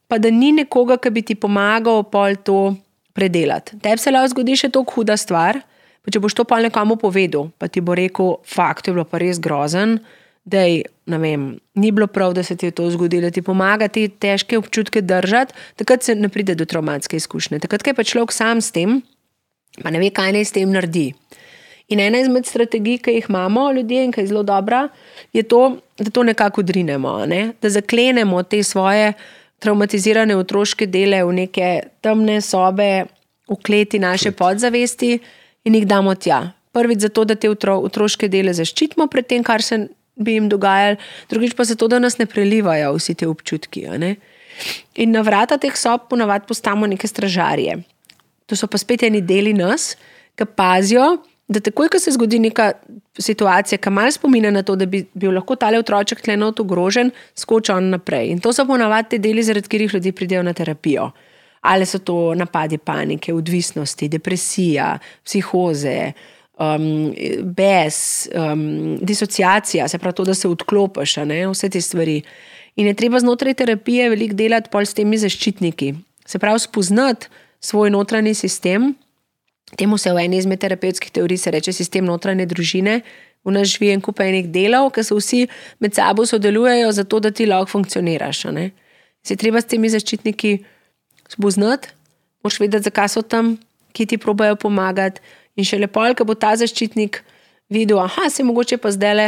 Pa 0.09 0.19
da 0.19 0.31
ni 0.31 0.53
nekoga, 0.53 0.99
ki 1.01 1.11
bi 1.11 1.23
ti 1.23 1.35
pomagal 1.35 2.05
pol 2.13 2.37
to 2.45 2.75
predelati. 3.17 3.79
Tebi 3.81 3.99
se 3.99 4.13
lahko 4.13 4.35
zgodi 4.35 4.57
še 4.61 4.69
tako 4.73 4.99
huda 4.99 5.17
stvar, 5.17 5.63
pa 6.05 6.13
če 6.13 6.21
boš 6.21 6.37
to 6.37 6.45
pa 6.49 6.61
nekomu 6.61 6.99
povedal, 7.01 7.49
pa 7.59 7.69
ti 7.69 7.81
bo 7.81 7.97
rekel, 7.97 8.37
fakt 8.45 8.89
je 8.89 8.97
bilo 8.97 9.07
pa 9.09 9.21
res 9.23 9.41
grozen, 9.41 10.01
da 10.45 10.65
je, 10.67 10.83
ne 11.07 11.19
vem, 11.23 11.43
ni 11.79 11.93
bilo 11.95 12.09
prav, 12.11 12.35
da 12.35 12.43
se 12.43 12.57
ti 12.59 12.67
je 12.67 12.75
to 12.75 12.89
zgodilo, 12.91 13.31
ti 13.31 13.45
pomaga 13.47 13.87
te 13.89 14.09
težke 14.11 14.59
občutke 14.59 15.01
držati, 15.01 15.55
takrat 15.79 16.03
se 16.03 16.17
ne 16.19 16.29
pride 16.29 16.57
do 16.59 16.67
traumatske 16.67 17.17
izkušnje. 17.17 17.63
Takrat, 17.63 17.87
je 17.87 17.95
pa 17.95 18.05
človek 18.05 18.35
sam 18.35 18.61
s 18.61 18.75
tem, 18.75 19.01
pa 19.81 19.91
ne 19.91 20.03
ve, 20.03 20.11
kaj 20.11 20.33
naj 20.37 20.45
s 20.45 20.57
tem 20.57 20.71
naredi. 20.71 21.13
In 21.93 22.01
ena 22.01 22.21
izmed 22.23 22.47
strategij, 22.49 22.99
ki 23.05 23.17
jih 23.19 23.29
imamo 23.29 23.71
ljudje 23.73 24.05
in 24.05 24.13
ki 24.13 24.21
je 24.21 24.27
zelo 24.27 24.43
dobra, 24.43 24.89
je 25.33 25.43
to, 25.43 25.77
da 25.99 26.11
to 26.11 26.23
nekako 26.23 26.63
drinemo, 26.63 27.17
a 27.23 27.27
ne? 27.27 27.53
da 27.63 27.71
zaklenemo 27.71 28.43
te 28.43 28.63
svoje 28.63 29.13
traumatizirane 29.63 30.37
otroške 30.37 30.87
dele 30.87 31.23
v 31.25 31.33
neke 31.33 31.69
temne 32.01 32.41
sobe, 32.41 33.05
v 33.49 33.57
kleti 33.63 33.99
naše 33.99 34.33
podzavesti 34.33 35.19
in 35.65 35.75
jih 35.75 35.87
damo 35.87 36.15
tja. 36.15 36.53
Prvič 36.73 37.05
zato, 37.05 37.25
da 37.29 37.37
te 37.37 37.51
otro, 37.51 37.77
otroške 37.85 38.29
dele 38.33 38.55
zaščitimo 38.57 39.07
pred 39.13 39.29
tem, 39.29 39.45
kar 39.45 39.63
se 39.63 39.87
bi 40.17 40.39
jim 40.39 40.49
dogajalo, 40.49 40.97
drugič 41.29 41.57
pa 41.57 41.65
zato, 41.69 41.89
da 41.89 42.01
nas 42.01 42.19
ne 42.19 42.27
prelivajo 42.27 42.95
vsi 42.97 43.15
ti 43.15 43.29
občutki. 43.29 43.87
ne. 43.99 44.17
In 44.97 45.13
na 45.13 45.23
vrata 45.23 45.59
teh 45.59 45.77
sob 45.77 46.09
ponavadi 46.09 46.49
postavimo 46.49 46.87
neke 46.87 47.09
stražarje. 47.09 47.83
To 48.53 48.57
so 48.61 48.69
pa 48.69 48.77
spet 48.77 49.07
eni 49.09 49.23
deli 49.25 49.55
nas, 49.57 49.95
ki 50.37 50.45
pazijo, 50.45 51.23
da 51.49 51.61
takoj, 51.65 51.89
ko 51.89 51.99
se 52.01 52.13
zgodi 52.13 52.37
neka 52.39 52.67
situacija, 53.17 53.79
ki 53.81 53.91
malo 53.91 54.13
spominja 54.13 54.51
na 54.53 54.61
to, 54.63 54.77
da 54.77 54.85
bi 54.87 55.01
bil 55.17 55.33
lahko 55.33 55.57
tale 55.57 55.81
otroček 55.81 56.21
tlenot 56.21 56.61
ogrožen, 56.61 57.15
skoči 57.39 57.73
on 57.73 57.89
naprej. 57.95 58.29
In 58.35 58.43
to 58.45 58.53
so 58.53 58.67
ponavadi 58.69 59.15
te 59.15 59.23
deli, 59.25 59.45
zaradi 59.45 59.71
katerih 59.71 59.95
ljudje 59.97 60.13
pridejo 60.13 60.45
na 60.45 60.53
terapijo. 60.53 61.09
Ali 61.73 61.89
so 61.89 62.03
to 62.05 62.35
napadi 62.37 62.77
panike, 62.77 63.33
odvisnosti, 63.33 64.11
depresija, 64.13 64.99
psihoze, 65.25 66.13
um, 66.61 66.87
bes, 67.57 67.99
um, 68.37 68.99
disociacija, 69.01 69.89
se 69.89 69.99
pravi 69.99 70.19
to, 70.21 70.27
da 70.29 70.35
se 70.35 70.49
odklopiš, 70.49 71.17
vse 71.55 71.71
te 71.73 71.81
stvari. 71.81 72.21
In 72.77 72.87
je 72.87 72.95
treba 73.01 73.21
znotraj 73.21 73.55
terapije 73.55 74.11
veliko 74.13 74.37
delati 74.37 74.69
pol 74.73 74.85
s 74.85 74.93
temi 74.95 75.17
zaščitniki. 75.21 75.95
Se 76.27 76.39
pravi, 76.39 76.61
spoznati 76.61 77.33
svoj 77.63 77.91
notranji 77.91 78.35
sistem. 78.35 78.95
Temu 79.77 79.99
se 79.99 80.13
v 80.13 80.25
eni 80.25 80.37
izmed 80.37 80.61
terapevtskih 80.61 81.11
teorij 81.11 81.51
reče 81.55 81.73
sistem 81.73 82.05
notranje 82.05 82.47
družine. 82.47 83.01
V 83.45 83.51
nas 83.51 83.69
živi 83.73 83.91
en 83.91 84.01
kup 84.01 84.21
enih 84.21 84.51
delov, 84.51 84.93
ki 84.95 85.03
se 85.03 85.15
vsi 85.15 85.41
med 85.81 85.95
sabo 85.95 86.27
sodelujejo, 86.27 86.93
zato 86.93 87.21
da 87.21 87.31
ti 87.31 87.47
lahko 87.47 87.71
funkcioniraš. 87.71 88.47
Se 89.25 89.37
treba 89.37 89.61
s 89.61 89.67
temi 89.67 89.89
zaščitniki 89.91 90.59
spoznati, 91.29 91.89
moš 92.45 92.61
vedeti, 92.61 92.85
zakaj 92.91 93.09
so 93.09 93.23
tam, 93.23 93.57
ki 93.93 94.07
ti 94.07 94.19
probajo 94.19 94.57
pomagati. 94.57 95.21
In 95.57 95.65
še 95.65 95.79
lepo, 95.79 96.05
ko 96.17 96.25
bo 96.25 96.35
ta 96.35 96.55
zaščitnik 96.57 97.23
videl, 97.71 97.99
da 97.99 98.31
se 98.31 98.45
mogoče 98.45 98.79
pa 98.79 98.91
zdaj 98.91 99.15
le 99.15 99.27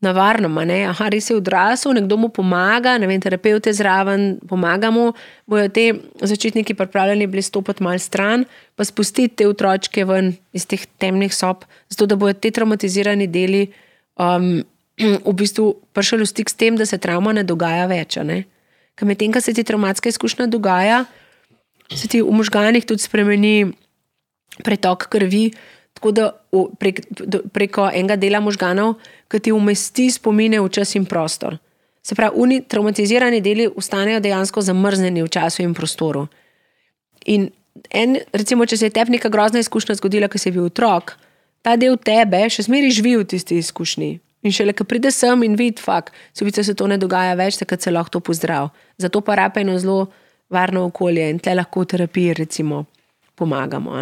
na 0.00 0.12
varnem, 0.16 0.56
a 0.88 1.08
res 1.12 1.28
je 1.28 1.36
odrasel, 1.36 1.92
nekdo 1.92 2.16
mu 2.16 2.30
pomaga, 2.32 2.96
ne 2.96 3.04
vem, 3.06 3.20
terapeut 3.20 3.66
je 3.68 3.74
zraven, 3.76 4.38
pomaga 4.48 4.88
mu, 4.88 5.10
bojo 5.44 5.68
te 5.68 5.92
zaščitniki 6.24 6.74
pripravljeni 6.74 7.28
bili 7.28 7.44
stopiti 7.44 7.84
mal 7.84 8.00
stran, 8.00 8.46
pa 8.80 8.86
spustiti 8.88 9.42
te 9.42 9.48
otročke 9.48 10.06
ven 10.08 10.32
iz 10.56 10.64
teh 10.64 10.86
temnih 10.98 11.34
sob, 11.36 11.66
zato 11.92 12.08
da 12.08 12.16
bojo 12.16 12.32
te 12.32 12.48
traumatizirani 12.48 13.28
deli 13.28 13.66
um, 14.16 14.62
v 15.28 15.34
bistvu 15.36 15.74
prišli 15.92 16.24
v 16.24 16.30
stik 16.32 16.48
s 16.48 16.56
tem, 16.56 16.80
da 16.80 16.88
se 16.88 16.96
travma 16.96 17.36
ne 17.36 17.44
dogaja 17.44 17.84
več. 17.90 18.16
ne. 18.24 18.44
Ker 18.96 19.08
medtem, 19.08 19.32
ko 19.32 19.40
se 19.40 19.52
ti 19.52 19.64
traumatska 19.64 20.08
izkušnja 20.08 20.48
dogaja, 20.48 21.04
se 21.92 22.08
ti 22.08 22.22
v 22.24 22.32
možganih 22.32 22.88
tudi 22.88 23.04
spremeni 23.04 23.72
pretok 24.64 25.08
krvi, 25.12 25.50
tako 26.00 26.12
da 26.16 26.30
prek, 26.80 27.02
preko 27.52 27.90
enega 27.92 28.16
dela 28.16 28.40
možganov, 28.40 28.94
ki 29.28 29.38
ti 29.44 29.52
umesti 29.52 30.08
spomine 30.10 30.60
v 30.60 30.68
čas 30.72 30.94
in 30.96 31.04
prostor. 31.04 31.58
Se 32.02 32.16
pravi, 32.16 32.40
oni 32.40 32.62
traumatizirani 32.64 33.42
deli 33.44 33.68
ostanejo 33.68 34.22
dejansko 34.24 34.62
zamrznjeni 34.64 35.22
v 35.22 35.28
času 35.28 35.62
in 35.62 35.74
prostoru. 35.76 36.24
In 37.28 37.50
en, 37.92 38.16
recimo, 38.32 38.64
če 38.64 38.78
se 38.80 38.88
je 38.88 38.94
tebi 38.96 39.18
neka 39.18 39.28
grozna 39.28 39.60
izkušnja 39.60 39.98
zgodila, 40.00 40.30
ko 40.32 40.40
si 40.40 40.50
bil 40.54 40.70
otrok, 40.70 41.18
ta 41.60 41.76
del 41.76 41.98
tebe 42.00 42.40
še 42.48 42.64
zmeraj 42.64 42.96
živi 42.96 43.18
v 43.20 43.26
tisti 43.28 43.60
izkušnji. 43.60 44.10
In 44.40 44.56
šele, 44.56 44.72
ko 44.72 44.86
pride 44.88 45.12
sem 45.12 45.44
in 45.44 45.58
vidi, 45.60 45.82
fakt, 45.84 46.16
se 46.32 46.74
to 46.74 46.86
ne 46.88 46.96
dogaja 46.96 47.36
več, 47.36 47.60
takrat 47.60 47.84
se 47.84 47.92
lahko 47.92 48.16
to 48.16 48.20
pozdrav. 48.24 48.70
Zato 48.96 49.20
pa 49.20 49.36
rape 49.36 49.60
eno 49.60 49.76
zelo 49.78 50.08
varno 50.48 50.86
okolje 50.88 51.28
in 51.28 51.38
tle 51.38 51.58
lahko 51.60 51.84
v 51.84 51.92
terapiji, 51.92 52.34
recimo, 52.40 52.86
pomagamo. 53.40 53.96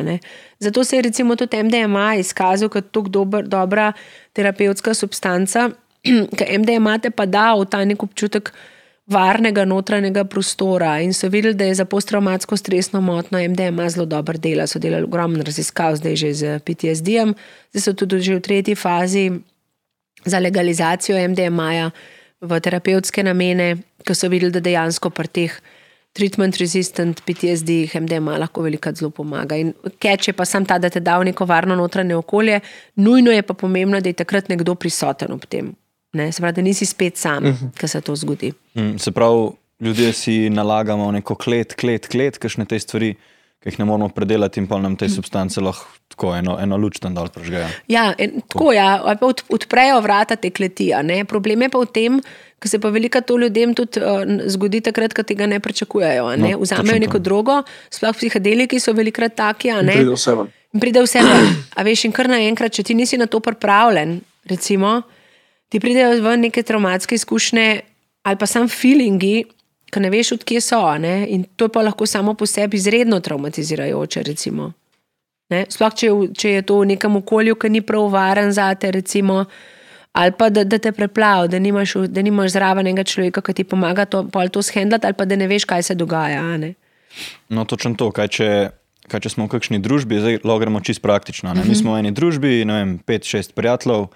Zato 0.58 0.84
se 0.84 0.96
je 0.96 1.02
recimo 1.02 1.36
tudi 1.36 1.62
MDMA 1.62 2.14
izkazal 2.18 2.68
kot 2.68 2.90
tako 2.90 3.08
dober, 3.08 3.46
dobra 3.46 3.92
terapevtska 4.32 4.94
substanca, 4.94 5.70
ker 6.38 6.58
MDMA 6.58 6.98
te 6.98 7.10
pa 7.14 7.26
da 7.26 7.52
v 7.54 7.68
ta 7.70 7.84
nek 7.86 8.02
občutek 8.02 8.52
varnega 9.08 9.64
notranjega 9.64 10.24
prostora 10.28 10.98
in 11.00 11.14
so 11.16 11.30
videli, 11.32 11.54
da 11.56 11.64
je 11.64 11.78
za 11.80 11.84
posttraumatsko 11.84 12.56
stresno 12.56 13.00
motno 13.00 13.40
MDMA 13.40 13.88
zelo 13.88 14.06
dober 14.06 14.38
dela. 14.38 14.66
So 14.66 14.78
delali 14.78 15.08
ogromno 15.08 15.44
raziskav, 15.44 15.96
zdaj 15.96 16.16
že 16.16 16.34
z 16.34 16.58
PTSD-jem, 16.64 17.34
zdaj 17.72 17.82
so 17.82 17.92
tudi 17.96 18.20
že 18.20 18.36
v 18.36 18.44
tretji 18.44 18.74
fazi 18.74 19.30
za 20.24 20.38
legalizacijo 20.38 21.16
MDMA-ja 21.28 21.90
v 22.40 22.60
terapevtske 22.60 23.22
namene, 23.22 23.76
ker 24.04 24.16
so 24.16 24.28
videli, 24.28 24.52
da 24.52 24.60
dejansko 24.60 25.10
pri 25.10 25.28
teh 25.28 25.54
treatment 26.18 26.58
resistant 26.60 27.22
PTSD-jih 27.26 27.94
MDMA 28.02 28.38
lahko 28.42 28.64
veliko 28.66 28.92
zelo 28.94 29.10
pomaga. 29.14 29.56
In 29.56 29.72
keč 30.02 30.30
je 30.30 30.34
pa 30.36 30.46
sam 30.48 30.66
ta, 30.66 30.78
da 30.82 30.90
te 30.90 31.02
da 31.04 31.18
v 31.20 31.30
neko 31.30 31.46
varno 31.48 31.76
notranje 31.78 32.16
okolje, 32.18 32.60
nujno 32.96 33.34
je 33.34 33.44
pa 33.46 33.54
pomembno, 33.54 34.00
da 34.02 34.10
je 34.10 34.18
takrat 34.18 34.50
nekdo 34.50 34.74
prisoten 34.74 35.32
ob 35.32 35.46
tem. 35.46 35.72
Ne? 36.18 36.30
Se 36.32 36.42
pravi, 36.42 36.56
da 36.58 36.64
nisi 36.64 36.86
spet 36.88 37.16
sam, 37.16 37.44
uh 37.44 37.54
-huh. 37.54 37.80
ko 37.80 37.88
se 37.88 38.00
to 38.00 38.16
zgodi. 38.16 38.52
Mm, 38.74 38.98
Se 38.98 39.12
pravi, 39.12 39.50
ljudje 39.80 40.12
si 40.12 40.50
nalagamo 40.50 41.12
neko 41.12 41.34
klet, 41.34 41.74
klet, 41.74 42.08
klet, 42.08 42.38
kakšne 42.38 42.64
te 42.64 42.78
stvari, 42.78 43.14
ki 43.58 43.72
jih 43.72 43.78
ne 43.80 43.84
moramo 43.88 44.08
predelati, 44.14 44.60
in 44.60 44.66
pa 44.70 44.78
nam 44.78 44.94
te 44.96 45.08
substance 45.10 45.60
lahko 45.60 45.86
tako 46.08 46.34
eno, 46.36 46.56
eno 46.62 46.76
luč 46.78 47.00
tam 47.02 47.14
dol 47.14 47.28
prežgejo. 47.34 47.66
Ja, 47.90 48.12
in, 48.18 48.40
tako 48.46 48.72
ja, 48.72 49.00
ali 49.04 49.18
pa 49.18 49.26
od- 49.26 49.42
odprejo 49.54 50.00
vrata 50.00 50.36
te 50.36 50.50
kleti. 50.50 50.90
Problem 51.28 51.62
je 51.62 51.68
pa 51.68 51.78
v 51.82 51.86
tem, 51.86 52.20
ker 52.58 52.70
se 52.70 52.78
pa 52.78 52.88
veliko 52.90 53.20
to 53.20 53.36
ljudem 53.38 53.74
tudi 53.74 54.00
uh, 54.00 54.22
zgodi 54.46 54.80
takrat, 54.80 55.14
ko 55.14 55.22
tega 55.22 55.46
ne 55.46 55.58
pričakujejo. 55.60 56.36
Ne? 56.36 56.54
No, 56.54 56.62
Vzamejo 56.62 56.98
neko 56.98 57.18
to. 57.18 57.26
drogo, 57.26 57.62
sploh 57.90 58.14
psihedeliki 58.14 58.80
so 58.80 58.92
velikrat 58.94 59.34
taki. 59.34 59.70
Pride 59.74 60.14
vse 60.14 60.34
ven. 60.38 60.48
Pride 60.80 61.02
vse 61.02 61.22
ven. 61.22 61.52
A 61.74 61.82
veš, 61.82 62.04
in 62.06 62.12
kar 62.14 62.30
naenkrat, 62.30 62.72
če 62.72 62.82
ti 62.82 62.94
nisi 62.94 63.18
na 63.18 63.26
to 63.26 63.40
pripravljen, 63.40 64.20
recimo, 64.50 65.02
ti 65.68 65.80
pridejo 65.80 66.22
ven 66.22 66.46
neke 66.46 66.62
traumatske 66.62 67.14
izkušnje 67.14 67.80
ali 68.22 68.36
pa 68.36 68.46
sam 68.46 68.66
feelingi, 68.68 69.44
ki 69.90 70.00
ne 70.04 70.10
veš, 70.12 70.32
odkje 70.38 70.60
so. 70.60 70.82
Ne? 71.00 71.26
In 71.32 71.46
to 71.56 71.68
je 71.68 71.72
pa 71.74 71.82
lahko 71.82 72.06
samo 72.06 72.34
po 72.34 72.46
sebi 72.46 72.76
izredno 72.76 73.20
traumatizirajoče. 73.20 74.22
Recimo. 74.22 74.72
Ne? 75.52 75.64
Sploh, 75.70 75.94
če, 75.96 76.12
če 76.36 76.54
je 76.58 76.62
to 76.68 76.82
v 76.82 76.92
nekem 76.92 77.16
okolju, 77.22 77.56
ki 77.56 77.72
ni 77.72 77.80
prav 77.84 78.10
varen 78.12 78.52
za 78.52 78.68
te, 78.76 78.90
recimo, 78.92 79.44
ali 80.12 80.34
pa 80.36 80.50
da, 80.52 80.64
da 80.68 80.80
te 80.82 80.92
preplav, 80.92 81.48
da 81.48 81.60
nimaš, 81.62 81.94
da 82.12 82.24
nimaš 82.24 82.52
zraven 82.56 82.86
enega 82.86 83.06
človeka, 83.08 83.42
ki 83.44 83.54
ti 83.56 83.64
pomaga 83.64 84.04
to, 84.04 84.26
to 84.52 84.62
shendlati, 84.64 85.08
ali 85.08 85.16
pa 85.16 85.24
da 85.28 85.38
ne 85.40 85.48
veš, 85.48 85.64
kaj 85.68 85.88
se 85.88 85.96
dogaja. 85.96 86.42
No, 87.48 87.64
točno 87.64 87.94
to. 87.96 88.10
Kaj 88.12 88.28
če, 88.36 88.50
kaj 89.08 89.24
če 89.24 89.32
smo 89.32 89.46
v 89.48 89.54
kakšni 89.56 89.80
družbi, 89.80 90.20
zdaj 90.20 90.42
lahko 90.42 90.60
gremo 90.66 90.84
čisto 90.84 91.06
praktično. 91.06 91.56
Ne? 91.56 91.64
Mi 91.64 91.78
smo 91.78 91.96
v 91.96 92.04
eni 92.04 92.12
družbi, 92.12 92.60
ne 92.68 92.82
vem, 92.82 92.92
pet, 93.00 93.24
šest 93.24 93.56
prijateljev, 93.56 94.10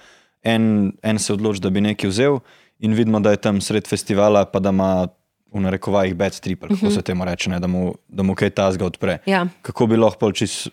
en, 0.44 0.92
en 1.00 1.22
se 1.22 1.32
odloči, 1.32 1.64
da 1.64 1.72
bi 1.72 1.80
nekaj 1.80 2.12
vzel, 2.12 2.42
in 2.84 2.92
vidimo, 2.98 3.22
da 3.24 3.32
je 3.32 3.40
tam 3.40 3.62
sred 3.64 3.88
festivala, 3.88 4.44
pa 4.52 4.60
da 4.60 4.74
ima 4.74 5.08
v 5.52 5.60
narekovajih 5.60 6.14
bed 6.14 6.34
strip, 6.34 6.64
ali 6.64 6.76
kako 6.76 6.90
se 6.90 7.02
temu 7.02 7.24
reče, 7.24 7.50
ne? 7.50 7.60
da 7.60 7.66
mu, 7.66 7.94
da 8.08 8.22
mu 8.22 8.34
kaj 8.34 8.50
tazga 8.50 8.86
odpre. 8.86 9.18
Ja. 9.26 9.46
Kako 9.62 9.86
bi 9.86 9.96
lahko 9.96 10.18
pol 10.18 10.32
čisto 10.32 10.70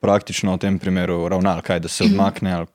praktično 0.00 0.54
v 0.54 0.58
tem 0.58 0.78
primeru 0.78 1.28
ravnali, 1.28 1.62
kaj 1.62 1.80
da 1.80 1.88
se 1.88 2.04
odmakne? 2.04 2.52
Ali... 2.52 2.66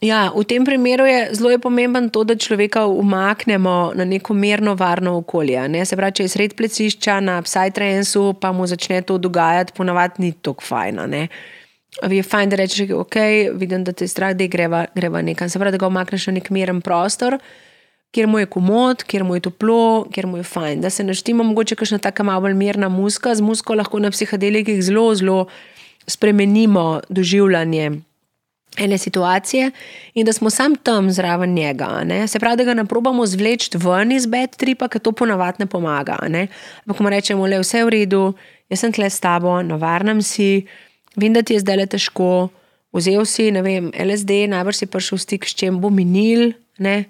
Ja, 0.00 0.30
v 0.30 0.44
tem 0.46 0.62
primeru 0.62 1.06
je 1.06 1.34
zelo 1.34 1.50
je 1.50 1.58
pomemben 1.58 2.06
to, 2.10 2.22
da 2.24 2.36
človeka 2.38 2.86
umaknemo 2.86 3.92
na 3.98 4.04
neko 4.06 4.34
mirno, 4.34 4.76
varno 4.78 5.16
okolje. 5.18 5.68
Ne? 5.68 5.82
Se 5.84 5.96
pravi, 5.98 6.20
če 6.20 6.26
je 6.28 6.34
sred 6.34 6.54
plesišča 6.54 7.18
na 7.20 7.40
Psytransu, 7.42 8.38
pa 8.38 8.52
mu 8.54 8.66
začne 8.70 9.02
to 9.02 9.18
dogajati, 9.18 9.74
ponavadi 9.74 10.22
ni 10.22 10.32
tako 10.32 10.62
fajn. 10.62 10.98
a 10.98 11.06
ne. 11.06 11.28
Je 11.98 12.22
fajn, 12.22 12.50
da 12.50 12.56
rečeš, 12.60 12.92
ok, 12.94 13.16
vidim, 13.58 13.82
da 13.84 13.92
te 13.92 14.06
je 14.06 14.12
strah, 14.12 14.36
da 14.38 14.46
greva, 14.46 14.84
greva 14.94 15.22
nekam. 15.22 15.50
Se 15.50 15.58
pravi, 15.58 15.74
da 15.74 15.82
ga 15.82 15.90
umakneš 15.90 16.28
na 16.30 16.38
nek 16.38 16.50
miren 16.54 16.80
prostor, 16.80 17.40
kjer 18.10 18.26
mu 18.26 18.38
je 18.38 18.46
komod, 18.46 19.02
kjer 19.04 19.24
mu 19.24 19.36
je 19.36 19.40
toplo, 19.40 20.06
kjer 20.12 20.26
mu 20.26 20.36
je 20.36 20.42
fajn. 20.42 20.80
Da 20.80 20.90
se 20.90 21.04
naštima 21.04 21.44
mogoče 21.44 21.76
kakšna 21.76 21.98
taka 21.98 22.22
malo 22.22 22.40
bolj 22.40 22.54
mirna 22.54 22.88
muska, 22.88 23.34
z 23.34 23.44
musko 23.44 23.74
lahko 23.74 23.98
na 23.98 24.10
psihadelikih 24.10 24.82
zelo, 24.82 25.14
zelo 25.14 25.46
spremenimo 26.06 27.00
doživljanje 27.08 27.90
ene 28.78 28.98
situacije 28.98 29.70
in 30.14 30.26
da 30.26 30.32
smo 30.32 30.50
sam 30.50 30.76
tam 30.76 31.10
zraven 31.10 31.54
njega. 31.54 32.02
Ne? 32.04 32.28
Se 32.28 32.38
pravi, 32.38 32.56
da 32.56 32.64
ga 32.64 32.74
ne 32.74 32.84
probamo 32.84 33.26
zvleči 33.26 33.70
ven 33.74 34.12
iz 34.12 34.26
bed 34.26 34.56
tripa, 34.56 34.88
ker 34.88 35.00
to 35.00 35.12
ponavadi 35.12 35.56
ne 35.58 35.66
pomaga. 35.66 36.18
Ampak 36.86 37.00
mu 37.00 37.10
rečemo, 37.10 37.46
le 37.46 37.60
vse 37.60 37.78
je 37.78 37.84
v 37.84 37.88
redu, 37.88 38.34
jaz 38.70 38.80
sem 38.80 38.92
tle 38.92 39.10
s 39.10 39.20
tabo, 39.20 39.62
navarnam 39.62 40.22
si, 40.22 40.66
vem, 41.16 41.32
da 41.32 41.42
ti 41.42 41.54
je 41.54 41.60
zdaj 41.60 41.76
le 41.76 41.86
težko, 41.86 42.48
vzel 42.92 43.24
si, 43.24 43.50
ne 43.50 43.62
vem, 43.62 43.90
LSD, 43.92 44.46
najbrž 44.52 44.76
si 44.76 44.86
prišel 44.86 45.18
v 45.18 45.22
stik 45.22 45.48
s 45.48 45.56
čem 45.56 45.80
bo 45.80 45.90
minil, 45.90 46.52
ne? 46.78 47.04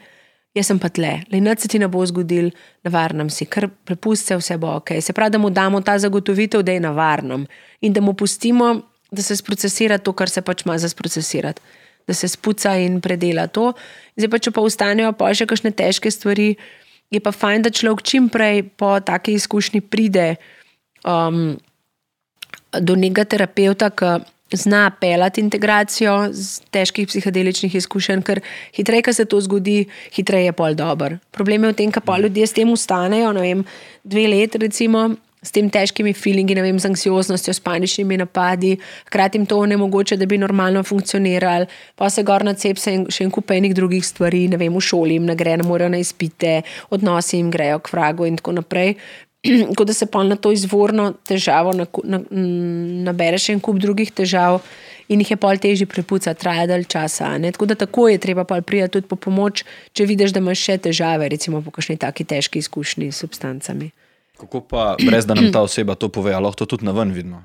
Jaz 0.59 0.68
sem 0.70 0.78
pa 0.82 0.90
tle, 0.93 1.12
le 1.30 1.40
noč 1.43 1.64
se 1.64 1.70
ti 1.72 1.78
ne 1.80 1.89
bo 1.90 2.02
zgodil, 2.06 2.51
navarnam 2.86 3.30
si, 3.32 3.47
kar 3.47 3.68
prepusti 3.86 4.32
se, 4.32 4.39
vse 4.40 4.59
bo 4.60 4.74
ok. 4.80 4.97
Se 5.05 5.14
pravi, 5.16 5.36
da 5.36 5.40
mu 5.43 5.51
damo 5.55 5.80
ta 5.85 5.97
zagotovitev, 5.98 6.64
da 6.66 6.74
je 6.74 6.82
navarnem 6.85 7.47
in 7.80 7.94
da 7.94 8.02
mu 8.05 8.14
pustimo, 8.18 8.74
da 9.10 9.22
se 9.22 9.36
sprocesira 9.39 9.98
to, 9.98 10.12
kar 10.12 10.30
se 10.30 10.43
pač 10.44 10.66
ima 10.66 10.76
za 10.78 10.90
sprocesirati, 10.90 11.62
da 12.06 12.14
se 12.14 12.28
spuca 12.28 12.74
in 12.76 13.01
predela 13.01 13.47
to. 13.47 13.72
Zdaj 14.16 14.30
pa, 14.32 14.43
če 14.43 14.52
pa 14.56 14.64
ustanejo 14.66 15.14
pa 15.16 15.30
še 15.35 15.47
kakšne 15.48 15.72
težke 15.76 16.10
stvari, 16.12 16.55
je 17.14 17.20
pa 17.24 17.32
fajn, 17.32 17.64
da 17.64 17.72
človek 17.72 18.05
čim 18.05 18.28
prej 18.32 18.66
po 18.76 18.98
taki 19.01 19.39
izkušnji 19.39 19.80
pride 19.89 20.35
um, 21.09 21.56
do 22.72 22.97
nekega 22.98 23.24
terapeuta, 23.24 23.89
ki 23.89 24.18
zna 24.52 24.90
pelati 25.00 25.40
integracijo 25.40 26.28
z 26.32 26.60
težkih 26.70 27.08
psihedeličnih 27.08 27.74
izkušenj, 27.74 28.22
ker 28.22 28.40
hitreje, 28.76 29.02
ko 29.02 29.12
se 29.12 29.24
to 29.24 29.40
zgodi, 29.40 29.86
hitreje 30.16 30.48
je 30.48 30.52
pol 30.52 30.74
dober. 30.74 31.18
Problem 31.30 31.64
je 31.64 31.72
v 31.72 31.74
tem, 31.74 31.90
da 31.90 32.18
ljudje 32.18 32.46
s 32.46 32.52
tem 32.52 32.70
ustanejo, 32.72 33.32
ne 33.32 33.40
vem, 33.40 33.64
dve 34.04 34.28
leti 34.28 34.58
recimo. 34.58 35.10
S 35.38 35.52
tem 35.54 35.68
težkimi 35.70 36.10
feelingi, 36.18 36.54
ne 36.58 36.62
vem, 36.64 36.78
z 36.82 36.88
anksioznostjo, 36.88 37.52
s 37.54 37.62
paničnimi 37.62 38.16
napadi, 38.18 38.72
hkrati 39.06 39.38
jim 39.38 39.44
to 39.46 39.60
onemogoča, 39.62 40.16
da 40.18 40.26
bi 40.26 40.34
normalno 40.38 40.82
funkcionirali, 40.82 41.68
pa 41.94 42.10
se 42.10 42.24
gor 42.26 42.42
na 42.44 42.56
cep 42.58 42.76
se 42.76 42.90
en- 42.90 43.06
še 43.06 43.24
en 43.24 43.30
kup 43.30 43.50
enih 43.54 43.74
drugih 43.74 44.02
stvari, 44.02 44.48
ne 44.48 44.58
vem, 44.58 44.74
v 44.74 44.82
šoli 44.82 45.14
jim 45.14 45.30
ne 45.30 45.36
gre, 45.38 45.54
ne 45.56 45.62
morejo 45.62 45.92
na 45.94 46.02
izpite, 46.02 46.62
odnosi 46.90 47.36
jim 47.38 47.52
grejo 47.54 47.78
k 47.78 47.92
vragu 47.92 48.26
in 48.26 48.36
tako 48.36 48.52
naprej. 48.58 48.96
Kot 49.77 49.86
da 49.86 49.94
se 49.94 50.06
pa 50.06 50.23
na 50.27 50.36
to 50.36 50.52
izvorno 50.52 51.12
težavo 51.27 51.73
na- 51.73 51.86
n- 52.05 53.05
nabere 53.06 53.39
še 53.39 53.55
en 53.55 53.60
kup 53.60 53.78
drugih 53.78 54.10
težav 54.12 54.60
in 55.09 55.23
jih 55.23 55.31
je 55.31 55.36
pol 55.40 55.56
težje 55.56 55.86
prepucati, 55.86 56.40
traja 56.40 56.66
dalj 56.66 56.85
časa. 56.85 57.31
Ne? 57.39 57.52
Tako 57.52 57.66
da 57.66 57.74
tako 57.74 58.09
je 58.09 58.19
treba 58.19 58.44
pa 58.44 58.60
priti 58.60 58.89
tudi 58.98 59.06
po 59.09 59.16
pomoč, 59.16 59.62
če 59.93 60.05
vidiš, 60.05 60.35
da 60.36 60.43
imaš 60.43 60.65
še 60.66 60.78
težave, 60.89 61.28
recimo 61.32 61.62
po 61.65 61.70
kakšni 61.70 61.97
taki 61.97 62.27
težki 62.28 62.59
izkušnji 62.59 63.12
s 63.12 63.23
substancami. 63.24 63.89
Kako 64.39 64.60
pa, 64.60 64.97
brez 65.01 65.27
da 65.27 65.35
nam 65.35 65.48
ta 65.52 65.62
oseba 65.65 65.94
to 65.94 66.10
pove, 66.12 66.35
lahko 66.35 66.60
to 66.62 66.77
tudi 66.77 66.85
na 66.86 66.93
ven 66.93 67.15
vidimo? 67.15 67.40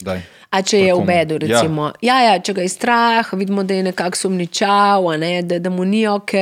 Daj. 0.00 0.22
A 0.50 0.62
če 0.64 0.78
je 0.80 0.94
v 0.96 1.02
bedu, 1.04 1.36
ja. 1.36 1.60
recimo. 1.60 1.90
Ja. 2.00 2.20
Ja, 2.20 2.32
ja, 2.32 2.38
če 2.40 2.54
ga 2.56 2.62
je 2.64 2.70
strah, 2.72 3.32
vidimo, 3.36 3.64
da 3.64 3.74
je 3.76 3.90
nekako 3.90 4.16
sumničav, 4.16 5.04
ne, 5.20 5.42
da, 5.42 5.58
da 5.60 5.70
mu 5.70 5.84
ni 5.84 6.06
ok. 6.08 6.32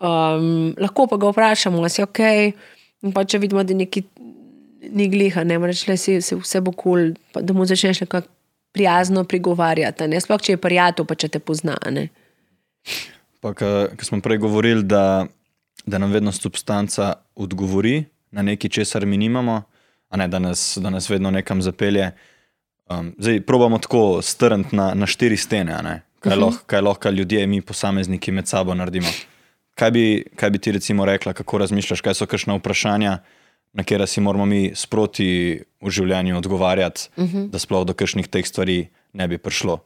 Um, 0.00 0.74
lahko 0.80 1.06
pa 1.06 1.16
ga 1.16 1.30
vprašamo, 1.32 1.80
ali 1.80 1.90
si 1.90 2.02
ok. 2.04 2.20
In 3.02 3.12
pa 3.12 3.24
če 3.24 3.38
vidimo, 3.38 3.64
da 3.64 3.74
neki 3.74 4.02
ni 4.92 5.08
gliha, 5.08 5.44
ne 5.44 5.58
moreš 5.58 5.86
le 5.88 5.96
si, 6.00 6.20
si 6.24 6.36
vse 6.36 6.60
bo 6.64 6.72
kul, 6.72 7.12
cool, 7.14 7.44
da 7.44 7.56
mu 7.56 7.66
začneš 7.68 8.00
nekako 8.04 8.28
prijazno 8.72 9.24
prigovarjati. 9.24 10.04
a 10.04 10.06
Ne? 10.06 10.20
Sploh 10.20 10.40
če 10.40 10.52
je 10.52 10.60
prijatelj, 10.60 11.06
pa 11.06 11.14
če 11.14 11.28
te 11.28 11.38
pozna. 11.38 11.76
a 11.80 11.90
Ne? 11.90 12.08
Pa, 13.40 13.54
ki 13.54 14.04
smo 14.04 14.20
prej 14.20 14.38
govorili, 14.38 14.84
da, 14.84 15.26
da 15.86 15.98
nam 15.98 16.12
vedno 16.12 16.32
substanca 16.32 17.14
odgovori 17.34 18.04
na 18.30 18.42
nekaj, 18.42 18.70
česar 18.70 19.06
mi 19.06 19.16
nimamo, 19.16 19.62
a 20.08 20.16
ne 20.16 20.28
da 20.28 20.38
nas, 20.38 20.78
da 20.80 20.90
nas 20.90 21.08
vedno 21.10 21.30
nekam 21.30 21.62
zapelje. 21.62 22.12
Um, 22.90 23.14
zdaj, 23.18 23.40
probamo 23.46 23.78
tako 23.78 24.22
strniti 24.22 24.76
na, 24.76 24.94
na 24.94 25.06
štiri 25.06 25.36
stene, 25.36 25.72
kaj, 26.20 26.32
uh 26.32 26.38
-huh. 26.38 26.44
lahko, 26.44 26.64
kaj 26.66 26.80
lahko 26.80 27.10
ljudje, 27.10 27.46
mi 27.46 27.60
posamezniki 27.62 28.32
med 28.32 28.48
sabo 28.48 28.74
naredimo. 28.74 29.08
Kaj 29.74 29.90
bi, 29.90 30.24
kaj 30.36 30.50
bi 30.50 30.58
ti 30.58 30.72
recimo 30.72 31.04
rekla, 31.04 31.32
kako 31.32 31.58
razmišljaš, 31.58 32.00
kaj 32.00 32.14
so 32.14 32.26
kakšna 32.26 32.54
vprašanja, 32.54 33.18
na 33.72 33.82
katera 33.82 34.06
si 34.06 34.20
moramo 34.20 34.46
mi 34.46 34.72
sproti 34.74 35.62
v 35.80 35.90
življenju 35.90 36.36
odgovarjati, 36.36 37.08
uh 37.16 37.24
-huh. 37.24 37.48
da 37.50 37.58
sploh 37.58 37.84
do 37.86 37.94
kakšnih 37.94 38.28
teh 38.28 38.46
stvari 38.46 38.88
ne 39.12 39.28
bi 39.28 39.38
prišlo. 39.38 39.78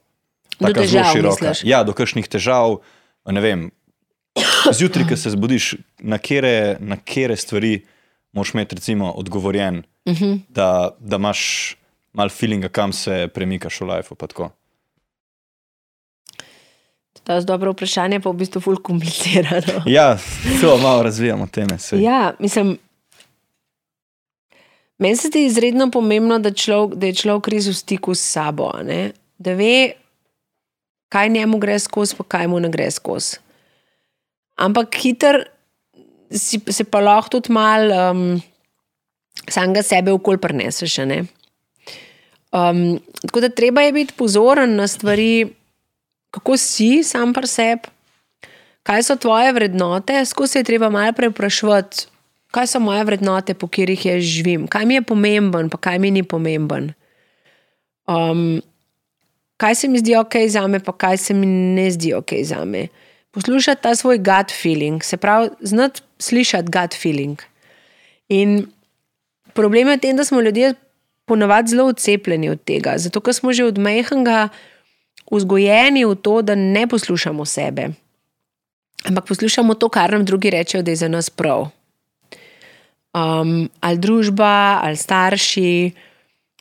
Do 0.61 0.67
Taka 0.67 0.87
zelo 0.87 1.03
težav, 1.03 1.13
široka. 1.13 1.49
misliš? 1.49 1.71
Ja, 1.71 1.85
do 1.85 1.93
kakšnih 1.93 2.29
težav. 2.29 2.77
Ne 3.27 3.41
vem, 3.41 3.71
zjutraj, 4.73 5.09
ko 5.09 5.17
se 5.17 5.31
zbudiš, 5.31 5.75
na 5.99 6.19
kere, 6.19 6.77
na 6.81 6.97
kere 6.97 7.37
stvari 7.37 7.85
moš 8.33 8.55
imeti, 8.55 8.75
recimo, 8.75 9.11
odgovorjen, 9.11 9.79
uh 10.05 10.13
Mhm. 10.13 10.25
-huh. 10.25 10.41
da, 10.49 10.91
da 11.01 11.17
imaš 11.17 11.77
mal 12.13 12.29
feeling, 12.29 12.69
kam 12.69 12.93
se 12.93 13.29
premikaš 13.35 13.81
v 13.81 13.85
lifeu. 13.85 14.17
To 17.25 17.33
je 17.33 17.41
dobro 17.41 17.73
vprašanje, 17.73 18.21
pa 18.21 18.31
v 18.31 18.37
bistvu 18.45 18.61
ful 18.61 18.77
komplicirano. 18.77 19.83
Ja, 19.97 20.19
to 20.61 20.77
malo 20.79 21.03
razvijamo 21.03 21.47
teme. 21.47 21.79
saj. 21.79 22.03
Ja, 22.03 22.35
mislim. 22.39 22.79
Meni 24.99 25.17
se 25.17 25.29
zdi 25.29 25.45
izredno 25.45 25.91
pomembno, 25.91 26.39
da, 26.39 26.53
človek, 26.53 26.95
da 26.95 27.07
je 27.07 27.15
človek 27.15 27.49
res 27.49 27.67
v 27.67 27.75
stiku 27.75 28.15
s 28.15 28.23
sabo, 28.23 28.71
ne? 28.85 29.13
da 29.39 29.53
ve, 29.53 29.93
kaj 31.09 31.29
njemu 31.29 31.59
gre 31.59 31.79
skozi, 31.79 32.15
pa 32.17 32.25
kaj 32.25 32.47
mu 32.49 32.61
ne 32.61 32.69
gre 32.71 32.91
skozi. 32.91 33.41
Ampak 34.57 34.95
hiter 35.03 35.43
si, 36.31 36.61
se 36.71 36.85
pa 36.85 37.01
lahko 37.01 37.37
tudi 37.37 37.53
mal 37.53 37.91
um, 37.91 38.23
samega 39.49 39.83
sebe 39.83 40.13
okol 40.13 40.39
preneseš. 40.39 40.99
a 40.99 41.05
ne. 41.05 41.25
Um, 42.55 43.01
tako 43.27 43.41
da 43.41 43.49
treba 43.49 43.83
je 43.83 43.93
biti 43.93 44.15
pozoren 44.17 44.77
na 44.77 44.87
stvari, 44.89 45.51
kako 46.35 46.57
si 46.59 47.05
sam 47.07 47.31
pri 47.31 47.47
sebi, 47.47 47.87
kaj 48.83 49.07
so 49.07 49.15
tvoje 49.17 49.53
vrednote, 49.55 50.19
skozi 50.27 50.59
je 50.59 50.67
treba 50.67 50.91
malo 50.91 51.13
preprašovati, 51.15 52.07
kaj 52.51 52.67
so 52.67 52.83
moje 52.83 53.05
vrednote, 53.07 53.55
po 53.55 53.71
katerih 53.71 54.07
jaz 54.07 54.23
živim, 54.27 54.67
kaj 54.67 54.87
mi 54.87 54.99
je 54.99 55.03
pomemben, 55.03 55.71
pa 55.71 55.79
kaj 55.79 55.99
mi 56.03 56.11
ni 56.11 56.23
pomemben. 56.27 56.93
Um, 58.11 58.61
kaj 59.57 59.75
se 59.75 59.89
mi 59.89 60.03
zdi 60.03 60.17
ok 60.19 60.35
za 60.51 60.67
me, 60.67 60.83
pa 60.83 60.93
kaj 60.93 61.23
se 61.23 61.35
mi 61.35 61.47
ne 61.47 61.87
zdi 61.95 62.15
ok 62.15 62.43
za 62.43 62.65
me. 62.65 62.89
Poslušati 63.31 63.83
ta 63.83 63.95
svoj 63.95 64.19
gut 64.19 64.51
feeling, 64.63 65.03
se 65.03 65.17
pravi, 65.17 65.49
znati 65.61 66.03
slišati 66.19 66.71
gut 66.71 66.95
feeling. 67.03 67.43
In 68.29 68.67
problem 69.55 69.89
je 69.89 69.97
v 69.97 70.01
tem, 70.01 70.17
da 70.17 70.25
smo 70.25 70.41
ljudje 70.41 70.75
ponavadi 71.25 71.71
zelo 71.71 71.89
odcepljeni 71.89 72.51
od 72.51 72.65
tega, 72.65 72.99
zato 72.99 73.21
ker 73.21 73.35
smo 73.35 73.53
že 73.53 73.65
od 73.65 73.79
mehanga 73.79 74.49
vzgojeni 75.31 76.05
v 76.05 76.15
to, 76.15 76.43
da 76.43 76.55
ne 76.55 76.87
poslušamo 76.87 77.45
sebe, 77.45 77.89
ampak 79.05 79.27
poslušamo 79.29 79.75
to, 79.75 79.89
kar 79.89 80.13
nam 80.13 80.25
drugi 80.25 80.51
rečejo, 80.51 80.83
da 80.83 80.91
je 80.91 80.97
za 80.97 81.09
nas 81.09 81.31
prav. 81.31 81.69
Um, 83.15 83.71
ali 83.81 83.99
družba, 83.99 84.81
ali 84.83 84.97
starši, 84.97 85.93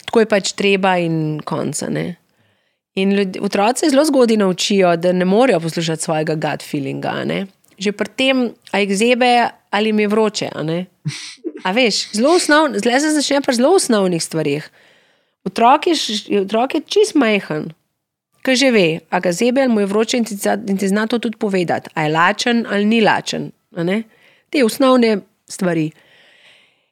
tako 0.06 0.19
je 0.19 0.30
pač 0.30 0.52
treba, 0.53 0.98
in 0.98 1.41
konca. 1.45 1.90
Ne? 1.90 2.15
In 2.95 3.15
ljudje, 3.18 3.41
otroci 3.41 3.90
zelo 3.90 4.06
zgodaj 4.06 4.38
naučijo, 4.38 4.95
da 4.98 5.11
ne 5.11 5.26
morejo 5.26 5.60
poslušati 5.60 6.03
svojega 6.03 6.35
gut 6.35 6.64
feelinga. 6.64 7.23
ne. 7.26 7.45
Že 7.77 7.91
pri 7.91 8.10
tem, 8.15 8.49
a 8.72 8.80
jih 8.80 8.98
zebe 8.98 9.49
ali 9.72 9.94
mi 9.94 10.07
vroče. 10.07 10.49
A, 10.56 10.64
ne? 10.64 10.85
a 11.64 11.72
veš, 11.72 12.11
zelo 12.14 12.35
osnovno, 12.35 12.80
zdaj 12.80 12.99
se 12.99 13.11
začne 13.11 13.41
pri 13.41 13.56
zelo 13.56 13.76
osnovnih 13.76 14.23
stvarih. 14.23 14.69
Otrok 15.44 15.88
je, 15.88 15.95
otrok 16.41 16.76
je 16.76 16.81
čist 16.85 17.15
majhen. 17.15 17.73
Ki 18.44 18.56
že 18.56 18.72
ve, 18.72 18.99
a 19.10 19.20
ga 19.20 19.32
zebe 19.32 19.61
ali 19.61 19.72
mu 19.72 19.80
je 19.80 19.86
vroče 19.86 20.18
in 20.18 20.26
ti, 20.26 20.36
in 20.68 20.78
ti 20.78 20.88
zna 20.88 21.07
to 21.07 21.20
tudi 21.20 21.38
povedati, 21.38 21.90
a 21.94 22.03
je 22.03 22.11
lačen 22.11 22.65
ali 22.70 22.86
ni 22.86 23.02
lačen. 23.02 23.52
Te 24.49 24.64
osnovne 24.64 25.22
stvari. 25.49 25.91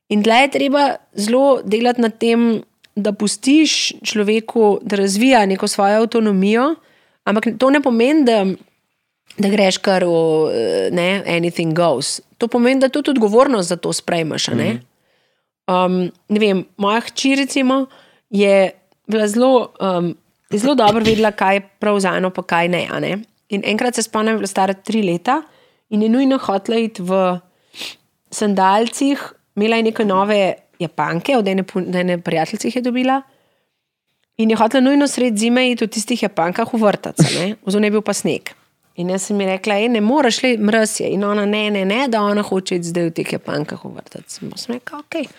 In 0.10 0.23
tle 0.23 0.41
je 0.41 0.52
treba 0.52 0.95
zelo 1.14 1.61
delati 1.64 2.02
na 2.02 2.10
tem, 2.10 2.64
da 2.95 3.14
pustiš 3.14 3.94
človeku, 4.03 4.80
da 4.84 4.95
razvija 4.99 5.45
neko 5.45 5.68
svojo 5.68 6.02
avtonomijo, 6.02 6.76
ampak 7.23 7.48
to 7.57 7.69
ne 7.69 7.82
pomeni, 7.82 8.26
da, 8.28 8.45
da 9.38 9.49
greš 9.49 9.78
kar 9.78 10.03
v 10.03 10.52
eh, 10.52 10.90
ne, 10.91 11.23
anything 11.28 11.76
goes. 11.76 12.19
To 12.38 12.48
pomeni, 12.48 12.82
da 12.82 12.90
tudi 12.90 13.11
odgovornost 13.11 13.69
za 13.69 13.76
to 13.76 13.94
sprejmeš. 13.94 14.48
ne. 14.48 14.82
Um, 15.68 16.11
ne 16.28 16.40
vem, 16.40 16.65
moja 16.78 16.99
hči 17.02 17.36
recimo 17.36 17.86
je 18.30 18.72
bila 19.07 19.28
zelo, 19.28 19.72
um, 19.80 20.15
zelo 20.57 20.76
dobro 20.76 21.03
vedela, 21.03 21.32
kaj 21.32 21.56
je 21.56 21.61
prav 21.80 21.99
za 21.99 22.15
eno, 22.18 22.30
pa 22.30 22.44
kaj 22.44 22.68
ne, 22.68 22.88
ne. 22.99 23.18
In 23.49 23.64
enkrat 23.65 23.95
se 23.95 24.03
spomnim, 24.03 24.36
da 24.36 24.40
bila 24.40 24.48
stara 24.48 24.73
tri 24.73 25.03
leta 25.03 25.41
in 25.90 26.02
je 26.02 26.10
nujno 26.10 26.38
hotela 26.38 26.78
iti 26.80 27.02
v 27.02 27.40
sandalcih, 28.32 29.22
imela 29.56 29.76
je 29.76 29.84
neke 29.84 30.06
nove 30.06 30.53
japanke, 30.80 31.36
od 31.38 31.48
ene, 31.48 31.64
ene 31.94 32.18
prijateljice 32.22 32.72
je 32.76 32.82
dobila. 32.82 33.22
In 34.38 34.49
je 34.49 34.56
hotela 34.56 34.82
nujno 34.82 35.07
sred 35.07 35.38
zime 35.38 35.69
iti 35.72 35.86
v 35.86 35.91
tistih 35.91 36.23
japankah 36.23 36.73
v 36.73 36.80
vrtec, 36.80 37.22
oziroma 37.65 37.86
je 37.86 37.91
bil 37.91 38.02
pa 38.02 38.14
sneg. 38.14 38.53
In 38.95 39.10
jaz 39.10 39.28
sem 39.28 39.40
ji 39.40 39.48
rekla, 39.48 39.76
"Ej, 39.76 39.90
ne 39.90 40.02
moreš, 40.02 40.44
le 40.44 40.57
mraz 40.57 40.99
je. 40.99 41.07
In 41.07 41.23
ona, 41.23 41.45
ne, 41.45 41.69
ne, 41.69 41.86
ne, 41.86 42.07
da 42.07 42.22
ona 42.22 42.41
hoče 42.41 42.76
iti 42.76 42.88
zdaj 42.88 43.06
v 43.06 43.11
teh 43.11 43.32
japankah 43.34 43.86
v 43.86 43.90
vrtec. 43.95 44.41
In 44.41 44.52
sem 44.56 44.76
rekla, 44.76 44.99
ok. 44.99 45.30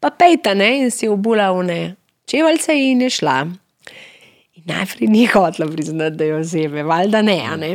Pa 0.00 0.10
pejta, 0.10 0.54
ne, 0.54 0.78
in 0.78 0.90
si 0.90 1.08
obula 1.08 1.52
v 1.52 1.64
ne 1.64 1.96
čevalce 2.26 2.72
in 2.74 3.00
je 3.00 3.10
šla. 3.10 3.46
In 4.62 4.70
najprej 4.70 5.08
ni 5.10 5.26
hotela 5.26 5.66
priznati, 5.70 6.16
da 6.16 6.24
jo 6.24 6.42
zebe, 6.46 6.82
valjda 6.86 7.22
ne, 7.22 7.38
ne. 7.58 7.72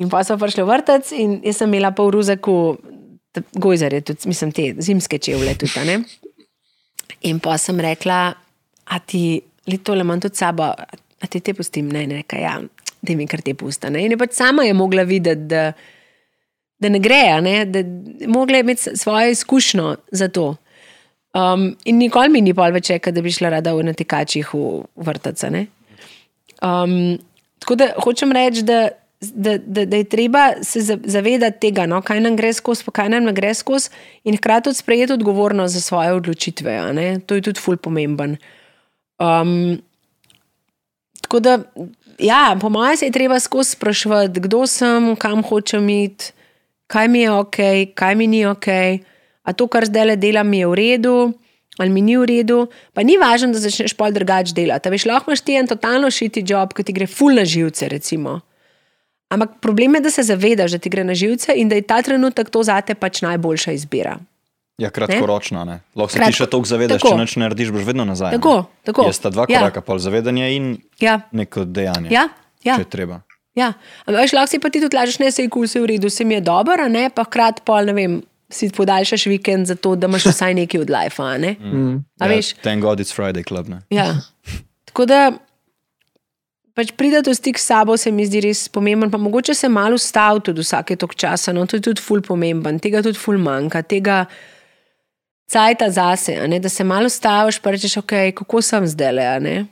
In 0.00 0.08
pa 0.12 0.22
so 0.24 0.36
prišli 0.40 0.64
v 0.64 0.68
vrtec 0.68 1.12
in 1.16 1.38
jaz 1.44 1.60
sem 1.60 1.68
imela 1.68 1.92
v 1.96 2.08
ruzaku 2.12 2.56
t- 3.32 3.44
gojzarje, 3.52 4.00
tudi, 4.00 4.28
mislim, 4.28 4.52
te 4.52 4.74
zimske 4.80 5.18
čevlje 5.18 5.54
tudi, 5.60 5.84
ne. 5.86 6.00
In 7.28 7.40
pa 7.40 7.58
sem 7.60 7.80
rekla, 7.80 8.20
a 8.84 8.98
ti 8.98 9.40
le 9.68 9.78
tole 9.84 10.04
imam 10.04 10.20
tudi 10.20 10.36
sabo, 10.36 10.70
a 11.20 11.28
ti 11.28 11.40
te 11.40 11.54
pustim, 11.54 11.88
ne, 11.92 12.06
ne, 12.06 12.22
reka, 12.22 12.38
ja, 12.40 12.58
da 13.00 13.16
mi 13.16 13.26
kar 13.28 13.42
te 13.44 13.54
pusta. 13.54 13.90
Ne? 13.90 14.04
In 14.04 14.14
je 14.14 14.18
pač 14.20 14.36
sama 14.36 14.64
je 14.64 14.74
mogla 14.74 15.04
videti, 15.08 15.48
da, 15.50 15.70
da 16.80 16.88
ne 16.88 17.00
gre, 17.00 17.22
ne? 17.44 17.56
da 17.64 17.84
je 17.84 18.28
mogla 18.28 18.60
imeti 18.60 18.96
svojo 18.96 19.30
izkušnjo 19.30 19.96
za 20.12 20.28
to. 20.28 20.54
Um, 21.34 21.76
in 21.84 21.98
nikoli 21.98 22.28
mi 22.28 22.40
ni 22.42 22.54
pol 22.54 22.72
več 22.74 22.90
rekel, 22.90 23.14
da 23.14 23.22
bi 23.22 23.30
šla 23.30 23.52
rada 23.54 23.74
v 23.76 23.84
natikačih 23.86 24.48
v 24.54 25.14
ne. 25.50 25.66
Um, 26.62 27.18
tako 27.62 27.76
da 27.78 27.92
hočem 28.02 28.32
reči, 28.34 28.64
da, 28.66 28.88
da, 29.20 29.58
da, 29.58 29.84
da 29.86 29.96
je 29.96 30.04
treba 30.04 30.48
se 30.62 30.80
za- 30.80 30.98
zavedati 31.04 31.60
tega, 31.60 31.86
no, 31.86 32.00
kaj 32.02 32.20
nam 32.20 32.36
gre 32.36 32.50
skozi, 32.52 32.82
pa 32.84 32.92
kaj 32.92 33.08
nam 33.14 33.24
ne 33.24 33.32
gre 33.32 33.54
skozi, 33.54 33.90
in 34.24 34.36
hkrati 34.36 34.64
tudi 34.64 34.76
sprejeti 34.76 35.12
odgovornost 35.12 35.74
za 35.74 35.80
svoje 35.80 36.12
odločitve. 36.12 36.74
To 37.26 37.34
je 37.34 37.42
tudi 37.42 37.60
ful 37.60 37.76
pomemben. 37.76 38.36
Um, 39.20 39.78
tako 41.22 41.40
da, 41.40 41.58
ja, 42.18 42.56
po 42.60 42.68
mojem, 42.68 42.96
se 42.96 43.06
je 43.06 43.12
treba 43.12 43.38
skozi 43.40 43.70
sprašovati, 43.70 44.40
kdo 44.40 44.66
sem, 44.66 45.14
kam 45.16 45.42
hočem 45.42 45.88
iti, 45.88 46.32
kaj 46.90 47.08
mi 47.08 47.20
je 47.20 47.30
ok, 47.30 47.56
kaj 47.94 48.14
mi 48.14 48.26
ni 48.26 48.46
ok, 48.46 48.66
a 49.42 49.52
to, 49.52 49.66
kar 49.66 49.84
zdaj 49.84 50.06
le 50.06 50.16
delam, 50.16 50.52
je 50.52 50.66
v 50.66 50.74
redu. 50.74 51.16
Ali 51.78 51.88
mi 51.88 52.02
ni 52.02 52.16
v 52.16 52.26
redu, 52.26 52.56
pa 52.92 53.00
ni 53.00 53.14
važno, 53.16 53.52
da 53.52 53.58
začneš 53.58 53.94
pol 53.94 54.12
drugače 54.12 54.52
delati. 54.52 54.90
Veš, 54.90 55.06
lahko 55.06 55.30
imaš 55.30 55.40
ti 55.40 55.54
en 55.54 55.66
totalno 55.66 56.10
šiti 56.10 56.42
job, 56.44 56.74
ki 56.74 56.82
ti 56.82 56.92
gre 56.92 57.06
ful 57.06 57.32
na 57.32 57.44
živce. 57.44 57.88
Recimo. 57.88 58.40
Ampak 59.28 59.60
problem 59.60 59.94
je, 59.94 60.00
da 60.00 60.10
se 60.10 60.22
zavedaš, 60.24 60.72
da 60.72 60.78
ti 60.78 60.90
gre 60.90 61.04
na 61.04 61.14
živce 61.14 61.54
in 61.54 61.68
da 61.68 61.74
je 61.74 61.82
ta 61.82 62.02
trenutek 62.02 62.50
to 62.50 62.62
zate 62.62 62.94
pač 62.94 63.22
najboljša 63.22 63.72
izbira. 63.72 64.18
Ja, 64.76 64.90
kratkoročna. 64.90 65.64
Ne? 65.64 65.80
Lahko 65.94 66.10
se 66.10 66.18
Kratko- 66.18 66.26
ti 66.26 66.32
še 66.34 66.46
toliko 66.46 66.68
zavedaš, 66.68 67.00
tako. 67.00 67.08
če 67.10 67.20
nič 67.20 67.36
ne 67.36 67.42
narediš, 67.42 67.70
boš 67.70 67.84
vedno 67.84 68.04
nazaj. 68.04 68.32
Tako, 68.32 68.54
ne. 68.56 68.84
tako. 68.84 69.02
Je 69.02 69.12
sta 69.12 69.30
dva 69.30 69.46
Ja. 69.48 69.60
koraka, 69.60 69.80
pol 69.80 69.98
zavedanje 69.98 70.46
in 70.50 70.64
Ja, 70.98 71.20
neko 71.32 71.64
dejanje. 71.64 72.10
ja, 72.10 72.28
ja. 72.62 72.74
Če 72.74 72.80
je 72.80 72.90
treba. 72.90 73.20
Ja, 73.54 73.72
ampak 74.04 74.32
lahko 74.32 74.46
si 74.46 74.58
pa 74.58 74.68
ti 74.68 74.80
tudi 74.80 74.96
lažeš, 74.96 75.18
ne 75.18 75.30
se 75.30 75.42
je 75.42 75.48
kul, 75.48 75.66
se 75.66 75.78
je 75.78 75.82
v 75.82 75.86
redu, 75.88 76.10
se 76.10 76.24
mi 76.24 76.34
je 76.34 76.40
dobro, 76.42 76.88
ne 76.88 77.08
pa 77.08 77.24
hkrati 77.24 77.62
pol, 77.62 77.84
ne 77.84 77.92
vem, 77.92 78.22
si 78.50 78.70
podaljšaš 78.70 79.26
vikend 79.26 79.66
za 79.66 79.74
to, 79.74 79.96
da 79.96 80.06
imaš 80.06 80.26
vsaj 80.26 80.54
nekaj 80.54 80.80
od 80.80 80.90
life, 80.90 81.22
ne. 81.38 81.52
Mm. 81.60 82.04
A 82.20 82.24
Ja, 82.24 82.28
veš? 82.28 82.54
Thank 82.54 82.82
God 82.82 83.00
it's 83.00 83.14
Friday 83.14 83.46
club. 83.48 83.68
Ne? 83.68 83.82
Ja. 83.90 84.16
Tako 84.84 85.06
da 85.06 85.32
pač 86.74 86.92
prideti 86.96 87.30
v 87.30 87.34
stik 87.34 87.58
s 87.58 87.66
sabo 87.66 87.96
se 87.96 88.10
mi 88.10 88.26
zdi 88.26 88.40
res 88.40 88.68
pomemben, 88.68 89.10
pa 89.10 89.18
mogoče 89.18 89.54
se 89.54 89.68
malo 89.68 89.94
ustavi 89.94 90.40
tudi 90.40 90.60
vsake 90.60 90.96
tok 90.96 91.14
časa, 91.14 91.52
no 91.52 91.66
to 91.66 91.76
je 91.76 91.80
tudi 91.82 92.02
ful 92.02 92.22
pomemben, 92.22 92.78
tega 92.78 93.02
tudi 93.02 93.18
ful 93.18 93.38
manjka, 93.38 93.82
tega 93.82 94.24
cajta 95.50 95.90
zase, 95.90 96.36
ne, 96.48 96.60
da 96.60 96.68
se 96.68 96.84
malo 96.84 97.06
ustaviš 97.06 97.58
pa 97.58 97.70
rečeš, 97.70 97.96
ok, 97.96 98.12
kako 98.34 98.62
sem 98.62 98.86
zdaj 98.86 99.12
le, 99.12 99.66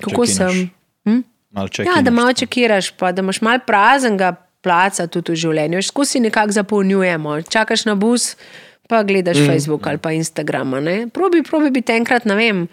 kako 0.00 0.26
čekinaš. 0.26 0.36
sem. 0.36 0.70
Hm? 1.04 1.20
Malo 1.50 1.68
Ja, 1.78 2.02
da 2.02 2.10
malo 2.10 2.32
čekinaš. 2.32 2.38
čekiraš, 2.38 2.90
pa 2.90 3.12
da 3.12 3.22
imaš 3.22 3.40
malo 3.40 3.58
praznega 3.66 4.32
placa 4.64 5.06
tudi 5.06 5.34
v 5.34 5.42
življenju. 5.44 5.82
Skozi 5.84 6.22
nekako 6.24 6.56
zapolnjujemo. 6.56 7.42
Čakaš 7.52 7.84
na 7.88 7.94
bus, 7.98 8.32
pa 8.88 9.02
gledaš 9.06 9.42
mm. 9.42 9.52
Facebook 9.52 9.86
ali 9.86 10.00
pa 10.00 10.12
Instagram. 10.16 10.80
ne. 10.84 10.96
Probi, 11.12 11.42
probi 11.42 11.70
biti 11.70 11.92
enkrat, 11.92 12.24
ne 12.24 12.36
vem, 12.38 12.64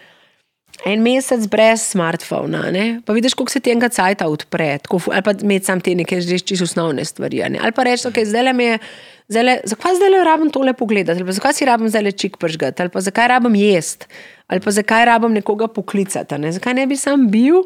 en 0.85 1.03
mesec 1.03 1.45
brez 1.51 1.83
smartphona. 1.91 2.69
Ne? 2.71 3.01
Pa 3.05 3.13
vidiš, 3.13 3.33
koliko 3.33 3.51
se 3.51 3.59
ti 3.59 3.71
enkrat 3.71 3.93
cajta 3.93 4.27
odpre. 4.27 4.77
Tako, 4.83 5.01
ali 5.11 5.21
pa 5.21 5.33
imeti 5.41 5.65
sam 5.65 5.81
te 5.81 5.95
neke 5.95 6.21
že 6.21 6.39
čisto 6.39 6.63
osnovne 6.63 7.05
stvari. 7.05 7.43
ne. 7.49 7.59
Ali 7.61 7.71
pa 7.71 7.83
reči, 7.83 8.07
ok, 8.07 8.23
zdaj 8.25 8.43
le 8.43 8.53
mi 8.53 8.69
je. 8.71 8.77
Zdajle, 9.31 9.61
zakaj 9.63 9.95
zdaj 9.95 10.09
le 10.11 10.23
rabim 10.27 10.49
tole 10.51 10.73
pogledati, 10.73 11.21
ali 11.21 11.25
pa 11.25 11.31
zakaj 11.31 11.53
si 11.55 11.65
rabim 11.65 11.87
zdaj 11.87 12.03
le 12.03 12.11
čik 12.11 12.35
pržgati, 12.37 12.81
ali 12.83 12.91
pa 12.91 12.99
zakaj 12.99 13.29
rabim 13.31 13.55
jesti, 13.55 14.05
ali 14.51 14.59
pa 14.59 14.71
zakaj 14.75 15.05
rabim 15.07 15.31
nekoga 15.31 15.69
poklicati, 15.71 16.35
ne? 16.35 16.51
zakaj 16.51 16.73
ne 16.73 16.83
bi 16.87 16.97
sam 16.99 17.29
bil. 17.31 17.61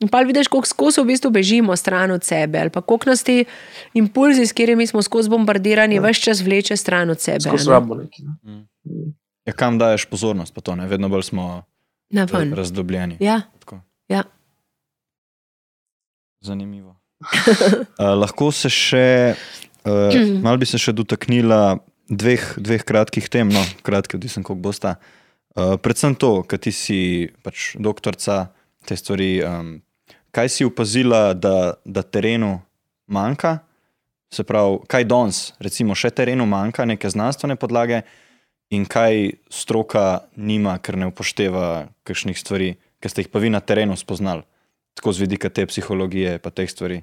In 0.00 0.08
pa 0.12 0.20
vidiš, 0.20 0.48
koliko 0.52 0.68
skozi 0.68 1.00
v 1.00 1.08
bistvu 1.08 1.30
bežimo 1.32 1.76
stran 1.76 2.10
od 2.12 2.24
sebe, 2.24 2.60
ali 2.60 2.70
pa 2.70 2.82
koliko 2.84 3.08
nas 3.10 3.22
ti 3.24 3.44
impulzi, 3.96 4.44
s 4.46 4.52
katerimi 4.52 4.86
smo 4.86 5.02
skozi 5.02 5.32
bombardirani, 5.32 6.00
vse 6.00 6.20
čas 6.20 6.42
vleče 6.44 6.76
stran 6.76 7.10
od 7.10 7.20
sebe. 7.20 7.40
Skozi 7.48 7.68
ne. 7.68 7.72
rabo 7.72 7.94
neki. 7.94 8.22
ne. 8.42 8.66
Ja, 9.46 9.52
kam 9.56 9.78
daješ 9.78 10.04
pozornost, 10.10 10.54
pa 10.54 10.60
to 10.60 10.74
ne, 10.76 10.86
vedno 10.86 11.08
bolj 11.08 11.22
smo 11.22 11.64
ven. 12.10 12.52
razdobljeni. 12.52 13.16
Ja, 13.20 13.40
Tako. 13.58 13.80
ja. 14.08 14.22
Zanimivo. 16.44 16.96
Uh, 17.20 18.12
lahko 18.22 18.50
se 18.52 18.68
še, 18.68 19.34
uh, 19.86 20.12
malo 20.44 20.60
bi 20.60 20.68
se 20.68 20.78
še 20.82 20.92
dotaknila 20.92 21.78
dveh, 22.12 22.44
dveh 22.60 22.84
kratkih 22.84 23.30
tem, 23.32 23.48
no, 23.48 23.64
kratki, 23.86 24.20
odvisno, 24.20 24.44
koliko 24.44 24.68
bosta. 24.68 24.98
Uh, 25.56 25.78
predvsem 25.80 26.18
to, 26.20 26.42
kaj 26.44 26.66
ti 26.68 26.74
si 26.76 27.00
pač 27.40 27.72
doktorica 27.80 28.50
te 28.84 29.00
stvari. 29.00 29.40
Um, 29.40 29.74
kaj 30.36 30.48
si 30.52 30.64
opazila, 30.68 31.32
da, 31.34 31.74
da 31.84 32.02
terenu 32.02 32.60
manjka? 33.06 33.58
Se 34.32 34.44
pravi, 34.44 34.82
kaj 34.90 35.04
danes, 35.08 35.38
recimo, 35.62 35.94
še 35.96 36.10
terenu 36.12 36.44
manjka, 36.46 36.84
neke 36.84 37.08
znanstvene 37.08 37.56
podlage, 37.56 38.02
in 38.74 38.84
kaj 38.84 39.38
stroka 39.52 40.26
nima, 40.36 40.76
ker 40.82 40.98
ne 40.98 41.08
upošteva 41.08 41.86
kakšnih 42.04 42.36
stvari, 42.36 42.74
ki 43.00 43.12
ste 43.12 43.24
jih 43.24 43.30
pa 43.32 43.40
vi 43.40 43.52
na 43.54 43.62
terenu 43.62 43.96
spoznali, 43.96 44.42
tako 44.98 45.14
z 45.14 45.24
vidika 45.24 45.48
te 45.48 45.64
psihologije, 45.70 46.36
pa 46.42 46.50
teh 46.50 46.68
stvari. 46.68 47.00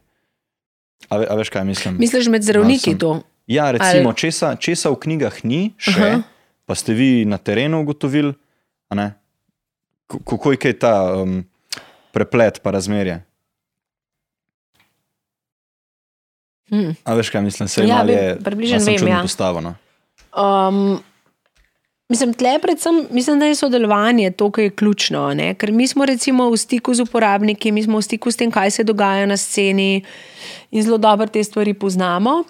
A, 1.09 1.17
ve, 1.17 1.29
a 1.31 1.37
veš, 1.39 1.49
kaj 1.53 1.65
mislim? 1.65 1.97
Misliš 1.99 2.29
med 2.29 2.45
zdravniki 2.45 2.97
to? 2.99 3.21
Ja, 3.47 3.71
recimo, 3.71 4.11
Ali- 4.11 4.19
česa, 4.19 4.53
česa 4.55 4.91
v 4.91 4.99
knjigah 5.07 5.41
ni, 5.47 5.71
še, 5.79 5.95
Aha. 5.95 6.21
pa 6.67 6.75
ste 6.75 6.93
vi 6.95 7.23
na 7.25 7.39
terenu 7.39 7.81
ugotovili, 7.83 8.35
kako 10.11 10.53
je 10.53 10.75
ta 10.77 10.93
um, 11.23 11.41
preplet, 12.13 12.61
pa 12.63 12.71
razmerje. 12.71 13.23
Hm. 16.69 16.93
A 17.03 17.13
veš, 17.13 17.29
kaj 17.29 17.41
mislim, 17.41 17.69
se 17.69 17.87
Ja, 17.87 18.01
je 18.07 18.37
približno 18.43 18.79
vem, 18.85 19.07
ja. 19.07 19.21
postavljeno. 19.21 19.75
Um, 20.37 20.99
mislim, 22.09 22.33
tle 22.33 22.59
predvsem 22.61 23.07
mislim, 23.11 23.39
da 23.39 23.45
je 23.45 23.55
sodelovanje 23.55 24.31
to, 24.31 24.51
kar 24.51 24.63
je 24.63 24.69
ključno. 24.69 25.33
Ne? 25.33 25.53
Ker 25.53 25.71
mi 25.71 25.87
smo 25.87 26.05
recimo 26.05 26.49
v 26.49 26.57
stiku 26.57 26.93
z 26.93 27.05
uporabniki, 27.05 27.71
mi 27.71 27.83
smo 27.83 27.97
v 27.97 28.01
stiku 28.01 28.31
s 28.31 28.37
tem, 28.37 28.51
kaj 28.51 28.71
se 28.71 28.83
dogaja 28.83 29.25
na 29.25 29.37
sceni 29.37 30.03
in 30.71 30.83
zelo 30.83 30.97
dobro 30.97 31.27
te 31.27 31.43
stvari 31.43 31.73
poznamo. 31.73 32.43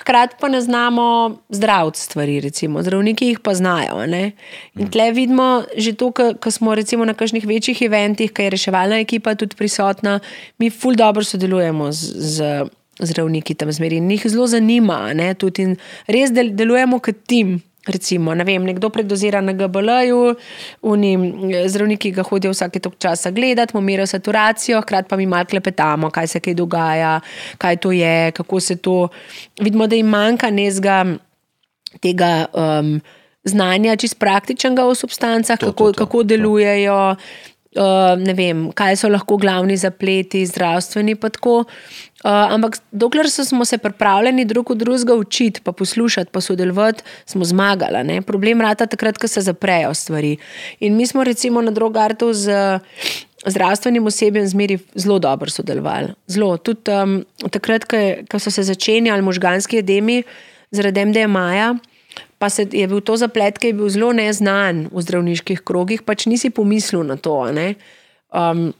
Hkrati 0.00 0.36
pa 0.40 0.48
ne 0.48 0.60
znamo 0.60 1.36
zdraviti 1.48 2.00
stvari, 2.00 2.40
recimo. 2.40 2.82
zdravniki 2.82 3.26
jih 3.26 3.40
pa 3.40 3.54
znajo. 3.54 4.06
ne. 4.06 4.32
In 4.78 4.90
tle 4.90 5.12
vidimo 5.12 5.62
že 5.76 5.92
to, 5.92 6.12
ko 6.12 6.50
smo 6.50 6.74
recimo 6.74 7.04
na 7.04 7.14
kakšnih 7.14 7.46
večjih 7.46 7.82
eventih, 7.82 8.32
ki 8.32 8.42
je 8.42 8.50
reševalna 8.50 9.00
ekipa 9.00 9.34
tudi 9.34 9.56
prisotna, 9.56 10.20
mi 10.58 10.70
ful 10.70 10.94
dobro 10.94 11.24
sodelujemo 11.24 11.92
z. 11.92 12.12
z 12.16 12.70
zdravniki 13.00 13.54
tam 13.54 13.72
zmeri 13.72 13.96
in 13.96 14.10
jih 14.10 14.26
zelo 14.28 14.46
zanima. 14.46 15.12
ne, 15.14 15.34
tudi 15.34 15.76
Res 16.06 16.32
del, 16.32 16.54
delujemo 16.56 16.98
kot 17.00 17.16
tim. 17.26 17.60
Recimo, 17.86 18.34
ne 18.34 18.44
vem, 18.44 18.64
nekdo 18.64 18.90
predozira 18.92 19.40
na 19.40 19.52
GBL-ju, 19.52 20.34
oni 20.82 21.12
eh, 21.54 21.68
zdravniki 21.68 22.10
ga 22.12 22.22
hodijo 22.22 22.52
vsake 22.52 22.80
tok 22.80 22.98
časa 23.00 23.30
gledati, 23.30 23.72
mu 23.76 23.80
merijo 23.80 24.06
saturacijo, 24.06 24.82
hkrati 24.84 25.08
pa 25.08 25.16
mi 25.16 25.26
malo 25.26 25.44
klepetamo, 25.44 26.10
kaj 26.10 26.26
se 26.26 26.40
kaj 26.40 26.54
dogaja, 26.54 27.20
kaj 27.58 27.76
to 27.76 27.92
je, 27.92 28.30
kako 28.36 28.60
se 28.60 28.76
to. 28.76 29.08
Vidimo, 29.60 29.86
da 29.86 29.96
jim 29.96 30.06
manjka 30.06 30.50
nezga 30.50 31.04
tega 32.00 32.46
um, 32.52 33.00
znanja, 33.44 33.96
čist 33.96 34.18
praktičnega 34.18 34.84
o 34.84 34.94
substancah, 34.94 35.58
To, 35.58 35.66
kako, 35.72 35.84
to, 35.84 35.92
to, 35.92 35.98
kako 36.04 36.18
to. 36.18 36.22
delujejo. 36.22 37.16
Uh, 37.70 38.16
ne 38.18 38.32
vem, 38.34 38.64
kaj 38.74 38.96
so 38.98 39.08
lahko 39.08 39.36
glavni 39.38 39.76
zapleti, 39.78 40.42
zdravstveni. 40.46 41.14
pa 41.14 41.28
tako. 41.30 41.64
Uh, 42.24 42.30
ampak 42.52 42.80
dokler 42.92 43.30
so, 43.30 43.44
smo 43.44 43.64
se 43.64 43.78
pripravljeni 43.78 44.44
drug 44.44 44.70
od 44.70 44.78
drugega 44.78 45.14
učiti, 45.14 45.60
pa 45.64 45.72
poslušati, 45.72 46.30
pa 46.32 46.40
sodelovati, 46.40 47.02
smo 47.26 47.44
zmagali. 47.44 48.02
Ne? 48.04 48.22
Problem 48.22 48.60
rata 48.60 48.86
takrat, 48.86 49.18
ko 49.18 49.28
se 49.28 49.40
zaprejo 49.40 49.94
stvari. 49.94 50.36
In 50.80 50.96
mi 50.96 51.06
smo 51.06 51.24
recimo 51.24 51.62
na 51.62 51.70
Drogartu 51.70 52.32
z 52.32 52.80
zdravstvenim 53.46 54.06
osebjem 54.06 54.46
zmeri 54.46 54.78
zelo 54.94 55.18
dobro 55.18 55.50
sodelovali. 55.50 56.08
Zelo. 56.26 56.56
Tudi 56.56 56.90
um, 56.90 57.24
takrat, 57.50 57.84
ko, 58.30 58.38
so 58.38 58.50
se 58.50 58.62
začenjali 58.62 59.22
možganski 59.22 59.78
edemi 59.78 60.22
zaradi 60.70 61.04
MDMA-ja. 61.04 61.74
Pa 62.40 62.48
se 62.48 62.64
je 62.72 62.86
bil 62.88 63.02
to 63.04 63.18
zaplet, 63.20 63.58
ki 63.60 63.70
je 63.70 63.76
bil 63.76 63.88
zelo 63.92 64.14
neznan 64.16 64.86
v 64.88 65.02
zdravniških 65.04 65.60
krogih, 65.60 66.02
pač 66.08 66.24
nisi 66.24 66.48
pomislil 66.50 67.04
na 67.04 67.20
to. 67.20 67.36
ne. 67.52 67.74
Um, 68.32 68.70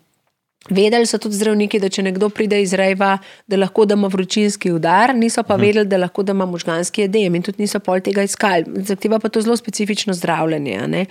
vedeli 0.69 1.07
so 1.09 1.19
tudi 1.19 1.39
zdravniki, 1.39 1.81
da 1.81 1.89
če 1.93 2.05
nekdo 2.05 2.29
pride 2.33 2.61
iz 2.63 2.75
rejva, 2.77 3.15
da 3.49 3.59
lahko 3.61 3.87
da 3.89 3.97
ima 3.99 4.11
vročinski 4.13 4.73
udar, 4.73 5.15
niso 5.17 5.43
pa 5.47 5.57
vedeli, 5.57 5.89
da 5.89 6.01
lahko 6.01 6.23
da 6.23 6.37
ima 6.37 6.47
možganski 6.47 7.07
edem 7.09 7.35
in 7.37 7.45
tudi 7.47 7.65
niso 7.65 7.81
pol 7.85 8.03
tega 8.05 8.25
iskali. 8.27 8.85
Zahteva 8.89 9.21
pa 9.21 9.29
to 9.33 9.41
zelo 9.41 9.57
specifično 9.57 10.15
zdravljenje. 10.15 10.81
ne. 10.89 11.07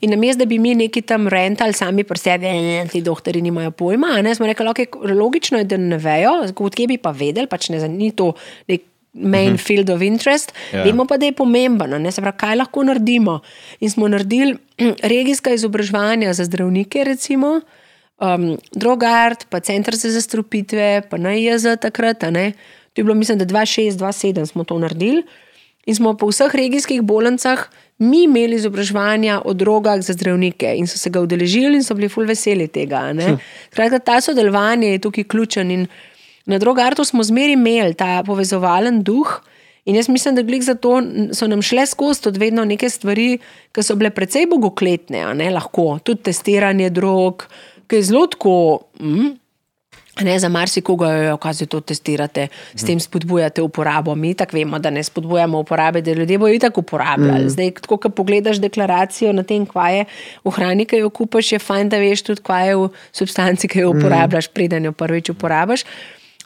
In 0.00 0.10
namesto, 0.10 0.38
da 0.38 0.46
bi 0.46 0.58
mi 0.58 0.74
neki 0.74 1.02
tam 1.02 1.26
rentali 1.28 1.72
sami 1.72 2.04
pri 2.04 2.18
sebi, 2.18 2.46
"Eh, 2.46 2.86
ti 2.88 3.00
doktori 3.02 3.42
nimajo 3.42 3.70
pojma, 3.70 4.22
ne, 4.22 4.34
smo 4.34 4.46
rekli, 4.46 4.66
okay, 4.66 4.86
logično 5.18 5.58
je, 5.58 5.64
da 5.64 5.76
ne 5.76 5.98
vejo, 5.98 6.30
odkje 6.56 6.86
bi 6.86 6.98
pa 6.98 7.10
vedeli, 7.10 7.46
pač 7.46 7.68
ne, 7.68 7.88
ni 7.88 8.12
to 8.12 8.32
nek 8.68 8.82
main 9.20 9.52
uh 9.52 9.58
-huh. 9.58 9.66
field 9.66 9.90
of 9.90 10.02
interest, 10.02 10.52
Ja. 10.72 10.78
yeah. 10.78 10.86
vemo 10.86 11.04
pa, 11.04 11.16
da 11.16 11.26
je 11.26 11.32
pomemben, 11.32 11.92
a 11.94 11.98
ne, 11.98 12.12
se 12.12 12.20
pravi, 12.20 12.36
kaj 12.36 12.56
lahko 12.56 12.82
naredimo. 12.82 13.40
In 13.80 13.90
smo 13.90 14.08
naredili 14.08 14.56
regijska 15.14 15.50
izobraževanja 15.52 16.32
za 16.32 16.44
zdravnike, 16.44 17.04
recimo, 17.04 17.60
um, 18.20 18.58
Drogart, 18.72 19.46
pa 19.48 19.60
Center 19.60 19.94
za 19.94 20.10
zastrupitve, 20.10 21.02
pa 21.10 21.16
NIJZ 21.16 21.66
takrat. 21.80 22.18
To 22.18 22.28
je 22.96 23.04
bilo, 23.04 23.14
mislim, 23.14 23.38
da 23.38 23.44
2006-2007 23.44 24.46
smo 24.46 24.64
to 24.64 24.78
naredili. 24.78 25.22
In 25.86 25.94
smo 25.94 26.14
po 26.16 26.26
vseh 26.28 26.54
regijskih 26.54 27.02
bolnicah 27.02 27.68
mi 27.98 28.22
imeli 28.22 28.56
izobraževanja 28.56 29.40
o 29.44 29.52
drogah 29.52 30.00
za 30.02 30.12
zdravnike 30.12 30.74
in 30.76 30.86
so 30.86 30.98
se 30.98 31.10
ga 31.10 31.20
udeležili 31.20 31.76
in 31.76 31.84
so 31.84 31.94
bili 31.94 32.08
ful 32.08 32.26
veseli 32.26 32.68
tega. 32.68 32.96
a 32.96 33.12
ne. 33.12 33.38
Skratka, 33.72 33.98
ta 33.98 34.20
sodelovanje 34.20 34.88
je 34.88 34.98
tukaj 34.98 35.24
ključen 35.24 35.70
in 35.70 35.86
na 36.48 36.58
drogartu 36.58 37.04
smo 37.04 37.22
zmeri 37.22 37.54
imeli 37.58 37.94
ta 37.94 38.22
povezovalen 38.26 39.02
duh. 39.04 39.38
In 39.88 39.96
jaz 39.96 40.08
mislim, 40.08 40.34
da 40.36 40.42
glih 40.44 40.62
zato 40.64 40.98
so 41.32 41.46
nam 41.48 41.62
šle 41.64 41.86
skozi 41.86 42.22
tudi 42.22 42.40
vedno 42.42 42.64
neke 42.64 42.90
stvari, 42.92 43.38
ki 43.72 43.82
so 43.84 43.96
bile 43.96 44.10
precej 44.12 44.44
bogokletne, 44.50 45.22
ne 45.34 45.50
lahko, 45.54 45.94
tudi 46.04 46.28
testiranje 46.28 46.90
drog, 46.92 47.46
ki 47.88 48.00
je 48.00 48.08
zelo 48.10 48.26
tako. 48.32 48.56
Mm, 49.00 49.36
Ne, 50.18 50.38
za 50.38 50.48
marsikoga 50.48 51.08
je, 51.12 51.36
kaj 51.38 51.54
se 51.54 51.66
to 51.66 51.80
testirate, 51.80 52.48
s 52.74 52.82
tem 52.84 53.00
spodbujate 53.00 53.62
uporabo. 53.62 54.14
Mi 54.14 54.32
tako 54.34 54.56
vemo, 54.56 54.78
da 54.78 54.90
ne 54.90 55.02
spodbujamo 55.02 55.60
uporabe, 55.60 56.02
da 56.02 56.12
ljudje 56.12 56.38
bodo 56.38 56.52
itak 56.52 56.78
uporabljali. 56.78 57.44
Mm. 57.44 57.48
Zdaj, 57.48 57.70
ko 57.86 57.96
pogledaš 58.10 58.58
deklaracijo 58.58 59.32
na 59.32 59.42
tem, 59.42 59.66
kaj 59.66 59.98
je 59.98 60.04
v 60.44 60.50
hrani, 60.50 60.86
ki 60.90 61.04
jo 61.04 61.10
kupaš, 61.10 61.52
je 61.52 61.58
fajn, 61.58 61.88
da 61.88 62.02
veš 62.02 62.22
tudi, 62.22 62.42
kaj 62.42 62.68
je 62.68 62.76
v 62.76 62.88
substanci, 63.12 63.68
ki 63.68 63.84
jo 63.86 63.92
uporabljaš, 63.94 64.50
mm. 64.50 64.54
preden 64.54 64.90
jo 64.90 64.92
prvič 64.92 65.30
uporabiš. 65.30 65.86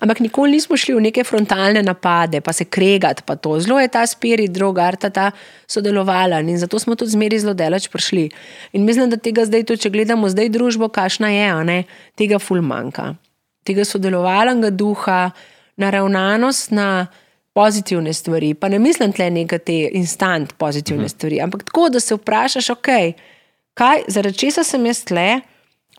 Ampak 0.02 0.18
nikoli 0.18 0.58
nismo 0.58 0.74
šli 0.76 0.96
v 0.96 1.00
neke 1.04 1.22
frontalne 1.22 1.78
napade, 1.82 2.40
pa 2.42 2.52
se 2.52 2.64
kregati. 2.64 3.22
Pa 3.22 3.36
to. 3.36 3.60
zelo 3.60 3.78
je 3.80 3.88
ta 3.88 4.02
spirit, 4.06 4.50
druga 4.50 4.82
arta, 4.82 5.10
ta 5.10 5.30
sodelovala 5.66 6.40
in 6.40 6.58
zato 6.58 6.78
smo 6.78 6.94
tudi 6.98 7.14
zmeri 7.14 7.38
zelo 7.38 7.54
delač 7.54 7.86
prišli. 7.88 8.30
In 8.72 8.84
mislim, 8.84 9.10
da 9.10 9.16
tega 9.16 9.46
zdaj, 9.46 9.62
tudi, 9.64 9.82
če 9.86 9.90
gledamo 9.90 10.28
zdaj 10.28 10.48
družbo, 10.50 10.88
kašna 10.88 11.30
je, 11.30 11.54
ne, 11.64 11.84
tega 12.18 12.42
ful 12.42 12.58
manjka. 12.62 13.14
Tega 13.62 13.86
sodelovalnega 13.86 14.74
duha, 14.74 15.30
naravnanost 15.78 16.74
na 16.74 17.06
pozitivne 17.54 18.12
stvari. 18.12 18.54
Pa 18.54 18.68
ne 18.68 18.82
mislim 18.82 19.12
tle 19.12 19.30
nekaj 19.30 19.58
te 19.58 19.80
instant 19.92 20.52
pozitivne 20.58 21.06
mhm. 21.06 21.14
stvari, 21.14 21.40
ampak 21.40 21.62
tako, 21.70 21.88
da 21.94 22.00
se 22.00 22.18
vprašaš, 22.18 22.70
ok, 22.74 22.88
kaj, 23.78 24.08
zaradi 24.08 24.38
česa 24.38 24.64
sem 24.66 24.86
jaz 24.86 25.04
tle, 25.06 25.40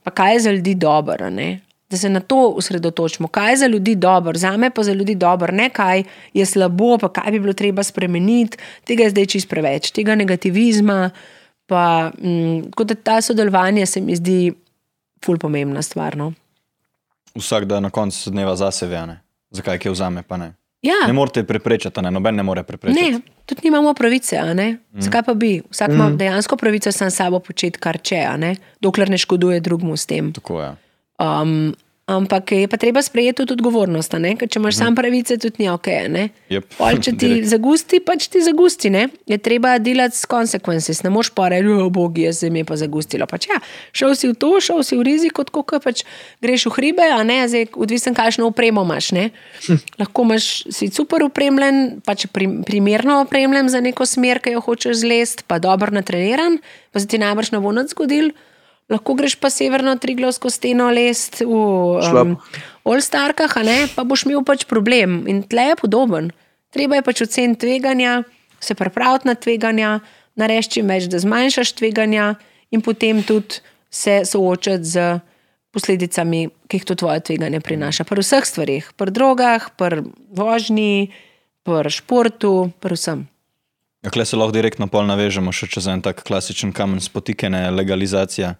pa 0.04 0.12
kaj 0.12 0.34
je 0.34 0.40
za 0.40 0.52
ljudi 0.52 0.76
dobro. 0.76 1.30
ne. 1.30 1.62
Da 1.94 1.98
se 1.98 2.10
na 2.10 2.20
to 2.20 2.54
osredotočimo, 2.58 3.28
kaj 3.28 3.52
je 3.52 3.58
za 3.58 3.68
ljudi 3.68 3.96
dobro, 3.96 4.34
za 4.34 4.58
me 4.58 4.70
pa 4.70 4.84
za 4.84 4.94
ljudi 4.94 5.16
dobro, 5.16 5.54
ne 5.54 5.70
kaj 5.70 6.04
je 6.34 6.46
slabo, 6.46 6.98
pa 6.98 7.10
kaj 7.14 7.32
bi 7.32 7.40
bilo 7.40 7.54
treba 7.54 7.84
spremeniti. 7.84 8.58
Tega 8.84 9.04
je 9.04 9.10
zdaj 9.10 9.26
čist 9.26 9.50
preveč, 9.50 9.92
tega 9.94 10.16
negativizma. 10.16 11.10
Pa, 11.66 12.12
mm, 12.18 12.72
tako 12.72 12.84
da 12.84 12.96
ta 12.96 13.22
sodelovanje 13.22 13.86
se 13.86 14.02
mi 14.02 14.16
zdi 14.16 14.54
ful 15.26 15.38
pomembna 15.38 15.82
stvar. 15.82 16.18
No. 16.18 16.34
Vsak 17.36 17.66
da 17.66 17.80
na 17.80 17.90
koncu 17.90 18.32
dneva 18.32 18.56
zase 18.56 18.88
ve, 18.88 19.06
ne? 19.06 19.20
zakaj 19.52 19.78
kje 19.78 19.92
vzame, 19.92 20.24
pa 20.24 20.38
ne. 20.38 20.54
Ja, 20.82 21.06
Ne 21.08 21.14
morete 21.14 21.44
preprečati, 21.44 22.00
a 22.00 22.04
ne, 22.04 22.12
noben 22.12 22.36
ne 22.36 22.44
more 22.44 22.64
preprečati. 22.64 23.12
ne, 23.12 23.20
tudi 23.46 23.62
nimamo 23.64 23.94
pravice. 23.94 24.42
ne. 24.54 24.78
Zakaj 24.98 25.24
pa 25.24 25.34
bi? 25.34 25.62
Vsak 25.70 25.92
ima 25.94 26.10
dejansko 26.10 26.58
pravico 26.58 26.92
sam 26.92 27.12
sabo 27.12 27.40
početi, 27.40 27.80
kar 27.80 28.02
če, 28.02 28.26
ne? 28.38 28.56
dokler 28.82 29.10
ne 29.10 29.18
škoduje 29.18 29.60
drugmu 29.60 29.98
s 29.98 30.06
tem. 30.06 30.34
Tako 30.34 30.62
je. 30.62 30.76
Um, 31.20 31.76
ampak 32.06 32.52
je 32.52 32.68
pa 32.68 32.76
treba 32.78 33.02
sprejeti 33.02 33.46
tudi 33.46 33.56
odgovornost. 33.56 34.12
Ker 34.12 34.50
če 34.50 34.60
imaš 34.60 34.76
sam 34.76 34.96
pravice, 34.96 35.38
tudi 35.40 35.64
ni 35.64 35.70
ok. 35.72 35.88
Jep, 36.52 36.68
Pol, 36.76 37.00
če 37.00 37.14
ti 37.16 37.30
zagusti, 37.48 38.02
pač 38.04 38.28
ti 38.28 38.44
zagusti. 38.44 38.92
Ne? 38.92 39.08
Je 39.30 39.38
treba 39.40 39.78
delati 39.80 40.20
s 40.20 40.28
consequences. 40.28 41.04
Ne 41.08 41.14
moš 41.14 41.32
pa 41.36 41.48
reči, 41.54 41.72
o 41.72 41.88
bogi, 41.94 42.26
jaz 42.28 42.44
se 42.44 42.52
mi 42.52 42.64
je 42.64 42.68
pa 42.68 42.76
zagustilo. 42.80 43.28
Pač, 43.30 43.48
ja, 43.52 43.62
šel 43.96 44.16
si 44.20 44.32
v 44.32 44.36
to, 44.36 44.52
šel 44.60 44.84
si 44.84 45.00
v 45.00 45.08
rizik, 45.08 45.36
kot 45.40 45.54
ko 45.56 45.64
pač 45.64 46.04
greš 46.44 46.68
v 46.68 46.76
hribe, 46.76 47.08
a 47.08 47.24
ne, 47.24 47.44
zdaj 47.48 47.72
odvisen, 47.80 48.18
kakšno 48.18 48.52
opremo 48.52 48.84
imaš. 48.84 49.14
Ne? 49.16 49.30
Lahko 50.02 50.28
imaš, 50.28 50.68
si 50.76 50.92
super 50.92 51.24
opremljen, 51.24 52.04
pač 52.04 52.28
prim, 52.28 52.62
primerno 52.68 53.22
opremljen 53.24 53.72
za 53.72 53.80
neko 53.80 54.08
smer, 54.10 54.44
ki 54.44 54.58
jo 54.58 54.66
hočeš 54.66 55.06
zlest, 55.06 55.48
pa 55.48 55.62
dobro 55.64 55.96
natreniran, 55.96 56.60
pa 56.92 57.00
se 57.00 57.08
ti 57.08 57.22
najbrž 57.22 57.56
ne 57.56 57.64
bo 57.64 57.72
nič 57.72 57.96
zgodil. 57.96 58.34
Lahko 58.92 59.16
greš 59.16 59.36
pa 59.40 59.50
severno 59.50 59.96
Triglavsko 59.96 60.50
steno 60.52 60.90
lest 60.92 61.42
v 61.42 61.48
um, 61.48 62.36
Olstarkah, 62.84 63.54
pa 63.96 64.04
boš 64.04 64.26
imel 64.28 64.44
pač 64.44 64.66
problem. 64.68 65.24
In 65.28 65.44
tle 65.48 65.72
je 65.72 65.80
podoben. 65.80 66.32
Treba 66.74 67.00
je 67.00 67.06
pač 67.06 67.22
oceniti 67.24 67.64
tveganja, 67.64 68.24
se 68.60 68.76
pripraviti 68.76 69.30
na 69.30 69.36
tveganja, 69.36 70.00
narediti 70.36 70.80
čim 70.80 70.90
več, 70.90 71.08
da 71.08 71.22
zmanjšaš 71.22 71.76
tveganja, 71.80 72.34
in 72.74 72.82
potem 72.82 73.22
tudi 73.24 73.62
se 73.94 74.24
soočati 74.26 74.84
z 74.84 75.20
posledicami, 75.74 76.48
ki 76.68 76.82
jih 76.82 76.86
to 76.86 76.96
tvoje 76.98 77.22
tveganje 77.30 77.62
prinaša. 77.62 78.06
Pri 78.06 78.22
vseh 78.22 78.46
stvarih, 78.46 78.90
pri 78.98 79.14
drogah, 79.14 79.70
pri 79.78 80.04
vožnji, 80.34 81.14
pri 81.66 81.90
športu, 81.94 82.74
pri 82.82 82.98
vsem. 82.98 83.20
Ja, 84.04 84.12
Kle 84.12 84.26
se 84.26 84.38
lahko 84.38 84.54
direktno 84.54 84.90
navežemo 84.92 85.54
še 85.56 85.70
čez 85.72 85.88
en 85.88 86.02
tak 86.04 86.26
klasičen 86.28 86.74
kamen 86.76 87.00
spotikene, 87.00 87.72
legalizacija. 87.72 88.58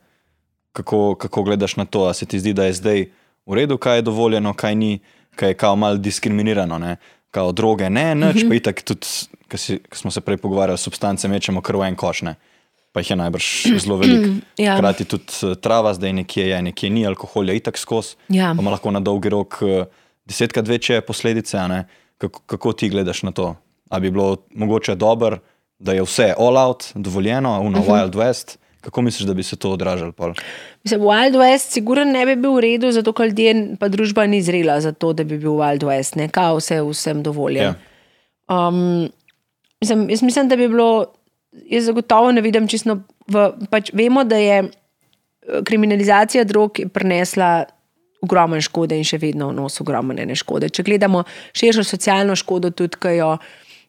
Kako, 0.74 1.16
kako 1.16 1.44
gledaš 1.44 1.76
na 1.76 1.86
to, 1.86 2.06
a 2.10 2.14
se 2.14 2.26
ti 2.26 2.40
zdi, 2.40 2.54
da 2.54 2.66
je 2.66 2.74
zdaj 2.74 3.06
v 3.46 3.54
redu, 3.54 3.78
kaj 3.78 3.98
je 3.98 4.02
dovoljeno, 4.02 4.54
kaj 4.54 4.76
ni, 4.76 5.00
kaj 5.36 5.50
je 5.50 5.58
kao 5.58 5.76
malo 5.76 5.98
diskriminirano, 5.98 6.80
ne? 6.80 6.96
kao 7.34 7.52
droge, 7.52 7.90
ne, 7.90 8.14
nič, 8.16 8.46
pa 8.46 8.56
itak 8.56 8.82
tudi, 8.86 9.08
ko 9.90 9.96
smo 9.98 10.12
se 10.12 10.22
prej 10.22 10.38
pogovarjali, 10.38 10.78
substance 10.78 11.28
mečemo 11.28 11.62
kar 11.66 11.76
v 11.82 11.88
en 11.90 11.96
koš, 11.98 12.22
ne. 12.30 12.36
pa 12.94 13.02
jih 13.02 13.10
je 13.10 13.18
najbrž 13.18 13.46
zelo 13.82 13.98
veliko. 14.02 14.36
Ja. 14.58 14.78
Hkrati 14.78 15.06
tudi 15.10 15.34
eh, 15.42 15.56
trava 15.58 15.94
zdaj 15.98 16.14
nekje 16.14 16.48
je, 16.50 16.62
nekje 16.62 16.90
ni, 16.94 17.08
alkohol 17.10 17.50
je 17.50 17.58
itak 17.58 17.78
skos, 17.78 18.16
Ja. 18.30 18.54
pa 18.54 18.62
ima 18.62 18.72
lahko 18.72 18.94
na 18.94 19.02
dolgi 19.02 19.34
rok 19.34 19.58
eh, 19.66 19.86
desetkrat 20.26 20.68
večje 20.68 21.02
posledice. 21.02 21.58
Kako, 22.18 22.40
kako 22.46 22.74
ti 22.74 22.90
gledaš 22.90 23.24
na 23.24 23.32
to? 23.32 23.56
A 23.90 24.00
bi 24.00 24.12
bilo 24.12 24.38
mogoče 24.54 24.96
dobro, 24.96 25.40
da 25.80 25.94
je 25.94 26.06
vse 26.06 26.34
all 26.38 26.58
out, 26.58 26.92
dovoljeno, 26.96 27.62
uno 27.62 27.80
uh 27.80 27.86
-huh. 27.86 27.92
Wild 27.92 28.14
West? 28.14 28.58
Kako 28.84 29.02
misliš, 29.02 29.28
da 29.28 29.34
bi 29.34 29.44
se 29.44 29.56
to 29.56 29.72
odražalo? 29.72 30.12
Mislim, 30.84 31.02
Wild 31.02 31.38
West, 31.40 31.72
sigurno 31.72 32.04
ne 32.04 32.26
bi 32.26 32.36
bil 32.36 32.58
v 32.58 32.62
redu, 32.66 32.92
zato 32.92 33.14
ker 33.16 33.32
ljudje, 33.32 33.78
pa 33.80 33.88
družba 33.88 34.26
ni 34.28 34.42
zrela 34.44 34.82
za 34.84 34.92
to, 34.92 35.14
da 35.14 35.24
bi 35.24 35.38
bil 35.40 35.56
Wild 35.62 35.86
West, 35.88 36.18
ne, 36.20 36.28
kao 36.28 36.60
vse 36.60 36.82
vsem 36.84 37.24
dovoljen. 37.24 37.72
Ja. 37.72 37.76
Um, 38.52 39.08
mislim, 39.82 40.10
jaz 40.10 40.22
mislim, 40.22 40.50
da 40.52 40.60
bi 40.60 40.68
bilo, 40.68 41.06
jaz 41.72 41.86
zagotovo 41.86 42.32
ne 42.32 42.42
vidim 42.42 42.68
čisto. 42.68 43.00
V, 43.28 43.46
pač 43.72 43.94
vemo, 43.96 44.26
da 44.28 44.36
je 44.36 44.58
eh, 44.64 45.64
kriminalizacija 45.64 46.44
drog 46.44 46.80
prinesla 46.94 47.64
ogromno 48.24 48.60
škode 48.62 48.98
in 49.00 49.08
še 49.08 49.20
vedno 49.20 49.52
nosi 49.56 49.80
ogromno 49.84 50.16
ene 50.20 50.36
škode. 50.36 50.70
Če 50.70 50.84
gledamo 50.84 51.24
širšo 51.56 51.84
socialno 51.88 52.36
škodo, 52.36 52.72
tudi 52.76 53.00
ki 53.00 53.18
jo 53.18 53.38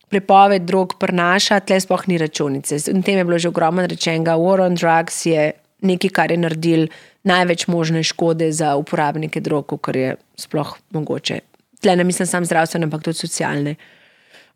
prepoved 0.09 0.66
drog 0.68 0.94
prinaša, 1.01 1.60
tle 1.60 1.81
sploh 1.81 2.06
ni 2.09 2.18
računice. 2.18 2.78
O 2.93 3.02
tem 3.02 3.18
je 3.18 3.24
bilo 3.24 3.39
že 3.39 3.48
ogromno 3.48 3.86
rečenega. 3.86 4.36
War 4.40 4.64
on 4.66 4.74
drugs 4.74 5.26
je 5.26 5.52
nekaj, 5.85 6.10
kar 6.10 6.32
je 6.32 6.39
naredil 6.40 6.86
največ 7.24 7.66
možne 7.66 8.02
škode 8.05 8.52
za 8.52 8.74
uporabnike 8.76 9.40
drog, 9.40 9.74
kar 9.81 9.97
je 9.97 10.16
sploh 10.36 10.76
mogoče. 10.90 11.40
Tle 11.81 11.97
ne 11.97 12.05
mislim 12.05 12.26
samo 12.26 12.47
zdravstvene, 12.47 12.89
ampak 12.89 13.02
tudi 13.05 13.18
socialne. 13.18 13.74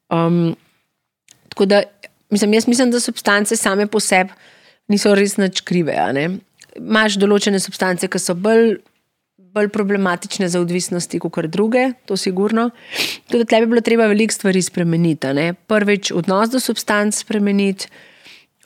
Um, 0.09 0.57
tako 1.49 1.67
da, 1.67 1.83
mislim, 2.31 2.55
jaz 2.55 2.69
mislim, 2.69 2.91
da 2.91 3.01
substance 3.01 3.57
same 3.57 3.87
po 3.87 4.01
sebi 4.01 4.33
niso 4.89 5.15
res 5.15 5.37
nič 5.37 5.61
krive. 5.61 5.97
Imaš 6.77 7.19
določene 7.21 7.61
substance, 7.61 8.09
ki 8.09 8.21
so 8.21 8.37
bolj, 8.39 8.79
bolj 9.55 9.69
problematične 9.73 10.49
za 10.49 10.61
odvisnosti 10.61 11.19
kot 11.19 11.47
druge, 11.47 11.93
to 12.07 12.17
sigurno. 12.17 12.71
Tudi 13.31 13.45
tle 13.45 13.61
bi 13.61 13.67
bilo 13.67 13.81
treba 13.81 14.07
veliko 14.07 14.35
stvari 14.35 14.63
spremeniti. 14.63 15.33
ne. 15.35 15.55
Prvič, 15.55 16.13
odnos 16.13 16.51
do 16.51 16.61
substanc 16.61 17.15
spremeniti, 17.15 17.89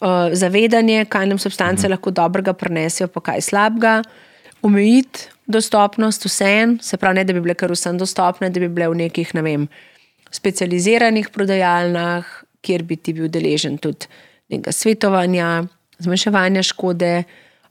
uh, 0.00 0.32
zavedanje, 0.32 1.04
kaj 1.04 1.26
nam 1.26 1.38
substance 1.38 1.88
lahko 1.88 2.10
dobrega 2.10 2.52
prinesejo, 2.52 3.08
pa 3.08 3.20
kaj 3.20 3.40
slabega, 3.40 4.02
omejiti 4.62 5.28
dostopnost 5.46 6.24
vsem, 6.24 6.78
se 6.82 6.96
pravi, 6.96 7.20
ne 7.20 7.24
da 7.24 7.32
bi 7.32 7.40
bile 7.40 7.54
kar 7.54 7.72
vsem 7.72 7.98
dostopne, 7.98 8.50
da 8.50 8.60
bi 8.60 8.68
bile 8.68 8.88
v 8.88 9.00
nekih, 9.06 9.34
ne 9.34 9.42
vem, 9.42 9.68
specializiranih 10.32 11.28
prodajalnah, 11.34 12.26
kjer 12.62 12.84
bi 12.86 12.96
ti 12.96 13.12
bil 13.12 13.28
deležen 13.28 13.78
tudi 13.82 14.06
nekega 14.52 14.72
svetovanja, 14.72 15.64
zmanjševanja 16.02 16.62
škode, 16.62 17.12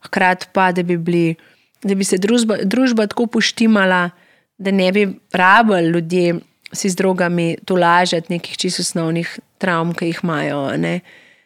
hkrati 0.06 0.50
pa, 0.52 0.70
da 0.72 0.84
bi, 0.86 0.98
bili, 0.98 1.36
da 1.82 1.94
bi 1.94 2.04
se 2.04 2.18
družba, 2.18 2.62
družba 2.64 3.06
tako 3.10 3.26
poštimala, 3.26 4.10
da 4.58 4.70
ne 4.70 4.92
bi 4.92 5.08
rabili 5.32 5.90
ljudje 5.90 6.34
si 6.72 6.88
z 6.88 6.96
drogami 6.96 7.56
tolažiti 7.64 8.32
nekih 8.32 8.56
čisto 8.56 8.82
osnovnih 8.82 9.38
travm, 9.58 9.92
ki 9.92 10.06
jih 10.06 10.20
imajo. 10.22 10.76
ne. 10.76 11.00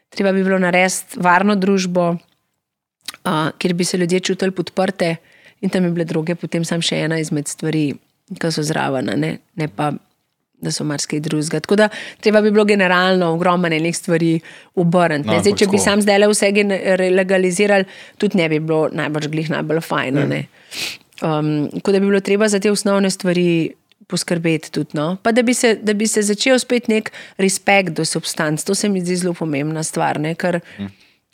Treba 0.08 0.32
bi 0.32 0.44
bilo 0.44 0.58
narediti 0.58 1.18
varno 1.20 1.56
družbo, 1.56 2.10
uh, 2.10 3.50
kjer 3.58 3.74
bi 3.74 3.84
se 3.84 3.98
ljudje 3.98 4.20
čutili 4.20 4.50
podprte 4.50 5.16
in 5.60 5.70
tam 5.70 5.82
bi 5.82 5.90
bile 5.90 6.04
droge 6.04 6.34
potem 6.34 6.64
samo 6.64 6.82
še 6.82 7.00
ena 7.08 7.18
izmed 7.18 7.48
stvari, 7.48 7.94
ki 8.40 8.50
so 8.52 8.62
zraven, 8.62 9.10
ne, 9.16 9.38
ne 9.54 9.68
pa 9.68 9.92
da 10.60 10.72
so 10.72 10.84
marsikaj 10.84 11.20
drugega. 11.20 11.60
Tako 11.60 11.76
da 11.76 11.88
treba 12.20 12.40
bi 12.40 12.50
bilo 12.50 12.64
generalno 12.64 13.32
ogromno 13.34 13.68
enih 13.68 13.96
stvari 13.96 14.40
obrniti. 14.74 15.28
No, 15.28 15.40
Zdaj, 15.40 15.56
če 15.56 15.66
bi 15.72 15.78
sam 15.78 16.02
zdaj 16.02 16.18
le 16.18 16.28
vse 16.32 16.52
legalizirali, 17.12 17.84
tudi 18.18 18.38
ne 18.40 18.48
bi 18.48 18.60
bilo 18.60 18.88
najbolj 18.92 19.28
glih 19.32 19.50
najbolj 19.50 19.80
fajn. 19.80 20.18
a 20.18 20.26
ne. 20.26 20.44
Um, 21.22 21.68
tako 21.74 21.92
da 21.92 22.00
bi 22.00 22.06
bilo 22.06 22.20
treba 22.20 22.48
za 22.48 22.60
te 22.60 22.70
osnovne 22.70 23.10
stvari 23.10 23.72
poskrbeti 24.06 24.72
tudi. 24.72 24.90
No? 24.94 25.16
Pa 25.22 25.32
da 25.32 25.42
bi, 25.42 25.54
se, 25.54 25.74
da 25.82 25.94
bi 25.94 26.06
se 26.06 26.22
začel 26.22 26.58
spet 26.58 26.88
nek 26.88 27.12
respekt 27.38 27.96
do 27.96 28.04
substanc, 28.04 28.64
to 28.64 28.74
se 28.74 28.88
mi 28.88 29.00
zdi 29.00 29.16
zelo 29.16 29.34
pomembna 29.34 29.82
stvar. 29.82 30.20
Ne? 30.20 30.34
Ker 30.34 30.60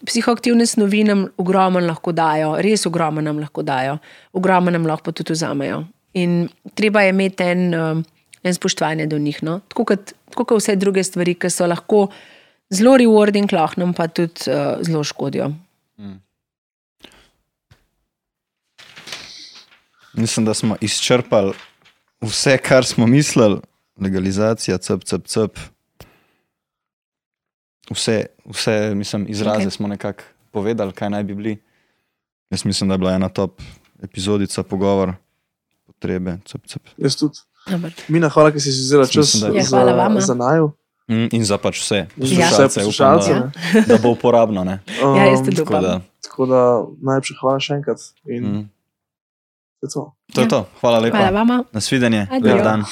psihoaktivne 0.06 0.66
snovi 0.66 1.04
nam 1.04 1.26
ogromno 1.36 1.80
lahko 1.86 2.12
dajo, 2.12 2.56
res 2.62 2.86
ogromno 2.86 3.20
nam 3.20 3.38
lahko 3.42 3.62
dajo, 3.62 3.98
ogromno 4.32 4.70
nam 4.70 4.86
lahko 4.86 5.12
tudi 5.12 5.36
vzamejo. 5.36 5.84
In 6.14 6.48
treba 6.74 7.02
je 7.02 7.12
imeti 7.14 7.44
en, 7.44 7.74
um, 7.74 8.04
en 8.42 8.54
spoštovanje 8.54 9.06
do 9.06 9.18
njih. 9.18 9.42
No? 9.42 9.60
Tako, 9.68 9.84
kot, 9.84 10.12
tako 10.30 10.44
kot 10.44 10.62
vse 10.62 10.76
druge 10.76 11.04
stvari, 11.04 11.34
ki 11.34 11.50
so 11.50 11.66
lahko 11.66 12.06
zelo 12.72 12.96
rewarding, 12.98 13.52
lahko 13.52 13.80
nam 13.80 13.94
pa 13.94 14.08
tudi 14.08 14.50
uh, 14.50 14.80
zelo 14.82 15.04
škodijo. 15.04 15.52
Mislim, 20.12 20.46
da 20.46 20.54
smo 20.54 20.76
izčrpali 20.80 21.52
vse, 22.20 22.58
kar 22.58 22.84
smo 22.84 23.06
mislili, 23.06 23.60
legalizacija, 24.00 24.78
cep, 24.78 25.04
cep, 25.04 25.26
cep. 25.26 25.58
Vse, 27.90 28.26
vse 28.44 28.94
mislim, 28.94 29.26
izraze 29.28 29.66
okay. 29.66 29.70
smo 29.70 29.88
nekako 29.88 30.22
povedali, 30.50 30.92
kaj 30.92 31.10
naj 31.10 31.24
bi 31.24 31.34
bili. 31.34 31.62
Jaz 32.50 32.64
mislim, 32.64 32.88
da 32.88 32.94
je 32.94 32.98
bila 32.98 33.12
ena 33.12 33.28
top 33.28 33.62
epizodica, 34.02 34.62
pogovor, 34.62 35.12
potrebe, 35.86 36.38
cep, 36.44 36.66
cep. 36.66 36.82
Jaz 36.96 37.16
tudi. 37.16 37.38
Mina, 38.08 38.28
hvala, 38.28 38.50
ker 38.50 38.58
si 38.58 38.68
si 38.68 38.80
vzela 38.80 39.06
čas 39.06 39.34
Mislim, 39.34 39.54
Ja, 39.54 39.64
hvala 39.64 39.92
vama. 39.94 40.20
za, 40.20 40.26
za 40.26 40.34
naju. 40.36 40.72
Mm, 41.08 41.28
In 41.32 41.44
za 41.44 41.58
pač 41.58 41.78
vse, 41.78 41.96
Ja. 41.96 42.06
poslušalce, 42.16 42.62
upam, 42.64 42.70
poslušalce, 42.76 43.32
da, 43.32 43.50
da 43.86 43.98
bo 43.98 44.10
uporabno. 44.10 44.64
Ne? 44.64 44.78
Ja, 45.16 45.24
jaz 45.26 45.38
Um, 45.38 45.44
tudi 45.44 45.56
Tako 45.56 45.70
upam. 45.70 45.82
da, 45.82 46.00
Tako 46.22 46.46
da 46.46 46.60
najlepša 47.02 47.34
hvala 47.40 47.58
še 47.58 47.74
enkrat. 47.74 47.98
In 48.26 48.42
mm. 48.44 48.62
to 49.80 49.86
je 49.86 49.90
to. 49.90 50.02
To 50.34 50.40
je 50.40 50.48
to. 50.48 50.60
Hvala 50.80 50.98
lepa. 50.98 51.16
Hvala 51.16 51.30
vama. 51.32 51.64
Nasvidenje, 51.72 52.26
lep 52.32 52.62
dan. 52.62 52.84